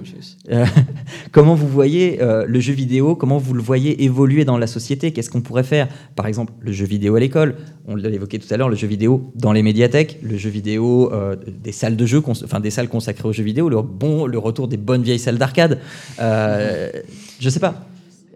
euh, 0.50 0.66
Comment 1.32 1.54
vous 1.54 1.66
voyez 1.66 2.20
euh, 2.20 2.44
le 2.46 2.60
jeu 2.60 2.74
vidéo 2.74 3.16
Comment 3.16 3.38
vous 3.38 3.54
le 3.54 3.62
voyez 3.62 4.04
évoluer 4.04 4.44
dans 4.44 4.58
la 4.58 4.66
société? 4.66 5.12
Qu'est-ce 5.12 5.30
qu'on 5.30 5.40
pourrait 5.40 5.62
faire? 5.62 5.88
Par 6.16 6.26
exemple, 6.26 6.52
le 6.60 6.72
jeu 6.72 6.84
vidéo 6.84 7.14
à 7.14 7.20
l'école. 7.20 7.56
On 7.86 7.96
l'a 7.96 8.10
évoqué 8.10 8.38
tout 8.38 8.52
à 8.52 8.58
l'heure. 8.58 8.68
Le 8.68 8.76
jeu 8.76 8.86
vidéo 8.86 9.32
dans 9.34 9.52
les 9.52 9.62
médiathèques. 9.62 10.18
Le 10.22 10.36
jeu 10.36 10.50
vidéo 10.50 11.10
euh, 11.14 11.36
des 11.36 11.72
salles 11.72 11.96
de 11.96 12.04
jeu, 12.04 12.22
enfin 12.26 12.60
des 12.60 12.70
salles 12.70 12.88
consacrées 12.88 13.26
au 13.26 13.32
jeu 13.32 13.42
vidéo. 13.42 13.70
Le 13.70 13.80
bon, 13.80 14.26
le 14.26 14.38
retour 14.38 14.68
des 14.68 14.76
bonnes 14.76 15.02
vieilles 15.02 15.18
salles 15.18 15.38
d'arcade. 15.38 15.78
je 16.18 17.48
sais 17.48 17.60
pas. 17.60 17.86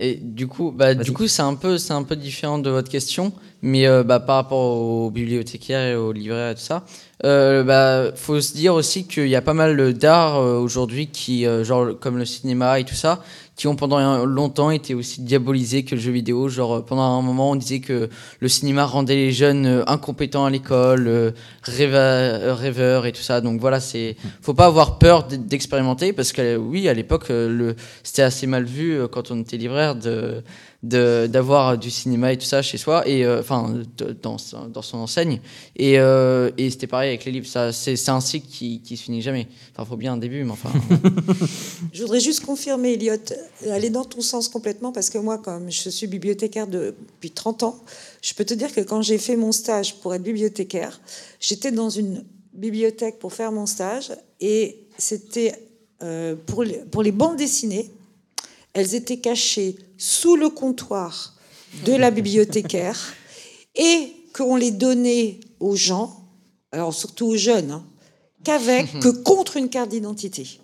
Et 0.01 0.15
du 0.15 0.47
coup, 0.47 0.73
bah, 0.75 0.95
du 0.95 1.13
coup, 1.13 1.29
c'est 1.29 1.43
un 1.43 1.55
peu, 1.55 1.77
c'est 1.77 1.93
un 1.93 2.03
peu 2.03 2.17
différent 2.17 2.59
de 2.59 2.71
votre 2.71 2.91
question, 2.91 3.33
mais 3.61 3.87
bah, 4.05 4.21
par 4.21 4.37
rapport 4.37 4.79
aux 4.79 5.11
bibliothécaires 5.11 5.87
et 5.87 5.97
aux 5.97 6.13
libraires 6.13 6.53
et 6.53 6.55
tout 6.55 6.63
ça, 6.63 6.85
euh, 7.23 7.63
bah, 7.63 8.11
faut 8.17 8.41
se 8.41 8.55
dire 8.55 8.75
aussi 8.75 9.07
qu'il 9.07 9.29
y 9.29 9.37
a 9.37 9.43
pas 9.43 9.55
mal 9.55 9.95
d'art 9.95 10.37
euh, 10.37 10.59
aujourd'hui 10.59 11.07
qui, 11.07 11.47
euh, 11.47 11.63
genre 11.63 11.99
comme 11.99 12.19
le 12.19 12.25
cinéma 12.25 12.81
et 12.81 12.85
tout 12.85 12.97
ça, 12.97 13.23
qui 13.55 13.69
ont 13.69 13.77
pendant 13.77 14.27
longtemps 14.27 14.73
été 14.73 14.95
aussi 14.95 15.21
diabolisés 15.21 15.85
que 15.85 15.95
le 15.95 16.01
jeu 16.01 16.11
vidéo. 16.11 16.49
Genre 16.49 16.85
pendant 16.85 17.03
un 17.03 17.23
moment, 17.23 17.53
on 17.53 17.57
disait 17.57 17.79
que 17.79 18.09
le 18.41 18.49
cinéma 18.49 18.85
rendait 18.85 19.15
les 19.15 19.31
jeunes 19.31 19.85
incompétents 19.87 20.45
à 20.45 20.51
l'école, 20.51 21.35
rêveurs, 21.63 22.59
rêveurs 22.59 23.07
et 23.07 23.13
tout 23.13 23.23
ça. 23.23 23.41
Donc 23.41 23.61
voilà, 23.61 23.79
c'est, 23.79 24.17
faut 24.43 24.55
pas 24.55 24.67
avoir 24.67 24.99
peur 24.99 25.29
d'expérimenter 25.29 26.13
parce 26.13 26.33
que 26.33 26.57
oui, 26.57 26.89
à 26.89 26.95
l'époque, 26.95 27.29
le, 27.29 27.77
c'était 28.03 28.23
assez 28.23 28.49
mal 28.49 28.65
vu 28.65 28.99
quand 29.13 29.31
on 29.31 29.41
était 29.43 29.57
libraire 29.57 29.95
de 29.95 30.43
d'avoir 30.85 31.79
du 31.79 31.91
cinéma 31.91 32.33
et 32.33 32.37
tout 32.37 32.45
ça 32.45 32.61
chez 32.61 32.77
soi 32.77 33.09
et 33.09 33.25
euh, 33.25 33.41
enfin 33.41 33.75
dans, 34.23 34.37
dans 34.69 34.83
son 34.83 34.99
enseigne. 34.99 35.41
Et, 35.77 35.99
euh, 35.99 36.51
et 36.59 36.69
c'était 36.71 36.87
pareil 36.87 37.09
avec 37.09 37.25
les 37.25 37.33
livres. 37.33 37.47
Ça 37.47 37.73
c'est 37.73 38.09
un 38.09 38.21
cycle 38.21 38.47
qui, 38.47 38.81
qui 38.83 38.97
se 38.97 39.05
finit 39.05 39.23
jamais. 39.23 39.49
Enfin 39.73 39.87
faut 39.89 39.97
bien 39.97 40.13
un 40.13 40.17
début 40.19 40.45
mais 40.45 40.51
enfin. 40.51 40.71
Je 41.93 42.03
voudrais 42.03 42.21
juste 42.21 42.45
confirmer 42.45 42.93
Elliot 42.93 43.17
aller 43.71 43.89
dans 43.89 44.05
ton 44.05 44.21
sens 44.21 44.49
complètement 44.49 44.93
parce 44.93 45.09
que 45.09 45.19
moi 45.19 45.39
comme 45.39 45.71
je 45.71 45.89
suis 45.89 46.07
bibliothécaire 46.07 46.67
depuis 46.67 47.31
30 47.31 47.63
ans 47.63 47.83
je 48.21 48.35
peux 48.35 48.45
te 48.45 48.55
dire 48.55 48.73
que 48.73 48.81
quand 48.83 49.01
j'ai 49.01 49.19
fait 49.19 49.37
mon 49.37 49.53
stage 49.53 49.97
pour 50.01 50.15
être 50.15 50.23
bibliothécaire 50.23 51.01
j'étais 51.41 51.73
dans 51.73 51.89
une 51.89 52.25
bibliothèque 52.53 53.19
pour 53.19 53.33
faire 53.33 53.53
mon 53.53 53.67
stage 53.67 54.13
et 54.41 54.87
c'était 54.99 55.55
euh, 56.03 56.37
pour, 56.47 56.65
pour 56.91 57.03
les 57.03 57.13
bandes 57.13 57.37
dessinées 57.37 57.91
elles 58.75 58.95
étaient 58.95 59.19
cachées 59.19 59.77
sous 59.97 60.37
le 60.37 60.51
comptoir 60.51 61.35
de 61.85 61.93
la 61.93 62.11
bibliothécaire 62.11 63.15
et 63.75 64.13
qu'on 64.33 64.57
les 64.57 64.71
donnait 64.71 65.41
aux 65.61 65.77
gens, 65.77 66.25
alors 66.73 66.95
surtout 66.95 67.27
aux 67.27 67.37
jeunes, 67.37 67.71
hein, 67.71 67.87
qu'avec, 68.43 68.99
que 69.01 69.09
contre 69.09 69.57
une 69.57 69.69
carte 69.69 69.91
d'identité. 69.91 70.61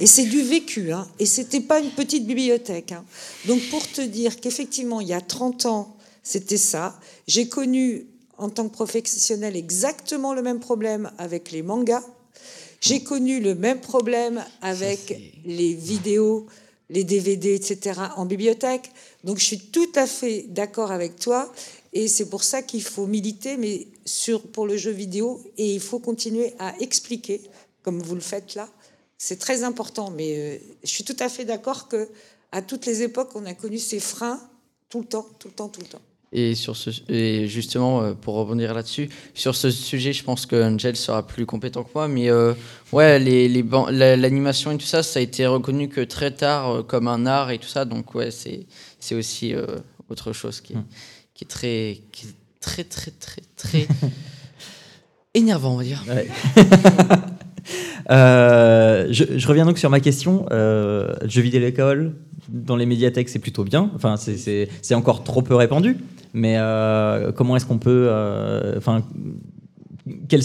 Et 0.00 0.06
c'est 0.06 0.24
du 0.24 0.42
vécu, 0.42 0.92
hein, 0.92 1.06
et 1.18 1.26
c'était 1.26 1.60
pas 1.60 1.80
une 1.80 1.90
petite 1.90 2.26
bibliothèque. 2.26 2.92
Hein. 2.92 3.04
Donc 3.46 3.60
pour 3.70 3.86
te 3.86 4.00
dire 4.00 4.40
qu'effectivement, 4.40 5.00
il 5.00 5.08
y 5.08 5.12
a 5.12 5.20
30 5.20 5.66
ans, 5.66 5.96
c'était 6.22 6.56
ça. 6.56 6.98
J'ai 7.26 7.48
connu 7.48 8.06
en 8.38 8.48
tant 8.48 8.68
que 8.68 8.72
professionnel 8.72 9.56
exactement 9.56 10.34
le 10.34 10.42
même 10.42 10.60
problème 10.60 11.10
avec 11.18 11.52
les 11.52 11.62
mangas. 11.62 12.02
J'ai 12.80 13.02
connu 13.02 13.40
le 13.40 13.54
même 13.54 13.80
problème 13.80 14.44
avec 14.60 15.16
les 15.44 15.74
vidéos, 15.74 16.46
les 16.92 17.04
DVD, 17.04 17.54
etc. 17.54 18.00
en 18.16 18.26
bibliothèque. 18.26 18.92
Donc 19.24 19.38
je 19.38 19.44
suis 19.44 19.58
tout 19.58 19.90
à 19.96 20.06
fait 20.06 20.44
d'accord 20.48 20.92
avec 20.92 21.18
toi. 21.18 21.52
Et 21.94 22.06
c'est 22.06 22.28
pour 22.28 22.44
ça 22.44 22.62
qu'il 22.62 22.82
faut 22.82 23.06
militer, 23.06 23.56
mais 23.56 23.86
sur, 24.04 24.42
pour 24.42 24.66
le 24.66 24.76
jeu 24.76 24.90
vidéo, 24.90 25.42
et 25.58 25.74
il 25.74 25.80
faut 25.80 25.98
continuer 25.98 26.54
à 26.58 26.78
expliquer, 26.80 27.40
comme 27.82 28.00
vous 28.00 28.14
le 28.14 28.20
faites 28.20 28.54
là. 28.54 28.68
C'est 29.18 29.38
très 29.38 29.62
important, 29.62 30.10
mais 30.10 30.36
euh, 30.36 30.58
je 30.82 30.88
suis 30.88 31.04
tout 31.04 31.16
à 31.18 31.28
fait 31.28 31.44
d'accord 31.44 31.88
que 31.88 32.08
à 32.50 32.62
toutes 32.62 32.86
les 32.86 33.02
époques, 33.02 33.30
on 33.34 33.46
a 33.46 33.54
connu 33.54 33.78
ces 33.78 34.00
freins 34.00 34.40
tout 34.88 35.00
le 35.00 35.06
temps, 35.06 35.26
tout 35.38 35.48
le 35.48 35.54
temps, 35.54 35.68
tout 35.68 35.80
le 35.80 35.86
temps. 35.86 36.02
Et, 36.34 36.54
sur 36.54 36.76
ce, 36.76 36.88
et 37.10 37.46
justement, 37.46 38.00
euh, 38.00 38.12
pour 38.14 38.36
rebondir 38.36 38.72
là-dessus, 38.72 39.10
sur 39.34 39.54
ce 39.54 39.70
sujet, 39.70 40.14
je 40.14 40.24
pense 40.24 40.46
que 40.46 40.56
Angel 40.56 40.96
sera 40.96 41.26
plus 41.26 41.44
compétent 41.44 41.84
que 41.84 41.90
moi, 41.94 42.08
mais 42.08 42.30
euh, 42.30 42.54
ouais, 42.92 43.18
les, 43.18 43.48
les 43.48 43.62
l'animation 43.62 44.72
et 44.72 44.78
tout 44.78 44.86
ça, 44.86 45.02
ça 45.02 45.20
a 45.20 45.22
été 45.22 45.46
reconnu 45.46 45.88
que 45.88 46.00
très 46.00 46.30
tard 46.30 46.86
comme 46.86 47.06
un 47.06 47.26
art 47.26 47.50
et 47.50 47.58
tout 47.58 47.68
ça, 47.68 47.84
donc 47.84 48.14
ouais, 48.14 48.30
c'est, 48.30 48.66
aussi 49.14 49.54
autre 50.08 50.32
chose 50.32 50.62
qui 50.62 50.72
est, 50.72 50.76
hum 50.76 50.84
qui 51.34 51.44
est 51.44 51.48
très, 51.48 52.00
qui 52.12 52.26
est 52.26 52.34
très, 52.60 52.84
très, 52.84 53.10
très, 53.10 53.42
très 53.56 53.88
énervant, 55.34 55.74
on 55.74 55.76
va 55.76 55.84
dire. 55.84 56.02
Euh, 58.10 59.06
je, 59.12 59.46
reviens 59.46 59.64
donc 59.64 59.78
sur 59.78 59.88
ma 59.88 60.00
question. 60.00 60.46
Euh, 60.50 61.14
jeux 61.26 61.42
vidéo 61.42 61.60
l'école, 61.60 62.16
dans 62.48 62.76
les 62.76 62.86
médiathèques, 62.86 63.28
c'est 63.28 63.38
plutôt 63.38 63.64
bien. 63.64 63.90
Enfin, 63.94 64.16
c'est 64.16 64.94
encore 64.94 65.24
trop 65.24 65.42
peu 65.42 65.54
répandu. 65.54 65.98
Mais 66.34 66.56
euh, 66.58 67.32
comment 67.32 67.56
est-ce 67.56 67.66
qu'on 67.66 67.78
peut. 67.78 68.06
Euh, 68.08 68.78
enfin. 68.78 69.02
quels, 70.28 70.42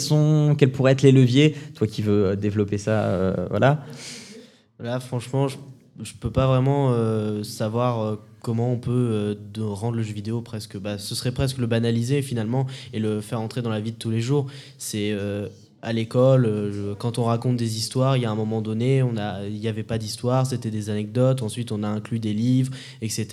quels 0.57 0.71
pourraient 0.71 0.91
être 0.91 1.01
les 1.01 1.11
leviers 1.11 1.55
Toi 1.75 1.87
qui 1.87 2.01
veux 2.01 2.35
développer 2.35 2.77
ça, 2.77 3.35
voilà. 3.49 3.83
Là, 4.79 4.99
franchement, 4.99 5.47
je, 5.47 5.57
je 6.03 6.13
peux 6.19 6.31
pas 6.31 6.47
vraiment 6.47 6.93
savoir 7.43 8.17
comment 8.47 8.71
on 8.71 8.77
peut 8.77 9.35
euh, 9.35 9.35
rendre 9.57 9.97
le 9.97 10.03
jeu 10.03 10.13
vidéo 10.13 10.39
presque, 10.39 10.77
bah, 10.77 10.97
ce 10.97 11.15
serait 11.15 11.33
presque 11.33 11.57
le 11.57 11.67
banaliser 11.67 12.21
finalement 12.21 12.65
et 12.93 12.99
le 12.99 13.19
faire 13.19 13.41
entrer 13.41 13.61
dans 13.61 13.69
la 13.69 13.81
vie 13.81 13.91
de 13.91 13.97
tous 13.97 14.09
les 14.09 14.21
jours. 14.21 14.47
C'est 14.77 15.11
euh, 15.11 15.49
à 15.87 15.93
l'école, 15.93 16.45
euh, 16.45 16.95
quand 16.95 17.17
on 17.17 17.23
raconte 17.23 17.57
des 17.57 17.77
histoires, 17.77 18.17
il 18.17 18.23
y 18.23 18.25
a 18.25 18.31
un 18.31 18.35
moment 18.35 18.61
donné, 18.61 19.03
on 19.03 19.17
a, 19.17 19.45
il 19.45 19.59
n'y 19.59 19.67
avait 19.67 19.83
pas 19.83 19.97
d'histoire, 19.97 20.45
c'était 20.45 20.71
des 20.71 20.89
anecdotes. 20.89 21.41
Ensuite, 21.41 21.71
on 21.71 21.83
a 21.83 21.87
inclus 21.87 22.19
des 22.19 22.33
livres, 22.33 22.71
etc., 23.01 23.27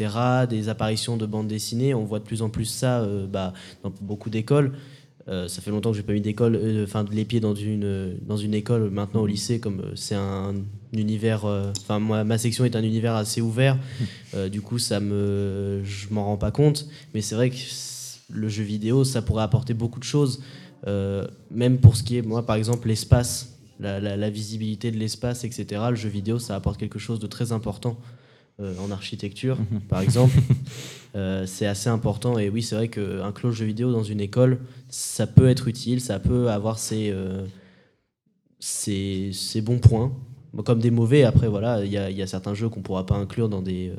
des 0.48 0.68
apparitions 0.68 1.16
de 1.16 1.26
bandes 1.26 1.48
dessinées. 1.48 1.94
On 1.94 2.04
voit 2.04 2.18
de 2.18 2.24
plus 2.24 2.42
en 2.42 2.50
plus 2.50 2.66
ça 2.66 3.06
bah, 3.28 3.52
dans 3.82 3.92
beaucoup 4.00 4.30
d'écoles. 4.30 4.72
Euh, 5.26 5.48
ça 5.48 5.62
fait 5.62 5.70
longtemps 5.70 5.90
que 5.90 5.96
j'ai 5.96 6.02
pas 6.02 6.12
mis 6.12 6.20
d'école, 6.20 6.54
euh, 6.54 6.84
enfin 6.84 7.06
les 7.10 7.24
pieds 7.24 7.40
dans 7.40 7.54
une 7.54 8.14
dans 8.26 8.36
une 8.36 8.52
école 8.52 8.90
maintenant 8.90 9.22
au 9.22 9.26
lycée 9.26 9.58
comme 9.58 9.80
euh, 9.80 9.92
c'est 9.94 10.14
un 10.14 10.52
univers, 10.92 11.46
enfin 11.80 11.98
ma 11.98 12.38
section 12.38 12.64
est 12.66 12.76
un 12.76 12.84
univers 12.84 13.14
assez 13.14 13.40
ouvert, 13.40 13.76
du 14.52 14.60
coup 14.60 14.78
ça 14.78 15.00
me 15.00 15.80
je 15.82 16.06
m'en 16.12 16.24
rends 16.24 16.36
pas 16.36 16.52
compte, 16.52 16.86
mais 17.14 17.20
c'est 17.20 17.34
vrai 17.34 17.50
que 17.50 17.56
le 18.30 18.48
jeu 18.48 18.62
vidéo 18.62 19.02
ça 19.02 19.20
pourrait 19.20 19.42
apporter 19.42 19.74
beaucoup 19.74 19.98
de 19.98 20.04
choses, 20.04 20.40
même 21.50 21.78
pour 21.78 21.96
ce 21.96 22.02
qui 22.02 22.16
est 22.18 22.22
moi 22.22 22.44
par 22.44 22.56
exemple 22.56 22.88
l'espace, 22.88 23.58
la, 23.80 24.00
la, 24.00 24.30
visibilité 24.30 24.90
de 24.90 24.98
l'espace 24.98 25.44
etc. 25.44 25.82
Le 25.90 25.96
jeu 25.96 26.08
vidéo 26.08 26.38
ça 26.38 26.54
apporte 26.54 26.78
quelque 26.78 26.98
chose 26.98 27.18
de 27.18 27.26
très 27.26 27.52
important. 27.52 27.96
en 28.60 28.90
architecture, 28.92 29.58
mhm. 29.58 29.80
par 29.80 30.00
exemple. 30.00 30.38
c'est 31.46 31.66
assez 31.66 31.88
important. 31.88 32.38
Et 32.38 32.48
oui, 32.48 32.62
c'est 32.62 32.74
vrai 32.76 32.88
qu'un 32.88 33.32
clos 33.32 33.52
jeu 33.52 33.66
vidéo 33.66 33.92
dans 33.92 34.02
une 34.02 34.20
école, 34.20 34.58
ça 34.88 35.26
peut 35.26 35.48
être 35.48 35.68
utile, 35.68 36.00
ça 36.00 36.18
peut 36.18 36.50
avoir 36.50 36.78
ses, 36.78 37.10
euh, 37.10 37.44
ses, 38.58 39.30
ses, 39.32 39.60
bons 39.60 39.78
points, 39.78 40.12
comme 40.64 40.80
des 40.80 40.90
mauvais. 40.90 41.24
Après, 41.24 41.48
voilà, 41.48 41.84
il 41.84 41.92
y 41.92 41.98
a, 41.98 42.10
y 42.10 42.22
a, 42.22 42.26
certains 42.26 42.54
jeux 42.54 42.68
qu'on 42.68 42.80
ne 42.80 42.84
pourra 42.84 43.06
pas 43.06 43.16
inclure 43.16 43.48
dans 43.48 43.62
des, 43.62 43.88
euh, 43.88 43.96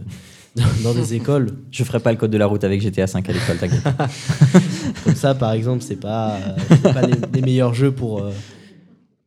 dans 0.84 0.94
des 0.94 1.14
écoles. 1.14 1.52
Je 1.72 1.84
ferai 1.84 2.00
pas 2.00 2.12
le 2.12 2.18
code 2.18 2.32
de 2.32 2.38
la 2.38 2.48
route 2.48 2.64
avec 2.64 2.82
GTA 2.82 3.08
5 3.08 3.30
à 3.30 3.34
l'école, 3.34 3.58
t'inquiète. 3.58 3.84
comme 5.04 5.16
ça, 5.16 5.36
par 5.36 5.52
exemple, 5.52 5.84
c'est 5.84 6.00
pas, 6.00 6.38
pas 6.84 7.02
les, 7.34 7.42
meilleurs 7.42 7.74
jeux 7.74 7.92
pour, 7.92 8.22
euh, 8.22 8.32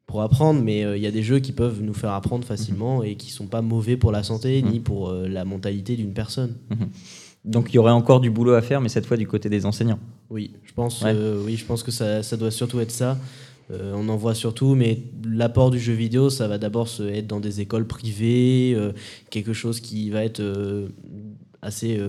pour 0.06 0.22
apprendre, 0.22 0.62
mais 0.62 0.80
il 0.96 1.02
y 1.02 1.06
a 1.06 1.10
des 1.10 1.22
jeux 1.22 1.38
qui 1.38 1.52
peuvent 1.52 1.82
nous 1.82 1.94
faire 1.94 2.12
apprendre 2.12 2.44
facilement 2.44 3.02
et 3.02 3.16
qui 3.16 3.30
sont 3.30 3.46
pas 3.46 3.62
mauvais 3.62 3.96
pour 3.96 4.12
la 4.12 4.22
santé 4.22 4.62
ni 4.62 4.80
pour 4.80 5.12
la 5.12 5.44
mentalité 5.44 5.96
d'une 5.96 6.12
personne. 6.12 6.55
Mhm. 6.70 6.88
Donc 7.44 7.70
il 7.70 7.76
y 7.76 7.78
aurait 7.78 7.92
encore 7.92 8.20
du 8.20 8.30
boulot 8.30 8.55
à 8.55 8.62
faire, 8.62 8.80
mais 8.80 8.88
cette 8.88 9.06
fois 9.06 9.16
du 9.16 9.26
côté 9.26 9.48
des 9.48 9.64
enseignants. 9.64 9.98
Oui, 10.30 10.52
je 10.64 10.72
pense, 10.72 11.02
euh, 11.05 11.42
oui, 11.44 11.56
je 11.56 11.64
pense 11.64 11.82
que 11.82 11.90
ça, 11.90 12.22
ça, 12.22 12.36
doit 12.36 12.50
surtout 12.50 12.80
être 12.80 12.90
ça. 12.90 13.16
Euh, 13.70 13.93
on 13.95 14.09
en 14.09 14.16
voit 14.16 14.35
surtout, 14.35 14.74
mais 14.74 15.03
l'apport 15.24 15.70
du 15.70 15.78
jeu 15.78 15.93
vidéo, 15.93 16.31
ça 16.31 16.49
va 16.49 16.59
d'abord 16.59 16.89
être 17.01 17.27
dans 17.27 17.40
des 17.40 17.61
écoles 17.61 17.86
privées, 17.86 18.73
euh, 18.74 18.93
quelque 19.31 19.53
chose 19.53 19.81
qui 19.81 20.11
va 20.11 20.24
être 20.24 20.43
assez 21.61 22.01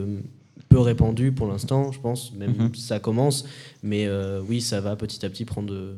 peu 0.69 0.79
répandu 0.79 1.31
pour 1.31 1.47
l'instant, 1.47 1.91
je 1.91 1.99
pense. 1.99 2.33
Même 2.33 2.55
mhm. 2.57 2.75
ça 2.75 2.99
commence, 2.99 3.45
mais 3.83 4.07
oui, 4.47 4.61
ça 4.61 4.81
va 4.81 4.95
petit 4.95 5.25
à 5.25 5.29
petit 5.29 5.45
prendre, 5.45 5.95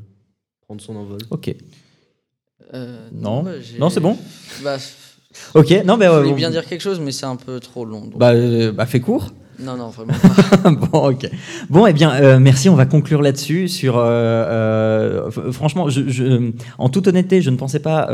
prendre 0.62 0.82
son 0.82 0.96
envol. 0.96 1.20
Ok. 1.30 1.56
non, 3.12 3.44
bah, 3.44 3.52
non, 3.80 3.90
c'est 3.90 4.00
bon. 4.00 4.18
Bah, 4.64 4.78
Ok, 5.54 5.72
non, 5.86 5.98
mais. 5.98 6.06
Je 6.06 6.12
voulais 6.12 6.34
bien 6.34 6.50
dire 6.50 6.66
quelque 6.66 6.82
chose, 6.82 7.00
mais 7.00 7.12
c'est 7.12 7.26
un 7.26 7.36
peu 7.36 7.60
trop 7.60 7.86
long. 7.86 8.10
Bah, 8.16 8.32
euh, 8.32 8.72
bah, 8.72 8.86
fais 8.86 9.00
court. 9.00 9.32
Non, 9.60 9.78
non, 9.78 9.90
vraiment 9.90 10.14
pas. 10.14 10.72
bon, 10.92 11.10
ok. 11.10 11.30
Bon, 11.70 11.86
eh 11.86 11.94
bien, 11.94 12.14
euh, 12.14 12.40
merci. 12.40 12.70
On 12.70 12.76
va 12.76 12.86
conclure 12.86 13.22
là-dessus. 13.22 13.68
Sur, 13.68 13.96
euh, 13.98 15.30
franchement, 15.52 15.90
je, 15.90 16.52
en 16.78 16.90
toute 16.90 17.08
honnêteté, 17.08 17.42
je 17.42 17.50
ne 17.50 17.58
pensais 17.58 17.80
pas 17.80 18.08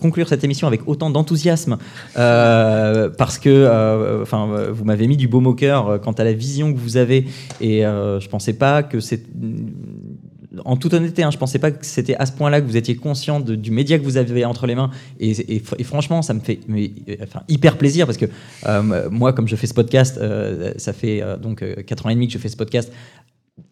conclure 0.00 0.28
cette 0.28 0.44
émission 0.44 0.66
avec 0.66 0.86
autant 0.86 1.10
d'enthousiasme, 1.10 1.78
parce 2.14 3.38
que, 3.38 4.20
enfin, 4.22 4.48
vous 4.70 4.84
m'avez 4.84 5.06
mis 5.06 5.16
du 5.16 5.28
baume 5.28 5.46
au 5.46 5.54
cœur 5.54 6.00
quant 6.00 6.12
à 6.12 6.24
la 6.24 6.32
vision 6.32 6.72
que 6.72 6.78
vous 6.78 6.96
avez, 6.96 7.26
et 7.60 7.82
je 7.82 8.28
pensais 8.28 8.52
pas 8.52 8.82
que 8.82 9.00
c'est 9.00 9.22
en 10.64 10.76
toute 10.76 10.94
honnêteté, 10.94 11.22
hein, 11.22 11.30
je 11.30 11.36
ne 11.36 11.40
pensais 11.40 11.58
pas 11.58 11.70
que 11.70 11.86
c'était 11.86 12.16
à 12.16 12.26
ce 12.26 12.32
point-là 12.32 12.60
que 12.60 12.66
vous 12.66 12.76
étiez 12.76 12.96
conscient 12.96 13.40
du 13.40 13.70
média 13.70 13.98
que 13.98 14.04
vous 14.04 14.16
avez 14.16 14.44
entre 14.44 14.66
les 14.66 14.74
mains. 14.74 14.90
Et, 15.20 15.60
franchement, 15.84 16.22
ça 16.22 16.34
me 16.34 16.40
fait 16.40 16.60
euh, 16.68 16.88
hyper 17.48 17.78
plaisir 17.78 18.06
parce 18.06 18.18
que 18.18 18.26
euh, 18.66 19.08
moi, 19.10 19.32
comme 19.32 19.46
je 19.46 19.56
fais 19.56 19.66
ce 19.66 19.74
podcast, 19.74 20.18
euh, 20.20 20.72
ça 20.76 20.92
fait 20.92 21.22
donc 21.40 21.64
4 21.84 22.06
ans 22.06 22.08
et 22.10 22.14
demi 22.14 22.26
que 22.26 22.32
je 22.32 22.38
fais 22.38 22.48
ce 22.48 22.56
podcast. 22.56 22.92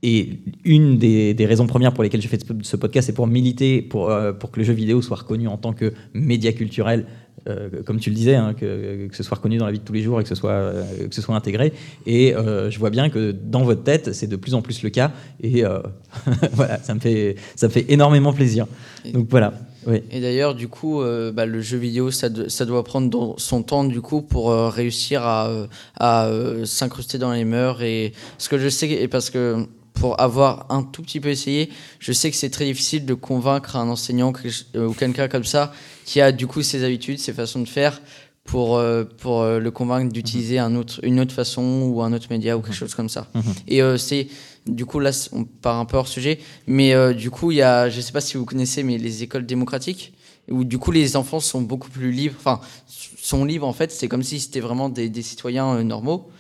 Et 0.03 0.41
une 0.65 0.99
des, 0.99 1.35
raisons 1.47 1.67
premières 1.67 1.95
pour 1.95 2.05
lesquelles 2.05 2.23
je 2.23 2.29
fais 2.29 2.39
ce 2.63 2.77
podcast, 2.77 3.07
c'est 3.07 3.15
pour 3.15 3.27
militer 3.27 3.83
pour, 3.83 4.13
pour 4.39 4.51
que 4.51 4.61
le 4.61 4.65
jeu 4.65 4.75
vidéo 4.75 5.03
soit 5.03 5.17
reconnu 5.17 5.49
en 5.49 5.57
tant 5.57 5.73
que 5.73 5.95
média 6.13 6.53
culturel 6.53 7.07
euh, 7.49 7.69
comme 7.85 7.99
tu 7.99 8.11
le 8.11 8.17
disais, 8.17 8.35
hein, 8.35 8.55
que, 8.55 9.09
ce 9.13 9.23
soit 9.23 9.37
reconnu 9.37 9.59
dans 9.59 9.67
la 9.67 9.73
vie 9.73 9.79
de 9.79 9.85
tous 9.85 9.93
les 9.93 10.03
jours 10.03 10.21
et 10.21 10.23
que 10.23 10.29
ce 10.29 10.35
soit, 10.35 10.51
euh, 10.51 11.09
que 11.09 11.15
ce 11.15 11.23
soit 11.23 11.35
intégré. 11.35 11.73
Et 12.07 12.35
euh, 12.35 12.71
je 12.71 12.79
vois 12.79 12.91
bien 12.91 13.11
que 13.11 13.33
dans 13.33 13.63
votre 13.63 13.83
tête, 13.83 14.13
c'est 14.13 14.27
de 14.27 14.37
plus 14.37 14.55
en 14.55 14.63
plus 14.63 14.83
le 14.83 14.91
cas. 14.91 15.13
Et 15.43 15.65
voilà, 16.53 16.79
ça 16.79 16.95
me, 16.95 17.01
fait, 17.01 17.37
ça 17.57 17.69
me 17.69 17.73
fait 17.73 17.87
énormément 17.89 18.33
plaisir. 18.33 18.67
Donc 19.13 19.29
voilà. 19.31 19.55
Oui. 19.87 20.03
Et 20.11 20.21
d'ailleurs, 20.21 20.55
du 20.55 20.69
coup, 20.69 21.03
bah, 21.33 21.47
le 21.47 21.61
jeu 21.61 21.79
vidéo, 21.79 22.11
ça, 22.11 22.29
ça, 22.49 22.65
doit 22.67 22.85
prendre 22.85 23.35
son 23.39 23.63
temps 23.63 23.85
du 23.85 24.01
coup 24.01 24.23
pour 24.23 24.53
réussir 24.53 25.23
à, 25.23 25.67
à 25.99 26.31
s'incruster 26.65 27.19
dans 27.19 27.33
les 27.33 27.45
mœurs. 27.45 27.83
Et 27.83 28.13
ce 28.37 28.49
que 28.49 28.59
je 28.59 28.69
sais, 28.69 28.91
et 28.91 29.09
parce 29.09 29.31
que 29.31 29.67
pour 30.01 30.21
avoir 30.21 30.67
un 30.71 30.83
tout 30.83 31.03
petit 31.03 31.21
peu 31.21 31.29
essayé, 31.29 31.71
je 31.99 32.13
sais 32.13 32.31
que 32.31 32.37
c'est 32.37 32.51
très 32.51 32.65
difficile 32.65 33.05
de 33.07 33.15
convaincre 33.15 33.77
un 33.77 33.89
enseignant 33.89 34.33
ou 34.75 34.93
quelqu'un 34.93 35.29
comme 35.29 35.45
ça 35.45 35.73
qui 36.05 36.21
a 36.21 36.33
du 36.33 36.47
coup 36.47 36.63
ses 36.63 36.85
habitudes, 36.85 37.19
ses 37.19 37.33
façons 37.33 37.61
de 37.61 37.69
faire 37.69 38.01
pour, 38.49 38.77
euh, 38.77 39.05
pour 39.05 39.43
euh, 39.43 39.59
le 39.61 39.71
convaincre 39.71 40.13
d'utiliser 40.13 40.59
un 40.59 40.75
autre, 40.75 41.01
une 41.03 41.21
autre 41.21 41.35
façon 41.35 41.83
ou 41.83 42.03
un 42.03 42.13
autre 42.13 42.29
média 42.31 42.57
ou 42.57 42.63
quelque 42.63 42.75
chose 42.75 42.95
comme 42.95 43.11
ça. 43.11 43.29
Mhm. 43.35 43.43
Et 43.69 43.83
euh, 43.83 43.99
c'est, 43.99 44.29
du 44.67 44.87
coup, 44.87 45.01
là, 45.01 45.11
on 45.33 45.45
part 45.45 45.79
un 45.79 45.85
peu 45.85 45.99
hors 45.99 46.09
sujet, 46.09 46.41
mais 46.67 47.15
du 47.15 47.31
coup, 47.31 47.53
il 47.53 47.57
y 47.59 47.63
a, 47.63 47.89
je 47.89 48.01
sais 48.01 48.13
pas 48.13 48.21
si 48.21 48.37
vous 48.37 48.45
connaissez, 48.45 48.83
mais 48.83 48.99
les 48.99 49.23
écoles 49.23 49.47
démocratiques, 49.47 50.15
où 50.51 50.65
du 50.65 50.79
coup, 50.79 50.93
les 50.93 51.17
enfants 51.17 51.41
sont 51.41 51.61
beaucoup 51.61 51.91
plus 51.91 52.11
libres, 52.11 52.37
enfin, 52.39 52.61
sont 52.87 53.45
libres 53.45 53.67
en 53.67 53.73
fait, 53.73 53.93
c'est 53.93 54.09
comme 54.09 54.23
si 54.23 54.41
c'était 54.41 54.61
vraiment 54.61 54.89
des, 54.89 55.09
des 55.09 55.23
citoyens 55.23 55.83
normaux. 55.85 56.31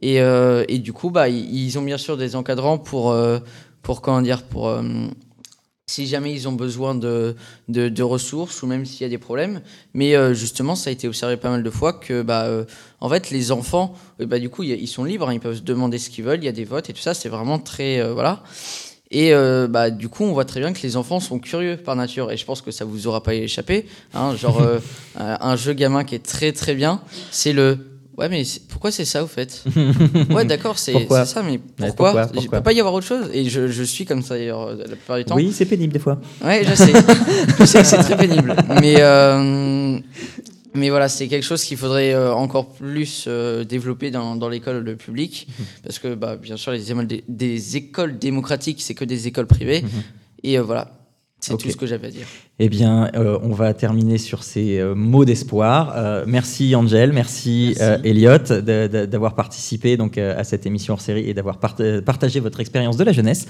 Et, 0.00 0.16
et, 0.16 0.78
du 0.78 0.92
coup, 0.92 1.10
bah, 1.10 1.28
ils 1.28 1.78
ont 1.78 1.82
bien 1.82 1.98
sûr 1.98 2.16
des 2.16 2.34
encadrants 2.34 2.78
pour, 2.78 3.14
pour 3.82 4.00
comment 4.00 4.22
dire, 4.22 4.42
pour 4.42 4.68
si 5.92 6.06
jamais 6.06 6.32
ils 6.32 6.48
ont 6.48 6.52
besoin 6.52 6.94
de, 6.94 7.36
de, 7.68 8.02
ressources 8.02 8.62
ou 8.62 8.66
même 8.66 8.86
s'il 8.86 9.02
y 9.02 9.04
a 9.04 9.08
des 9.08 9.18
problèmes. 9.18 9.60
Mais 9.94 10.14
euh, 10.14 10.32
justement, 10.32 10.74
ça 10.74 10.90
a 10.90 10.92
été 10.92 11.06
observé 11.06 11.36
pas 11.36 11.50
mal 11.50 11.62
de 11.62 11.70
fois 11.70 11.92
que, 11.92 12.22
bah, 12.22 12.44
euh, 12.44 12.64
en 13.00 13.08
fait, 13.08 13.30
les 13.30 13.52
enfants, 13.52 13.94
euh, 14.20 14.26
bah, 14.26 14.38
du 14.38 14.48
coup, 14.48 14.62
ils 14.62 14.88
sont 14.88 15.04
libres, 15.04 15.28
hein, 15.28 15.34
ils 15.34 15.40
peuvent 15.40 15.56
se 15.56 15.62
demander 15.62 15.98
ce 15.98 16.08
qu'ils 16.08 16.24
veulent, 16.24 16.40
il 16.40 16.46
y 16.46 16.48
a 16.48 16.52
des 16.52 16.64
votes 16.64 16.88
et 16.88 16.92
tout 16.92 17.00
ça, 17.00 17.14
c'est 17.14 17.28
vraiment 17.28 17.58
très. 17.58 18.02
voilà. 18.12 18.42
Et 19.14 19.32
bah, 19.68 19.90
du 19.90 20.08
coup, 20.08 20.24
on 20.24 20.32
voit 20.32 20.46
très 20.46 20.60
bien 20.60 20.72
que 20.72 20.80
les 20.82 20.96
enfants 20.96 21.20
sont 21.20 21.38
curieux 21.38 21.76
par 21.76 21.96
nature. 21.96 22.32
Et 22.32 22.38
je 22.38 22.46
pense 22.46 22.62
que 22.62 22.70
ça 22.70 22.86
vous 22.86 23.06
aura 23.06 23.22
pas 23.22 23.34
échappé. 23.34 23.86
Hein, 24.14 24.34
genre, 24.36 24.62
un 25.16 25.56
jeu 25.56 25.74
gamin 25.74 26.04
qui 26.04 26.14
est 26.14 26.24
très 26.24 26.52
très 26.52 26.74
bien, 26.74 27.02
c'est 27.30 27.52
le 27.52 27.91
Ouais, 28.18 28.28
mais 28.28 28.42
pourquoi 28.68 28.90
c'est 28.90 29.04
ça 29.04 29.24
au 29.24 29.26
fait? 29.26 29.64
Ouais, 30.30 30.44
d'accord, 30.44 30.78
c'est 30.78 31.08
ça, 31.24 31.42
mais 31.42 31.58
pourquoi, 31.58 32.28
Il 32.34 32.42
ne 32.42 32.48
peut 32.48 32.60
pas 32.60 32.72
y 32.72 32.80
avoir 32.80 32.94
autre 32.94 33.06
chose. 33.06 33.30
Et 33.32 33.48
je, 33.48 33.68
je 33.68 33.82
suis 33.82 34.04
comme 34.04 34.22
ça 34.22 34.36
d'ailleurs 34.36 34.74
la 34.74 34.84
plupart 34.84 35.18
du 35.18 35.24
temps. 35.24 35.36
Oui, 35.36 35.52
c'est 35.52 35.64
pénible 35.64 35.92
des 35.92 35.98
fois. 35.98 36.20
Ouais, 36.44 36.62
je 36.64 36.74
sais. 36.74 36.92
je 37.58 37.64
sais 37.64 37.80
que 37.80 37.86
c'est 37.86 37.98
très 37.98 38.16
pénible. 38.16 38.54
Mais, 38.80 38.96
euh, 38.98 39.98
mais 40.74 40.90
voilà, 40.90 41.08
c'est 41.08 41.28
quelque 41.28 41.44
chose 41.44 41.62
qu'il 41.64 41.76
faudrait 41.76 42.14
euh, 42.14 42.32
encore 42.34 42.72
plus 42.74 43.24
euh, 43.28 43.64
développer 43.64 44.10
dans, 44.10 44.36
dans 44.36 44.48
l'école 44.48 44.96
publique. 44.96 45.48
Mhm. 45.48 45.64
Parce 45.82 45.98
que, 45.98 46.14
bah, 46.14 46.36
bien 46.36 46.56
sûr, 46.56 46.72
les 46.72 46.82
des, 47.28 47.76
écoles 47.76 48.18
démocratiques, 48.18 48.80
c'est 48.82 48.94
que 48.94 49.04
des 49.04 49.26
écoles 49.26 49.46
privées. 49.46 49.82
Mhm. 49.82 50.02
Et 50.44 50.58
voilà, 50.58 51.01
c'est 51.42 51.56
tout 51.56 51.70
ce 51.70 51.76
que 51.76 51.86
j'avais 51.86 52.06
à 52.06 52.10
dire. 52.10 52.26
Eh 52.60 52.68
bien, 52.68 53.10
euh, 53.16 53.36
on 53.42 53.52
va 53.52 53.74
terminer 53.74 54.16
sur 54.16 54.44
ces 54.44 54.78
euh, 54.78 54.94
mots 54.94 55.24
d'espoir. 55.24 55.92
Euh, 55.96 56.24
merci 56.26 56.76
Angel, 56.76 57.12
merci, 57.12 57.74
Elliot 58.04 58.38
d'avoir 58.38 59.34
participé 59.34 59.96
donc 59.96 60.18
à 60.18 60.44
cette 60.44 60.66
émission 60.66 60.94
hors 60.94 61.00
série 61.00 61.28
et 61.28 61.34
d'avoir 61.34 61.58
partagé 61.58 62.38
votre 62.38 62.60
expérience 62.60 62.96
de 62.96 63.04
la 63.04 63.12
jeunesse. 63.12 63.46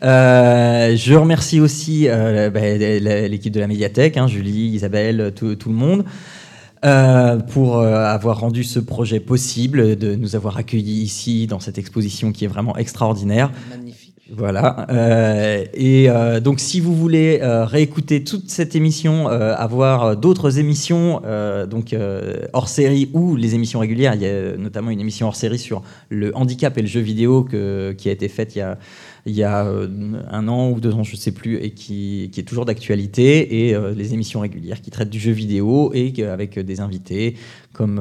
je 0.00 1.14
remercie 1.14 1.60
aussi 1.60 2.08
bah, 2.08 2.60
l'équipe 3.28 3.52
de 3.52 3.60
la 3.60 3.66
médiathèque, 3.66 4.16
hein, 4.16 4.28
Julie, 4.28 4.68
Isabelle, 4.68 5.32
tout, 5.34 5.56
tout 5.56 5.68
le 5.68 5.74
monde. 5.74 6.04
pour 7.48 7.80
avoir 7.80 8.40
rendu 8.40 8.64
ce 8.64 8.78
projet 8.78 9.20
possible, 9.20 9.96
de 9.96 10.14
nous 10.14 10.36
avoir 10.36 10.56
accueillis 10.56 11.02
ici 11.02 11.46
dans 11.46 11.60
cette 11.60 11.78
exposition 11.78 12.32
qui 12.32 12.44
est 12.44 12.48
vraiment 12.48 12.76
extraordinaire. 12.76 13.50
Voilà. 14.28 14.86
Euh, 14.90 15.64
et 15.72 16.10
euh, 16.10 16.40
donc, 16.40 16.58
si 16.58 16.80
vous 16.80 16.94
voulez 16.94 17.38
euh, 17.42 17.64
réécouter 17.64 18.24
toute 18.24 18.50
cette 18.50 18.74
émission, 18.74 19.28
avoir 19.28 20.16
d'autres 20.16 20.58
émissions, 20.58 21.22
donc 21.68 21.94
hors 22.52 22.68
série 22.68 23.10
ou 23.12 23.36
les 23.36 23.54
émissions 23.54 23.80
régulières, 23.80 24.14
il 24.14 24.22
y 24.22 24.26
a 24.26 24.56
notamment 24.56 24.90
une 24.90 25.00
émission 25.00 25.28
hors 25.28 25.36
série 25.36 25.58
sur 25.58 25.82
le 26.08 26.36
handicap 26.36 26.76
et 26.78 26.82
le 26.82 26.88
jeu 26.88 27.00
vidéo 27.00 27.44
qui 27.44 28.08
a 28.08 28.12
été 28.12 28.28
faite 28.28 28.54
il 29.26 29.34
y 29.34 29.42
a, 29.42 29.66
un 29.66 30.48
an 30.48 30.70
ou 30.70 30.80
deux 30.80 30.92
ans, 30.94 31.02
je 31.02 31.12
ne 31.12 31.16
sais 31.16 31.32
plus, 31.32 31.56
et 31.56 31.70
qui, 31.70 32.30
qui 32.32 32.40
est 32.40 32.44
toujours 32.44 32.64
d'actualité, 32.64 33.68
et 33.68 33.76
les 33.94 34.14
émissions 34.14 34.40
régulières 34.40 34.80
qui 34.80 34.90
traitent 34.90 35.10
du 35.10 35.20
jeu 35.20 35.32
vidéo 35.32 35.92
et 35.94 36.12
avec 36.24 36.58
des 36.58 36.80
invités 36.80 37.36
comme 37.72 38.00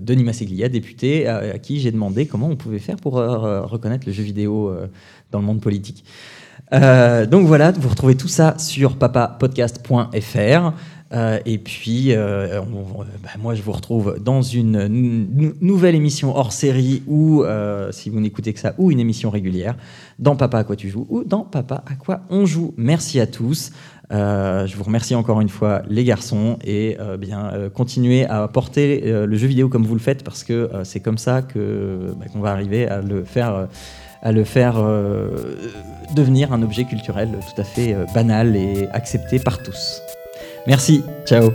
Denis 0.00 0.24
Masseglia, 0.24 0.68
député, 0.68 1.26
à, 1.26 1.58
qui 1.58 1.80
j'ai 1.80 1.92
demandé 1.92 2.26
comment 2.26 2.48
on 2.48 2.56
pouvait 2.56 2.78
faire 2.78 2.96
pour 2.96 3.14
reconnaître 3.14 4.04
le 4.06 4.12
jeu 4.12 4.22
vidéo 4.22 4.72
dans 5.34 5.40
le 5.40 5.46
monde 5.46 5.60
politique. 5.60 6.04
Euh, 6.72 7.26
donc 7.26 7.46
voilà, 7.46 7.72
vous 7.72 7.88
retrouvez 7.88 8.16
tout 8.16 8.28
ça 8.28 8.54
sur 8.58 8.96
papapodcast.fr. 8.96 10.72
Euh, 11.12 11.38
et 11.46 11.58
puis, 11.58 12.12
euh, 12.12 12.60
bah, 13.22 13.30
moi, 13.38 13.54
je 13.54 13.62
vous 13.62 13.72
retrouve 13.72 14.16
dans 14.20 14.42
une 14.42 14.88
nouvelle 15.60 15.94
émission 15.94 16.36
hors 16.36 16.52
série 16.52 17.02
ou, 17.06 17.44
si 17.90 18.10
vous 18.10 18.20
n'écoutez 18.20 18.52
que 18.52 18.60
ça, 18.60 18.74
ou 18.78 18.90
une 18.90 19.00
émission 19.00 19.30
régulière, 19.30 19.76
dans 20.18 20.36
Papa 20.36 20.58
à 20.58 20.64
quoi 20.64 20.76
tu 20.76 20.88
joues 20.88 21.06
ou 21.10 21.24
dans 21.24 21.42
Papa 21.42 21.82
à 21.86 21.94
quoi 21.94 22.20
on 22.30 22.46
joue. 22.46 22.74
Merci 22.76 23.20
à 23.20 23.26
tous. 23.26 23.70
je 24.10 24.76
vous 24.76 24.84
remercie 24.84 25.14
encore 25.14 25.40
une 25.40 25.48
fois, 25.48 25.82
les 25.88 26.04
garçons, 26.04 26.58
et 26.64 26.96
bien 27.18 27.52
continuez 27.74 28.24
à 28.26 28.48
porter 28.48 29.02
le 29.04 29.36
jeu 29.36 29.46
vidéo 29.46 29.68
comme 29.68 29.84
vous 29.84 29.94
le 29.94 30.00
faites 30.00 30.24
parce 30.24 30.42
que 30.42 30.70
c'est 30.82 31.00
comme 31.00 31.18
ça 31.18 31.42
que 31.42 32.12
bah, 32.18 32.26
qu'on 32.32 32.40
va 32.40 32.50
arriver 32.50 32.88
à 32.88 33.02
le 33.02 33.24
faire 33.24 33.68
à 34.24 34.32
le 34.32 34.42
faire 34.42 34.78
euh, 34.78 35.28
devenir 36.14 36.52
un 36.52 36.62
objet 36.62 36.84
culturel 36.84 37.30
tout 37.30 37.60
à 37.60 37.64
fait 37.64 37.94
euh, 37.94 38.06
banal 38.14 38.56
et 38.56 38.88
accepté 38.92 39.38
par 39.38 39.62
tous. 39.62 40.02
Merci, 40.66 41.04
ciao 41.26 41.50